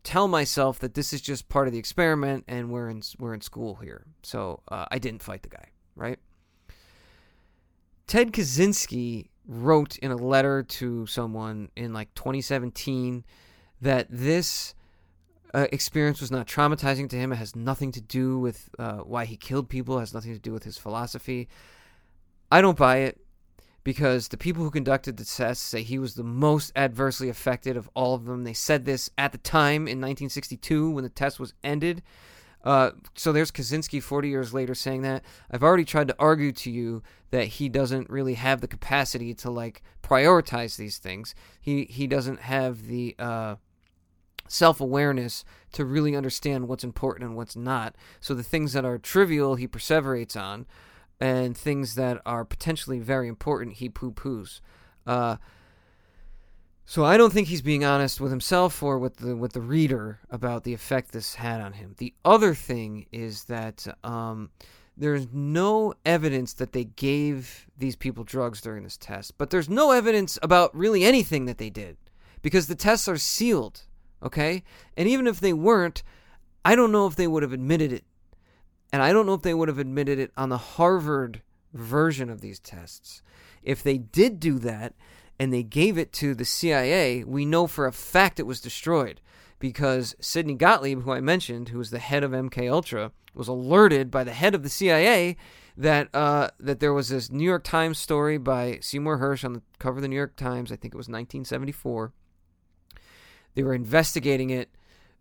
tell 0.03 0.27
myself 0.27 0.79
that 0.79 0.93
this 0.93 1.13
is 1.13 1.21
just 1.21 1.49
part 1.49 1.67
of 1.67 1.73
the 1.73 1.79
experiment 1.79 2.43
and 2.47 2.69
we're 2.69 2.89
in 2.89 3.01
we're 3.17 3.33
in 3.33 3.41
school 3.41 3.75
here. 3.75 4.05
So 4.21 4.61
uh, 4.69 4.85
I 4.91 4.99
didn't 4.99 5.23
fight 5.23 5.43
the 5.43 5.49
guy, 5.49 5.69
right? 5.95 6.19
Ted 8.05 8.33
Kaczynski 8.33 9.29
wrote 9.47 9.97
in 9.97 10.11
a 10.11 10.15
letter 10.15 10.63
to 10.63 11.05
someone 11.07 11.69
in 11.75 11.93
like 11.93 12.13
2017 12.15 13.23
that 13.83 14.07
this 14.09 14.73
uh, 15.53 15.67
experience 15.71 16.19
was 16.19 16.31
not 16.31 16.47
traumatizing 16.47 17.09
to 17.09 17.15
him. 17.15 17.31
It 17.31 17.37
has 17.37 17.55
nothing 17.55 17.91
to 17.91 18.01
do 18.01 18.39
with 18.39 18.69
uh, 18.79 18.97
why 18.99 19.25
he 19.25 19.37
killed 19.37 19.69
people. 19.69 19.97
It 19.97 20.01
has 20.01 20.13
nothing 20.13 20.33
to 20.33 20.39
do 20.39 20.51
with 20.51 20.63
his 20.63 20.77
philosophy. 20.77 21.47
I 22.51 22.61
don't 22.61 22.77
buy 22.77 22.97
it 22.97 23.19
because 23.83 24.29
the 24.29 24.37
people 24.37 24.63
who 24.63 24.71
conducted 24.71 25.17
the 25.17 25.25
tests 25.25 25.63
say 25.63 25.83
he 25.83 25.99
was 25.99 26.15
the 26.15 26.23
most 26.23 26.71
adversely 26.75 27.29
affected 27.29 27.75
of 27.77 27.89
all 27.93 28.15
of 28.15 28.25
them. 28.25 28.43
They 28.43 28.53
said 28.53 28.85
this 28.85 29.09
at 29.17 29.31
the 29.31 29.37
time 29.37 29.81
in 29.81 29.99
1962 29.99 30.89
when 30.89 31.03
the 31.03 31.09
test 31.09 31.39
was 31.39 31.53
ended. 31.63 32.01
Uh, 32.63 32.91
so 33.15 33.33
there's 33.33 33.51
Kaczynski 33.51 34.01
40 34.01 34.29
years 34.29 34.53
later 34.53 34.73
saying 34.73 35.01
that. 35.01 35.23
I've 35.51 35.63
already 35.63 35.83
tried 35.83 36.07
to 36.07 36.15
argue 36.17 36.53
to 36.53 36.71
you 36.71 37.03
that 37.31 37.45
he 37.45 37.67
doesn't 37.67 38.09
really 38.09 38.35
have 38.35 38.61
the 38.61 38.67
capacity 38.67 39.33
to 39.33 39.49
like 39.49 39.83
prioritize 40.01 40.77
these 40.77 40.97
things. 40.97 41.35
He 41.59 41.83
he 41.85 42.07
doesn't 42.07 42.39
have 42.39 42.87
the 42.87 43.15
uh, 43.19 43.55
self 44.47 44.79
awareness 44.79 45.43
to 45.73 45.85
really 45.85 46.15
understand 46.15 46.67
what's 46.67 46.83
important 46.83 47.27
and 47.27 47.35
what's 47.35 47.55
not. 47.55 47.95
So 48.19 48.33
the 48.33 48.43
things 48.43 48.73
that 48.73 48.85
are 48.85 48.97
trivial, 48.97 49.55
he 49.55 49.67
perseverates 49.67 50.39
on 50.39 50.65
and 51.19 51.57
things 51.57 51.95
that 51.95 52.21
are 52.25 52.43
potentially 52.43 52.99
very 52.99 53.27
important, 53.27 53.77
he 53.77 53.89
poo 53.89 54.11
poos. 54.11 54.59
Uh, 55.05 55.37
so 56.85 57.05
I 57.05 57.15
don't 57.15 57.31
think 57.31 57.47
he's 57.47 57.61
being 57.61 57.85
honest 57.85 58.19
with 58.19 58.31
himself 58.31 58.83
or 58.83 58.99
with 58.99 59.17
the 59.17 59.35
with 59.35 59.53
the 59.53 59.61
reader 59.61 60.19
about 60.29 60.63
the 60.63 60.73
effect 60.73 61.11
this 61.11 61.35
had 61.35 61.61
on 61.61 61.73
him. 61.73 61.95
The 61.97 62.13
other 62.25 62.53
thing 62.53 63.05
is 63.11 63.45
that 63.45 63.87
um, 64.03 64.49
there's 64.97 65.27
no 65.31 65.93
evidence 66.05 66.53
that 66.55 66.73
they 66.73 66.83
gave 66.83 67.67
these 67.77 67.95
people 67.95 68.23
drugs 68.23 68.61
during 68.61 68.83
this 68.83 68.97
test, 68.97 69.37
but 69.37 69.49
there's 69.49 69.69
no 69.69 69.91
evidence 69.91 70.37
about 70.43 70.75
really 70.75 71.03
anything 71.03 71.45
that 71.45 71.57
they 71.57 71.69
did 71.69 71.97
because 72.41 72.67
the 72.67 72.75
tests 72.75 73.07
are 73.07 73.17
sealed. 73.17 73.83
Okay, 74.23 74.63
and 74.95 75.07
even 75.07 75.27
if 75.27 75.39
they 75.39 75.53
weren't, 75.53 76.01
I 76.63 76.75
don't 76.75 76.91
know 76.91 77.07
if 77.07 77.15
they 77.15 77.27
would 77.27 77.43
have 77.43 77.53
admitted 77.53 77.91
it 77.91 78.05
and 78.93 79.01
I 79.01 79.11
don't 79.11 79.25
know 79.25 79.33
if 79.33 79.41
they 79.41 79.55
would 79.55 79.69
have 79.69 79.79
admitted 79.79 80.19
it 80.19 80.31
on 80.37 80.49
the 80.49 80.57
Harvard 80.59 81.41
version 81.73 82.29
of 82.29 82.41
these 82.41 82.59
tests. 82.59 83.23
If 83.63 83.81
they 83.81 83.97
did 83.97 84.39
do 84.39 84.59
that 84.59 84.93
and 85.39 85.51
they 85.51 85.63
gave 85.63 85.97
it 85.97 86.13
to 86.13 86.35
the 86.35 86.45
CIA, 86.45 87.23
we 87.23 87.43
know 87.43 87.65
for 87.65 87.87
a 87.87 87.91
fact 87.91 88.39
it 88.39 88.45
was 88.45 88.61
destroyed 88.61 89.19
because 89.57 90.15
Sidney 90.19 90.53
Gottlieb, 90.53 91.01
who 91.01 91.11
I 91.11 91.21
mentioned, 91.21 91.69
who 91.69 91.79
was 91.79 91.89
the 91.89 91.97
head 91.97 92.23
of 92.23 92.31
MK 92.31 92.71
Ultra, 92.71 93.11
was 93.33 93.47
alerted 93.47 94.11
by 94.11 94.23
the 94.23 94.31
head 94.31 94.53
of 94.53 94.61
the 94.61 94.69
CIA 94.69 95.37
that 95.75 96.13
uh, 96.13 96.49
that 96.59 96.79
there 96.79 96.93
was 96.93 97.09
this 97.09 97.31
New 97.31 97.45
York 97.45 97.63
Times 97.63 97.97
story 97.97 98.37
by 98.37 98.77
Seymour 98.79 99.17
Hersh 99.17 99.43
on 99.43 99.53
the 99.53 99.63
cover 99.79 99.97
of 99.97 100.03
the 100.03 100.07
New 100.07 100.15
York 100.15 100.35
Times. 100.35 100.71
I 100.71 100.75
think 100.75 100.93
it 100.93 100.97
was 100.97 101.07
1974. 101.07 102.13
They 103.55 103.63
were 103.63 103.73
investigating 103.73 104.49
it 104.49 104.69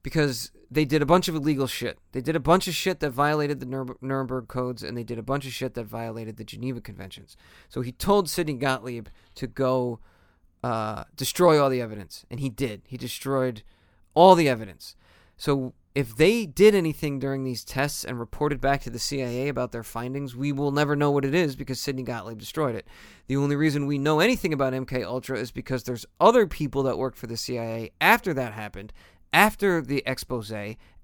because 0.02 0.50
they 0.70 0.84
did 0.84 1.02
a 1.02 1.06
bunch 1.06 1.28
of 1.28 1.34
illegal 1.34 1.66
shit. 1.66 1.98
They 2.12 2.20
did 2.20 2.34
a 2.34 2.40
bunch 2.40 2.66
of 2.66 2.74
shit 2.74 3.00
that 3.00 3.10
violated 3.10 3.60
the 3.60 3.96
Nuremberg 4.00 4.48
codes, 4.48 4.82
and 4.82 4.96
they 4.96 5.04
did 5.04 5.18
a 5.18 5.22
bunch 5.22 5.46
of 5.46 5.52
shit 5.52 5.74
that 5.74 5.84
violated 5.84 6.36
the 6.36 6.44
Geneva 6.44 6.80
Conventions. 6.80 7.36
So 7.68 7.82
he 7.82 7.92
told 7.92 8.28
Sidney 8.28 8.54
Gottlieb 8.54 9.08
to 9.34 9.46
go 9.46 10.00
uh, 10.64 11.04
destroy 11.16 11.62
all 11.62 11.68
the 11.68 11.80
evidence, 11.80 12.24
and 12.30 12.40
he 12.40 12.48
did. 12.48 12.82
He 12.86 12.96
destroyed 12.96 13.62
all 14.14 14.34
the 14.34 14.48
evidence. 14.48 14.96
So 15.36 15.74
if 15.94 16.16
they 16.16 16.46
did 16.46 16.74
anything 16.74 17.18
during 17.18 17.44
these 17.44 17.64
tests 17.64 18.02
and 18.04 18.18
reported 18.18 18.60
back 18.60 18.80
to 18.82 18.90
the 18.90 18.98
CIA 18.98 19.48
about 19.48 19.72
their 19.72 19.82
findings, 19.82 20.34
we 20.34 20.50
will 20.50 20.70
never 20.70 20.96
know 20.96 21.10
what 21.10 21.24
it 21.24 21.34
is 21.34 21.54
because 21.54 21.78
Sidney 21.80 22.02
Gottlieb 22.02 22.38
destroyed 22.38 22.74
it. 22.74 22.88
The 23.26 23.36
only 23.36 23.56
reason 23.56 23.86
we 23.86 23.98
know 23.98 24.20
anything 24.20 24.52
about 24.54 24.72
MK 24.72 25.04
Ultra 25.04 25.38
is 25.38 25.50
because 25.50 25.84
there's 25.84 26.06
other 26.18 26.46
people 26.46 26.82
that 26.84 26.96
worked 26.96 27.18
for 27.18 27.26
the 27.26 27.36
CIA 27.36 27.90
after 28.00 28.32
that 28.32 28.54
happened 28.54 28.92
after 29.32 29.80
the 29.80 30.02
expose, 30.06 30.52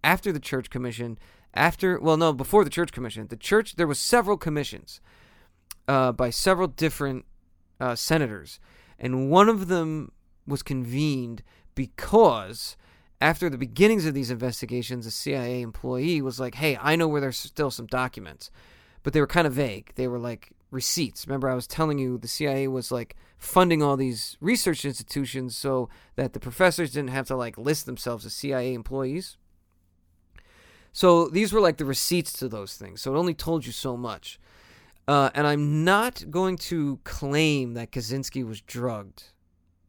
after 0.05 0.33
the 0.33 0.41
church 0.41 0.71
commission, 0.71 1.19
after 1.55 1.99
well, 1.99 2.17
no, 2.17 2.33
before 2.33 2.65
the 2.65 2.71
church 2.71 2.93
commission, 2.93 3.27
the 3.29 3.37
church 3.37 3.77
there 3.77 3.87
was 3.87 3.99
several 3.99 4.37
commissions 4.37 5.01
uh, 5.87 6.13
by 6.13 6.31
several 6.31 6.69
different 6.69 7.25
uh, 7.81 7.95
senators, 7.95 8.61
and 8.99 9.31
one 9.31 9.49
of 9.49 9.69
them 9.69 10.13
was 10.47 10.63
convened 10.63 11.43
because 11.75 12.77
after 13.21 13.51
the 13.51 13.59
beginnings 13.59 14.07
of 14.07 14.15
these 14.15 14.31
investigations, 14.31 15.07
a 15.07 15.11
CIA 15.11 15.61
employee 15.63 16.23
was 16.23 16.39
like, 16.39 16.57
"Hey, 16.57 16.79
I 16.81 16.97
know 16.97 17.09
where 17.09 17.21
there's 17.21 17.39
still 17.39 17.71
some 17.71 17.87
documents." 17.87 18.51
but 19.03 19.13
they 19.13 19.21
were 19.21 19.27
kind 19.27 19.47
of 19.47 19.55
vague. 19.55 19.93
They 19.95 20.09
were 20.09 20.19
like 20.19 20.51
receipts. 20.71 21.27
Remember, 21.27 21.49
I 21.49 21.55
was 21.55 21.67
telling 21.67 21.99
you 21.99 22.19
the 22.19 22.29
CIA 22.29 22.69
was 22.69 22.93
like 22.93 23.17
funding 23.39 23.83
all 23.83 23.97
these 23.97 24.37
research 24.41 24.85
institutions 24.85 25.57
so 25.57 25.89
that 26.17 26.33
the 26.33 26.41
professors 26.41 26.93
didn't 26.93 27.11
have 27.11 27.27
to 27.29 27.35
like 27.37 27.57
list 27.57 27.87
themselves 27.87 28.27
as 28.27 28.35
CIA 28.35 28.75
employees. 28.75 29.37
So 30.93 31.29
these 31.29 31.53
were 31.53 31.61
like 31.61 31.77
the 31.77 31.85
receipts 31.85 32.33
to 32.35 32.49
those 32.49 32.77
things. 32.77 33.01
So 33.01 33.15
it 33.15 33.19
only 33.19 33.35
told 33.35 33.65
you 33.65 33.73
so 33.73 33.97
much. 33.97 34.39
Uh, 35.07 35.31
and 35.35 35.47
I'm 35.47 35.85
not 35.85 36.31
going 36.31 36.59
to 36.59 36.99
claim 37.05 37.75
that 37.75 37.93
Kaczynski 37.93 38.47
was 38.47 38.61
drugged 38.61 39.23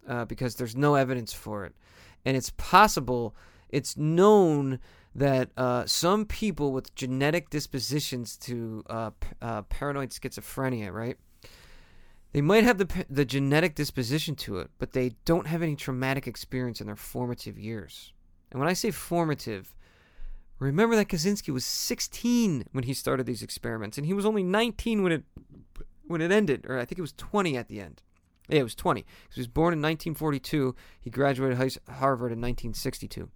uh, 0.08 0.24
because 0.26 0.56
there's 0.56 0.78
no 0.78 0.96
evidence 0.96 1.34
for 1.34 1.66
it. 1.66 1.76
And 2.26 2.36
it's 2.36 2.52
possible, 2.52 3.36
it's 3.70 3.98
known 3.98 4.80
that 5.16 5.50
uh, 5.58 5.86
some 5.86 6.26
people 6.26 6.72
with 6.72 6.94
genetic 6.96 7.50
dispositions 7.50 8.38
to 8.38 8.84
uh, 8.90 9.10
p- 9.12 9.28
uh, 9.42 9.62
paranoid 9.64 10.10
schizophrenia, 10.10 10.94
right? 10.94 11.18
They 12.32 12.42
might 12.42 12.64
have 12.64 12.78
the 12.78 13.06
the 13.10 13.26
genetic 13.26 13.74
disposition 13.74 14.36
to 14.36 14.60
it, 14.60 14.70
but 14.78 14.92
they 14.94 15.14
don't 15.26 15.48
have 15.48 15.64
any 15.64 15.76
traumatic 15.76 16.28
experience 16.28 16.80
in 16.80 16.86
their 16.86 16.96
formative 16.96 17.58
years. 17.58 18.14
And 18.52 18.60
when 18.60 18.70
I 18.70 18.74
say 18.74 18.92
formative, 18.92 19.74
Remember 20.60 20.98
that 20.98 21.08
Kaczynski 21.08 21.54
was 21.54 21.66
16 21.66 22.66
when 22.74 22.84
he 22.84 22.94
started 22.94 23.26
these 23.26 23.42
experiments, 23.42 23.98
and 23.98 24.06
he 24.06 24.14
was 24.14 24.26
only 24.26 24.44
19 24.44 25.04
when 25.04 25.12
it 25.14 25.24
when 26.06 26.22
it 26.22 26.32
ended, 26.32 26.66
or 26.68 26.78
I 26.78 26.86
think 26.86 27.00
it 27.00 27.04
was 27.04 27.14
20 27.14 27.56
at 27.56 27.68
the 27.70 27.80
end. 27.80 28.02
Yeah, 28.50 28.62
it 28.62 28.64
was 28.64 28.76
20. 28.76 29.06
He 29.34 29.40
was 29.40 29.48
born 29.48 29.74
in 29.74 29.80
1942. 29.80 30.76
He 31.00 31.10
graduated 31.10 31.58
Harvard 31.58 32.32
in 32.32 32.42
1962. 32.42 33.30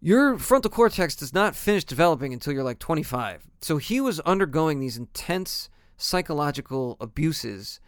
Your 0.00 0.36
frontal 0.38 0.70
cortex 0.70 1.16
does 1.16 1.32
not 1.32 1.56
finish 1.56 1.84
developing 1.84 2.32
until 2.34 2.52
you're 2.52 2.62
like 2.62 2.78
25. 2.78 3.46
So 3.62 3.78
he 3.78 4.00
was 4.00 4.20
undergoing 4.20 4.78
these 4.78 4.98
intense 4.98 5.70
psychological 5.96 6.98
abuses 7.00 7.80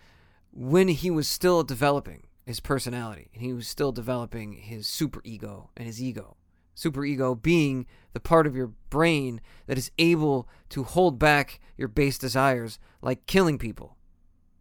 when 0.50 0.88
he 0.88 1.10
was 1.10 1.28
still 1.28 1.62
developing 1.62 2.26
his 2.46 2.60
personality 2.60 3.28
and 3.34 3.42
he 3.42 3.52
was 3.52 3.68
still 3.68 3.92
developing 3.92 4.54
his 4.54 4.88
super 4.88 5.20
ego 5.22 5.68
and 5.76 5.86
his 5.86 6.02
ego. 6.02 6.36
Super 6.74 7.04
ego 7.04 7.34
being 7.34 7.86
the 8.14 8.20
part 8.20 8.46
of 8.46 8.56
your 8.56 8.72
brain 8.88 9.42
that 9.66 9.76
is 9.76 9.90
able 9.98 10.48
to 10.70 10.84
hold 10.84 11.18
back 11.18 11.60
your 11.76 11.88
base 11.88 12.16
desires, 12.16 12.78
like 13.02 13.26
killing 13.26 13.58
people. 13.58 13.97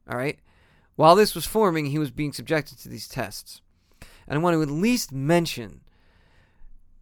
All 0.09 0.17
right? 0.17 0.39
While 0.95 1.15
this 1.15 1.35
was 1.35 1.45
forming, 1.45 1.87
he 1.87 1.99
was 1.99 2.11
being 2.11 2.33
subjected 2.33 2.79
to 2.79 2.89
these 2.89 3.07
tests. 3.07 3.61
And 4.27 4.37
I 4.37 4.41
want 4.41 4.55
to 4.55 4.61
at 4.61 4.69
least 4.69 5.11
mention 5.11 5.81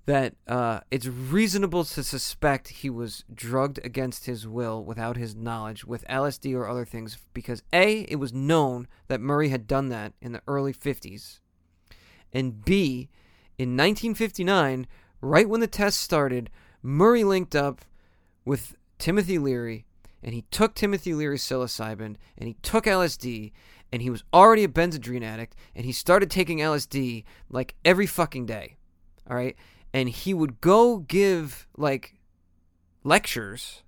that 0.05 0.35
uh, 0.47 0.81
it's 0.91 1.07
reasonable 1.07 1.83
to 1.83 2.03
suspect 2.03 2.67
he 2.67 2.89
was 2.89 3.23
drugged 3.33 3.79
against 3.83 4.25
his 4.25 4.47
will 4.47 4.83
without 4.83 5.17
his 5.17 5.35
knowledge 5.35 5.83
with 5.83 6.05
LSD 6.07 6.53
or 6.55 6.67
other 6.67 6.85
things 6.85 7.17
because 7.33 7.63
A, 7.73 8.01
it 8.01 8.17
was 8.17 8.31
known 8.31 8.87
that 9.07 9.19
Murray 9.19 9.49
had 9.49 9.65
done 9.65 9.89
that 9.89 10.13
in 10.21 10.31
the 10.31 10.43
early 10.47 10.73
50s, 10.73 11.39
and 12.31 12.63
B, 12.63 13.09
in 13.57 13.69
1959, 13.69 14.85
right 15.21 15.49
when 15.49 15.61
the 15.61 15.67
test 15.67 16.01
started, 16.01 16.49
Murray 16.83 17.23
linked 17.23 17.55
up 17.55 17.81
with 18.43 18.75
Timothy 18.99 19.39
Leary 19.39 19.84
and 20.25 20.33
he 20.33 20.41
took 20.51 20.75
Timothy 20.75 21.13
Leary's 21.13 21.43
psilocybin 21.43 22.17
and 22.37 22.47
he 22.47 22.57
took 22.61 22.83
LSD 22.83 23.53
and 23.93 24.01
he 24.01 24.09
was 24.09 24.25
already 24.33 24.65
a 24.65 24.67
benzedrine 24.67 25.23
addict 25.23 25.55
and 25.73 25.85
he 25.85 25.93
started 25.93 26.29
taking 26.29 26.57
LSD 26.57 27.23
like 27.49 27.75
every 27.85 28.07
fucking 28.07 28.45
day. 28.45 28.75
All 29.29 29.37
right 29.37 29.55
and 29.95 30.09
he 30.09 30.33
would 30.33 30.59
go 30.59 30.97
give 30.97 31.69
like 31.77 32.15
lectures 33.05 33.81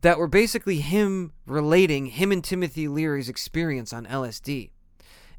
that 0.00 0.18
were 0.18 0.26
basically 0.26 0.80
him 0.80 1.32
relating 1.46 2.06
him 2.06 2.32
and 2.32 2.42
Timothy 2.42 2.88
Leary's 2.88 3.28
experience 3.28 3.92
on 3.92 4.04
LSD. 4.06 4.70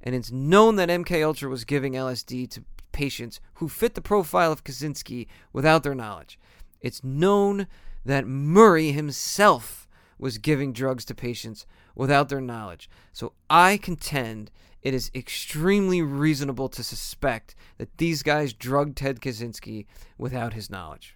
And 0.02 0.16
it's 0.16 0.32
known 0.32 0.78
that 0.78 0.88
MK 0.88 1.22
Ultra 1.26 1.50
was 1.50 1.66
giving 1.66 1.94
LSD 1.94 2.50
to 2.52 2.64
patients 2.94 3.42
who 3.56 3.68
fit 3.68 3.96
the 3.96 4.02
profile 4.02 4.54
of 4.54 4.64
Kaczynski 4.64 5.28
without 5.52 5.84
their 5.84 5.96
knowledge. 5.96 6.40
It's 6.80 7.04
known 7.04 7.68
that 8.06 8.28
Murray 8.28 8.92
himself 8.92 9.88
was 10.18 10.38
giving 10.38 10.72
drugs 10.72 11.04
to 11.06 11.16
patients 11.16 11.66
without 11.96 12.30
their 12.30 12.42
knowledge. 12.42 12.90
So 13.12 13.34
I 13.50 13.78
contend 13.78 14.52
it 14.82 14.94
is 14.94 15.12
extremely 15.14 16.02
reasonable 16.02 16.70
to 16.70 16.84
suspect 16.84 17.56
that 17.78 17.98
these 17.98 18.24
guys 18.24 18.54
drugged 18.54 18.98
Ted 18.98 19.20
Kaczynski 19.20 19.86
without 20.18 20.54
his 20.54 20.70
knowledge. 20.70 21.16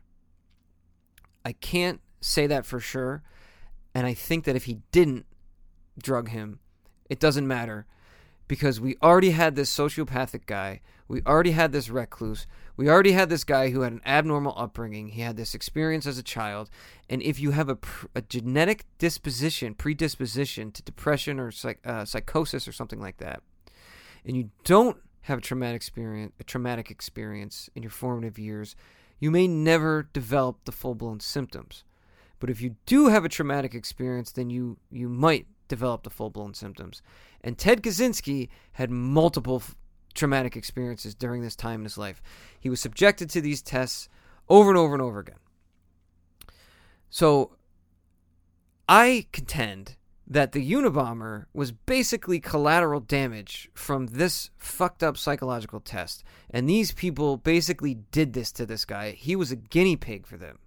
I 1.43 1.53
can't 1.53 2.01
say 2.21 2.47
that 2.47 2.65
for 2.65 2.79
sure, 2.79 3.23
and 3.93 4.05
I 4.05 4.13
think 4.13 4.45
that 4.45 4.55
if 4.55 4.65
he 4.65 4.81
didn't 4.91 5.25
drug 6.01 6.29
him, 6.29 6.59
it 7.09 7.19
doesn't 7.19 7.47
matter 7.47 7.85
because 8.47 8.79
we 8.79 8.97
already 9.01 9.31
had 9.31 9.55
this 9.55 9.75
sociopathic 9.75 10.45
guy, 10.45 10.81
we 11.07 11.21
already 11.25 11.51
had 11.51 11.71
this 11.71 11.89
recluse, 11.89 12.45
we 12.77 12.89
already 12.89 13.13
had 13.13 13.29
this 13.29 13.43
guy 13.43 13.69
who 13.69 13.81
had 13.81 13.93
an 13.93 14.01
abnormal 14.05 14.53
upbringing, 14.57 15.09
he 15.09 15.21
had 15.21 15.37
this 15.37 15.55
experience 15.55 16.05
as 16.05 16.17
a 16.17 16.23
child, 16.23 16.69
and 17.09 17.21
if 17.21 17.39
you 17.39 17.51
have 17.51 17.69
a, 17.69 17.77
a 18.13 18.21
genetic 18.21 18.85
disposition, 18.97 19.73
predisposition 19.73 20.71
to 20.71 20.81
depression 20.83 21.39
or 21.39 21.51
psych, 21.51 21.79
uh, 21.85 22.05
psychosis 22.05 22.67
or 22.67 22.71
something 22.71 22.99
like 22.99 23.17
that, 23.17 23.41
and 24.25 24.35
you 24.35 24.49
don't 24.63 24.97
have 25.21 25.39
a 25.39 25.41
traumatic 25.41 25.77
experience, 25.77 26.33
a 26.39 26.43
traumatic 26.43 26.91
experience 26.91 27.69
in 27.75 27.83
your 27.83 27.91
formative 27.91 28.37
years, 28.37 28.75
you 29.19 29.31
may 29.31 29.47
never 29.47 30.03
develop 30.13 30.65
the 30.65 30.71
full-blown 30.71 31.19
symptoms. 31.19 31.83
But 32.39 32.49
if 32.49 32.61
you 32.61 32.75
do 32.85 33.07
have 33.07 33.25
a 33.25 33.29
traumatic 33.29 33.73
experience, 33.73 34.31
then 34.31 34.49
you 34.49 34.77
you 34.91 35.09
might 35.09 35.47
develop 35.67 36.03
the 36.03 36.09
full-blown 36.09 36.53
symptoms. 36.53 37.01
And 37.41 37.57
Ted 37.57 37.81
Kaczynski 37.81 38.49
had 38.73 38.91
multiple 38.91 39.63
traumatic 40.15 40.55
experiences 40.55 41.13
during 41.13 41.41
this 41.41 41.55
time 41.55 41.81
in 41.81 41.85
his 41.85 41.97
life. 41.97 42.21
He 42.59 42.69
was 42.69 42.81
subjected 42.81 43.29
to 43.31 43.41
these 43.41 43.61
tests 43.61 44.09
over 44.49 44.69
and 44.69 44.77
over 44.77 44.93
and 44.93 45.01
over 45.01 45.19
again. 45.19 45.39
So 47.09 47.55
I 48.89 49.27
contend 49.31 49.97
that 50.27 50.53
the 50.53 50.71
Unabomber 50.71 51.45
was 51.53 51.71
basically 51.71 52.39
collateral 52.39 52.99
damage 52.99 53.69
from 53.73 54.07
this 54.07 54.49
fucked 54.57 55.03
up 55.03 55.17
psychological 55.17 55.79
test. 55.79 56.23
And 56.49 56.67
these 56.67 56.91
people 56.91 57.37
basically 57.37 57.93
did 57.93 58.33
this 58.33 58.51
to 58.53 58.65
this 58.65 58.85
guy. 58.85 59.11
He 59.11 59.35
was 59.35 59.51
a 59.51 59.55
guinea 59.55 59.95
pig 59.95 60.25
for 60.25 60.37
them. 60.37 60.57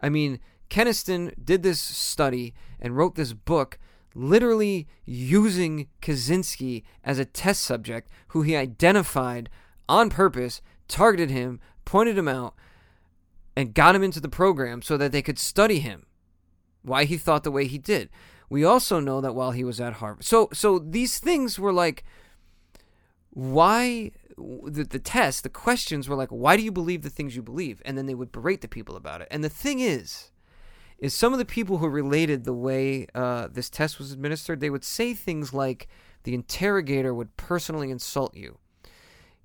I 0.00 0.08
mean, 0.08 0.40
Keniston 0.68 1.32
did 1.42 1.62
this 1.62 1.80
study 1.80 2.52
and 2.80 2.96
wrote 2.96 3.14
this 3.14 3.32
book 3.32 3.78
literally 4.14 4.88
using 5.04 5.88
Kaczynski 6.02 6.82
as 7.04 7.18
a 7.18 7.24
test 7.24 7.62
subject 7.62 8.10
who 8.28 8.42
he 8.42 8.56
identified 8.56 9.48
on 9.88 10.10
purpose, 10.10 10.60
targeted 10.86 11.30
him, 11.30 11.60
pointed 11.84 12.18
him 12.18 12.28
out, 12.28 12.54
and 13.56 13.74
got 13.74 13.94
him 13.94 14.02
into 14.02 14.20
the 14.20 14.28
program 14.28 14.82
so 14.82 14.96
that 14.96 15.12
they 15.12 15.22
could 15.22 15.38
study 15.38 15.80
him. 15.80 16.06
Why 16.82 17.04
he 17.04 17.16
thought 17.16 17.44
the 17.44 17.50
way 17.50 17.66
he 17.66 17.78
did. 17.78 18.08
We 18.48 18.64
also 18.64 19.00
know 19.00 19.20
that 19.20 19.34
while 19.34 19.50
he 19.50 19.64
was 19.64 19.80
at 19.80 19.94
Harvard. 19.94 20.24
So 20.24 20.48
so 20.52 20.78
these 20.78 21.18
things 21.18 21.58
were 21.58 21.72
like 21.72 22.04
why 23.30 24.10
the, 24.36 24.84
the 24.84 24.98
test, 24.98 25.42
the 25.42 25.48
questions 25.48 26.08
were 26.08 26.16
like, 26.16 26.30
why 26.30 26.56
do 26.56 26.62
you 26.62 26.72
believe 26.72 27.02
the 27.02 27.10
things 27.10 27.36
you 27.36 27.42
believe? 27.42 27.82
And 27.84 27.98
then 27.98 28.06
they 28.06 28.14
would 28.14 28.32
berate 28.32 28.60
the 28.60 28.68
people 28.68 28.96
about 28.96 29.20
it. 29.20 29.28
And 29.30 29.44
the 29.44 29.48
thing 29.48 29.80
is, 29.80 30.30
is 30.98 31.14
some 31.14 31.32
of 31.32 31.38
the 31.38 31.44
people 31.44 31.78
who 31.78 31.88
related 31.88 32.44
the 32.44 32.52
way 32.52 33.06
uh, 33.14 33.48
this 33.50 33.70
test 33.70 33.98
was 33.98 34.12
administered, 34.12 34.60
they 34.60 34.70
would 34.70 34.84
say 34.84 35.14
things 35.14 35.54
like 35.54 35.88
the 36.24 36.34
interrogator 36.34 37.14
would 37.14 37.36
personally 37.36 37.90
insult 37.90 38.34
you 38.34 38.58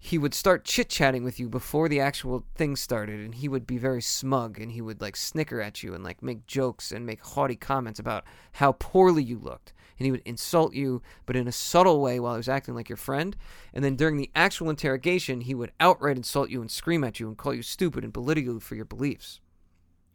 he 0.05 0.17
would 0.17 0.33
start 0.33 0.65
chit 0.65 0.89
chatting 0.89 1.23
with 1.23 1.39
you 1.39 1.47
before 1.47 1.87
the 1.87 2.01
actual 2.01 2.43
thing 2.55 2.75
started, 2.75 3.21
and 3.21 3.35
he 3.35 3.47
would 3.47 3.65
be 3.65 3.77
very 3.77 4.01
smug 4.01 4.59
and 4.59 4.73
he 4.73 4.81
would 4.81 4.99
like 4.99 5.15
snicker 5.15 5.61
at 5.61 5.81
you 5.81 5.93
and 5.93 6.03
like 6.03 6.21
make 6.21 6.45
jokes 6.45 6.91
and 6.91 7.05
make 7.05 7.23
haughty 7.23 7.55
comments 7.55 8.01
about 8.01 8.25
how 8.51 8.73
poorly 8.73 9.23
you 9.23 9.39
looked. 9.39 9.71
And 9.97 10.05
he 10.05 10.11
would 10.11 10.21
insult 10.25 10.73
you, 10.73 11.01
but 11.25 11.37
in 11.37 11.47
a 11.47 11.53
subtle 11.53 12.01
way 12.01 12.19
while 12.19 12.33
he 12.33 12.39
was 12.39 12.49
acting 12.49 12.75
like 12.75 12.89
your 12.89 12.97
friend. 12.97 13.37
And 13.73 13.81
then 13.81 13.95
during 13.95 14.17
the 14.17 14.29
actual 14.35 14.69
interrogation, 14.69 15.39
he 15.39 15.55
would 15.55 15.71
outright 15.79 16.17
insult 16.17 16.49
you 16.49 16.59
and 16.59 16.69
scream 16.69 17.05
at 17.05 17.21
you 17.21 17.29
and 17.29 17.37
call 17.37 17.53
you 17.53 17.63
stupid 17.63 18.03
and 18.03 18.11
belittle 18.11 18.43
you 18.43 18.59
for 18.59 18.75
your 18.75 18.83
beliefs. 18.83 19.39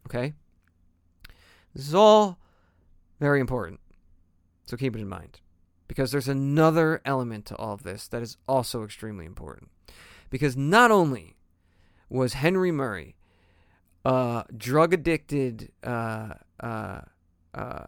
Okay? 0.05 0.33
This 1.79 1.87
is 1.87 1.95
all 1.95 2.37
very 3.21 3.39
important. 3.39 3.79
So 4.65 4.75
keep 4.75 4.97
it 4.97 4.99
in 4.99 5.07
mind. 5.07 5.39
Because 5.87 6.11
there's 6.11 6.27
another 6.27 7.01
element 7.05 7.45
to 7.45 7.55
all 7.55 7.73
of 7.73 7.83
this 7.83 8.05
that 8.09 8.21
is 8.21 8.35
also 8.49 8.83
extremely 8.83 9.25
important. 9.25 9.69
Because 10.29 10.57
not 10.57 10.91
only 10.91 11.37
was 12.09 12.33
Henry 12.33 12.73
Murray 12.73 13.15
a 14.03 14.43
drug 14.57 14.93
addicted 14.93 15.71
uh, 15.81 16.33
uh, 16.59 16.99
uh, 17.53 17.85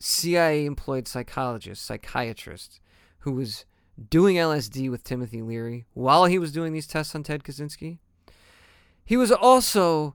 CIA 0.00 0.64
employed 0.64 1.06
psychologist, 1.06 1.84
psychiatrist, 1.84 2.80
who 3.18 3.32
was 3.32 3.66
doing 4.08 4.36
LSD 4.36 4.90
with 4.90 5.04
Timothy 5.04 5.42
Leary 5.42 5.84
while 5.92 6.24
he 6.24 6.38
was 6.38 6.52
doing 6.52 6.72
these 6.72 6.86
tests 6.86 7.14
on 7.14 7.22
Ted 7.22 7.44
Kaczynski, 7.44 7.98
he 9.04 9.18
was 9.18 9.30
also 9.30 10.14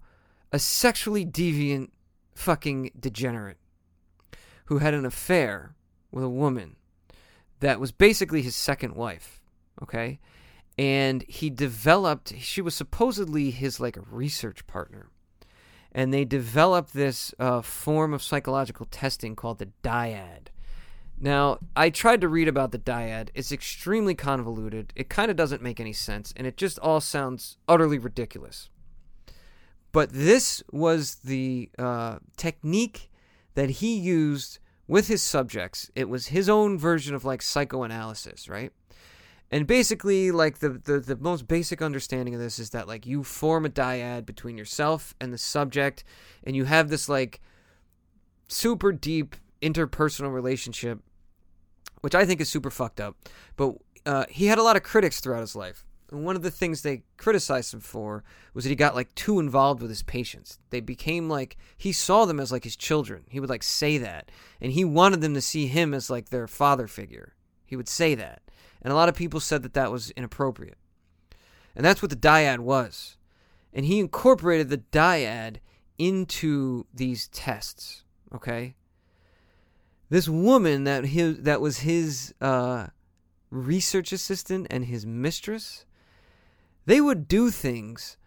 a 0.51 0.57
sexually 0.57 1.23
deviant 1.23 1.89
fucking 2.39 2.91
degenerate 2.97 3.57
who 4.65 4.77
had 4.77 4.93
an 4.93 5.05
affair 5.05 5.75
with 6.11 6.23
a 6.23 6.29
woman 6.29 6.75
that 7.59 7.79
was 7.79 7.91
basically 7.91 8.41
his 8.41 8.55
second 8.55 8.95
wife. 8.95 9.41
Okay? 9.83 10.19
And 10.77 11.23
he 11.23 11.49
developed 11.49 12.33
she 12.39 12.61
was 12.61 12.75
supposedly 12.75 13.51
his 13.51 13.79
like 13.79 13.97
research 14.09 14.65
partner. 14.67 15.09
And 15.91 16.13
they 16.13 16.23
developed 16.23 16.93
this 16.93 17.33
uh, 17.39 17.61
form 17.61 18.13
of 18.13 18.23
psychological 18.23 18.85
testing 18.85 19.35
called 19.35 19.59
the 19.59 19.71
dyad. 19.83 20.47
Now 21.19 21.57
i 21.75 21.89
tried 21.89 22.21
to 22.21 22.29
read 22.29 22.47
about 22.47 22.71
the 22.71 22.79
dyad. 22.79 23.29
It's 23.33 23.51
extremely 23.51 24.15
convoluted. 24.15 24.93
It 24.95 25.09
kind 25.09 25.29
of 25.29 25.35
doesn't 25.35 25.61
make 25.61 25.81
any 25.81 25.93
sense 25.93 26.33
and 26.37 26.47
it 26.47 26.55
just 26.55 26.79
all 26.79 27.01
sounds 27.01 27.57
utterly 27.67 27.97
ridiculous 27.97 28.69
but 29.91 30.09
this 30.11 30.63
was 30.71 31.15
the 31.23 31.69
uh, 31.79 32.19
technique 32.37 33.09
that 33.55 33.69
he 33.69 33.95
used 33.95 34.59
with 34.87 35.07
his 35.07 35.21
subjects 35.21 35.91
it 35.95 36.09
was 36.09 36.27
his 36.27 36.49
own 36.49 36.77
version 36.77 37.15
of 37.15 37.25
like 37.25 37.41
psychoanalysis 37.41 38.47
right 38.49 38.71
And 39.51 39.65
basically, 39.65 40.31
like 40.31 40.59
the, 40.59 40.69
the 40.69 40.99
the 40.99 41.15
most 41.15 41.47
basic 41.47 41.81
understanding 41.81 42.35
of 42.35 42.41
this 42.41 42.59
is 42.59 42.69
that 42.69 42.87
like 42.87 43.07
you 43.07 43.23
form 43.23 43.65
a 43.65 43.69
dyad 43.69 44.25
between 44.25 44.57
yourself 44.57 45.15
and 45.19 45.33
the 45.33 45.39
subject, 45.39 46.03
and 46.43 46.55
you 46.55 46.65
have 46.65 46.89
this 46.89 47.09
like 47.09 47.41
super 48.47 48.91
deep 48.91 49.35
interpersonal 49.61 50.31
relationship, 50.31 50.99
which 52.01 52.13
I 52.13 52.25
think 52.25 52.41
is 52.41 52.49
super 52.49 52.69
fucked 52.69 53.01
up. 53.01 53.15
But 53.55 53.73
uh, 54.05 54.25
he 54.29 54.45
had 54.47 54.59
a 54.59 54.63
lot 54.63 54.75
of 54.75 54.83
critics 54.83 55.19
throughout 55.19 55.41
his 55.41 55.55
life. 55.55 55.83
And 56.11 56.26
one 56.26 56.36
of 56.36 56.41
the 56.41 56.52
things 56.52 56.81
they 56.81 57.03
criticized 57.18 57.73
him 57.73 57.81
for 57.81 58.23
was 58.53 58.64
that 58.64 58.69
he 58.69 58.76
got 58.76 58.95
like 58.95 59.14
too 59.15 59.40
involved 59.40 59.81
with 59.81 59.91
his 59.91 60.03
patients. 60.03 60.60
They 60.69 60.80
became 60.80 61.30
like 61.30 61.57
he 61.77 61.91
saw 61.91 62.26
them 62.26 62.40
as 62.40 62.52
like 62.52 62.64
his 62.64 62.76
children. 62.76 63.26
He 63.30 63.40
would 63.40 63.49
like 63.49 63.64
say 63.64 63.98
that, 63.99 64.31
and 64.60 64.72
he 64.72 64.84
wanted 64.84 65.22
them 65.22 65.34
to 65.36 65.41
see 65.41 65.68
him 65.68 65.94
as 65.94 66.10
like 66.10 66.30
their 66.30 66.48
father 66.48 66.88
figure. 66.88 67.36
He 67.65 67.76
would 67.76 67.88
say 67.88 68.15
that, 68.15 68.41
and 68.81 68.91
a 68.91 68.95
lot 68.95 69.10
of 69.10 69.15
people 69.15 69.40
said 69.40 69.61
that 69.64 69.73
that 69.73 69.91
was 69.91 70.10
inappropriate. 70.11 70.77
And 71.76 71.86
that's 71.86 72.02
what 72.02 72.10
the 72.10 72.18
dyad 72.18 72.60
was. 72.60 73.18
And 73.72 73.86
he 73.86 73.99
incorporated 73.99 74.69
the 74.69 74.80
dyad 74.91 75.57
into 75.98 76.88
these 76.94 77.27
tests. 77.27 78.03
Okay. 78.34 78.76
This 80.10 80.27
woman 80.27 80.86
that 80.86 81.06
his 81.06 81.41
that 81.41 81.61
was 81.61 81.80
his 81.80 82.34
uh, 82.41 82.88
research 83.52 84.11
assistant 84.11 84.65
and 84.72 84.86
his 84.86 85.06
mistress 85.06 85.86
they 86.89 86.99
would 86.99 87.27
do 87.27 87.51
things 87.51 88.17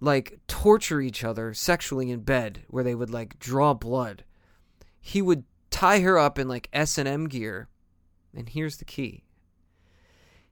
like 0.00 0.40
torture 0.48 1.00
each 1.00 1.22
other 1.22 1.54
sexually 1.54 2.10
in 2.10 2.18
bed 2.18 2.64
where 2.66 2.82
they 2.82 2.96
would 2.96 3.10
like 3.10 3.38
draw 3.38 3.72
blood. 3.74 4.24
He 5.00 5.22
would 5.22 5.44
tie 5.70 6.00
her 6.00 6.18
up 6.18 6.36
in 6.36 6.48
like 6.48 6.68
S&M 6.72 7.28
gear. 7.28 7.68
And 8.34 8.48
here's 8.48 8.78
the 8.78 8.84
key. 8.84 9.22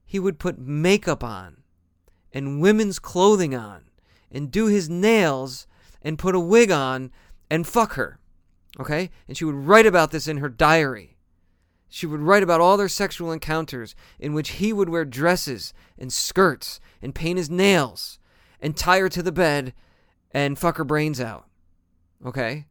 He 0.04 0.20
would 0.20 0.38
put 0.38 0.60
makeup 0.60 1.24
on 1.24 1.64
and 2.32 2.60
women's 2.60 3.00
clothing 3.00 3.52
on 3.52 3.90
and 4.30 4.52
do 4.52 4.66
his 4.66 4.88
nails 4.88 5.66
and 6.02 6.20
put 6.20 6.36
a 6.36 6.40
wig 6.40 6.70
on 6.70 7.10
and 7.50 7.66
fuck 7.66 7.94
her. 7.94 8.20
Okay? 8.78 9.10
And 9.26 9.36
she 9.36 9.44
would 9.44 9.56
write 9.56 9.86
about 9.86 10.12
this 10.12 10.28
in 10.28 10.36
her 10.36 10.48
diary. 10.48 11.09
She 11.92 12.06
would 12.06 12.20
write 12.20 12.44
about 12.44 12.60
all 12.60 12.76
their 12.76 12.88
sexual 12.88 13.32
encounters 13.32 13.96
in 14.20 14.32
which 14.32 14.52
he 14.52 14.72
would 14.72 14.88
wear 14.88 15.04
dresses 15.04 15.74
and 15.98 16.12
skirts 16.12 16.80
and 17.02 17.14
paint 17.14 17.36
his 17.36 17.50
nails 17.50 18.20
and 18.60 18.76
tie 18.76 19.00
her 19.00 19.08
to 19.08 19.22
the 19.22 19.32
bed 19.32 19.74
and 20.30 20.56
fuck 20.56 20.76
her 20.76 20.84
brains 20.84 21.20
out. 21.20 21.46
Okay? 22.24 22.66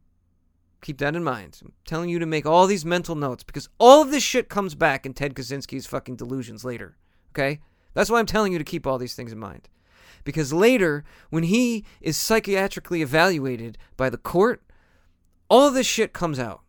Keep 0.80 0.98
that 0.98 1.14
in 1.14 1.22
mind. 1.22 1.60
I'm 1.62 1.72
telling 1.84 2.08
you 2.08 2.18
to 2.18 2.24
make 2.24 2.46
all 2.46 2.66
these 2.66 2.86
mental 2.86 3.14
notes 3.14 3.44
because 3.44 3.68
all 3.78 4.00
of 4.00 4.10
this 4.10 4.22
shit 4.22 4.48
comes 4.48 4.74
back 4.74 5.04
in 5.04 5.12
Ted 5.12 5.34
Kaczynski's 5.34 5.86
fucking 5.86 6.16
delusions 6.16 6.64
later. 6.64 6.96
Okay? 7.32 7.60
That's 7.92 8.08
why 8.08 8.18
I'm 8.18 8.26
telling 8.26 8.52
you 8.52 8.58
to 8.58 8.64
keep 8.64 8.86
all 8.86 8.96
these 8.96 9.14
things 9.14 9.32
in 9.32 9.38
mind. 9.38 9.68
Because 10.24 10.50
later, 10.50 11.04
when 11.28 11.42
he 11.42 11.84
is 12.00 12.16
psychiatrically 12.16 13.02
evaluated 13.02 13.76
by 13.98 14.08
the 14.08 14.16
court, 14.16 14.62
all 15.50 15.70
this 15.70 15.86
shit 15.86 16.14
comes 16.14 16.38
out. 16.38 16.62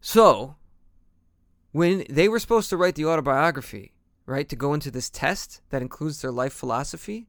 So, 0.00 0.56
when 1.72 2.04
they 2.08 2.28
were 2.28 2.38
supposed 2.38 2.70
to 2.70 2.76
write 2.76 2.94
the 2.94 3.06
autobiography, 3.06 3.92
right, 4.26 4.48
to 4.48 4.56
go 4.56 4.74
into 4.74 4.90
this 4.90 5.10
test 5.10 5.60
that 5.70 5.82
includes 5.82 6.22
their 6.22 6.32
life 6.32 6.52
philosophy, 6.52 7.28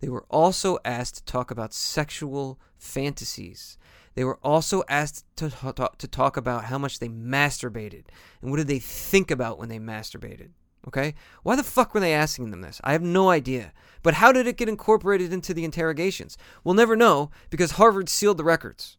they 0.00 0.08
were 0.08 0.26
also 0.30 0.78
asked 0.84 1.16
to 1.16 1.24
talk 1.24 1.50
about 1.50 1.72
sexual 1.72 2.60
fantasies. 2.78 3.78
They 4.14 4.24
were 4.24 4.38
also 4.42 4.82
asked 4.88 5.24
to, 5.36 5.50
to 5.98 6.08
talk 6.08 6.36
about 6.36 6.64
how 6.64 6.78
much 6.78 6.98
they 6.98 7.08
masturbated 7.08 8.04
and 8.40 8.50
what 8.50 8.56
did 8.56 8.68
they 8.68 8.78
think 8.78 9.30
about 9.30 9.58
when 9.58 9.68
they 9.68 9.78
masturbated. 9.78 10.50
Okay? 10.88 11.14
Why 11.42 11.56
the 11.56 11.62
fuck 11.62 11.92
were 11.92 12.00
they 12.00 12.14
asking 12.14 12.50
them 12.50 12.60
this? 12.60 12.80
I 12.84 12.92
have 12.92 13.02
no 13.02 13.28
idea. 13.28 13.72
But 14.02 14.14
how 14.14 14.32
did 14.32 14.46
it 14.46 14.56
get 14.56 14.68
incorporated 14.68 15.32
into 15.32 15.52
the 15.52 15.64
interrogations? 15.64 16.38
We'll 16.62 16.74
never 16.74 16.96
know 16.96 17.30
because 17.50 17.72
Harvard 17.72 18.08
sealed 18.08 18.38
the 18.38 18.44
records. 18.44 18.96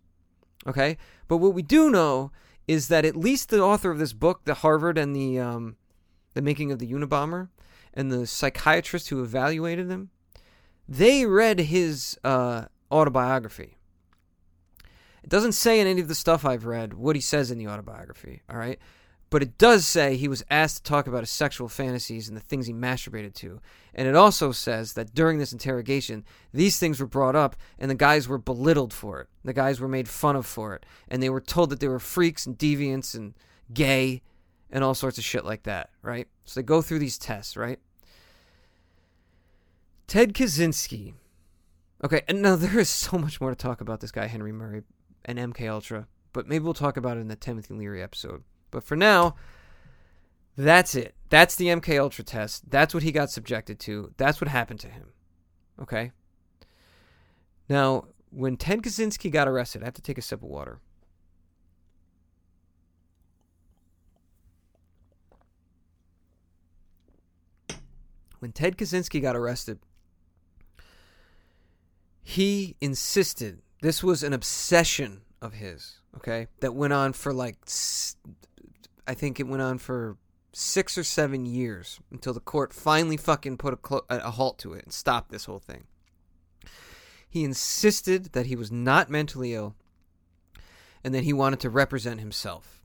Okay? 0.68 0.98
But 1.28 1.38
what 1.38 1.54
we 1.54 1.62
do 1.62 1.90
know 1.90 2.32
is 2.68 2.90
that 2.90 3.06
at 3.06 3.16
least 3.16 3.50
the 3.50 3.62
author 3.62 3.92
of 3.92 4.00
this 4.00 4.14
book, 4.14 4.42
the 4.44 4.56
Harvard 4.56 4.98
and 4.98 5.16
the 5.16 5.40
um, 5.40 5.78
the 6.34 6.42
making 6.42 6.72
of 6.72 6.80
the 6.80 6.92
Unabomber, 6.92 7.50
and 7.94 8.12
the 8.12 8.28
psychiatrist 8.28 9.10
who 9.10 9.24
evaluated 9.24 9.90
them, 9.90 10.10
they 10.88 11.26
read 11.26 11.60
his 11.60 12.18
uh, 12.24 12.66
autobiography. 12.92 13.78
It 15.24 15.30
doesn't 15.30 15.54
say 15.54 15.80
in 15.80 15.88
any 15.88 16.02
of 16.02 16.08
the 16.08 16.16
stuff 16.16 16.46
I've 16.46 16.66
read 16.66 16.94
what 16.94 17.16
he 17.16 17.22
says 17.22 17.52
in 17.52 17.58
the 17.58 17.68
autobiography. 17.68 18.44
All 18.50 18.58
right, 18.58 18.80
but 19.30 19.42
it 19.42 19.58
does 19.58 19.86
say 19.86 20.16
he 20.16 20.28
was 20.28 20.44
asked 20.50 20.78
to 20.78 20.90
talk 20.90 21.08
about 21.08 21.22
his 21.22 21.30
sexual 21.30 21.68
fantasies 21.68 22.28
and 22.28 22.38
the 22.38 22.42
things 22.42 22.68
he 22.68 22.74
masturbated 22.74 23.34
to. 23.36 23.60
And 23.94 24.08
it 24.08 24.16
also 24.16 24.52
says 24.52 24.94
that 24.94 25.14
during 25.14 25.38
this 25.38 25.52
interrogation, 25.52 26.24
these 26.54 26.80
things 26.80 27.00
were 27.00 27.08
brought 27.08 27.36
up 27.36 27.56
and 27.78 27.92
the 27.92 27.96
guys 27.96 28.28
were 28.28 28.38
belittled 28.38 28.94
for 28.94 29.20
it. 29.20 29.28
The 29.44 29.54
guys 29.54 29.82
were 29.82 29.88
made 29.88 30.08
fun 30.08 30.36
of 30.36 30.46
for 30.46 30.76
it. 30.76 30.86
And 31.10 31.22
they 31.22 31.30
were 31.30 31.42
told 31.42 31.72
that 31.72 31.80
they 31.82 31.88
were 31.90 32.00
freaks 32.00 32.46
and 32.46 32.58
deviants 32.58 33.16
and 33.16 33.34
gay 33.74 34.22
and 34.70 34.84
all 34.84 34.94
sorts 34.94 35.18
of 35.18 35.24
shit 35.24 35.44
like 35.44 35.64
that, 35.64 35.90
right? 36.02 36.28
So 36.46 36.60
they 36.60 36.64
go 36.64 36.82
through 36.82 37.00
these 37.00 37.18
tests, 37.18 37.58
right? 37.58 37.80
Ted 40.08 40.34
Kaczynski. 40.34 41.14
Okay, 42.04 42.22
and 42.28 42.42
now 42.42 42.56
there 42.58 42.80
is 42.80 42.90
so 42.90 43.18
much 43.18 43.42
more 43.42 43.50
to 43.50 43.56
talk 43.56 43.82
about 43.82 44.00
this 44.00 44.12
guy, 44.12 44.28
Henry 44.28 44.52
Murray, 44.54 44.84
and 45.26 45.38
MK 45.38 45.70
Ultra, 45.70 46.08
but 46.32 46.48
maybe 46.48 46.64
we'll 46.64 46.74
talk 46.74 46.96
about 46.96 47.18
it 47.18 47.22
in 47.22 47.28
the 47.28 47.36
Timothy 47.36 47.74
Leary 47.74 48.02
episode. 48.02 48.44
But 48.72 48.84
for 48.84 48.96
now, 48.96 49.36
that's 50.56 50.96
it. 50.96 51.16
That's 51.30 51.56
the 51.56 51.68
MK 51.68 52.00
Ultra 52.00 52.24
test. 52.24 52.70
That's 52.70 52.94
what 52.94 53.04
he 53.04 53.12
got 53.12 53.30
subjected 53.30 53.80
to. 53.82 54.14
That's 54.18 54.42
what 54.42 54.48
happened 54.48 54.80
to 54.82 54.88
him. 54.88 55.14
Okay? 55.82 56.12
Now, 57.70 58.06
when 58.30 58.58
Ted 58.58 58.82
Kaczynski 58.82 59.32
got 59.32 59.48
arrested, 59.48 59.82
I 59.82 59.86
have 59.86 59.94
to 59.96 60.02
take 60.02 60.18
a 60.18 60.22
sip 60.22 60.42
of 60.42 60.50
water. 60.50 60.80
When 68.40 68.52
Ted 68.52 68.78
Kaczynski 68.78 69.22
got 69.22 69.36
arrested, 69.36 69.80
he 72.24 72.76
insisted 72.82 73.62
this 73.82 74.04
was 74.04 74.24
an 74.24 74.34
obsession 74.34 75.22
of 75.42 75.54
his, 75.54 76.00
okay, 76.16 76.48
that 76.60 76.76
went 76.76 76.94
on 76.94 77.14
for 77.14 77.34
like 77.34 77.58
I 79.08 79.14
think 79.14 79.40
it 79.40 79.48
went 79.48 79.62
on 79.62 79.78
for 79.78 80.18
six 80.54 80.98
or 80.98 81.04
seven 81.04 81.46
years 81.46 82.00
until 82.12 82.34
the 82.34 82.40
court 82.40 82.74
finally 82.74 83.18
fucking 83.18 83.58
put 83.58 83.74
a, 83.74 83.78
clo- 83.78 84.06
a 84.10 84.32
halt 84.32 84.58
to 84.60 84.74
it 84.74 84.84
and 84.84 84.94
stopped 84.94 85.32
this 85.32 85.46
whole 85.46 85.60
thing. 85.60 85.86
He 87.30 87.44
insisted 87.44 88.34
that 88.34 88.48
he 88.48 88.56
was 88.56 88.72
not 88.72 89.10
mentally 89.10 89.54
ill 89.54 89.76
and 91.04 91.14
that 91.14 91.24
he 91.24 91.34
wanted 91.34 91.60
to 91.62 91.70
represent 91.70 92.20
himself. 92.20 92.84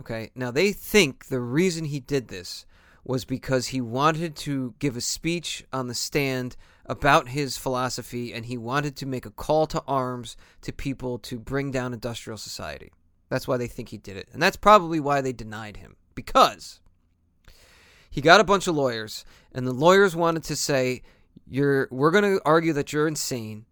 Okay, 0.00 0.30
now 0.34 0.50
they 0.50 0.72
think 0.72 1.26
the 1.26 1.40
reason 1.40 1.84
he 1.84 2.00
did 2.00 2.28
this 2.28 2.64
was 3.04 3.24
because 3.24 3.68
he 3.68 3.80
wanted 3.80 4.36
to 4.36 4.74
give 4.78 4.96
a 4.96 5.00
speech 5.00 5.64
on 5.72 5.88
the 5.88 5.94
stand 5.94 6.56
about 6.86 7.28
his 7.28 7.58
philosophy 7.58 8.32
and 8.32 8.46
he 8.46 8.56
wanted 8.56 8.96
to 8.96 9.06
make 9.06 9.26
a 9.26 9.30
call 9.30 9.66
to 9.66 9.82
arms 9.86 10.36
to 10.62 10.72
people 10.72 11.18
to 11.18 11.38
bring 11.38 11.70
down 11.70 11.92
industrial 11.92 12.38
society. 12.38 12.92
That's 13.32 13.48
why 13.48 13.56
they 13.56 13.66
think 13.66 13.88
he 13.88 13.96
did 13.96 14.18
it. 14.18 14.28
And 14.34 14.42
that's 14.42 14.58
probably 14.58 15.00
why 15.00 15.22
they 15.22 15.32
denied 15.32 15.78
him. 15.78 15.96
Because 16.14 16.80
he 18.10 18.20
got 18.20 18.42
a 18.42 18.44
bunch 18.44 18.66
of 18.66 18.74
lawyers, 18.74 19.24
and 19.52 19.66
the 19.66 19.72
lawyers 19.72 20.14
wanted 20.14 20.44
to 20.44 20.54
say, 20.54 21.00
You're 21.48 21.88
we're 21.90 22.10
gonna 22.10 22.40
argue 22.44 22.74
that 22.74 22.92
you're 22.92 23.08
insane. 23.08 23.64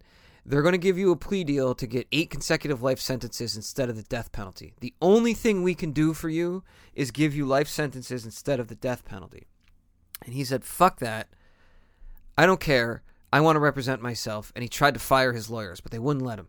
They're 0.43 0.63
going 0.63 0.71
to 0.71 0.79
give 0.79 0.97
you 0.97 1.11
a 1.11 1.15
plea 1.15 1.43
deal 1.43 1.75
to 1.75 1.85
get 1.85 2.07
eight 2.11 2.31
consecutive 2.31 2.81
life 2.81 2.99
sentences 2.99 3.55
instead 3.55 3.89
of 3.89 3.95
the 3.95 4.01
death 4.01 4.31
penalty. 4.31 4.73
The 4.79 4.95
only 4.99 5.35
thing 5.35 5.61
we 5.61 5.75
can 5.75 5.91
do 5.91 6.15
for 6.15 6.29
you 6.29 6.63
is 6.95 7.11
give 7.11 7.35
you 7.35 7.45
life 7.45 7.67
sentences 7.67 8.25
instead 8.25 8.59
of 8.59 8.67
the 8.67 8.73
death 8.73 9.05
penalty. 9.05 9.45
And 10.25 10.33
he 10.33 10.43
said, 10.43 10.65
Fuck 10.65 10.97
that. 10.97 11.27
I 12.35 12.47
don't 12.47 12.59
care. 12.59 13.03
I 13.31 13.41
want 13.41 13.57
to 13.57 13.59
represent 13.59 14.01
myself. 14.01 14.51
And 14.55 14.63
he 14.63 14.69
tried 14.69 14.95
to 14.95 14.99
fire 14.99 15.33
his 15.33 15.51
lawyers, 15.51 15.79
but 15.79 15.91
they 15.91 15.99
wouldn't 15.99 16.25
let 16.25 16.39
him. 16.39 16.47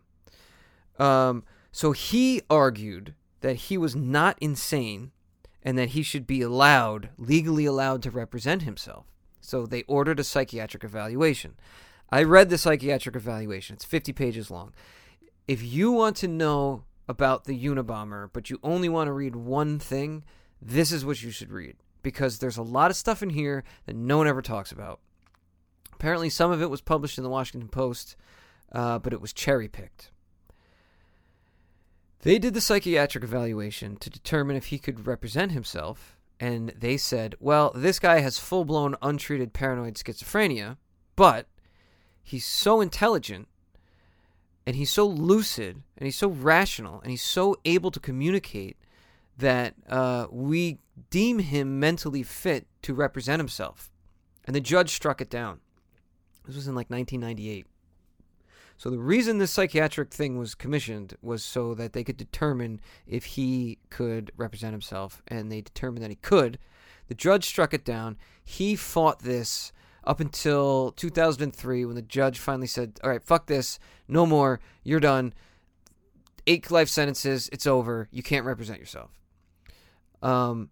Um, 0.97 1.43
so 1.73 1.91
he 1.91 2.41
argued 2.51 3.15
that 3.41 3.55
he 3.55 3.77
was 3.79 3.95
not 3.95 4.37
insane 4.39 5.11
and 5.63 5.75
that 5.77 5.89
he 5.89 6.03
should 6.03 6.27
be 6.27 6.41
allowed, 6.41 7.09
legally 7.17 7.65
allowed 7.65 8.03
to 8.03 8.11
represent 8.11 8.61
himself. 8.61 9.07
So 9.41 9.65
they 9.65 9.81
ordered 9.83 10.19
a 10.19 10.23
psychiatric 10.23 10.83
evaluation. 10.83 11.55
I 12.11 12.23
read 12.23 12.51
the 12.51 12.59
psychiatric 12.59 13.15
evaluation. 13.15 13.73
It's 13.73 13.85
50 13.85 14.13
pages 14.13 14.51
long. 14.51 14.71
If 15.47 15.63
you 15.63 15.91
want 15.91 16.15
to 16.17 16.27
know 16.27 16.83
about 17.09 17.45
the 17.45 17.59
Unabomber, 17.65 18.29
but 18.31 18.51
you 18.51 18.59
only 18.61 18.87
want 18.87 19.07
to 19.07 19.11
read 19.11 19.35
one 19.35 19.79
thing, 19.79 20.23
this 20.61 20.91
is 20.91 21.03
what 21.03 21.23
you 21.23 21.31
should 21.31 21.51
read 21.51 21.75
because 22.03 22.37
there's 22.37 22.57
a 22.57 22.63
lot 22.63 22.91
of 22.91 22.97
stuff 22.97 23.23
in 23.23 23.31
here 23.31 23.63
that 23.87 23.95
no 23.95 24.19
one 24.19 24.27
ever 24.27 24.43
talks 24.43 24.71
about. 24.71 24.99
Apparently, 25.91 26.29
some 26.29 26.51
of 26.51 26.61
it 26.61 26.69
was 26.69 26.81
published 26.81 27.17
in 27.17 27.23
the 27.23 27.29
Washington 27.31 27.69
Post, 27.69 28.15
uh, 28.71 28.99
but 28.99 29.11
it 29.11 29.21
was 29.21 29.33
cherry 29.33 29.67
picked. 29.67 30.11
They 32.23 32.39
did 32.39 32.53
the 32.53 32.61
psychiatric 32.61 33.23
evaluation 33.23 33.97
to 33.97 34.09
determine 34.09 34.55
if 34.55 34.67
he 34.67 34.79
could 34.79 35.05
represent 35.05 35.51
himself, 35.51 36.17
and 36.39 36.69
they 36.69 36.95
said, 36.95 37.35
well, 37.41 37.73
this 37.75 37.99
guy 37.99 38.19
has 38.19 38.39
full 38.39 38.63
blown 38.63 38.95
untreated 39.01 39.51
paranoid 39.51 39.95
schizophrenia, 39.95 40.77
but 41.17 41.47
he's 42.23 42.45
so 42.45 42.79
intelligent 42.79 43.49
and 44.65 44.77
he's 44.77 44.89
so 44.89 45.05
lucid 45.05 45.83
and 45.97 46.05
he's 46.05 46.15
so 46.15 46.29
rational 46.29 47.01
and 47.01 47.11
he's 47.11 47.21
so 47.21 47.57
able 47.65 47.91
to 47.91 47.99
communicate 47.99 48.77
that 49.37 49.75
uh, 49.89 50.27
we 50.31 50.79
deem 51.09 51.39
him 51.39 51.77
mentally 51.77 52.23
fit 52.23 52.67
to 52.83 52.93
represent 52.93 53.39
himself. 53.41 53.91
And 54.45 54.55
the 54.55 54.61
judge 54.61 54.91
struck 54.91 55.19
it 55.19 55.29
down. 55.29 55.59
This 56.45 56.55
was 56.55 56.67
in 56.67 56.75
like 56.75 56.89
1998. 56.89 57.65
So 58.83 58.89
the 58.89 58.99
reason 58.99 59.37
this 59.37 59.51
psychiatric 59.51 60.11
thing 60.11 60.37
was 60.37 60.55
commissioned 60.55 61.15
was 61.21 61.41
so 61.41 61.73
that 61.73 61.93
they 61.93 62.03
could 62.03 62.17
determine 62.17 62.81
if 63.07 63.23
he 63.23 63.77
could 63.89 64.33
represent 64.35 64.73
himself, 64.73 65.21
and 65.25 65.49
they 65.49 65.61
determined 65.61 66.03
that 66.03 66.09
he 66.09 66.17
could. 66.17 66.59
The 67.07 67.15
judge 67.15 67.45
struck 67.45 67.73
it 67.73 67.85
down. 67.85 68.17
He 68.43 68.75
fought 68.75 69.19
this 69.19 69.71
up 70.03 70.19
until 70.19 70.91
2003 70.97 71.85
when 71.85 71.95
the 71.95 72.01
judge 72.01 72.39
finally 72.39 72.67
said, 72.67 72.99
"All 73.01 73.09
right, 73.09 73.23
fuck 73.23 73.45
this. 73.45 73.79
No 74.09 74.25
more. 74.25 74.59
You're 74.83 74.99
done. 74.99 75.33
Eight 76.45 76.69
life 76.69 76.89
sentences. 76.89 77.49
It's 77.53 77.65
over. 77.65 78.09
You 78.11 78.21
can't 78.21 78.45
represent 78.45 78.79
yourself." 78.79 79.11
Um, 80.21 80.71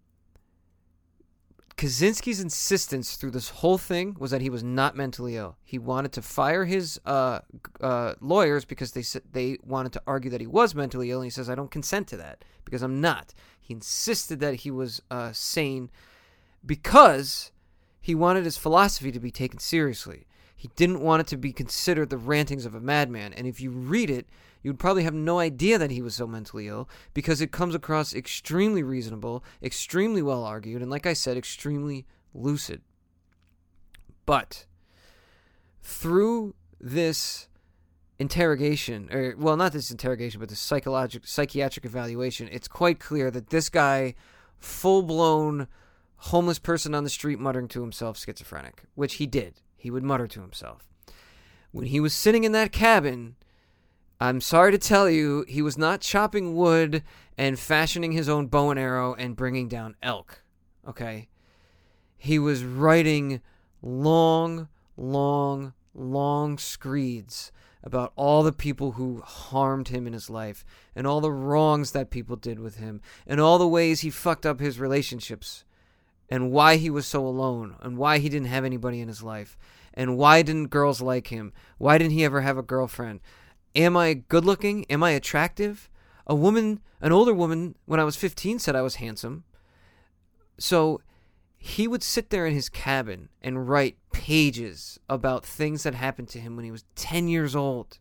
Kaczynski's 1.76 2.40
insistence 2.40 3.16
through 3.16 3.30
this 3.30 3.48
whole 3.48 3.78
thing 3.78 4.16
was 4.18 4.30
that 4.30 4.40
he 4.40 4.50
was 4.50 4.62
not 4.62 4.96
mentally 4.96 5.36
ill. 5.36 5.56
He 5.64 5.78
wanted 5.78 6.12
to 6.12 6.22
fire 6.22 6.64
his 6.64 7.00
uh, 7.06 7.40
uh, 7.80 8.14
lawyers 8.20 8.64
because 8.64 8.92
they 8.92 9.02
said 9.02 9.22
they 9.32 9.58
wanted 9.64 9.92
to 9.94 10.02
argue 10.06 10.30
that 10.30 10.40
he 10.40 10.46
was 10.46 10.74
mentally 10.74 11.10
ill, 11.10 11.20
and 11.20 11.26
he 11.26 11.30
says, 11.30 11.48
"I 11.48 11.54
don't 11.54 11.70
consent 11.70 12.08
to 12.08 12.16
that 12.18 12.44
because 12.64 12.82
I'm 12.82 13.00
not." 13.00 13.34
He 13.60 13.74
insisted 13.74 14.40
that 14.40 14.56
he 14.56 14.70
was 14.70 15.02
uh, 15.10 15.32
sane 15.32 15.90
because 16.64 17.52
he 18.00 18.14
wanted 18.14 18.44
his 18.44 18.58
philosophy 18.58 19.10
to 19.12 19.20
be 19.20 19.30
taken 19.30 19.58
seriously. 19.58 20.26
He 20.62 20.70
didn't 20.76 21.00
want 21.00 21.22
it 21.22 21.26
to 21.26 21.36
be 21.36 21.52
considered 21.52 22.08
the 22.08 22.16
rantings 22.16 22.64
of 22.64 22.72
a 22.72 22.80
madman. 22.80 23.32
And 23.32 23.48
if 23.48 23.60
you 23.60 23.72
read 23.72 24.08
it, 24.08 24.28
you'd 24.62 24.78
probably 24.78 25.02
have 25.02 25.12
no 25.12 25.40
idea 25.40 25.76
that 25.76 25.90
he 25.90 26.00
was 26.00 26.14
so 26.14 26.24
mentally 26.24 26.68
ill 26.68 26.88
because 27.14 27.40
it 27.40 27.50
comes 27.50 27.74
across 27.74 28.14
extremely 28.14 28.84
reasonable, 28.84 29.42
extremely 29.60 30.22
well 30.22 30.44
argued, 30.44 30.80
and 30.80 30.88
like 30.88 31.04
I 31.04 31.14
said, 31.14 31.36
extremely 31.36 32.06
lucid. 32.32 32.80
But 34.24 34.66
through 35.82 36.54
this 36.80 37.48
interrogation, 38.20 39.12
or 39.12 39.34
well, 39.36 39.56
not 39.56 39.72
this 39.72 39.90
interrogation, 39.90 40.38
but 40.38 40.48
the 40.48 40.54
psychological 40.54 41.26
psychiatric 41.26 41.84
evaluation, 41.84 42.48
it's 42.52 42.68
quite 42.68 43.00
clear 43.00 43.32
that 43.32 43.50
this 43.50 43.68
guy, 43.68 44.14
full 44.60 45.02
blown 45.02 45.66
homeless 46.18 46.60
person 46.60 46.94
on 46.94 47.02
the 47.02 47.10
street 47.10 47.40
muttering 47.40 47.66
to 47.66 47.80
himself, 47.80 48.16
schizophrenic, 48.16 48.84
which 48.94 49.14
he 49.14 49.26
did. 49.26 49.54
He 49.82 49.90
would 49.90 50.04
mutter 50.04 50.28
to 50.28 50.40
himself. 50.40 50.88
When 51.72 51.86
he 51.86 51.98
was 51.98 52.14
sitting 52.14 52.44
in 52.44 52.52
that 52.52 52.70
cabin, 52.70 53.34
I'm 54.20 54.40
sorry 54.40 54.70
to 54.70 54.78
tell 54.78 55.10
you, 55.10 55.44
he 55.48 55.60
was 55.60 55.76
not 55.76 56.00
chopping 56.00 56.54
wood 56.54 57.02
and 57.36 57.58
fashioning 57.58 58.12
his 58.12 58.28
own 58.28 58.46
bow 58.46 58.70
and 58.70 58.78
arrow 58.78 59.14
and 59.14 59.34
bringing 59.34 59.66
down 59.66 59.96
elk. 60.00 60.44
Okay? 60.86 61.26
He 62.16 62.38
was 62.38 62.62
writing 62.62 63.40
long, 63.82 64.68
long, 64.96 65.72
long 65.96 66.58
screeds 66.58 67.50
about 67.82 68.12
all 68.14 68.44
the 68.44 68.52
people 68.52 68.92
who 68.92 69.20
harmed 69.22 69.88
him 69.88 70.06
in 70.06 70.12
his 70.12 70.30
life 70.30 70.64
and 70.94 71.08
all 71.08 71.20
the 71.20 71.32
wrongs 71.32 71.90
that 71.90 72.12
people 72.12 72.36
did 72.36 72.60
with 72.60 72.76
him 72.76 73.00
and 73.26 73.40
all 73.40 73.58
the 73.58 73.66
ways 73.66 74.02
he 74.02 74.10
fucked 74.10 74.46
up 74.46 74.60
his 74.60 74.78
relationships 74.78 75.64
and 76.32 76.50
why 76.50 76.76
he 76.76 76.88
was 76.88 77.06
so 77.06 77.26
alone 77.26 77.76
and 77.80 77.98
why 77.98 78.16
he 78.16 78.30
didn't 78.30 78.46
have 78.46 78.64
anybody 78.64 79.02
in 79.02 79.08
his 79.08 79.22
life 79.22 79.54
and 79.92 80.16
why 80.16 80.40
didn't 80.40 80.70
girls 80.70 81.02
like 81.02 81.26
him? 81.26 81.52
Why 81.76 81.98
didn't 81.98 82.14
he 82.14 82.24
ever 82.24 82.40
have 82.40 82.56
a 82.56 82.62
girlfriend? 82.62 83.20
Am 83.76 83.98
I 83.98 84.14
good 84.14 84.46
looking? 84.46 84.86
Am 84.86 85.02
I 85.02 85.10
attractive? 85.10 85.90
A 86.26 86.34
woman, 86.34 86.80
an 87.02 87.12
older 87.12 87.34
woman, 87.34 87.74
when 87.84 88.00
I 88.00 88.04
was 88.04 88.16
15 88.16 88.60
said 88.60 88.74
I 88.74 88.80
was 88.80 88.94
handsome. 88.94 89.44
So 90.56 91.02
he 91.58 91.86
would 91.86 92.02
sit 92.02 92.30
there 92.30 92.46
in 92.46 92.54
his 92.54 92.70
cabin 92.70 93.28
and 93.42 93.68
write 93.68 93.98
pages 94.10 94.98
about 95.10 95.44
things 95.44 95.82
that 95.82 95.94
happened 95.94 96.28
to 96.28 96.40
him 96.40 96.56
when 96.56 96.64
he 96.64 96.70
was 96.70 96.86
10 96.94 97.28
years 97.28 97.54
old, 97.54 97.98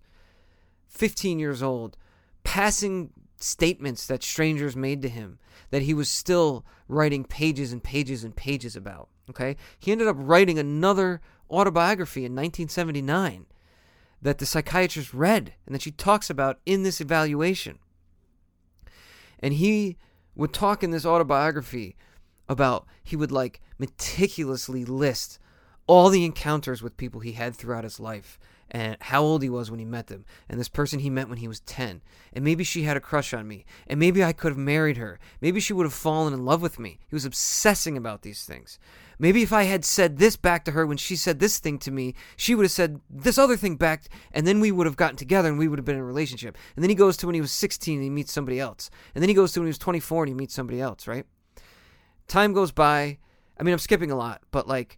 15 0.87 1.37
years 1.37 1.61
old, 1.61 1.97
passing 2.45 3.09
statements 3.35 4.07
that 4.07 4.23
strangers 4.23 4.77
made 4.77 5.01
to 5.01 5.09
him 5.09 5.37
that 5.69 5.83
he 5.83 5.93
was 5.93 6.09
still 6.09 6.65
writing 6.87 7.23
pages 7.23 7.71
and 7.71 7.83
pages 7.83 8.23
and 8.23 8.35
pages 8.35 8.75
about. 8.75 9.09
Okay? 9.29 9.55
He 9.79 9.91
ended 9.91 10.07
up 10.07 10.17
writing 10.19 10.59
another 10.59 11.21
autobiography 11.49 12.21
in 12.21 12.33
1979 12.33 13.45
that 14.21 14.37
the 14.37 14.45
psychiatrist 14.45 15.13
read 15.13 15.53
and 15.65 15.73
that 15.73 15.81
she 15.81 15.91
talks 15.91 16.29
about 16.29 16.59
in 16.65 16.83
this 16.83 17.01
evaluation. 17.01 17.79
And 19.39 19.55
he 19.55 19.97
would 20.35 20.53
talk 20.53 20.83
in 20.83 20.91
this 20.91 21.05
autobiography 21.05 21.95
about 22.47 22.85
he 23.03 23.15
would 23.15 23.31
like 23.31 23.61
meticulously 23.77 24.85
list 24.85 25.39
all 25.87 26.09
the 26.09 26.25
encounters 26.25 26.83
with 26.83 26.97
people 26.97 27.21
he 27.21 27.33
had 27.33 27.55
throughout 27.55 27.83
his 27.83 27.99
life 27.99 28.37
and 28.73 28.95
how 29.01 29.21
old 29.21 29.43
he 29.43 29.49
was 29.49 29.69
when 29.69 29.79
he 29.79 29.85
met 29.85 30.07
them, 30.07 30.25
and 30.47 30.57
this 30.57 30.69
person 30.69 30.99
he 30.99 31.09
met 31.09 31.27
when 31.27 31.37
he 31.37 31.47
was 31.47 31.59
10. 31.61 32.01
And 32.31 32.43
maybe 32.43 32.63
she 32.63 32.83
had 32.83 32.95
a 32.95 33.01
crush 33.01 33.33
on 33.33 33.45
me, 33.47 33.65
and 33.85 33.99
maybe 33.99 34.23
I 34.23 34.31
could 34.31 34.53
have 34.53 34.57
married 34.57 34.95
her. 34.95 35.19
Maybe 35.41 35.59
she 35.59 35.73
would 35.73 35.85
have 35.85 35.93
fallen 35.93 36.33
in 36.33 36.45
love 36.45 36.61
with 36.61 36.79
me. 36.79 36.99
He 37.09 37.15
was 37.15 37.25
obsessing 37.25 37.97
about 37.97 38.21
these 38.21 38.45
things. 38.45 38.79
Maybe 39.19 39.43
if 39.43 39.51
I 39.51 39.63
had 39.63 39.83
said 39.83 40.17
this 40.17 40.37
back 40.37 40.63
to 40.65 40.71
her 40.71 40.87
when 40.87 40.97
she 40.97 41.17
said 41.17 41.39
this 41.39 41.59
thing 41.59 41.79
to 41.79 41.91
me, 41.91 42.15
she 42.37 42.55
would 42.55 42.63
have 42.63 42.71
said 42.71 43.01
this 43.09 43.37
other 43.37 43.57
thing 43.57 43.75
back, 43.75 44.05
and 44.31 44.47
then 44.47 44.61
we 44.61 44.71
would 44.71 44.87
have 44.87 44.95
gotten 44.95 45.17
together 45.17 45.49
and 45.49 45.59
we 45.59 45.67
would 45.67 45.77
have 45.77 45.85
been 45.85 45.97
in 45.97 46.01
a 46.01 46.05
relationship. 46.05 46.57
And 46.75 46.81
then 46.81 46.89
he 46.89 46.95
goes 46.95 47.17
to 47.17 47.25
when 47.25 47.35
he 47.35 47.41
was 47.41 47.51
16 47.51 47.95
and 47.95 48.03
he 48.03 48.09
meets 48.09 48.31
somebody 48.31 48.59
else. 48.59 48.89
And 49.13 49.21
then 49.21 49.29
he 49.29 49.35
goes 49.35 49.51
to 49.51 49.59
when 49.59 49.67
he 49.67 49.71
was 49.71 49.77
24 49.77 50.23
and 50.23 50.29
he 50.29 50.33
meets 50.33 50.55
somebody 50.55 50.79
else, 50.79 51.07
right? 51.07 51.25
Time 52.27 52.53
goes 52.53 52.71
by. 52.71 53.19
I 53.59 53.63
mean, 53.63 53.73
I'm 53.73 53.79
skipping 53.79 54.09
a 54.09 54.15
lot, 54.15 54.41
but 54.49 54.67
like, 54.67 54.97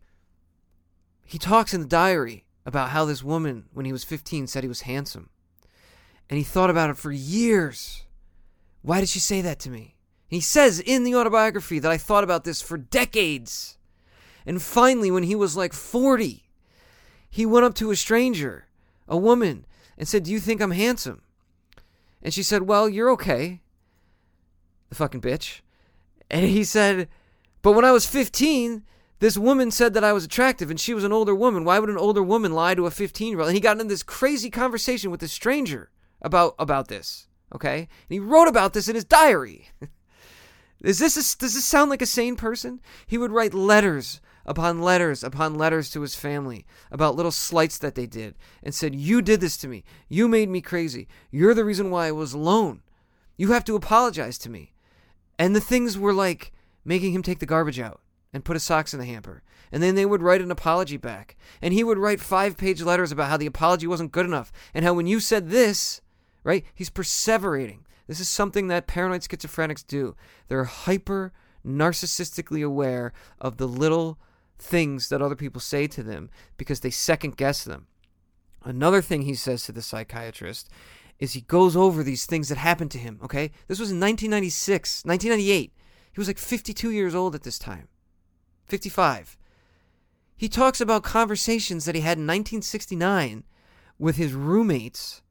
he 1.26 1.38
talks 1.38 1.74
in 1.74 1.82
the 1.82 1.88
diary 1.88 2.46
about 2.66 2.90
how 2.90 3.06
this 3.06 3.24
woman, 3.24 3.66
when 3.74 3.86
he 3.86 3.92
was 3.92 4.04
15, 4.04 4.48
said 4.48 4.64
he 4.64 4.70
was 4.70 4.82
handsome. 4.82 5.30
And 6.30 6.38
he 6.38 6.44
thought 6.44 6.70
about 6.70 6.90
it 6.90 6.98
for 6.98 7.12
years. 7.12 8.04
Why 8.82 9.00
did 9.00 9.10
she 9.10 9.20
say 9.20 9.42
that 9.42 9.60
to 9.60 9.70
me? 9.70 9.96
And 10.30 10.38
he 10.38 10.42
says 10.42 10.80
in 10.80 11.04
the 11.04 11.16
autobiography 11.16 11.80
that 11.80 11.92
I 11.92 11.98
thought 11.98 12.24
about 12.24 12.44
this 12.44 12.62
for 12.62 12.78
decades. 12.78 13.78
And 14.46 14.62
finally, 14.62 15.12
when 15.12 15.24
he 15.24 15.36
was 15.36 15.56
like 15.56 15.74
40, 15.74 16.44
he 17.30 17.46
went 17.46 17.66
up 17.66 17.76
to 17.76 17.92
a 17.92 17.96
stranger, 17.96 18.68
a 19.08 19.18
woman, 19.18 19.66
and 19.98 20.08
said, 20.08 20.24
Do 20.24 20.32
you 20.32 20.40
think 20.40 20.62
I'm 20.62 20.72
handsome? 20.72 21.22
And 22.22 22.34
she 22.34 22.44
said, 22.44 22.64
Well, 22.64 22.88
you're 22.88 23.12
okay. 23.12 23.62
The 24.90 24.96
fucking 24.96 25.22
bitch. 25.22 25.62
And 26.30 26.46
he 26.46 26.64
said, 26.64 27.10
But 27.62 27.74
when 27.74 27.86
I 27.86 27.92
was 27.92 28.06
15, 28.06 28.84
this 29.20 29.38
woman 29.38 29.72
said 29.72 29.94
that 29.94 30.04
I 30.04 30.14
was 30.14 30.26
attractive 30.26 30.70
and 30.70 30.80
she 30.80 30.94
was 30.94 31.04
an 31.04 31.14
older 31.14 31.36
woman. 31.36 31.64
Why 31.64 31.80
would 31.80 31.90
an 31.90 31.98
older 31.98 32.24
woman 32.24 32.54
lie 32.54 32.76
to 32.76 32.86
a 32.86 32.92
15 32.92 33.30
year 33.30 33.40
old? 33.40 33.48
And 33.48 33.56
he 33.56 33.62
got 33.62 33.78
into 33.80 33.86
this 33.86 34.04
crazy 34.04 34.50
conversation 34.50 35.12
with 35.12 35.24
a 35.24 35.28
stranger 35.28 35.92
about, 36.22 36.56
about 36.60 36.88
this. 36.88 37.28
Okay? 37.54 37.78
And 37.80 37.88
he 38.10 38.20
wrote 38.20 38.48
about 38.48 38.74
this 38.74 38.88
in 38.88 38.96
his 38.96 39.06
diary. 39.06 39.70
Is 40.82 41.00
this 41.00 41.16
a, 41.16 41.38
does 41.38 41.54
this 41.54 41.64
sound 41.64 41.90
like 41.90 42.02
a 42.02 42.06
sane 42.06 42.36
person? 42.36 42.82
He 43.08 43.18
would 43.18 43.32
write 43.32 43.54
letters 43.54 44.20
upon 44.46 44.82
letters 44.82 45.24
upon 45.24 45.56
letters 45.56 45.90
to 45.90 46.02
his 46.02 46.16
family 46.16 46.66
about 46.92 47.16
little 47.16 47.32
slights 47.32 47.78
that 47.78 47.96
they 47.96 48.06
did 48.06 48.36
and 48.62 48.76
said, 48.76 48.94
You 48.94 49.22
did 49.22 49.40
this 49.40 49.56
to 49.58 49.70
me. 49.70 49.86
You 50.10 50.28
made 50.28 50.50
me 50.50 50.60
crazy. 50.60 51.08
You're 51.32 51.54
the 51.54 51.64
reason 51.64 51.90
why 51.90 52.08
I 52.08 52.12
was 52.12 52.34
alone. 52.34 52.82
You 53.38 53.54
have 53.54 53.64
to 53.66 53.76
apologize 53.76 54.38
to 54.40 54.50
me. 54.50 54.74
And 55.40 55.56
the 55.56 55.62
things 55.62 55.98
were 55.98 56.14
like 56.14 56.52
making 56.84 57.14
him 57.14 57.24
take 57.24 57.40
the 57.40 57.46
garbage 57.46 57.80
out 57.80 58.02
and 58.34 58.44
put 58.44 58.56
his 58.56 58.64
socks 58.64 58.94
in 58.94 59.00
the 59.00 59.06
hamper. 59.06 59.44
And 59.72 59.82
then 59.82 59.96
they 59.96 60.06
would 60.06 60.22
write 60.22 60.42
an 60.42 60.52
apology 60.52 60.98
back. 60.98 61.38
And 61.62 61.74
he 61.74 61.84
would 61.84 61.98
write 61.98 62.20
five 62.20 62.58
page 62.58 62.82
letters 62.82 63.12
about 63.12 63.30
how 63.30 63.38
the 63.38 63.46
apology 63.46 63.88
wasn't 63.88 64.12
good 64.12 64.26
enough. 64.26 64.52
And 64.74 64.84
how 64.84 64.94
when 64.94 65.08
you 65.08 65.20
said 65.20 65.50
this, 65.50 66.02
right, 66.44 66.66
he's 66.74 66.90
perseverating. 66.90 67.80
This 68.08 68.20
is 68.20 68.28
something 68.28 68.68
that 68.68 68.88
paranoid 68.88 69.22
schizophrenics 69.22 69.86
do. 69.86 70.16
They're 70.48 70.66
hyper 70.66 71.32
narcissistically 71.66 72.66
aware 72.66 73.14
of 73.40 73.58
the 73.58 73.68
little 73.68 74.20
things 74.60 75.10
that 75.10 75.22
other 75.22 75.36
people 75.36 75.62
say 75.62 75.88
to 75.88 76.04
them 76.04 76.30
because 76.58 76.82
they 76.82 76.90
second 76.90 77.38
guess 77.38 77.64
them. 77.64 77.88
Another 78.64 79.02
thing 79.02 79.24
he 79.24 79.36
says 79.36 79.64
to 79.64 79.72
the 79.72 79.82
psychiatrist 79.82 80.70
is 81.20 81.34
he 81.34 81.42
goes 81.42 81.76
over 81.76 82.04
these 82.04 82.26
things 82.26 82.50
that 82.50 82.58
happened 82.58 82.92
to 82.92 82.98
him, 82.98 83.20
okay? 83.24 83.52
This 83.68 83.80
was 83.80 83.92
in 83.92 84.00
1996, 84.00 85.04
1998. 85.06 85.74
He 86.14 86.20
was 86.20 86.28
like 86.28 86.38
52 86.38 86.92
years 86.92 87.16
old 87.16 87.36
at 87.36 87.44
this 87.44 87.60
time. 87.60 87.88
55. 88.66 89.38
He 90.36 90.50
talks 90.50 90.82
about 90.82 91.04
conversations 91.04 91.86
that 91.86 91.96
he 91.96 92.02
had 92.02 92.18
in 92.18 92.28
1969 92.28 93.44
with 93.98 94.18
his 94.18 94.34
roommates, 94.34 95.22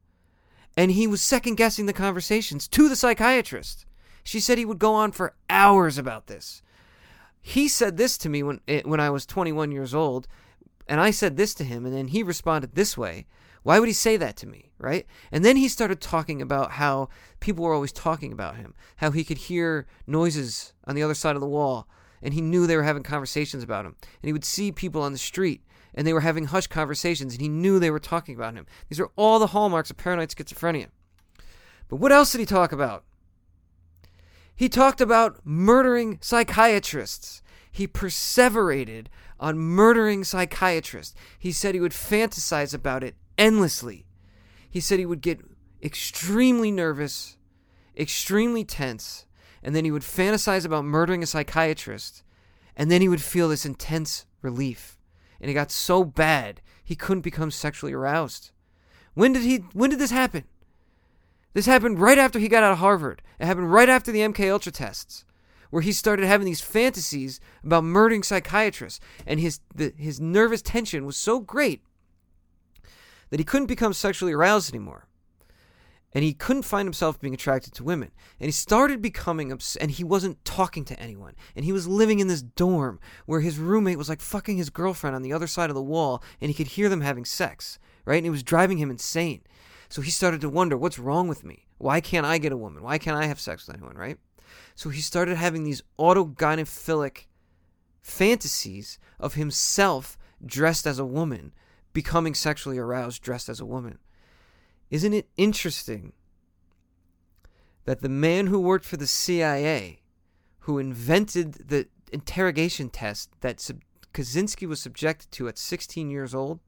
and 0.75 0.91
he 0.91 1.05
was 1.05 1.21
second 1.21 1.55
guessing 1.55 1.85
the 1.85 1.93
conversations 1.93 2.67
to 2.69 2.89
the 2.89 2.95
psychiatrist. 2.95 3.85
She 4.23 4.39
said 4.39 4.57
he 4.57 4.65
would 4.65 4.79
go 4.79 4.93
on 4.95 5.11
for 5.11 5.35
hours 5.49 5.97
about 5.97 6.27
this. 6.27 6.61
he 7.41 7.67
said 7.67 7.97
this 7.97 8.17
to 8.19 8.29
me 8.29 8.41
when 8.41 8.61
eh, 8.67 8.81
when 8.85 9.01
I 9.01 9.09
was 9.09 9.25
21 9.25 9.71
years 9.71 9.93
old, 9.93 10.27
and 10.87 11.01
I 11.01 11.11
said 11.11 11.35
this 11.35 11.53
to 11.55 11.63
him, 11.63 11.85
and 11.85 11.93
then 11.93 12.07
he 12.07 12.23
responded 12.23 12.73
this 12.73 12.97
way. 12.97 13.25
Why 13.63 13.79
would 13.79 13.87
he 13.87 13.93
say 13.93 14.17
that 14.17 14.35
to 14.37 14.47
me, 14.47 14.71
right? 14.77 15.05
And 15.31 15.43
then 15.45 15.55
he 15.55 15.69
started 15.69 16.01
talking 16.01 16.41
about 16.41 16.71
how 16.71 17.09
people 17.39 17.63
were 17.63 17.73
always 17.73 17.93
talking 17.93 18.33
about 18.33 18.57
him, 18.57 18.73
how 18.97 19.11
he 19.11 19.23
could 19.23 19.37
hear 19.37 19.87
noises 20.05 20.73
on 20.85 20.95
the 20.95 21.03
other 21.03 21.13
side 21.13 21.35
of 21.35 21.41
the 21.41 21.47
wall, 21.47 21.87
and 22.23 22.33
he 22.33 22.41
knew 22.41 22.65
they 22.65 22.77
were 22.77 22.83
having 22.83 23.03
conversations 23.03 23.61
about 23.61 23.85
him. 23.85 23.95
And 24.01 24.27
he 24.27 24.33
would 24.33 24.45
see 24.45 24.71
people 24.71 25.01
on 25.03 25.11
the 25.11 25.17
street, 25.17 25.61
and 25.93 26.07
they 26.07 26.13
were 26.13 26.21
having 26.21 26.45
hushed 26.45 26.69
conversations, 26.69 27.33
and 27.33 27.41
he 27.41 27.49
knew 27.49 27.77
they 27.77 27.91
were 27.91 27.99
talking 27.99 28.33
about 28.33 28.55
him. 28.55 28.65
These 28.89 28.99
are 28.99 29.11
all 29.15 29.37
the 29.37 29.47
hallmarks 29.47 29.91
of 29.91 29.97
paranoid 29.97 30.29
schizophrenia. 30.29 30.87
But 31.89 31.97
what 31.97 32.13
else 32.13 32.31
did 32.31 32.39
he 32.39 32.45
talk 32.45 32.71
about? 32.71 33.03
He 34.55 34.69
talked 34.69 35.01
about 35.01 35.41
murdering 35.43 36.17
psychiatrists. 36.21 37.43
He 37.69 37.87
perseverated 37.87 39.07
on 39.39 39.59
murdering 39.59 40.23
psychiatrists. 40.23 41.13
He 41.37 41.51
said 41.51 41.75
he 41.75 41.81
would 41.81 41.91
fantasize 41.91 42.73
about 42.73 43.03
it 43.03 43.15
endlessly. 43.37 44.05
He 44.69 44.79
said 44.79 44.99
he 44.99 45.05
would 45.05 45.21
get 45.21 45.41
extremely 45.83 46.71
nervous, 46.71 47.37
extremely 47.97 48.63
tense, 48.63 49.25
and 49.63 49.75
then 49.75 49.85
he 49.85 49.91
would 49.91 50.03
fantasize 50.03 50.65
about 50.65 50.85
murdering 50.85 51.23
a 51.23 51.25
psychiatrist, 51.25 52.21
and 52.75 52.91
then 52.91 53.01
he 53.01 53.07
would 53.07 53.21
feel 53.21 53.47
this 53.47 53.65
intense 53.65 54.25
relief. 54.41 54.97
And 55.39 55.49
it 55.49 55.53
got 55.53 55.71
so 55.71 56.03
bad 56.03 56.61
he 56.83 56.95
couldn't 56.95 57.21
become 57.21 57.49
sexually 57.49 57.93
aroused. 57.93 58.51
When 59.13 59.33
did 59.33 59.43
he 59.43 59.57
when 59.73 59.89
did 59.89 59.99
this 59.99 60.11
happen? 60.11 60.43
This 61.53 61.65
happened 61.65 61.99
right 61.99 62.17
after 62.17 62.39
he 62.39 62.47
got 62.47 62.63
out 62.63 62.73
of 62.73 62.79
Harvard. 62.79 63.21
It 63.39 63.45
happened 63.45 63.71
right 63.71 63.89
after 63.89 64.11
the 64.11 64.21
MK 64.21 64.51
Ultra 64.51 64.71
tests, 64.71 65.23
where 65.69 65.81
he 65.81 65.91
started 65.91 66.25
having 66.25 66.45
these 66.45 66.61
fantasies 66.61 67.39
about 67.63 67.83
murdering 67.83 68.23
psychiatrists, 68.23 68.99
and 69.25 69.39
his 69.39 69.59
the, 69.73 69.93
his 69.97 70.19
nervous 70.19 70.61
tension 70.61 71.05
was 71.05 71.15
so 71.15 71.39
great 71.39 71.81
that 73.29 73.39
he 73.39 73.45
couldn't 73.45 73.67
become 73.67 73.93
sexually 73.93 74.33
aroused 74.33 74.73
anymore. 74.73 75.07
And 76.13 76.23
he 76.23 76.33
couldn't 76.33 76.63
find 76.63 76.85
himself 76.85 77.19
being 77.19 77.33
attracted 77.33 77.73
to 77.73 77.83
women. 77.83 78.11
And 78.39 78.47
he 78.47 78.51
started 78.51 79.01
becoming 79.01 79.51
obs- 79.51 79.75
and 79.77 79.89
he 79.89 80.03
wasn't 80.03 80.43
talking 80.45 80.85
to 80.85 80.99
anyone. 80.99 81.33
And 81.55 81.65
he 81.65 81.71
was 81.71 81.87
living 81.87 82.19
in 82.19 82.27
this 82.27 82.43
dorm 82.43 82.99
where 83.25 83.41
his 83.41 83.57
roommate 83.57 83.97
was 83.97 84.09
like 84.09 84.21
fucking 84.21 84.57
his 84.57 84.69
girlfriend 84.69 85.15
on 85.15 85.23
the 85.23 85.33
other 85.33 85.47
side 85.47 85.69
of 85.69 85.75
the 85.75 85.81
wall 85.81 86.23
and 86.39 86.49
he 86.49 86.55
could 86.55 86.73
hear 86.73 86.87
them 86.89 87.01
having 87.01 87.25
sex, 87.25 87.79
right? 88.05 88.17
And 88.17 88.27
it 88.27 88.31
was 88.31 88.43
driving 88.43 88.77
him 88.77 88.91
insane. 88.91 89.41
So 89.89 90.01
he 90.01 90.11
started 90.11 90.41
to 90.41 90.49
wonder, 90.49 90.77
what's 90.77 90.99
wrong 90.99 91.27
with 91.27 91.43
me? 91.43 91.65
Why 91.77 91.99
can't 91.99 92.25
I 92.25 92.37
get 92.37 92.51
a 92.51 92.57
woman? 92.57 92.83
Why 92.83 92.97
can't 92.97 93.17
I 93.17 93.25
have 93.25 93.39
sex 93.39 93.67
with 93.67 93.75
anyone, 93.75 93.95
right? 93.95 94.17
So 94.75 94.89
he 94.89 95.01
started 95.01 95.37
having 95.37 95.63
these 95.63 95.83
autogynephilic 95.99 97.25
fantasies 98.01 98.99
of 99.19 99.33
himself 99.33 100.17
dressed 100.45 100.85
as 100.85 100.99
a 100.99 101.05
woman, 101.05 101.53
becoming 101.93 102.33
sexually 102.33 102.77
aroused 102.77 103.21
dressed 103.21 103.49
as 103.49 103.59
a 103.59 103.65
woman. 103.65 103.99
Isn't 104.93 105.13
it 105.13 105.27
interesting 105.37 106.13
that 107.85 108.01
the 108.01 108.09
man 108.09 108.45
who 108.45 108.59
worked 108.59 108.85
for 108.85 108.95
the 108.95 109.07
CIA, 109.07 110.03
who 110.59 110.77
invented 110.77 111.67
the 111.67 111.87
interrogation 112.11 112.89
test 112.91 113.31
that 113.41 113.59
Sub- 113.59 113.81
Kaczynski 114.13 114.67
was 114.67 114.79
subjected 114.79 115.31
to 115.31 115.47
at 115.47 115.57
16 115.57 116.11
years 116.11 116.35
old, 116.35 116.59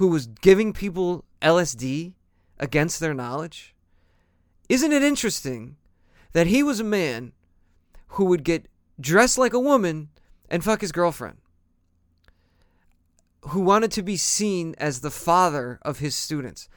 who 0.00 0.08
was 0.08 0.26
giving 0.26 0.72
people 0.72 1.26
LSD 1.42 2.14
against 2.58 2.98
their 2.98 3.12
knowledge? 3.12 3.74
Isn't 4.66 4.92
it 4.92 5.02
interesting 5.02 5.76
that 6.32 6.46
he 6.46 6.62
was 6.62 6.80
a 6.80 6.84
man 6.84 7.32
who 8.16 8.24
would 8.24 8.42
get 8.42 8.68
dressed 8.98 9.36
like 9.36 9.52
a 9.52 9.60
woman 9.60 10.08
and 10.48 10.64
fuck 10.64 10.80
his 10.80 10.92
girlfriend? 10.92 11.36
Who 13.48 13.60
wanted 13.60 13.92
to 13.92 14.02
be 14.02 14.16
seen 14.16 14.74
as 14.78 15.00
the 15.00 15.10
father 15.10 15.78
of 15.82 15.98
his 15.98 16.14
students. 16.14 16.68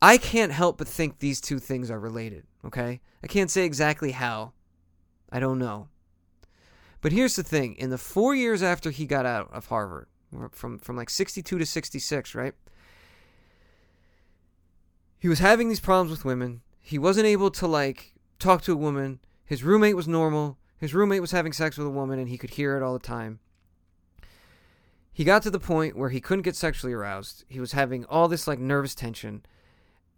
I 0.00 0.18
can't 0.18 0.52
help 0.52 0.78
but 0.78 0.88
think 0.88 1.18
these 1.18 1.40
two 1.40 1.58
things 1.58 1.90
are 1.90 2.00
related, 2.00 2.44
okay? 2.64 3.00
I 3.22 3.26
can't 3.26 3.50
say 3.50 3.64
exactly 3.64 4.12
how. 4.12 4.52
I 5.30 5.38
don't 5.38 5.58
know. 5.58 5.88
But 7.00 7.12
here's 7.12 7.36
the 7.36 7.42
thing 7.42 7.76
in 7.76 7.90
the 7.90 7.98
four 7.98 8.34
years 8.34 8.62
after 8.62 8.90
he 8.90 9.06
got 9.06 9.26
out 9.26 9.48
of 9.52 9.66
Harvard, 9.66 10.08
from, 10.50 10.78
from 10.78 10.96
like 10.96 11.10
62 11.10 11.58
to 11.58 11.66
66, 11.66 12.34
right? 12.34 12.54
he 15.22 15.28
was 15.28 15.38
having 15.38 15.68
these 15.68 15.78
problems 15.78 16.10
with 16.10 16.24
women. 16.24 16.62
He 16.80 16.98
wasn't 16.98 17.26
able 17.26 17.52
to 17.52 17.68
like 17.68 18.12
talk 18.40 18.60
to 18.62 18.72
a 18.72 18.76
woman. 18.76 19.20
His 19.44 19.62
roommate 19.62 19.94
was 19.94 20.08
normal. 20.08 20.58
His 20.78 20.94
roommate 20.94 21.20
was 21.20 21.30
having 21.30 21.52
sex 21.52 21.78
with 21.78 21.86
a 21.86 21.90
woman 21.90 22.18
and 22.18 22.28
he 22.28 22.36
could 22.36 22.50
hear 22.50 22.76
it 22.76 22.82
all 22.82 22.92
the 22.92 22.98
time. 22.98 23.38
He 25.12 25.24
got 25.24 25.42
to 25.42 25.50
the 25.50 25.60
point 25.60 25.96
where 25.96 26.10
he 26.10 26.20
couldn't 26.20 26.42
get 26.42 26.56
sexually 26.56 26.92
aroused. 26.92 27.44
He 27.48 27.60
was 27.60 27.72
having 27.72 28.04
all 28.06 28.28
this 28.28 28.46
like 28.46 28.58
nervous 28.58 28.94
tension. 28.94 29.44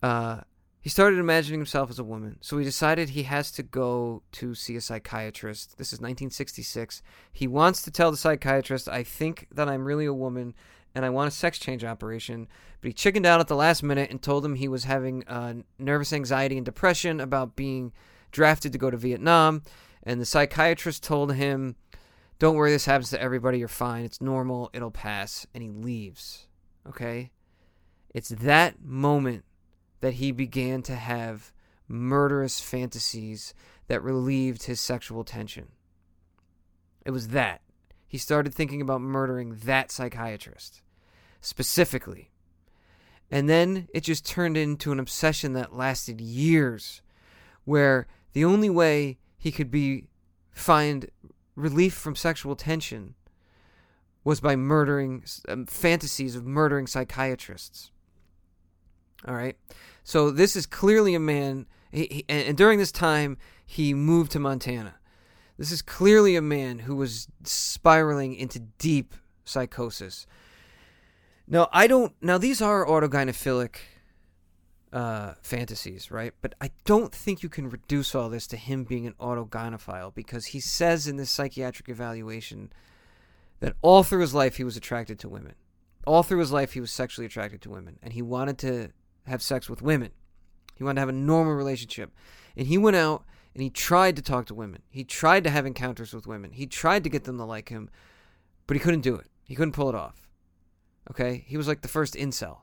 Uh, 0.02 0.40
he 0.80 0.90
started 0.90 1.18
imagining 1.18 1.60
himself 1.60 1.88
as 1.88 1.98
a 1.98 2.04
woman. 2.04 2.36
So 2.42 2.58
he 2.58 2.64
decided 2.64 3.08
he 3.08 3.22
has 3.22 3.50
to 3.52 3.62
go 3.62 4.22
to 4.32 4.54
see 4.54 4.76
a 4.76 4.80
psychiatrist. 4.82 5.78
This 5.78 5.88
is 5.88 5.98
1966. 5.98 7.02
He 7.32 7.46
wants 7.46 7.80
to 7.82 7.90
tell 7.90 8.10
the 8.10 8.18
psychiatrist, 8.18 8.88
I 8.88 9.02
think 9.02 9.48
that 9.50 9.68
I'm 9.68 9.86
really 9.86 10.04
a 10.04 10.12
woman 10.12 10.54
and 10.94 11.04
I 11.04 11.10
want 11.10 11.28
a 11.28 11.30
sex 11.34 11.58
change 11.58 11.84
operation. 11.84 12.46
But 12.80 12.88
he 12.88 12.92
chickened 12.92 13.24
out 13.24 13.40
at 13.40 13.48
the 13.48 13.56
last 13.56 13.82
minute 13.82 14.10
and 14.10 14.20
told 14.20 14.44
him 14.44 14.56
he 14.56 14.68
was 14.68 14.84
having 14.84 15.26
uh, 15.26 15.54
nervous 15.78 16.12
anxiety 16.12 16.56
and 16.56 16.66
depression 16.66 17.18
about 17.18 17.56
being 17.56 17.92
drafted 18.30 18.72
to 18.72 18.78
go 18.78 18.90
to 18.90 18.96
Vietnam. 18.98 19.62
And 20.02 20.20
the 20.20 20.26
psychiatrist 20.26 21.02
told 21.02 21.34
him, 21.34 21.76
Don't 22.38 22.56
worry, 22.56 22.72
this 22.72 22.86
happens 22.86 23.10
to 23.10 23.20
everybody. 23.20 23.58
You're 23.58 23.68
fine. 23.68 24.04
It's 24.04 24.20
normal. 24.20 24.70
It'll 24.72 24.90
pass. 24.90 25.46
And 25.54 25.62
he 25.62 25.70
leaves. 25.70 26.46
Okay? 26.88 27.30
It's 28.12 28.30
that 28.30 28.82
moment 28.82 29.44
that 30.00 30.14
he 30.14 30.32
began 30.32 30.82
to 30.82 30.94
have 30.94 31.52
murderous 31.88 32.60
fantasies 32.60 33.54
that 33.88 34.02
relieved 34.02 34.64
his 34.64 34.80
sexual 34.80 35.24
tension. 35.24 35.68
It 37.04 37.10
was 37.10 37.28
that. 37.28 37.60
He 38.06 38.18
started 38.18 38.54
thinking 38.54 38.80
about 38.80 39.00
murdering 39.00 39.56
that 39.64 39.90
psychiatrist 39.90 40.82
specifically. 41.40 42.30
And 43.30 43.48
then 43.48 43.88
it 43.92 44.02
just 44.02 44.26
turned 44.26 44.56
into 44.56 44.92
an 44.92 45.00
obsession 45.00 45.52
that 45.54 45.74
lasted 45.74 46.20
years, 46.20 47.02
where 47.64 48.06
the 48.32 48.44
only 48.44 48.70
way 48.70 49.18
he 49.36 49.50
could 49.50 49.70
be 49.70 50.08
find 50.52 51.10
relief 51.56 51.94
from 51.94 52.16
sexual 52.16 52.56
tension 52.56 53.14
was 54.24 54.40
by 54.40 54.56
murdering 54.56 55.24
um, 55.48 55.66
fantasies 55.66 56.34
of 56.34 56.46
murdering 56.46 56.86
psychiatrists. 56.86 57.90
All 59.26 59.34
right. 59.34 59.56
So 60.02 60.30
this 60.30 60.56
is 60.56 60.66
clearly 60.66 61.14
a 61.14 61.20
man 61.20 61.66
he, 61.90 62.08
he, 62.10 62.24
and 62.28 62.56
during 62.56 62.78
this 62.78 62.92
time 62.92 63.38
he 63.64 63.94
moved 63.94 64.32
to 64.32 64.40
Montana. 64.40 64.96
This 65.56 65.70
is 65.70 65.82
clearly 65.82 66.34
a 66.34 66.42
man 66.42 66.80
who 66.80 66.96
was 66.96 67.28
spiraling 67.44 68.34
into 68.34 68.58
deep 68.58 69.14
psychosis. 69.44 70.26
Now, 71.46 71.68
I 71.72 71.86
don't. 71.86 72.12
Now 72.20 72.38
these 72.38 72.60
are 72.60 72.84
autogynephilic 72.84 73.76
uh, 74.94 75.34
fantasies, 75.42 76.12
right? 76.12 76.32
But 76.40 76.54
I 76.60 76.70
don't 76.84 77.12
think 77.12 77.42
you 77.42 77.48
can 77.48 77.68
reduce 77.68 78.14
all 78.14 78.28
this 78.28 78.46
to 78.46 78.56
him 78.56 78.84
being 78.84 79.08
an 79.08 79.14
autogynephile 79.20 80.14
because 80.14 80.46
he 80.46 80.60
says 80.60 81.08
in 81.08 81.16
this 81.16 81.30
psychiatric 81.30 81.88
evaluation 81.88 82.72
that 83.58 83.74
all 83.82 84.04
through 84.04 84.20
his 84.20 84.32
life 84.32 84.56
he 84.56 84.64
was 84.64 84.76
attracted 84.76 85.18
to 85.18 85.28
women. 85.28 85.54
All 86.06 86.22
through 86.22 86.38
his 86.38 86.52
life 86.52 86.74
he 86.74 86.80
was 86.80 86.92
sexually 86.92 87.26
attracted 87.26 87.60
to 87.62 87.70
women, 87.70 87.98
and 88.02 88.12
he 88.12 88.22
wanted 88.22 88.56
to 88.58 88.90
have 89.26 89.42
sex 89.42 89.68
with 89.68 89.82
women. 89.82 90.12
He 90.76 90.84
wanted 90.84 90.96
to 90.96 91.00
have 91.00 91.08
a 91.08 91.12
normal 91.12 91.54
relationship, 91.54 92.12
and 92.56 92.68
he 92.68 92.78
went 92.78 92.96
out 92.96 93.24
and 93.52 93.62
he 93.62 93.70
tried 93.70 94.14
to 94.16 94.22
talk 94.22 94.46
to 94.46 94.54
women. 94.54 94.82
He 94.90 95.02
tried 95.02 95.44
to 95.44 95.50
have 95.50 95.66
encounters 95.66 96.12
with 96.12 96.26
women. 96.26 96.52
He 96.52 96.66
tried 96.66 97.02
to 97.04 97.10
get 97.10 97.24
them 97.24 97.38
to 97.38 97.44
like 97.44 97.68
him, 97.68 97.90
but 98.66 98.76
he 98.76 98.80
couldn't 98.80 99.00
do 99.00 99.16
it. 99.16 99.26
He 99.44 99.56
couldn't 99.56 99.72
pull 99.72 99.88
it 99.88 99.94
off. 99.94 100.28
Okay? 101.10 101.44
He 101.46 101.56
was 101.56 101.68
like 101.68 101.82
the 101.82 101.88
first 101.88 102.14
incel. 102.14 102.58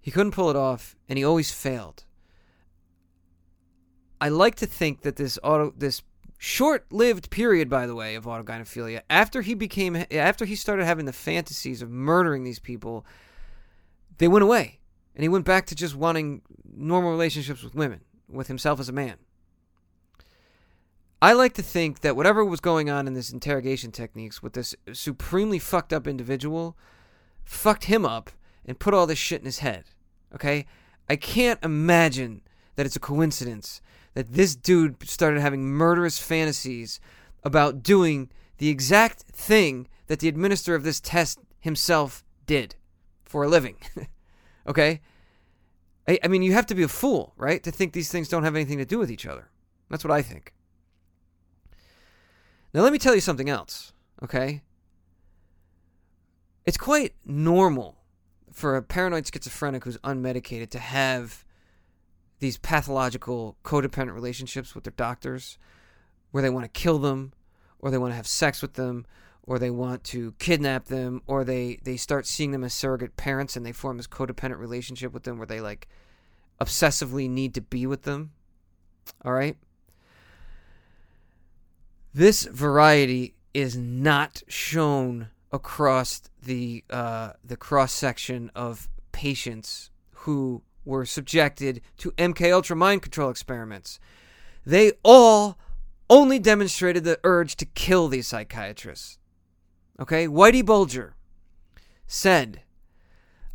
He 0.00 0.10
couldn't 0.10 0.32
pull 0.32 0.50
it 0.50 0.56
off, 0.56 0.96
and 1.08 1.18
he 1.18 1.24
always 1.24 1.52
failed. 1.52 2.04
I 4.20 4.28
like 4.28 4.56
to 4.56 4.66
think 4.66 5.02
that 5.02 5.16
this 5.16 5.38
auto 5.42 5.72
this 5.76 6.02
short-lived 6.38 7.30
period, 7.30 7.68
by 7.68 7.86
the 7.86 7.94
way, 7.94 8.14
of 8.14 8.24
autogynephilia, 8.24 9.02
after 9.10 9.42
he 9.42 9.54
became 9.54 10.04
after 10.10 10.44
he 10.44 10.54
started 10.54 10.84
having 10.84 11.06
the 11.06 11.12
fantasies 11.12 11.82
of 11.82 11.90
murdering 11.90 12.44
these 12.44 12.58
people, 12.58 13.04
they 14.18 14.28
went 14.28 14.44
away, 14.44 14.80
and 15.14 15.22
he 15.22 15.28
went 15.28 15.44
back 15.44 15.66
to 15.66 15.74
just 15.74 15.94
wanting 15.94 16.42
normal 16.64 17.10
relationships 17.10 17.62
with 17.62 17.74
women, 17.74 18.00
with 18.28 18.48
himself 18.48 18.80
as 18.80 18.88
a 18.88 18.92
man. 18.92 19.16
I 21.20 21.32
like 21.32 21.54
to 21.54 21.62
think 21.62 22.00
that 22.00 22.14
whatever 22.14 22.44
was 22.44 22.60
going 22.60 22.88
on 22.88 23.08
in 23.08 23.14
this 23.14 23.32
interrogation 23.32 23.90
techniques 23.90 24.40
with 24.40 24.52
this 24.52 24.76
supremely 24.92 25.58
fucked 25.58 25.92
up 25.92 26.06
individual 26.06 26.76
fucked 27.44 27.84
him 27.84 28.06
up 28.06 28.30
and 28.64 28.78
put 28.78 28.94
all 28.94 29.06
this 29.06 29.18
shit 29.18 29.40
in 29.40 29.46
his 29.46 29.60
head. 29.60 29.84
Okay? 30.34 30.66
I 31.08 31.16
can't 31.16 31.62
imagine 31.62 32.42
that 32.76 32.86
it's 32.86 32.96
a 32.96 33.00
coincidence 33.00 33.80
that 34.14 34.32
this 34.32 34.54
dude 34.56 35.08
started 35.08 35.40
having 35.40 35.64
murderous 35.64 36.18
fantasies 36.18 37.00
about 37.44 37.82
doing 37.82 38.28
the 38.58 38.68
exact 38.68 39.22
thing 39.32 39.88
that 40.08 40.20
the 40.20 40.28
administrator 40.28 40.74
of 40.74 40.84
this 40.84 41.00
test 41.00 41.38
himself 41.60 42.24
did 42.46 42.74
for 43.24 43.44
a 43.44 43.48
living. 43.48 43.76
okay? 44.66 45.00
I, 46.08 46.18
I 46.24 46.28
mean, 46.28 46.42
you 46.42 46.52
have 46.54 46.66
to 46.66 46.74
be 46.74 46.82
a 46.82 46.88
fool, 46.88 47.34
right, 47.36 47.62
to 47.62 47.70
think 47.70 47.92
these 47.92 48.10
things 48.10 48.28
don't 48.28 48.44
have 48.44 48.56
anything 48.56 48.78
to 48.78 48.84
do 48.84 48.98
with 48.98 49.10
each 49.10 49.26
other. 49.26 49.50
That's 49.90 50.04
what 50.04 50.10
I 50.10 50.22
think. 50.22 50.52
Now, 52.74 52.82
let 52.82 52.92
me 52.92 52.98
tell 52.98 53.14
you 53.14 53.20
something 53.20 53.48
else, 53.48 53.92
okay? 54.22 54.62
It's 56.66 56.76
quite 56.76 57.14
normal 57.24 57.97
for 58.58 58.76
a 58.76 58.82
paranoid 58.82 59.24
schizophrenic 59.24 59.84
who's 59.84 59.98
unmedicated 59.98 60.68
to 60.68 60.80
have 60.80 61.44
these 62.40 62.58
pathological 62.58 63.56
codependent 63.64 64.12
relationships 64.12 64.74
with 64.74 64.82
their 64.82 64.92
doctors 64.96 65.58
where 66.32 66.42
they 66.42 66.50
want 66.50 66.64
to 66.64 66.80
kill 66.80 66.98
them 66.98 67.32
or 67.78 67.90
they 67.90 67.98
want 67.98 68.10
to 68.10 68.16
have 68.16 68.26
sex 68.26 68.60
with 68.60 68.74
them 68.74 69.06
or 69.44 69.60
they 69.60 69.70
want 69.70 70.02
to 70.02 70.32
kidnap 70.40 70.86
them 70.86 71.22
or 71.28 71.44
they 71.44 71.78
they 71.84 71.96
start 71.96 72.26
seeing 72.26 72.50
them 72.50 72.64
as 72.64 72.74
surrogate 72.74 73.16
parents 73.16 73.56
and 73.56 73.64
they 73.64 73.70
form 73.70 73.96
this 73.96 74.08
codependent 74.08 74.58
relationship 74.58 75.12
with 75.12 75.22
them 75.22 75.38
where 75.38 75.46
they 75.46 75.60
like 75.60 75.86
obsessively 76.60 77.30
need 77.30 77.54
to 77.54 77.60
be 77.60 77.86
with 77.86 78.02
them 78.02 78.32
all 79.24 79.32
right? 79.32 79.56
This 82.12 82.42
variety 82.42 83.36
is 83.54 83.76
not 83.76 84.42
shown 84.48 85.28
across 85.52 86.22
the 86.42 86.84
uh, 86.90 87.30
the 87.44 87.56
cross 87.56 87.92
section 87.92 88.50
of 88.54 88.88
patients 89.12 89.90
who 90.10 90.62
were 90.84 91.04
subjected 91.04 91.80
to 91.98 92.10
MK 92.12 92.52
Ultra 92.52 92.76
mind 92.76 93.02
control 93.02 93.30
experiments. 93.30 94.00
They 94.64 94.92
all 95.02 95.58
only 96.10 96.38
demonstrated 96.38 97.04
the 97.04 97.20
urge 97.24 97.56
to 97.56 97.66
kill 97.66 98.08
these 98.08 98.26
psychiatrists. 98.26 99.18
Okay, 100.00 100.26
Whitey 100.26 100.64
Bulger 100.64 101.14
said, 102.06 102.62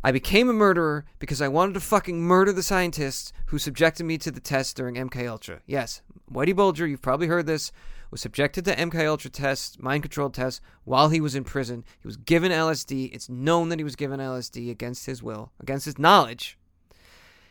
I 0.02 0.12
became 0.12 0.48
a 0.48 0.52
murderer 0.52 1.06
because 1.18 1.40
I 1.40 1.48
wanted 1.48 1.74
to 1.74 1.80
fucking 1.80 2.20
murder 2.20 2.52
the 2.52 2.62
scientists 2.62 3.32
who 3.46 3.58
subjected 3.58 4.04
me 4.04 4.18
to 4.18 4.30
the 4.30 4.40
test 4.40 4.76
during 4.76 4.94
MK 4.96 5.28
Ultra. 5.28 5.60
Yes, 5.66 6.02
Whitey 6.30 6.54
Bulger, 6.54 6.86
you've 6.86 7.02
probably 7.02 7.26
heard 7.26 7.46
this, 7.46 7.72
was 8.14 8.20
subjected 8.20 8.64
to 8.64 8.76
MK 8.76 9.08
Ultra 9.08 9.28
tests, 9.28 9.76
mind 9.80 10.04
control 10.04 10.30
tests, 10.30 10.60
while 10.84 11.08
he 11.08 11.20
was 11.20 11.34
in 11.34 11.42
prison. 11.42 11.84
He 12.00 12.06
was 12.06 12.16
given 12.16 12.52
LSD. 12.52 13.12
It's 13.12 13.28
known 13.28 13.70
that 13.70 13.80
he 13.80 13.84
was 13.84 13.96
given 13.96 14.20
LSD 14.20 14.70
against 14.70 15.06
his 15.06 15.20
will, 15.20 15.50
against 15.58 15.84
his 15.84 15.98
knowledge. 15.98 16.56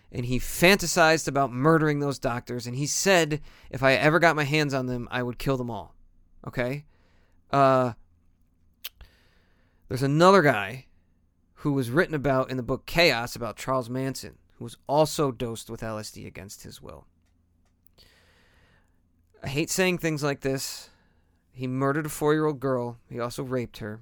And 0.09 0.25
he 0.25 0.39
fantasized 0.39 1.27
about 1.27 1.51
murdering 1.51 1.99
those 1.99 2.17
doctors. 2.17 2.65
And 2.65 2.77
he 2.77 2.87
said, 2.87 3.41
if 3.71 3.83
I 3.83 3.95
ever 3.95 4.19
got 4.19 4.37
my 4.37 4.45
hands 4.45 4.73
on 4.73 4.85
them, 4.85 5.09
I 5.11 5.21
would 5.21 5.37
kill 5.37 5.57
them 5.57 5.69
all. 5.69 5.95
Okay? 6.47 6.85
Uh, 7.51 7.91
there's 9.89 10.01
another 10.01 10.41
guy 10.41 10.85
who 11.55 11.73
was 11.73 11.91
written 11.91 12.15
about 12.15 12.49
in 12.49 12.55
the 12.55 12.63
book 12.63 12.85
Chaos 12.85 13.35
about 13.35 13.57
Charles 13.57 13.89
Manson, 13.89 14.37
who 14.59 14.63
was 14.63 14.77
also 14.87 15.29
dosed 15.29 15.69
with 15.69 15.81
LSD 15.81 16.25
against 16.25 16.63
his 16.63 16.81
will. 16.81 17.05
I 19.43 19.49
hate 19.49 19.69
saying 19.69 19.97
things 19.97 20.23
like 20.23 20.39
this. 20.39 20.89
He 21.51 21.67
murdered 21.67 22.05
a 22.05 22.09
four 22.09 22.33
year 22.33 22.45
old 22.45 22.59
girl, 22.59 22.97
he 23.09 23.19
also 23.19 23.43
raped 23.43 23.77
her. 23.77 24.01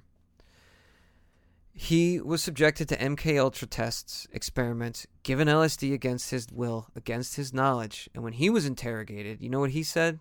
He 1.74 2.20
was 2.20 2.42
subjected 2.42 2.88
to 2.88 2.98
MK 2.98 3.40
Ultra 3.40 3.66
tests, 3.66 4.26
experiments, 4.32 5.06
given 5.22 5.48
LSD 5.48 5.92
against 5.92 6.30
his 6.30 6.46
will, 6.52 6.88
against 6.94 7.36
his 7.36 7.52
knowledge. 7.52 8.10
And 8.14 8.22
when 8.22 8.34
he 8.34 8.50
was 8.50 8.66
interrogated, 8.66 9.40
you 9.40 9.48
know 9.48 9.60
what 9.60 9.70
he 9.70 9.82
said? 9.82 10.20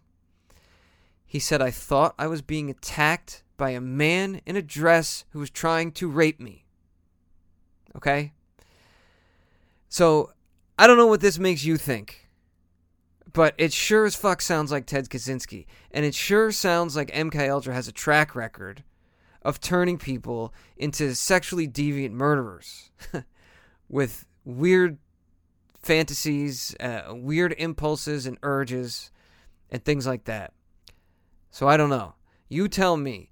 He 1.25 1.39
said, 1.39 1.61
I 1.61 1.71
thought 1.71 2.15
I 2.17 2.27
was 2.27 2.41
being 2.41 2.69
attacked 2.69 3.43
by 3.57 3.71
a 3.71 3.81
man 3.81 4.41
in 4.45 4.55
a 4.55 4.61
dress 4.61 5.25
who 5.31 5.39
was 5.39 5.49
trying 5.49 5.91
to 5.93 6.09
rape 6.09 6.39
me. 6.39 6.65
Okay? 7.95 8.33
So, 9.87 10.31
I 10.79 10.87
don't 10.87 10.97
know 10.97 11.07
what 11.07 11.21
this 11.21 11.37
makes 11.37 11.63
you 11.63 11.77
think, 11.77 12.29
but 13.33 13.53
it 13.57 13.71
sure 13.71 14.05
as 14.05 14.15
fuck 14.15 14.41
sounds 14.41 14.71
like 14.71 14.85
Ted 14.85 15.09
Kaczynski. 15.09 15.65
And 15.91 16.05
it 16.05 16.15
sure 16.15 16.51
sounds 16.51 16.95
like 16.95 17.11
MK 17.11 17.49
Ultra 17.49 17.73
has 17.73 17.87
a 17.87 17.93
track 17.93 18.35
record 18.35 18.83
of 19.41 19.59
turning 19.59 19.97
people 19.97 20.53
into 20.77 21.15
sexually 21.15 21.67
deviant 21.67 22.11
murderers 22.11 22.91
with 23.89 24.25
weird 24.43 24.97
fantasies, 25.81 26.75
uh, 26.79 27.13
weird 27.13 27.55
impulses 27.57 28.25
and 28.25 28.37
urges, 28.43 29.11
and 29.69 29.83
things 29.83 30.05
like 30.05 30.25
that. 30.25 30.53
So 31.49 31.67
I 31.67 31.77
don't 31.77 31.89
know. 31.89 32.15
You 32.49 32.67
tell 32.67 32.97
me. 32.97 33.29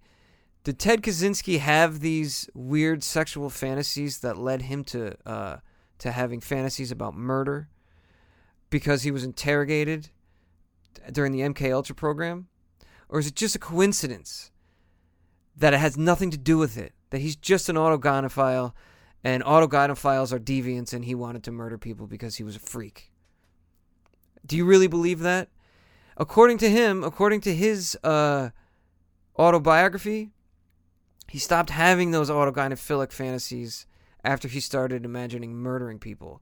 Did 0.64 0.78
Ted 0.78 1.02
Kaczynski 1.02 1.60
have 1.60 2.00
these 2.00 2.50
weird 2.54 3.02
sexual 3.04 3.50
fantasies 3.50 4.20
that 4.20 4.38
led 4.38 4.64
him 4.64 4.84
to 4.86 5.16
uh, 5.26 5.58
to 6.00 6.12
having 6.12 6.42
fantasies 6.42 6.92
about 6.92 7.16
murder 7.16 7.70
because 8.70 9.04
he 9.04 9.12
was 9.12 9.24
interrogated 9.24 10.10
during 11.12 11.32
the 11.32 11.42
MK 11.42 11.74
Ultra 11.74 11.96
program, 11.96 12.48
or 13.08 13.20
is 13.20 13.28
it 13.28 13.36
just 13.36 13.56
a 13.56 13.60
coincidence 13.60 14.52
that 15.56 15.74
it 15.74 15.80
has 15.80 15.98
nothing 15.98 16.32
to 16.32 16.38
do 16.38 16.58
with 16.58 16.78
it? 16.78 16.94
That 17.10 17.22
he's 17.22 17.36
just 17.36 17.70
an 17.70 17.76
autogynephile, 17.76 18.74
and 19.24 19.44
autogynephiles 19.44 20.32
are 20.32 20.40
deviants, 20.40 20.94
and 20.94 21.06
he 21.06 21.16
wanted 21.16 21.44
to 21.44 21.52
murder 21.52 21.78
people 21.78 22.08
because 22.08 22.36
he 22.36 22.44
was 22.44 22.56
a 22.56 22.60
freak. 22.60 23.12
Do 24.46 24.56
you 24.56 24.66
really 24.66 24.88
believe 24.88 25.20
that? 25.20 25.50
According 26.18 26.58
to 26.60 26.70
him, 26.70 27.04
according 27.04 27.42
to 27.42 27.56
his 27.56 27.98
uh, 28.04 28.50
autobiography, 29.38 30.30
he 31.28 31.40
stopped 31.40 31.70
having 31.70 32.12
those 32.12 32.30
autogynephilic 32.30 33.12
fantasies 33.12 33.86
after 34.24 34.48
he 34.48 34.60
started 34.60 35.06
imagining 35.06 35.56
murdering 35.56 36.00
people. 36.00 36.42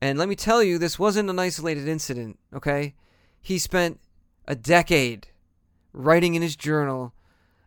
And 0.00 0.18
let 0.18 0.28
me 0.28 0.34
tell 0.34 0.62
you, 0.62 0.78
this 0.78 0.98
wasn't 0.98 1.30
an 1.30 1.38
isolated 1.38 1.86
incident, 1.86 2.38
okay? 2.54 2.94
He 3.40 3.58
spent 3.58 4.00
a 4.46 4.54
decade 4.54 5.28
writing 5.92 6.34
in 6.34 6.42
his 6.42 6.56
journal 6.56 7.12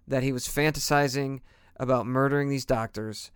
that 0.08 0.24
he 0.24 0.32
was 0.32 0.48
fantasizing 0.48 1.42
about 1.78 2.06
murdering 2.06 2.50
these 2.50 2.66
doctors. 2.66 3.32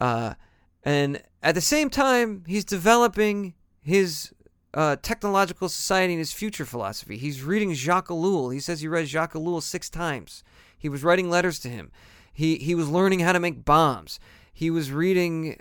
Uh, 0.00 0.34
and 0.82 1.22
at 1.42 1.54
the 1.54 1.60
same 1.60 1.90
time, 1.90 2.44
he's 2.46 2.64
developing 2.64 3.54
his 3.82 4.32
uh, 4.74 4.96
technological 5.02 5.68
society 5.68 6.14
and 6.14 6.20
his 6.20 6.32
future 6.32 6.64
philosophy. 6.64 7.18
He's 7.18 7.42
reading 7.42 7.74
Jacques 7.74 8.08
Ellul. 8.08 8.52
He 8.52 8.60
says 8.60 8.80
he 8.80 8.88
read 8.88 9.06
Jacques 9.06 9.34
Ellul 9.34 9.62
six 9.62 9.90
times. 9.90 10.42
He 10.76 10.88
was 10.88 11.04
writing 11.04 11.28
letters 11.28 11.58
to 11.60 11.68
him. 11.68 11.90
He 12.32 12.56
he 12.56 12.74
was 12.74 12.88
learning 12.88 13.20
how 13.20 13.32
to 13.32 13.40
make 13.40 13.64
bombs. 13.64 14.18
He 14.52 14.70
was 14.70 14.90
reading 14.90 15.58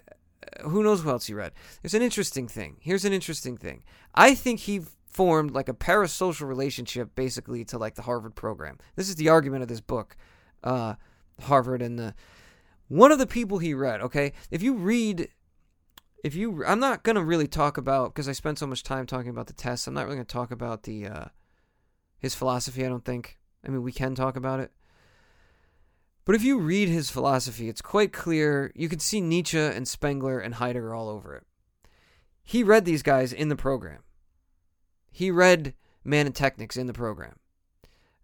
who 0.64 0.84
knows 0.84 1.04
what 1.04 1.12
else 1.12 1.26
he 1.28 1.34
read. 1.34 1.54
There's 1.82 1.94
an 1.94 2.02
interesting 2.02 2.48
thing. 2.48 2.78
Here's 2.80 3.06
an 3.06 3.14
interesting 3.14 3.58
thing. 3.58 3.84
I 4.16 4.36
think 4.36 4.62
he 4.62 4.82
formed 5.08 5.52
like 5.52 5.70
a 5.70 5.74
parasocial 5.74 6.48
relationship 6.48 7.16
basically 7.16 7.66
to 7.66 7.78
like 7.78 7.96
the 7.96 8.04
Harvard 8.04 8.36
program. 8.36 8.78
This 8.96 9.10
is 9.10 9.16
the 9.16 9.30
argument 9.30 9.64
of 9.64 9.68
this 9.70 9.82
book, 9.82 10.16
uh, 10.64 10.96
Harvard 11.42 11.82
and 11.82 12.00
the 12.00 12.16
one 12.88 13.12
of 13.12 13.20
the 13.20 13.28
people 13.28 13.60
he 13.60 13.74
read. 13.74 14.02
Okay, 14.02 14.34
if 14.50 14.62
you 14.62 14.74
read, 14.74 15.30
if 16.24 16.36
you, 16.36 16.66
I'm 16.66 16.80
not 16.80 17.04
gonna 17.04 17.24
really 17.24 17.48
talk 17.48 17.78
about 17.78 18.14
because 18.14 18.28
I 18.28 18.34
spent 18.34 18.60
so 18.60 18.68
much 18.68 18.84
time 18.84 19.06
talking 19.06 19.30
about 19.30 19.48
the 19.48 19.54
tests. 19.54 19.88
I'm 19.88 19.94
not 19.94 20.06
really 20.06 20.18
gonna 20.18 20.26
talk 20.26 20.52
about 20.52 20.84
the 20.84 21.08
uh, 21.08 21.26
his 22.20 22.36
philosophy. 22.36 22.86
I 22.86 22.90
don't 22.90 23.06
think. 23.06 23.38
I 23.66 23.70
mean, 23.70 23.84
we 23.84 23.92
can 23.92 24.16
talk 24.16 24.36
about 24.36 24.60
it. 24.60 24.72
But 26.26 26.36
if 26.36 26.44
you 26.44 26.60
read 26.60 26.88
his 26.88 27.10
philosophy, 27.10 27.68
it's 27.68 27.82
quite 27.82 28.14
clear. 28.14 28.72
You 28.76 28.90
can 28.90 29.00
see 29.00 29.22
Nietzsche 29.22 29.58
and 29.58 29.88
Spengler 29.88 30.40
and 30.40 30.56
Heidegger 30.56 30.94
all 30.94 31.10
over 31.10 31.36
it. 31.36 31.44
He 32.44 32.64
read 32.64 32.86
these 32.86 33.04
guys 33.04 33.34
in 33.34 33.50
the 33.50 33.56
program. 33.56 34.00
He 35.12 35.32
read 35.32 35.74
Man 36.04 36.26
and 36.26 36.36
Technics 36.36 36.78
in 36.78 36.88
the 36.88 36.94
program. 36.94 37.36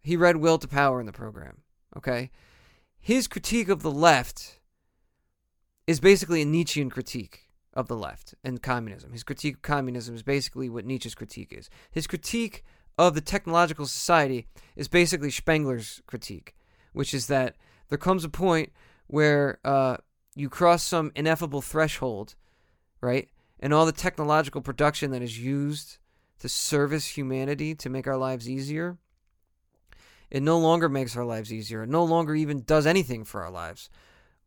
He 0.01 0.15
read 0.15 0.37
Will 0.37 0.57
to 0.57 0.67
Power 0.67 0.99
in 0.99 1.05
the 1.05 1.11
program. 1.11 1.63
Okay? 1.95 2.29
His 2.99 3.27
critique 3.27 3.69
of 3.69 3.81
the 3.81 3.91
left 3.91 4.59
is 5.85 5.99
basically 5.99 6.41
a 6.41 6.45
Nietzschean 6.45 6.89
critique 6.89 7.49
of 7.73 7.87
the 7.87 7.95
left 7.95 8.35
and 8.43 8.61
communism. 8.61 9.11
His 9.11 9.23
critique 9.23 9.55
of 9.55 9.61
communism 9.61 10.15
is 10.15 10.23
basically 10.23 10.69
what 10.69 10.85
Nietzsche's 10.85 11.15
critique 11.15 11.53
is. 11.53 11.69
His 11.91 12.07
critique 12.07 12.63
of 12.97 13.13
the 13.13 13.21
technological 13.21 13.85
society 13.85 14.47
is 14.75 14.87
basically 14.87 15.29
Spengler's 15.29 16.01
critique, 16.07 16.55
which 16.93 17.13
is 17.13 17.27
that 17.27 17.55
there 17.89 17.97
comes 17.97 18.23
a 18.23 18.29
point 18.29 18.71
where 19.07 19.59
uh, 19.63 19.97
you 20.35 20.49
cross 20.49 20.83
some 20.83 21.11
ineffable 21.15 21.61
threshold, 21.61 22.35
right? 23.01 23.29
And 23.59 23.73
all 23.73 23.85
the 23.85 23.91
technological 23.91 24.61
production 24.61 25.11
that 25.11 25.21
is 25.21 25.39
used 25.39 25.97
to 26.39 26.49
service 26.49 27.17
humanity 27.17 27.73
to 27.75 27.89
make 27.89 28.07
our 28.07 28.17
lives 28.17 28.49
easier, 28.49 28.97
it 30.29 30.43
no 30.43 30.57
longer 30.59 30.89
makes 30.89 31.15
our 31.15 31.25
lives 31.25 31.51
easier. 31.51 31.83
It 31.83 31.89
no 31.89 32.03
longer 32.03 32.35
even 32.35 32.63
does 32.63 32.85
anything 32.85 33.23
for 33.23 33.43
our 33.43 33.49
lives. 33.49 33.89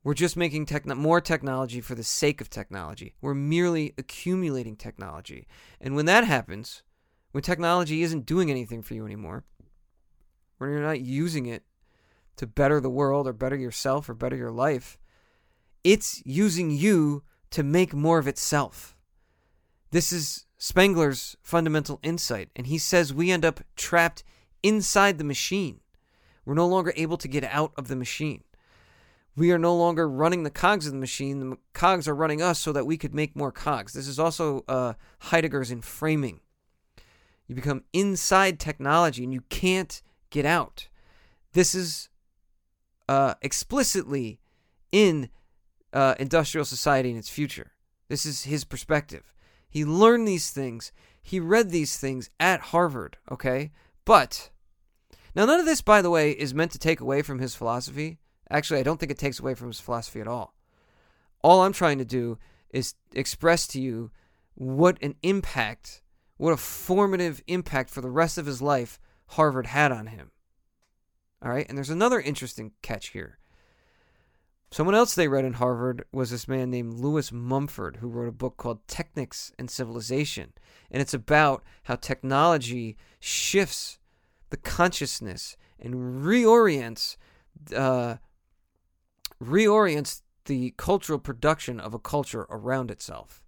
We're 0.04 0.14
just 0.14 0.36
making 0.36 0.68
more 0.96 1.20
technology 1.20 1.80
for 1.80 1.94
the 1.94 2.04
sake 2.04 2.40
of 2.40 2.48
technology. 2.48 3.14
We're 3.20 3.34
merely 3.34 3.94
accumulating 3.98 4.76
technology. 4.76 5.46
And 5.80 5.94
when 5.94 6.06
that 6.06 6.24
happens, 6.24 6.82
when 7.32 7.42
technology 7.42 8.02
isn't 8.02 8.26
doing 8.26 8.50
anything 8.50 8.82
for 8.82 8.94
you 8.94 9.04
anymore, 9.04 9.44
when 10.58 10.70
you're 10.70 10.82
not 10.82 11.00
using 11.00 11.46
it 11.46 11.64
to 12.40 12.46
better 12.46 12.80
the 12.80 12.88
world 12.88 13.28
or 13.28 13.34
better 13.34 13.54
yourself 13.54 14.08
or 14.08 14.14
better 14.14 14.34
your 14.34 14.50
life, 14.50 14.98
it's 15.84 16.22
using 16.24 16.70
you 16.70 17.22
to 17.50 17.62
make 17.62 17.92
more 17.92 18.18
of 18.18 18.26
itself. 18.26 18.96
This 19.90 20.10
is 20.10 20.46
Spengler's 20.56 21.36
fundamental 21.42 22.00
insight, 22.02 22.48
and 22.56 22.66
he 22.66 22.78
says 22.78 23.12
we 23.12 23.30
end 23.30 23.44
up 23.44 23.60
trapped 23.76 24.24
inside 24.62 25.18
the 25.18 25.24
machine. 25.24 25.80
We're 26.46 26.54
no 26.54 26.66
longer 26.66 26.94
able 26.96 27.18
to 27.18 27.28
get 27.28 27.44
out 27.44 27.72
of 27.76 27.88
the 27.88 27.96
machine. 27.96 28.42
We 29.36 29.52
are 29.52 29.58
no 29.58 29.76
longer 29.76 30.08
running 30.08 30.42
the 30.42 30.50
cogs 30.50 30.86
of 30.86 30.94
the 30.94 30.98
machine. 30.98 31.40
The 31.40 31.58
cogs 31.74 32.08
are 32.08 32.14
running 32.14 32.40
us 32.40 32.58
so 32.58 32.72
that 32.72 32.86
we 32.86 32.96
could 32.96 33.14
make 33.14 33.36
more 33.36 33.52
cogs. 33.52 33.92
This 33.92 34.08
is 34.08 34.18
also 34.18 34.64
uh, 34.66 34.94
Heidegger's 35.24 35.70
enframing. 35.70 36.40
You 37.46 37.54
become 37.54 37.84
inside 37.92 38.58
technology 38.58 39.24
and 39.24 39.34
you 39.34 39.42
can't 39.50 40.00
get 40.30 40.46
out. 40.46 40.88
This 41.52 41.74
is 41.74 42.09
uh, 43.10 43.34
explicitly 43.42 44.38
in 44.92 45.28
uh, 45.92 46.14
industrial 46.20 46.64
society 46.64 47.10
and 47.10 47.18
its 47.18 47.28
future. 47.28 47.72
This 48.08 48.24
is 48.24 48.44
his 48.44 48.62
perspective. 48.62 49.34
He 49.68 49.84
learned 49.84 50.28
these 50.28 50.50
things. 50.50 50.92
He 51.20 51.40
read 51.40 51.70
these 51.70 51.98
things 51.98 52.30
at 52.38 52.60
Harvard, 52.60 53.16
okay? 53.28 53.72
But 54.04 54.50
now, 55.34 55.44
none 55.44 55.58
of 55.58 55.66
this, 55.66 55.82
by 55.82 56.02
the 56.02 56.10
way, 56.10 56.30
is 56.30 56.54
meant 56.54 56.70
to 56.70 56.78
take 56.78 57.00
away 57.00 57.22
from 57.22 57.40
his 57.40 57.56
philosophy. 57.56 58.18
Actually, 58.48 58.78
I 58.78 58.84
don't 58.84 59.00
think 59.00 59.10
it 59.10 59.18
takes 59.18 59.40
away 59.40 59.54
from 59.54 59.66
his 59.66 59.80
philosophy 59.80 60.20
at 60.20 60.28
all. 60.28 60.54
All 61.42 61.62
I'm 61.62 61.72
trying 61.72 61.98
to 61.98 62.04
do 62.04 62.38
is 62.72 62.94
express 63.12 63.66
to 63.68 63.80
you 63.80 64.12
what 64.54 64.96
an 65.02 65.16
impact, 65.24 66.00
what 66.36 66.52
a 66.52 66.56
formative 66.56 67.42
impact 67.48 67.90
for 67.90 68.02
the 68.02 68.10
rest 68.10 68.38
of 68.38 68.46
his 68.46 68.62
life 68.62 69.00
Harvard 69.30 69.66
had 69.66 69.90
on 69.90 70.06
him. 70.06 70.30
All 71.42 71.50
right, 71.50 71.66
and 71.68 71.76
there's 71.76 71.90
another 71.90 72.20
interesting 72.20 72.72
catch 72.82 73.08
here. 73.08 73.38
Someone 74.70 74.94
else 74.94 75.14
they 75.14 75.26
read 75.26 75.44
in 75.44 75.54
Harvard 75.54 76.04
was 76.12 76.30
this 76.30 76.46
man 76.46 76.70
named 76.70 76.94
Lewis 76.94 77.32
Mumford, 77.32 77.96
who 77.96 78.08
wrote 78.08 78.28
a 78.28 78.32
book 78.32 78.56
called 78.56 78.86
Technics 78.86 79.50
and 79.58 79.68
Civilization. 79.68 80.52
And 80.90 81.02
it's 81.02 81.14
about 81.14 81.64
how 81.84 81.96
technology 81.96 82.96
shifts 83.18 83.98
the 84.50 84.56
consciousness 84.56 85.56
and 85.78 85.94
reorients 86.24 87.16
uh, 87.74 88.16
reorients 89.42 90.22
the 90.44 90.72
cultural 90.76 91.18
production 91.18 91.80
of 91.80 91.94
a 91.94 91.98
culture 91.98 92.46
around 92.50 92.90
itself. 92.90 93.42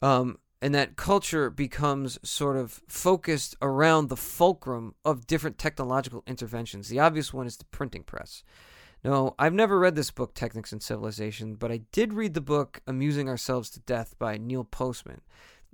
Um, 0.00 0.38
and 0.62 0.72
that 0.76 0.94
culture 0.94 1.50
becomes 1.50 2.20
sort 2.22 2.56
of 2.56 2.80
focused 2.86 3.56
around 3.60 4.08
the 4.08 4.16
fulcrum 4.16 4.94
of 5.04 5.26
different 5.26 5.58
technological 5.58 6.22
interventions. 6.24 6.88
The 6.88 7.00
obvious 7.00 7.34
one 7.34 7.48
is 7.48 7.56
the 7.56 7.64
printing 7.64 8.04
press. 8.04 8.44
No, 9.02 9.34
I've 9.40 9.52
never 9.52 9.80
read 9.80 9.96
this 9.96 10.12
book, 10.12 10.34
Technics 10.34 10.70
and 10.70 10.80
Civilization, 10.80 11.56
but 11.56 11.72
I 11.72 11.80
did 11.90 12.12
read 12.12 12.34
the 12.34 12.40
book 12.40 12.80
Amusing 12.86 13.28
Ourselves 13.28 13.70
to 13.70 13.80
Death 13.80 14.14
by 14.20 14.38
Neil 14.38 14.62
Postman. 14.62 15.22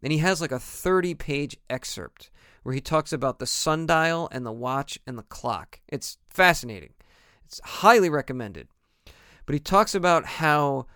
And 0.02 0.10
he 0.10 0.20
has 0.20 0.40
like 0.40 0.52
a 0.52 0.59
30 0.59 1.15
page 1.15 1.59
excerpt 1.69 2.31
where 2.62 2.74
he 2.74 2.81
talks 2.81 3.12
about 3.12 3.40
the 3.40 3.47
sundial 3.47 4.31
and 4.32 4.47
the 4.47 4.52
watch 4.52 4.98
and 5.06 5.19
the 5.19 5.23
clock. 5.23 5.81
It's 5.86 6.16
fascinating. 6.31 6.94
It's 7.44 7.60
highly 7.62 8.09
recommended. 8.09 8.69
But 9.44 9.52
he 9.52 9.60
talks 9.60 9.94
about 9.94 10.24
how 10.24 10.86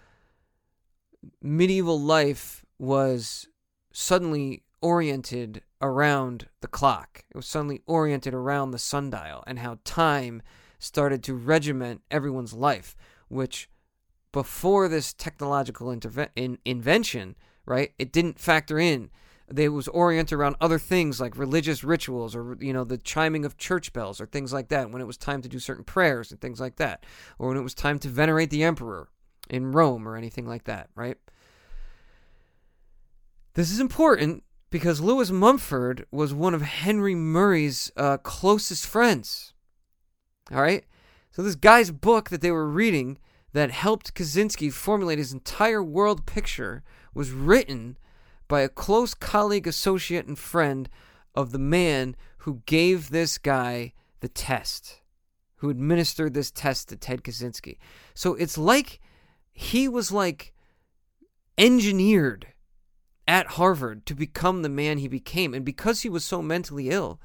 medieval 1.42 2.00
life 2.00 2.64
was 2.78 3.48
suddenly 3.92 4.62
oriented 4.80 5.62
around 5.80 6.48
the 6.60 6.68
clock. 6.68 7.24
It 7.30 7.36
was 7.36 7.46
suddenly 7.46 7.82
oriented 7.86 8.34
around 8.34 8.70
the 8.70 8.78
sundial 8.78 9.44
and 9.46 9.58
how 9.58 9.78
time 9.84 10.42
started 10.78 11.22
to 11.24 11.34
regiment 11.34 12.02
everyone's 12.10 12.52
life, 12.52 12.96
which 13.28 13.68
before 14.32 14.88
this 14.88 15.12
technological 15.12 15.88
interve- 15.88 16.30
in- 16.34 16.58
invention, 16.64 17.36
right, 17.66 17.92
it 17.98 18.12
didn't 18.12 18.38
factor 18.38 18.78
in. 18.78 19.10
They 19.48 19.68
was 19.68 19.86
oriented 19.88 20.38
around 20.38 20.56
other 20.60 20.78
things 20.78 21.20
like 21.20 21.36
religious 21.36 21.84
rituals 21.84 22.34
or 22.34 22.56
you 22.58 22.72
know 22.72 22.84
the 22.84 22.96
chiming 22.96 23.44
of 23.44 23.58
church 23.58 23.92
bells 23.92 24.20
or 24.20 24.26
things 24.26 24.52
like 24.52 24.68
that 24.68 24.90
when 24.90 25.02
it 25.02 25.06
was 25.06 25.18
time 25.18 25.42
to 25.42 25.48
do 25.48 25.58
certain 25.58 25.84
prayers 25.84 26.30
and 26.30 26.40
things 26.40 26.58
like 26.58 26.76
that 26.76 27.04
or 27.38 27.48
when 27.48 27.58
it 27.58 27.62
was 27.62 27.74
time 27.74 27.98
to 27.98 28.08
venerate 28.08 28.48
the 28.48 28.62
emperor 28.62 29.08
in 29.50 29.72
Rome 29.72 30.08
or 30.08 30.16
anything 30.16 30.46
like 30.46 30.64
that, 30.64 30.88
right? 30.94 31.18
This 33.54 33.70
is 33.70 33.80
important 33.80 34.44
because 34.70 35.02
Lewis 35.02 35.30
Mumford 35.30 36.06
was 36.10 36.32
one 36.32 36.54
of 36.54 36.62
Henry 36.62 37.14
Murray's 37.14 37.92
uh, 37.96 38.16
closest 38.16 38.86
friends. 38.86 39.52
All 40.50 40.62
right? 40.62 40.84
So, 41.30 41.42
this 41.42 41.54
guy's 41.54 41.90
book 41.90 42.30
that 42.30 42.40
they 42.40 42.50
were 42.50 42.68
reading 42.68 43.18
that 43.52 43.70
helped 43.70 44.14
Kaczynski 44.14 44.72
formulate 44.72 45.18
his 45.18 45.32
entire 45.32 45.82
world 45.82 46.24
picture 46.24 46.82
was 47.14 47.30
written 47.30 47.98
by 48.48 48.62
a 48.62 48.68
close 48.70 49.12
colleague, 49.12 49.66
associate, 49.66 50.26
and 50.26 50.38
friend 50.38 50.88
of 51.34 51.52
the 51.52 51.58
man 51.58 52.16
who 52.38 52.62
gave 52.64 53.10
this 53.10 53.36
guy 53.36 53.92
the 54.20 54.28
test, 54.28 55.02
who 55.56 55.68
administered 55.68 56.32
this 56.32 56.50
test 56.50 56.88
to 56.88 56.96
Ted 56.96 57.22
Kaczynski. 57.22 57.76
So, 58.14 58.34
it's 58.34 58.56
like 58.56 58.98
he 59.52 59.88
was 59.88 60.10
like 60.10 60.54
engineered 61.58 62.46
at 63.32 63.46
Harvard 63.52 64.04
to 64.04 64.14
become 64.14 64.60
the 64.60 64.68
man 64.68 64.98
he 64.98 65.08
became. 65.08 65.54
And 65.54 65.64
because 65.64 66.02
he 66.02 66.10
was 66.10 66.22
so 66.22 66.42
mentally 66.42 66.90
ill, 66.90 67.18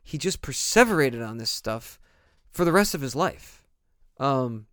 he 0.00 0.16
just 0.16 0.42
perseverated 0.42 1.28
on 1.28 1.38
this 1.38 1.50
stuff 1.50 1.98
for 2.52 2.64
the 2.64 2.70
rest 2.70 2.94
of 2.94 3.00
his 3.00 3.16
life. 3.16 3.64
Um, 4.18 4.66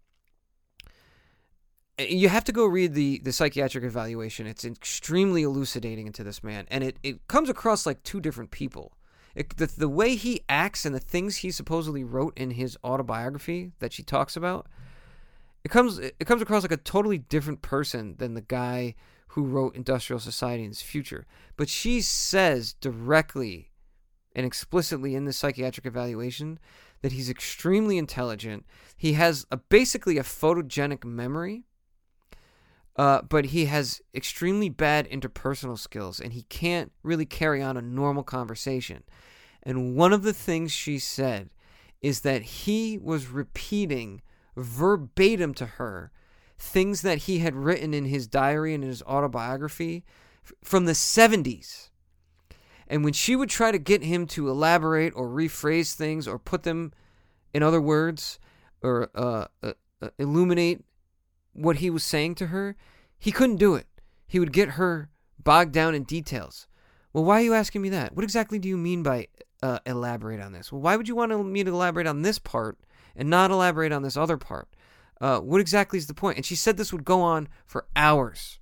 you 1.97 2.29
have 2.29 2.43
to 2.43 2.51
go 2.51 2.67
read 2.67 2.93
the, 2.93 3.19
the 3.23 3.33
psychiatric 3.33 3.83
evaluation. 3.83 4.45
It's 4.45 4.63
extremely 4.63 5.41
elucidating 5.41 6.05
into 6.05 6.23
this 6.23 6.43
man, 6.43 6.67
and 6.69 6.83
it, 6.83 6.97
it 7.01 7.27
comes 7.27 7.49
across 7.49 7.87
like 7.87 8.03
two 8.03 8.21
different 8.21 8.51
people. 8.51 8.93
It, 9.33 9.57
the, 9.57 9.65
the 9.65 9.89
way 9.89 10.15
he 10.15 10.41
acts 10.47 10.85
and 10.85 10.93
the 10.93 10.99
things 10.99 11.37
he 11.37 11.49
supposedly 11.49 12.03
wrote 12.03 12.37
in 12.37 12.51
his 12.51 12.77
autobiography 12.83 13.71
that 13.79 13.93
she 13.93 14.03
talks 14.03 14.35
about, 14.35 14.67
it 15.63 15.69
comes 15.69 15.97
it 15.97 16.25
comes 16.27 16.43
across 16.43 16.61
like 16.61 16.71
a 16.71 16.77
totally 16.77 17.17
different 17.17 17.63
person 17.63 18.15
than 18.19 18.35
the 18.35 18.41
guy 18.41 18.93
who 19.37 19.43
wrote 19.43 19.75
Industrial 19.75 20.19
Society 20.19 20.63
and 20.63 20.73
its 20.73 20.81
Future. 20.81 21.27
But 21.57 21.69
she 21.69 22.01
says 22.01 22.73
directly 22.73 23.69
and 24.35 24.47
explicitly 24.47 25.13
in 25.13 25.25
the 25.25 25.31
psychiatric 25.31 25.85
evaluation 25.85 26.57
that 27.03 27.11
he's 27.11 27.29
extremely 27.29 27.99
intelligent. 27.99 28.65
He 28.97 29.13
has 29.13 29.45
a, 29.51 29.57
basically 29.57 30.17
a 30.17 30.23
photogenic 30.23 31.05
memory, 31.05 31.65
uh, 32.95 33.21
but 33.29 33.45
he 33.45 33.65
has 33.65 34.01
extremely 34.15 34.69
bad 34.69 35.07
interpersonal 35.07 35.77
skills 35.77 36.19
and 36.19 36.33
he 36.33 36.41
can't 36.41 36.91
really 37.03 37.27
carry 37.27 37.61
on 37.61 37.77
a 37.77 37.81
normal 37.83 38.23
conversation. 38.23 39.03
And 39.61 39.95
one 39.95 40.13
of 40.13 40.23
the 40.23 40.33
things 40.33 40.71
she 40.71 40.97
said 40.97 41.51
is 42.01 42.21
that 42.21 42.41
he 42.41 42.97
was 42.97 43.27
repeating 43.27 44.23
verbatim 44.55 45.53
to 45.53 45.67
her 45.67 46.11
things 46.57 47.01
that 47.01 47.19
he 47.19 47.39
had 47.39 47.55
written 47.55 47.93
in 47.93 48.05
his 48.05 48.27
diary 48.27 48.73
and 48.73 48.83
in 48.83 48.89
his 48.89 49.03
autobiography 49.03 50.03
from 50.63 50.85
the 50.85 50.93
70s. 50.93 51.89
And 52.87 53.03
when 53.03 53.13
she 53.13 53.35
would 53.35 53.49
try 53.49 53.71
to 53.71 53.77
get 53.77 54.03
him 54.03 54.25
to 54.27 54.49
elaborate 54.49 55.13
or 55.15 55.27
rephrase 55.27 55.93
things 55.93 56.27
or 56.27 56.39
put 56.39 56.63
them 56.63 56.93
in 57.53 57.63
other 57.63 57.81
words 57.81 58.39
or 58.81 59.09
uh, 59.13 59.45
uh, 59.61 59.73
uh, 60.01 60.09
illuminate 60.17 60.83
what 61.53 61.77
he 61.77 61.89
was 61.89 62.03
saying 62.03 62.35
to 62.35 62.47
her, 62.47 62.75
he 63.17 63.31
couldn't 63.31 63.57
do 63.57 63.75
it. 63.75 63.87
He 64.25 64.39
would 64.39 64.53
get 64.53 64.71
her 64.71 65.09
bogged 65.43 65.73
down 65.73 65.95
in 65.95 66.03
details. 66.03 66.67
Well, 67.13 67.23
why 67.23 67.39
are 67.39 67.43
you 67.43 67.53
asking 67.53 67.81
me 67.81 67.89
that? 67.89 68.15
What 68.15 68.23
exactly 68.23 68.59
do 68.59 68.69
you 68.69 68.77
mean 68.77 69.03
by 69.03 69.27
uh, 69.63 69.79
elaborate 69.85 70.39
on 70.39 70.53
this? 70.53 70.71
Well, 70.71 70.81
why 70.81 70.95
would 70.95 71.07
you 71.07 71.15
want 71.15 71.45
me 71.45 71.63
to 71.63 71.71
elaborate 71.71 72.07
on 72.07 72.21
this 72.21 72.39
part 72.39 72.77
and 73.15 73.29
not 73.29 73.51
elaborate 73.51 73.91
on 73.91 74.03
this 74.03 74.17
other 74.17 74.37
part? 74.37 74.67
Uh, 75.19 75.39
what 75.39 75.61
exactly 75.61 75.97
is 75.97 76.07
the 76.07 76.13
point? 76.13 76.37
And 76.37 76.45
she 76.45 76.55
said 76.55 76.77
this 76.77 76.93
would 76.93 77.05
go 77.05 77.21
on 77.21 77.47
for 77.65 77.87
hours. 77.95 78.59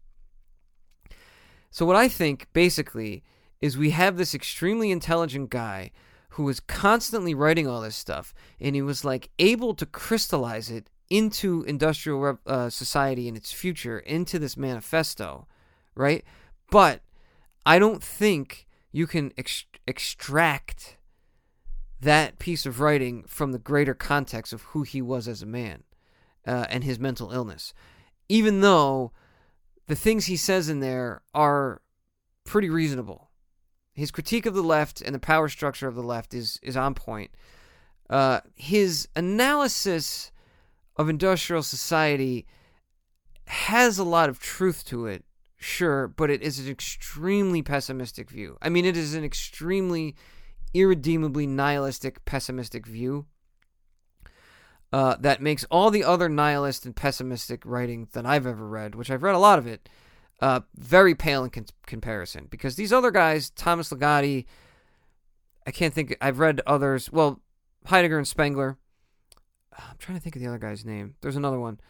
So, 1.69 1.85
what 1.85 1.95
I 1.95 2.07
think 2.07 2.47
basically 2.53 3.23
is 3.61 3.77
we 3.77 3.91
have 3.91 4.17
this 4.17 4.33
extremely 4.33 4.91
intelligent 4.91 5.49
guy 5.49 5.91
who 6.29 6.43
was 6.43 6.59
constantly 6.59 7.33
writing 7.33 7.67
all 7.67 7.81
this 7.81 7.95
stuff, 7.95 8.33
and 8.59 8.75
he 8.75 8.81
was 8.81 9.03
like 9.03 9.29
able 9.39 9.73
to 9.75 9.85
crystallize 9.85 10.69
it 10.69 10.89
into 11.09 11.63
industrial 11.63 12.39
uh, 12.45 12.69
society 12.69 13.27
and 13.27 13.37
its 13.37 13.51
future, 13.51 13.99
into 13.99 14.39
this 14.39 14.57
manifesto, 14.57 15.47
right? 15.95 16.23
But 16.71 17.01
I 17.65 17.79
don't 17.79 18.03
think 18.03 18.65
you 18.91 19.07
can 19.07 19.31
ex- 19.37 19.65
extract 19.87 20.97
that 22.01 22.39
piece 22.39 22.65
of 22.65 22.79
writing 22.79 23.23
from 23.27 23.51
the 23.51 23.59
greater 23.59 23.93
context 23.93 24.53
of 24.53 24.61
who 24.63 24.83
he 24.83 25.01
was 25.01 25.27
as 25.27 25.41
a 25.41 25.45
man 25.45 25.83
uh, 26.47 26.65
and 26.69 26.83
his 26.83 26.99
mental 26.99 27.31
illness. 27.31 27.73
Even 28.27 28.61
though 28.61 29.11
the 29.87 29.95
things 29.95 30.25
he 30.25 30.37
says 30.37 30.69
in 30.69 30.79
there 30.79 31.21
are 31.33 31.81
pretty 32.43 32.69
reasonable. 32.69 33.29
His 33.93 34.11
critique 34.11 34.45
of 34.45 34.53
the 34.53 34.63
left 34.63 35.01
and 35.01 35.15
the 35.15 35.19
power 35.19 35.47
structure 35.47 35.87
of 35.87 35.95
the 35.95 36.03
left 36.03 36.33
is 36.33 36.59
is 36.61 36.75
on 36.75 36.93
point. 36.95 37.31
uh, 38.09 38.41
his 38.55 39.07
analysis 39.15 40.31
of 40.95 41.09
industrial 41.09 41.63
society 41.63 42.45
has 43.47 43.97
a 43.97 44.03
lot 44.03 44.29
of 44.29 44.39
truth 44.39 44.85
to 44.85 45.07
it, 45.07 45.23
sure, 45.57 46.07
but 46.07 46.29
it 46.29 46.41
is 46.41 46.59
an 46.59 46.69
extremely 46.69 47.61
pessimistic 47.61 48.29
view. 48.29 48.57
I 48.61 48.69
mean, 48.69 48.85
it 48.85 48.97
is 48.97 49.13
an 49.13 49.23
extremely 49.23 50.15
irredeemably 50.73 51.47
nihilistic, 51.47 52.23
pessimistic 52.25 52.85
view 52.85 53.25
uh, 54.95 55.17
that 55.19 55.41
makes 55.41 55.65
all 55.65 55.91
the 55.91 56.05
other 56.05 56.29
nihilist 56.29 56.85
and 56.85 56.95
pessimistic 56.95 57.65
writing 57.65 58.07
that 58.13 58.25
I've 58.25 58.47
ever 58.47 58.65
read, 58.65 58.95
which 58.95 59.11
I've 59.11 59.23
read 59.23 59.35
a 59.35 59.39
lot 59.39 59.59
of 59.59 59.67
it, 59.67 59.89
uh, 60.39 60.61
very 60.73 61.13
pale 61.13 61.43
in 61.43 61.49
con- 61.49 61.65
comparison. 61.85 62.47
Because 62.49 62.77
these 62.77 62.93
other 62.93 63.11
guys, 63.11 63.49
Thomas 63.49 63.89
Ligotti, 63.89 64.45
I 65.67 65.71
can't 65.71 65.93
think, 65.93 66.15
I've 66.21 66.39
read 66.39 66.61
others, 66.65 67.11
well, 67.11 67.41
Heidegger 67.87 68.17
and 68.17 68.25
Spengler. 68.25 68.77
I'm 69.77 69.97
trying 69.99 70.17
to 70.17 70.23
think 70.23 70.37
of 70.37 70.41
the 70.41 70.47
other 70.47 70.57
guy's 70.57 70.85
name. 70.85 71.15
There's 71.19 71.35
another 71.35 71.59
one. 71.59 71.81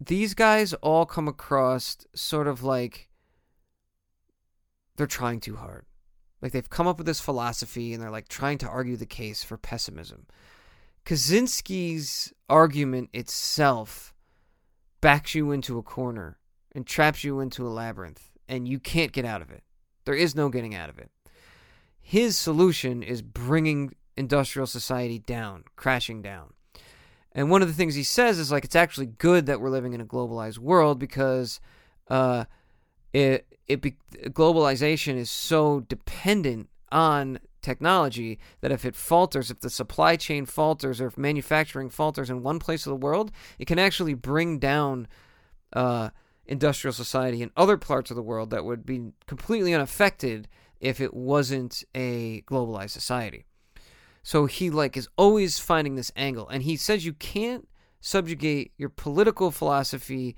These 0.00 0.32
guys 0.32 0.72
all 0.72 1.04
come 1.04 1.28
across 1.28 1.98
sort 2.14 2.48
of 2.48 2.62
like 2.62 3.10
they're 4.96 5.06
trying 5.06 5.40
too 5.40 5.56
hard. 5.56 5.84
Like 6.40 6.52
they've 6.52 6.70
come 6.70 6.86
up 6.86 6.96
with 6.96 7.06
this 7.06 7.20
philosophy 7.20 7.92
and 7.92 8.02
they're 8.02 8.10
like 8.10 8.28
trying 8.28 8.56
to 8.58 8.66
argue 8.66 8.96
the 8.96 9.04
case 9.04 9.44
for 9.44 9.58
pessimism. 9.58 10.26
Kaczynski's 11.04 12.32
argument 12.48 13.10
itself 13.12 14.14
backs 15.00 15.34
you 15.34 15.50
into 15.50 15.78
a 15.78 15.82
corner 15.82 16.38
and 16.74 16.86
traps 16.86 17.24
you 17.24 17.40
into 17.40 17.66
a 17.66 17.70
labyrinth, 17.70 18.30
and 18.48 18.68
you 18.68 18.78
can't 18.78 19.12
get 19.12 19.24
out 19.24 19.42
of 19.42 19.50
it. 19.50 19.62
There 20.04 20.14
is 20.14 20.34
no 20.34 20.48
getting 20.48 20.74
out 20.74 20.88
of 20.88 20.98
it. 20.98 21.10
His 22.00 22.36
solution 22.36 23.02
is 23.02 23.22
bringing 23.22 23.94
industrial 24.16 24.66
society 24.66 25.18
down, 25.18 25.64
crashing 25.76 26.22
down. 26.22 26.52
And 27.32 27.50
one 27.50 27.62
of 27.62 27.68
the 27.68 27.74
things 27.74 27.94
he 27.94 28.02
says 28.02 28.38
is 28.38 28.52
like 28.52 28.64
it's 28.64 28.76
actually 28.76 29.06
good 29.06 29.46
that 29.46 29.60
we're 29.60 29.70
living 29.70 29.94
in 29.94 30.00
a 30.00 30.06
globalized 30.06 30.58
world 30.58 30.98
because 30.98 31.60
uh, 32.08 32.44
it 33.12 33.46
it 33.66 33.80
be, 33.80 33.96
globalization 34.24 35.16
is 35.16 35.30
so 35.30 35.80
dependent 35.80 36.68
on 36.90 37.38
technology 37.62 38.38
that 38.60 38.72
if 38.72 38.84
it 38.84 38.94
falters, 38.94 39.50
if 39.50 39.60
the 39.60 39.70
supply 39.70 40.16
chain 40.16 40.44
falters, 40.44 41.00
or 41.00 41.06
if 41.06 41.16
manufacturing 41.16 41.88
falters 41.88 42.28
in 42.28 42.42
one 42.42 42.58
place 42.58 42.86
of 42.86 42.90
the 42.90 42.96
world, 42.96 43.30
it 43.58 43.66
can 43.66 43.78
actually 43.78 44.14
bring 44.14 44.58
down 44.58 45.08
uh, 45.72 46.10
industrial 46.46 46.92
society 46.92 47.42
in 47.42 47.50
other 47.56 47.76
parts 47.76 48.10
of 48.10 48.16
the 48.16 48.22
world 48.22 48.50
that 48.50 48.64
would 48.64 48.84
be 48.84 49.12
completely 49.26 49.72
unaffected 49.72 50.48
if 50.80 51.00
it 51.00 51.14
wasn't 51.14 51.84
a 51.94 52.42
globalized 52.42 52.90
society. 52.90 53.44
So 54.22 54.46
he 54.46 54.70
like 54.70 54.96
is 54.96 55.08
always 55.16 55.58
finding 55.58 55.94
this 55.94 56.12
angle, 56.16 56.48
and 56.48 56.62
he 56.62 56.76
says 56.76 57.04
you 57.04 57.12
can't 57.12 57.68
subjugate 58.00 58.72
your 58.76 58.88
political 58.88 59.50
philosophy 59.50 60.36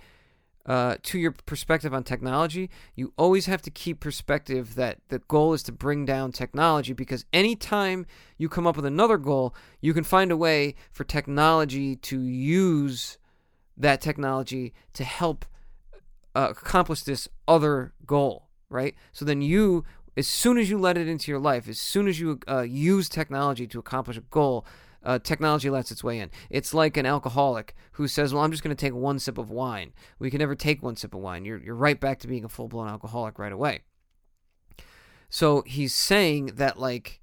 uh, 0.66 0.96
to 1.02 1.18
your 1.18 1.32
perspective 1.32 1.92
on 1.92 2.04
technology, 2.04 2.70
you 2.94 3.12
always 3.18 3.46
have 3.46 3.60
to 3.62 3.70
keep 3.70 4.00
perspective 4.00 4.74
that 4.76 4.98
the 5.08 5.18
goal 5.20 5.52
is 5.52 5.62
to 5.64 5.72
bring 5.72 6.04
down 6.04 6.32
technology 6.32 6.92
because 6.92 7.24
anytime 7.32 8.06
you 8.38 8.48
come 8.48 8.66
up 8.66 8.76
with 8.76 8.86
another 8.86 9.18
goal, 9.18 9.54
you 9.80 9.92
can 9.92 10.04
find 10.04 10.32
a 10.32 10.36
way 10.36 10.74
for 10.90 11.04
technology 11.04 11.96
to 11.96 12.20
use 12.20 13.18
that 13.76 14.00
technology 14.00 14.72
to 14.94 15.04
help 15.04 15.44
uh, 16.34 16.48
accomplish 16.50 17.02
this 17.02 17.28
other 17.46 17.92
goal, 18.06 18.48
right? 18.70 18.94
So 19.12 19.24
then 19.24 19.42
you, 19.42 19.84
as 20.16 20.26
soon 20.26 20.56
as 20.56 20.70
you 20.70 20.78
let 20.78 20.96
it 20.96 21.08
into 21.08 21.30
your 21.30 21.40
life, 21.40 21.68
as 21.68 21.78
soon 21.78 22.08
as 22.08 22.18
you 22.18 22.40
uh, 22.48 22.62
use 22.62 23.08
technology 23.08 23.66
to 23.66 23.78
accomplish 23.78 24.16
a 24.16 24.22
goal, 24.22 24.64
uh, 25.04 25.18
technology 25.18 25.70
lets 25.70 25.90
its 25.90 26.02
way 26.02 26.18
in. 26.18 26.30
It's 26.50 26.74
like 26.74 26.96
an 26.96 27.06
alcoholic 27.06 27.74
who 27.92 28.08
says, 28.08 28.32
"Well, 28.32 28.42
I'm 28.42 28.50
just 28.50 28.62
going 28.62 28.74
to 28.74 28.80
take 28.80 28.94
one 28.94 29.18
sip 29.18 29.38
of 29.38 29.50
wine." 29.50 29.92
We 30.18 30.30
can 30.30 30.38
never 30.38 30.54
take 30.54 30.82
one 30.82 30.96
sip 30.96 31.14
of 31.14 31.20
wine. 31.20 31.44
You're 31.44 31.58
you're 31.58 31.74
right 31.74 32.00
back 32.00 32.18
to 32.20 32.28
being 32.28 32.44
a 32.44 32.48
full 32.48 32.68
blown 32.68 32.88
alcoholic 32.88 33.38
right 33.38 33.52
away. 33.52 33.82
So 35.28 35.62
he's 35.66 35.94
saying 35.94 36.46
that 36.54 36.78
like 36.78 37.20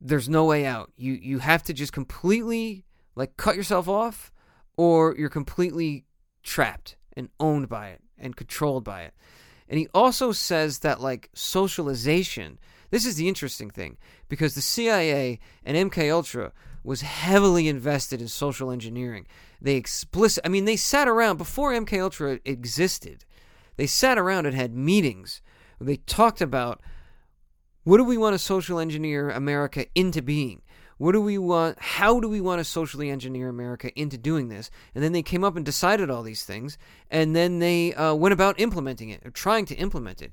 there's 0.00 0.28
no 0.28 0.44
way 0.44 0.66
out. 0.66 0.92
You 0.96 1.12
you 1.12 1.38
have 1.38 1.62
to 1.64 1.72
just 1.72 1.92
completely 1.92 2.84
like 3.14 3.36
cut 3.36 3.56
yourself 3.56 3.88
off, 3.88 4.32
or 4.76 5.14
you're 5.16 5.28
completely 5.28 6.04
trapped 6.42 6.96
and 7.16 7.28
owned 7.38 7.68
by 7.68 7.88
it 7.88 8.00
and 8.18 8.36
controlled 8.36 8.84
by 8.84 9.02
it. 9.02 9.14
And 9.68 9.78
he 9.78 9.88
also 9.94 10.32
says 10.32 10.80
that 10.80 11.00
like 11.00 11.30
socialization. 11.34 12.58
This 12.90 13.06
is 13.06 13.16
the 13.16 13.28
interesting 13.28 13.70
thing 13.70 13.96
because 14.28 14.54
the 14.54 14.60
CIA 14.60 15.38
and 15.64 15.90
MK 15.90 16.12
Ultra 16.12 16.52
was 16.84 17.02
heavily 17.02 17.68
invested 17.68 18.20
in 18.20 18.28
social 18.28 18.70
engineering. 18.70 19.26
They 19.60 19.76
explicit 19.76 20.44
I 20.44 20.48
mean 20.48 20.64
they 20.64 20.76
sat 20.76 21.08
around 21.08 21.36
before 21.36 21.72
MK 21.72 22.02
Ultra 22.02 22.40
existed. 22.44 23.24
They 23.76 23.86
sat 23.86 24.18
around 24.18 24.46
and 24.46 24.54
had 24.54 24.74
meetings. 24.74 25.40
They 25.80 25.96
talked 25.96 26.40
about 26.40 26.80
what 27.84 27.96
do 27.96 28.04
we 28.04 28.18
want 28.18 28.34
to 28.34 28.38
social 28.38 28.78
engineer 28.78 29.30
America 29.30 29.86
into 29.94 30.22
being? 30.22 30.62
What 30.98 31.12
do 31.12 31.20
we 31.20 31.36
want? 31.36 31.80
How 31.80 32.20
do 32.20 32.28
we 32.28 32.40
want 32.40 32.60
to 32.60 32.64
socially 32.64 33.10
engineer 33.10 33.48
America 33.48 33.90
into 33.98 34.16
doing 34.16 34.48
this? 34.48 34.70
And 34.94 35.02
then 35.02 35.10
they 35.10 35.22
came 35.24 35.42
up 35.42 35.56
and 35.56 35.64
decided 35.64 36.10
all 36.10 36.22
these 36.22 36.44
things, 36.44 36.78
and 37.10 37.34
then 37.34 37.58
they 37.58 37.92
uh, 37.94 38.14
went 38.14 38.32
about 38.32 38.60
implementing 38.60 39.08
it 39.08 39.20
or 39.24 39.30
trying 39.30 39.64
to 39.66 39.74
implement 39.74 40.22
it. 40.22 40.30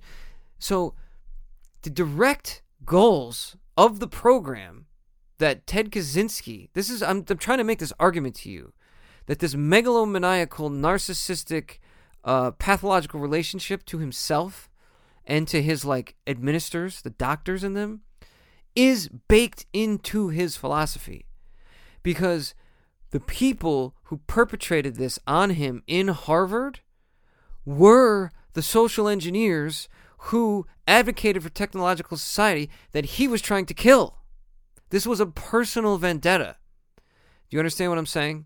So, 0.59 0.93
the 1.81 1.89
direct 1.89 2.61
goals 2.85 3.55
of 3.77 3.99
the 3.99 4.07
program 4.07 4.85
that 5.39 5.65
Ted 5.65 5.91
Kaczynski, 5.91 6.69
this 6.73 6.89
is, 6.89 7.01
I'm, 7.01 7.25
I'm 7.27 7.37
trying 7.37 7.57
to 7.57 7.63
make 7.63 7.79
this 7.79 7.93
argument 7.99 8.35
to 8.35 8.49
you 8.49 8.73
that 9.25 9.39
this 9.39 9.55
megalomaniacal, 9.55 10.71
narcissistic, 10.71 11.79
uh, 12.23 12.51
pathological 12.51 13.19
relationship 13.19 13.85
to 13.85 13.99
himself 13.99 14.69
and 15.25 15.47
to 15.47 15.61
his 15.61 15.85
like 15.85 16.15
administrators, 16.27 17.01
the 17.01 17.09
doctors 17.09 17.63
in 17.63 17.73
them, 17.73 18.01
is 18.75 19.09
baked 19.27 19.65
into 19.73 20.29
his 20.29 20.57
philosophy. 20.57 21.25
Because 22.03 22.53
the 23.11 23.19
people 23.19 23.95
who 24.03 24.17
perpetrated 24.27 24.95
this 24.95 25.19
on 25.25 25.51
him 25.51 25.83
in 25.87 26.09
Harvard 26.09 26.81
were 27.65 28.31
the 28.53 28.61
social 28.61 29.07
engineers 29.07 29.87
who 30.23 30.65
advocated 30.87 31.43
for 31.43 31.49
technological 31.49 32.17
society 32.17 32.69
that 32.91 33.05
he 33.05 33.27
was 33.27 33.41
trying 33.41 33.65
to 33.65 33.73
kill. 33.73 34.18
This 34.89 35.05
was 35.05 35.19
a 35.19 35.25
personal 35.25 35.97
vendetta. 35.97 36.57
Do 37.49 37.55
you 37.55 37.59
understand 37.59 37.91
what 37.91 37.97
I'm 37.97 38.05
saying? 38.05 38.45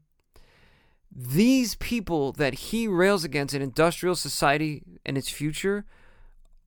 These 1.15 1.75
people 1.75 2.31
that 2.33 2.53
he 2.55 2.87
rails 2.87 3.23
against 3.23 3.53
in 3.53 3.61
industrial 3.61 4.15
society 4.15 4.81
and 5.05 5.17
its 5.17 5.29
future 5.29 5.85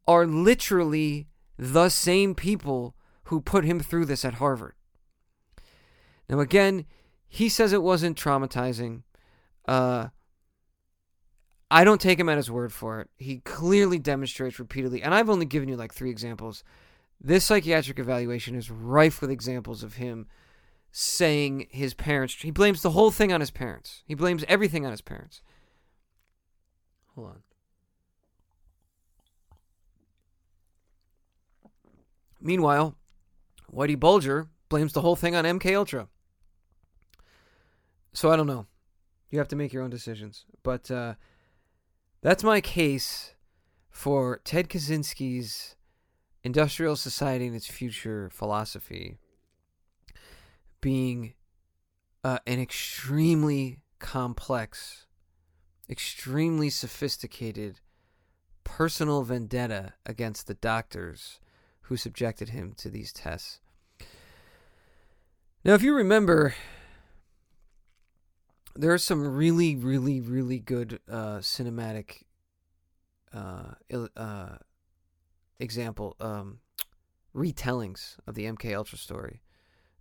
are 0.06 0.26
literally 0.26 1.26
the 1.58 1.88
same 1.88 2.34
people 2.34 2.94
who 3.24 3.40
put 3.40 3.64
him 3.64 3.80
through 3.80 4.04
this 4.04 4.24
at 4.24 4.34
Harvard. 4.34 4.74
Now, 6.28 6.40
again, 6.40 6.86
he 7.28 7.48
says 7.48 7.72
it 7.72 7.82
wasn't 7.82 8.16
traumatizing. 8.16 9.02
Uh, 9.66 10.08
I 11.70 11.82
don't 11.82 12.00
take 12.00 12.20
him 12.20 12.28
at 12.28 12.36
his 12.36 12.50
word 12.50 12.72
for 12.72 13.00
it. 13.00 13.10
He 13.16 13.38
clearly 13.38 13.98
demonstrates 13.98 14.60
repeatedly, 14.60 15.02
and 15.02 15.12
I've 15.12 15.30
only 15.30 15.46
given 15.46 15.68
you 15.68 15.76
like 15.76 15.92
three 15.92 16.10
examples 16.10 16.62
this 17.20 17.44
psychiatric 17.44 17.98
evaluation 17.98 18.54
is 18.54 18.70
rife 18.70 19.20
with 19.20 19.30
examples 19.30 19.82
of 19.82 19.94
him 19.94 20.26
saying 20.90 21.66
his 21.70 21.94
parents. 21.94 22.34
He 22.34 22.50
blames 22.50 22.82
the 22.82 22.90
whole 22.90 23.10
thing 23.10 23.32
on 23.32 23.40
his 23.40 23.50
parents. 23.50 24.02
He 24.06 24.14
blames 24.14 24.44
everything 24.48 24.84
on 24.84 24.92
his 24.92 25.00
parents. 25.00 25.42
Hold 27.14 27.28
on. 27.28 27.42
Meanwhile, 32.40 32.96
Whitey 33.72 33.98
Bulger 33.98 34.48
blames 34.68 34.92
the 34.92 35.00
whole 35.00 35.16
thing 35.16 35.34
on 35.34 35.44
MK 35.44 35.76
Ultra. 35.76 36.08
So 38.12 38.30
I 38.30 38.36
don't 38.36 38.46
know. 38.46 38.66
You 39.30 39.38
have 39.38 39.48
to 39.48 39.56
make 39.56 39.72
your 39.72 39.82
own 39.82 39.90
decisions. 39.90 40.44
But 40.62 40.90
uh, 40.90 41.14
that's 42.22 42.44
my 42.44 42.60
case 42.60 43.34
for 43.90 44.40
Ted 44.44 44.68
Kaczynski's 44.68 45.75
industrial 46.46 46.94
society 46.94 47.48
and 47.48 47.56
its 47.56 47.66
future 47.66 48.30
philosophy 48.32 49.18
being 50.80 51.34
uh, 52.22 52.38
an 52.46 52.60
extremely 52.60 53.80
complex, 53.98 55.06
extremely 55.90 56.70
sophisticated 56.70 57.80
personal 58.62 59.24
vendetta 59.24 59.94
against 60.06 60.46
the 60.46 60.54
doctors 60.54 61.40
who 61.82 61.96
subjected 61.96 62.50
him 62.50 62.72
to 62.76 62.88
these 62.88 63.12
tests. 63.12 63.58
Now, 65.64 65.74
if 65.74 65.82
you 65.82 65.96
remember, 65.96 66.54
there 68.76 68.92
are 68.92 68.98
some 68.98 69.34
really, 69.34 69.74
really, 69.74 70.20
really 70.20 70.60
good 70.60 71.00
uh, 71.10 71.38
cinematic 71.38 72.22
uh, 73.34 73.72
uh, 74.16 74.56
example 75.58 76.16
um, 76.20 76.58
retellings 77.34 78.16
of 78.26 78.34
the 78.34 78.44
MK 78.44 78.76
Ultra 78.76 78.98
story 78.98 79.40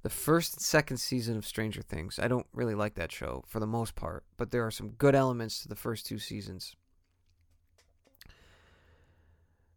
the 0.05 0.09
first 0.11 0.53
and 0.53 0.61
second 0.61 0.97
season 0.97 1.35
of 1.35 1.47
Stranger 1.47 1.81
Things. 1.81 2.19
I 2.19 2.27
don't 2.27 2.45
really 2.53 2.75
like 2.75 2.93
that 2.93 3.11
show 3.11 3.43
for 3.47 3.59
the 3.59 3.65
most 3.65 3.95
part, 3.95 4.23
but 4.37 4.51
there 4.51 4.63
are 4.63 4.69
some 4.69 4.89
good 4.89 5.15
elements 5.15 5.63
to 5.63 5.67
the 5.67 5.75
first 5.75 6.05
two 6.05 6.19
seasons. 6.19 6.75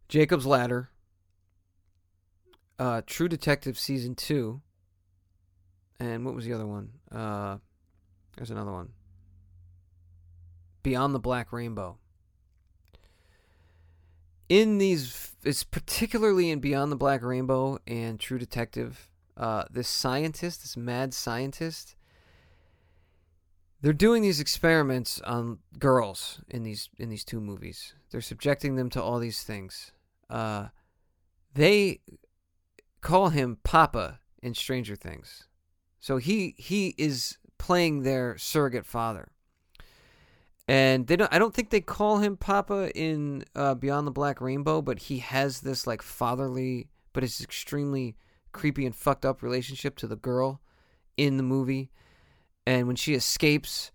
Jacob's 0.07 0.45
Ladder, 0.45 0.89
uh, 2.77 3.01
True 3.07 3.27
Detective 3.27 3.79
season 3.79 4.13
two, 4.13 4.61
and 5.99 6.23
what 6.25 6.35
was 6.35 6.45
the 6.45 6.53
other 6.53 6.67
one? 6.67 6.91
Uh, 7.11 7.57
there's 8.37 8.51
another 8.51 8.71
one. 8.71 8.89
Beyond 10.83 11.15
the 11.15 11.19
Black 11.19 11.51
Rainbow. 11.51 11.97
In 14.49 14.79
these, 14.79 15.31
it's 15.43 15.63
particularly 15.63 16.49
in 16.49 16.59
Beyond 16.59 16.91
the 16.91 16.95
Black 16.95 17.21
Rainbow 17.21 17.77
and 17.85 18.19
True 18.19 18.39
Detective. 18.39 19.07
Uh, 19.37 19.63
this 19.71 19.87
scientist, 19.87 20.63
this 20.63 20.75
mad 20.75 21.13
scientist, 21.13 21.95
they're 23.81 23.93
doing 23.93 24.21
these 24.21 24.39
experiments 24.41 25.21
on 25.21 25.59
girls 25.77 26.41
in 26.49 26.63
these 26.63 26.89
in 26.97 27.09
these 27.09 27.23
two 27.23 27.39
movies. 27.39 27.93
They're 28.11 28.21
subjecting 28.21 28.75
them 28.75 28.89
to 28.89 29.01
all 29.01 29.19
these 29.19 29.43
things. 29.43 29.93
Uh, 30.29 30.69
they 31.53 32.01
call 33.01 33.29
him 33.29 33.59
Papa 33.63 34.19
in 34.41 34.53
Stranger 34.53 34.95
Things, 34.95 35.45
so 35.99 36.17
he 36.17 36.55
he 36.57 36.95
is 36.97 37.37
playing 37.57 38.03
their 38.03 38.37
surrogate 38.37 38.85
father. 38.85 39.31
And 40.69 41.07
they 41.07 41.15
don't. 41.15 41.33
I 41.33 41.39
don't 41.39 41.51
think 41.51 41.71
they 41.71 41.81
call 41.81 42.19
him 42.19 42.37
Papa 42.37 42.95
in 42.95 43.43
uh, 43.55 43.73
Beyond 43.73 44.05
the 44.05 44.11
Black 44.11 44.39
Rainbow, 44.39 44.83
but 44.83 44.99
he 44.99 45.17
has 45.17 45.61
this 45.61 45.87
like 45.87 46.03
fatherly, 46.03 46.89
but 47.11 47.23
it's 47.23 47.41
extremely 47.41 48.15
creepy 48.51 48.85
and 48.85 48.95
fucked 48.95 49.25
up 49.25 49.41
relationship 49.41 49.97
to 49.97 50.05
the 50.05 50.15
girl 50.15 50.61
in 51.17 51.37
the 51.37 51.43
movie. 51.43 51.89
And 52.67 52.85
when 52.85 52.95
she 52.95 53.15
escapes, 53.15 53.91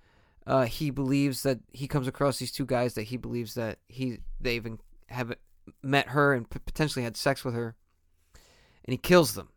uh, 0.49 0.65
he 0.65 0.91
believes 0.91 1.45
that 1.45 1.61
he 1.73 1.87
comes 1.87 2.09
across 2.09 2.41
these 2.41 2.51
two 2.51 2.67
guys 2.67 2.95
that 2.95 3.05
he 3.05 3.17
believes 3.19 3.55
that 3.55 3.79
he 3.87 4.19
they 4.41 4.57
even 4.57 4.81
have 5.11 5.33
met 5.81 6.09
her 6.09 6.35
and 6.35 6.51
potentially 6.51 7.05
had 7.05 7.17
sex 7.17 7.45
with 7.45 7.55
her, 7.55 7.77
and 8.85 8.93
he 8.93 8.99
kills 8.99 9.35
them, 9.35 9.51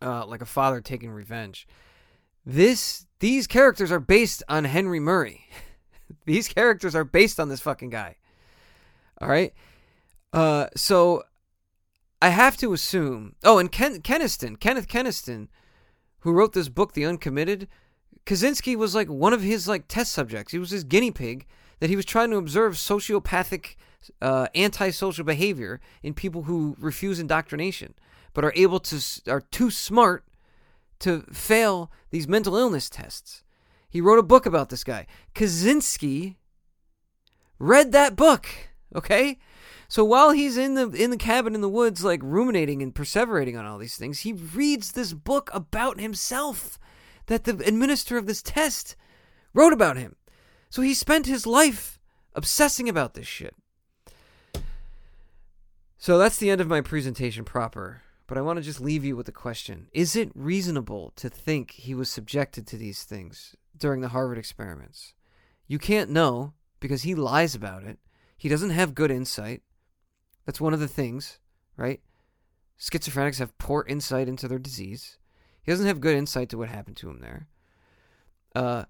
uh, 0.00 0.24
like 0.26 0.42
a 0.42 0.46
father 0.46 0.80
taking 0.80 1.10
revenge. 1.10 1.66
This 2.46 3.04
these 3.18 3.48
characters 3.48 3.90
are 3.90 3.98
based 3.98 4.44
on 4.48 4.62
Henry 4.62 5.00
Murray. 5.00 5.48
these 6.24 6.48
characters 6.48 6.94
are 6.94 7.04
based 7.04 7.38
on 7.40 7.48
this 7.48 7.60
fucking 7.60 7.90
guy. 7.90 8.16
All 9.20 9.28
right. 9.28 9.52
Uh, 10.32 10.66
so 10.76 11.22
I 12.20 12.30
have 12.30 12.56
to 12.58 12.72
assume. 12.72 13.34
Oh, 13.44 13.58
and 13.58 13.70
Ken 13.70 14.00
Keniston, 14.00 14.56
Kenneth 14.56 14.88
Keniston, 14.88 15.48
who 16.20 16.32
wrote 16.32 16.52
this 16.52 16.68
book, 16.68 16.92
The 16.92 17.04
Uncommitted. 17.04 17.68
Kaczynski 18.26 18.76
was 18.76 18.94
like 18.94 19.08
one 19.08 19.32
of 19.32 19.42
his 19.42 19.68
like 19.68 19.88
test 19.88 20.12
subjects. 20.12 20.52
He 20.52 20.58
was 20.58 20.70
his 20.70 20.84
guinea 20.84 21.10
pig 21.10 21.46
that 21.80 21.90
he 21.90 21.96
was 21.96 22.04
trying 22.04 22.30
to 22.30 22.36
observe 22.36 22.74
sociopathic, 22.74 23.76
uh, 24.20 24.48
antisocial 24.54 25.24
behavior 25.24 25.80
in 26.02 26.12
people 26.12 26.42
who 26.42 26.76
refuse 26.78 27.18
indoctrination, 27.18 27.94
but 28.34 28.44
are 28.44 28.52
able 28.54 28.80
to 28.80 29.00
are 29.28 29.40
too 29.40 29.70
smart 29.70 30.24
to 31.00 31.22
fail 31.32 31.90
these 32.10 32.28
mental 32.28 32.56
illness 32.56 32.90
tests. 32.90 33.44
He 33.88 34.00
wrote 34.00 34.18
a 34.18 34.22
book 34.24 34.46
about 34.46 34.68
this 34.68 34.84
guy. 34.84 35.06
Kaczynski 35.34 36.36
read 37.58 37.92
that 37.92 38.16
book. 38.16 38.46
Okay, 38.94 39.38
so 39.88 40.04
while 40.04 40.30
he's 40.30 40.56
in 40.56 40.74
the 40.74 40.90
in 40.90 41.10
the 41.10 41.16
cabin 41.16 41.54
in 41.54 41.60
the 41.60 41.68
woods, 41.68 42.04
like 42.04 42.20
ruminating 42.22 42.82
and 42.82 42.94
perseverating 42.94 43.58
on 43.58 43.66
all 43.66 43.78
these 43.78 43.96
things, 43.96 44.20
he 44.20 44.32
reads 44.32 44.92
this 44.92 45.12
book 45.12 45.50
about 45.52 46.00
himself 46.00 46.78
that 47.26 47.44
the 47.44 47.58
administrator 47.66 48.18
of 48.18 48.26
this 48.26 48.42
test 48.42 48.96
wrote 49.54 49.72
about 49.72 49.96
him. 49.96 50.16
So 50.70 50.82
he 50.82 50.94
spent 50.94 51.26
his 51.26 51.46
life 51.46 51.98
obsessing 52.34 52.88
about 52.88 53.14
this 53.14 53.26
shit. 53.26 53.54
So 55.96 56.18
that's 56.18 56.36
the 56.36 56.50
end 56.50 56.60
of 56.60 56.68
my 56.68 56.80
presentation 56.80 57.44
proper. 57.44 58.02
But 58.26 58.36
I 58.36 58.42
want 58.42 58.58
to 58.58 58.62
just 58.62 58.80
leave 58.80 59.04
you 59.04 59.16
with 59.16 59.26
a 59.28 59.32
question 59.32 59.88
Is 59.92 60.14
it 60.14 60.30
reasonable 60.34 61.12
to 61.16 61.30
think 61.30 61.72
he 61.72 61.94
was 61.94 62.10
subjected 62.10 62.66
to 62.66 62.76
these 62.76 63.04
things 63.04 63.56
during 63.78 64.00
the 64.00 64.08
Harvard 64.08 64.38
experiments? 64.38 65.14
You 65.66 65.78
can't 65.78 66.10
know 66.10 66.54
because 66.80 67.02
he 67.02 67.14
lies 67.14 67.54
about 67.54 67.84
it. 67.84 67.98
He 68.36 68.48
doesn't 68.48 68.70
have 68.70 68.94
good 68.94 69.10
insight. 69.10 69.62
That's 70.46 70.60
one 70.60 70.72
of 70.72 70.80
the 70.80 70.88
things, 70.88 71.38
right? 71.76 72.00
Schizophrenics 72.78 73.38
have 73.38 73.58
poor 73.58 73.84
insight 73.88 74.28
into 74.28 74.48
their 74.48 74.58
disease. 74.58 75.18
He 75.62 75.72
doesn't 75.72 75.86
have 75.86 76.00
good 76.00 76.16
insight 76.16 76.48
to 76.50 76.58
what 76.58 76.68
happened 76.68 76.96
to 76.98 77.10
him 77.10 77.20
there. 77.20 77.48
Uh, 78.54 78.84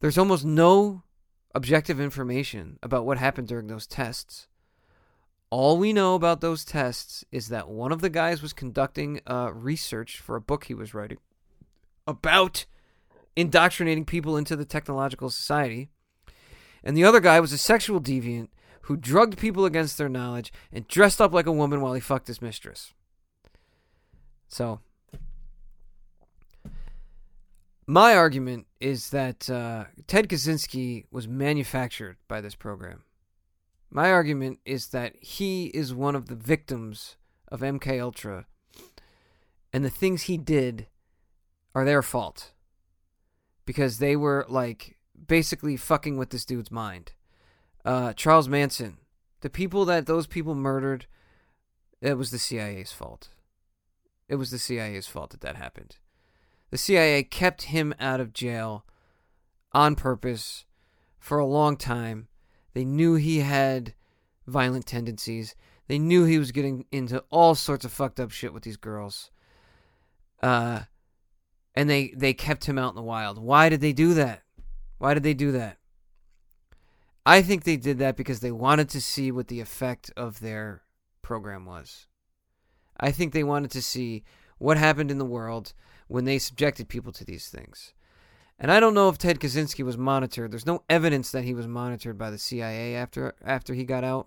there's 0.00 0.18
almost 0.18 0.44
no 0.44 1.04
objective 1.54 2.00
information 2.00 2.78
about 2.82 3.06
what 3.06 3.18
happened 3.18 3.48
during 3.48 3.68
those 3.68 3.86
tests. 3.86 4.48
All 5.50 5.78
we 5.78 5.92
know 5.92 6.14
about 6.14 6.40
those 6.40 6.64
tests 6.64 7.24
is 7.32 7.48
that 7.48 7.68
one 7.68 7.90
of 7.90 8.02
the 8.02 8.10
guys 8.10 8.42
was 8.42 8.52
conducting 8.52 9.20
uh, 9.26 9.50
research 9.54 10.20
for 10.20 10.36
a 10.36 10.40
book 10.40 10.64
he 10.64 10.74
was 10.74 10.92
writing 10.92 11.18
about 12.06 12.66
indoctrinating 13.38 14.04
people 14.04 14.36
into 14.36 14.56
the 14.56 14.64
technological 14.64 15.30
society. 15.30 15.90
And 16.82 16.96
the 16.96 17.04
other 17.04 17.20
guy 17.20 17.38
was 17.38 17.52
a 17.52 17.58
sexual 17.58 18.00
deviant 18.00 18.48
who 18.82 18.96
drugged 18.96 19.38
people 19.38 19.64
against 19.64 19.96
their 19.96 20.08
knowledge 20.08 20.52
and 20.72 20.88
dressed 20.88 21.20
up 21.20 21.32
like 21.32 21.46
a 21.46 21.52
woman 21.52 21.80
while 21.80 21.92
he 21.92 22.00
fucked 22.00 22.26
his 22.26 22.42
mistress. 22.42 22.94
So, 24.48 24.80
my 27.86 28.16
argument 28.16 28.66
is 28.80 29.10
that 29.10 29.48
uh, 29.48 29.84
Ted 30.08 30.28
Kaczynski 30.28 31.04
was 31.12 31.28
manufactured 31.28 32.16
by 32.26 32.40
this 32.40 32.56
program. 32.56 33.04
My 33.88 34.10
argument 34.10 34.58
is 34.64 34.88
that 34.88 35.14
he 35.20 35.66
is 35.66 35.94
one 35.94 36.16
of 36.16 36.26
the 36.26 36.34
victims 36.34 37.16
of 37.52 37.60
MK 37.60 38.02
Ultra, 38.02 38.46
and 39.72 39.84
the 39.84 39.90
things 39.90 40.22
he 40.22 40.38
did 40.38 40.88
are 41.74 41.84
their 41.84 42.02
fault 42.02 42.52
because 43.68 43.98
they 43.98 44.16
were 44.16 44.46
like 44.48 44.96
basically 45.26 45.76
fucking 45.76 46.16
with 46.16 46.30
this 46.30 46.46
dude's 46.46 46.70
mind. 46.70 47.12
Uh, 47.84 48.14
Charles 48.14 48.48
Manson, 48.48 48.96
the 49.42 49.50
people 49.50 49.84
that 49.84 50.06
those 50.06 50.26
people 50.26 50.54
murdered, 50.54 51.04
it 52.00 52.16
was 52.16 52.30
the 52.30 52.38
CIA's 52.38 52.92
fault. 52.92 53.28
It 54.26 54.36
was 54.36 54.50
the 54.50 54.58
CIA's 54.58 55.06
fault 55.06 55.32
that 55.32 55.42
that 55.42 55.56
happened. 55.56 55.96
The 56.70 56.78
CIA 56.78 57.22
kept 57.22 57.64
him 57.64 57.94
out 58.00 58.20
of 58.20 58.32
jail 58.32 58.86
on 59.72 59.96
purpose 59.96 60.64
for 61.18 61.38
a 61.38 61.44
long 61.44 61.76
time. 61.76 62.28
They 62.72 62.86
knew 62.86 63.16
he 63.16 63.40
had 63.40 63.92
violent 64.46 64.86
tendencies. 64.86 65.54
They 65.88 65.98
knew 65.98 66.24
he 66.24 66.38
was 66.38 66.52
getting 66.52 66.86
into 66.90 67.22
all 67.28 67.54
sorts 67.54 67.84
of 67.84 67.92
fucked 67.92 68.18
up 68.18 68.30
shit 68.30 68.54
with 68.54 68.62
these 68.62 68.78
girls. 68.78 69.30
Uh 70.42 70.84
and 71.78 71.88
they 71.88 72.08
they 72.08 72.34
kept 72.34 72.64
him 72.64 72.76
out 72.76 72.90
in 72.90 72.96
the 72.96 73.02
wild. 73.02 73.38
Why 73.38 73.68
did 73.68 73.80
they 73.80 73.92
do 73.92 74.12
that? 74.14 74.42
Why 74.98 75.14
did 75.14 75.22
they 75.22 75.32
do 75.32 75.52
that? 75.52 75.76
I 77.24 77.40
think 77.40 77.62
they 77.62 77.76
did 77.76 77.98
that 77.98 78.16
because 78.16 78.40
they 78.40 78.50
wanted 78.50 78.88
to 78.88 79.00
see 79.00 79.30
what 79.30 79.46
the 79.46 79.60
effect 79.60 80.10
of 80.16 80.40
their 80.40 80.82
program 81.22 81.66
was. 81.66 82.08
I 82.98 83.12
think 83.12 83.32
they 83.32 83.44
wanted 83.44 83.70
to 83.70 83.82
see 83.82 84.24
what 84.58 84.76
happened 84.76 85.12
in 85.12 85.18
the 85.18 85.24
world 85.24 85.72
when 86.08 86.24
they 86.24 86.40
subjected 86.40 86.88
people 86.88 87.12
to 87.12 87.24
these 87.24 87.48
things. 87.48 87.92
And 88.58 88.72
I 88.72 88.80
don't 88.80 88.94
know 88.94 89.08
if 89.08 89.16
Ted 89.16 89.38
Kaczynski 89.38 89.84
was 89.84 89.96
monitored. 89.96 90.50
There's 90.50 90.66
no 90.66 90.82
evidence 90.90 91.30
that 91.30 91.44
he 91.44 91.54
was 91.54 91.68
monitored 91.68 92.18
by 92.18 92.30
the 92.30 92.38
CIA 92.38 92.96
after 92.96 93.36
after 93.44 93.72
he 93.72 93.84
got 93.84 94.02
out. 94.02 94.26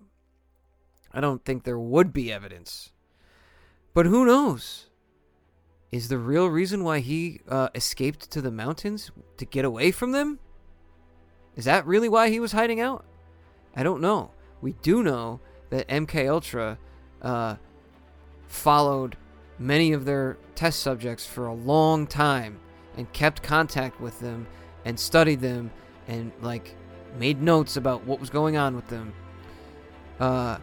I 1.12 1.20
don't 1.20 1.44
think 1.44 1.64
there 1.64 1.78
would 1.78 2.14
be 2.14 2.32
evidence. 2.32 2.92
But 3.92 4.06
who 4.06 4.24
knows? 4.24 4.86
Is 5.92 6.08
the 6.08 6.16
real 6.16 6.48
reason 6.48 6.84
why 6.84 7.00
he 7.00 7.40
uh, 7.46 7.68
escaped 7.74 8.30
to 8.30 8.40
the 8.40 8.50
mountains 8.50 9.10
to 9.36 9.44
get 9.44 9.66
away 9.66 9.90
from 9.90 10.12
them? 10.12 10.38
Is 11.54 11.66
that 11.66 11.86
really 11.86 12.08
why 12.08 12.30
he 12.30 12.40
was 12.40 12.52
hiding 12.52 12.80
out? 12.80 13.04
I 13.76 13.82
don't 13.82 14.00
know. 14.00 14.30
We 14.62 14.72
do 14.72 15.02
know 15.02 15.40
that 15.68 15.86
MK 15.88 16.30
Ultra 16.30 16.78
uh, 17.20 17.56
followed 18.48 19.18
many 19.58 19.92
of 19.92 20.06
their 20.06 20.38
test 20.54 20.80
subjects 20.80 21.26
for 21.26 21.46
a 21.46 21.54
long 21.54 22.06
time 22.06 22.58
and 22.96 23.12
kept 23.12 23.42
contact 23.42 24.00
with 24.00 24.18
them 24.18 24.46
and 24.86 24.98
studied 24.98 25.40
them 25.40 25.70
and 26.08 26.32
like 26.40 26.74
made 27.18 27.42
notes 27.42 27.76
about 27.76 28.04
what 28.04 28.18
was 28.18 28.30
going 28.30 28.56
on 28.56 28.74
with 28.74 28.88
them. 28.88 29.12
Uh, 30.18 30.56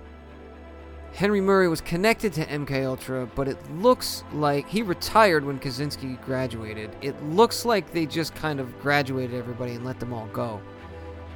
Henry 1.13 1.41
Murray 1.41 1.67
was 1.67 1.81
connected 1.81 2.33
to 2.33 2.45
MK 2.45 2.85
Ultra, 2.85 3.25
but 3.35 3.47
it 3.47 3.57
looks 3.75 4.23
like 4.31 4.67
he 4.69 4.83
retired 4.83 5.43
when 5.43 5.59
Kaczynski 5.59 6.21
graduated. 6.23 6.95
It 7.01 7.21
looks 7.25 7.65
like 7.65 7.91
they 7.91 8.05
just 8.05 8.35
kind 8.35 8.59
of 8.59 8.79
graduated 8.79 9.35
everybody 9.35 9.73
and 9.73 9.85
let 9.85 9.99
them 9.99 10.13
all 10.13 10.27
go, 10.27 10.61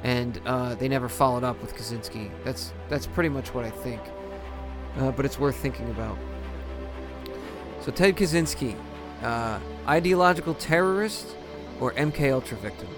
and 0.02 0.40
uh, 0.46 0.74
they 0.76 0.88
never 0.88 1.08
followed 1.08 1.44
up 1.44 1.60
with 1.60 1.74
Kaczynski. 1.74 2.30
That's 2.44 2.72
that's 2.88 3.06
pretty 3.06 3.28
much 3.28 3.52
what 3.52 3.64
I 3.64 3.70
think, 3.70 4.00
uh, 4.98 5.10
but 5.10 5.26
it's 5.26 5.38
worth 5.38 5.56
thinking 5.56 5.90
about. 5.90 6.16
So 7.80 7.92
Ted 7.92 8.16
Kaczynski, 8.16 8.76
uh, 9.22 9.58
ideological 9.86 10.54
terrorist 10.54 11.36
or 11.80 11.92
MK 11.92 12.32
Ultra 12.32 12.56
victim? 12.58 12.88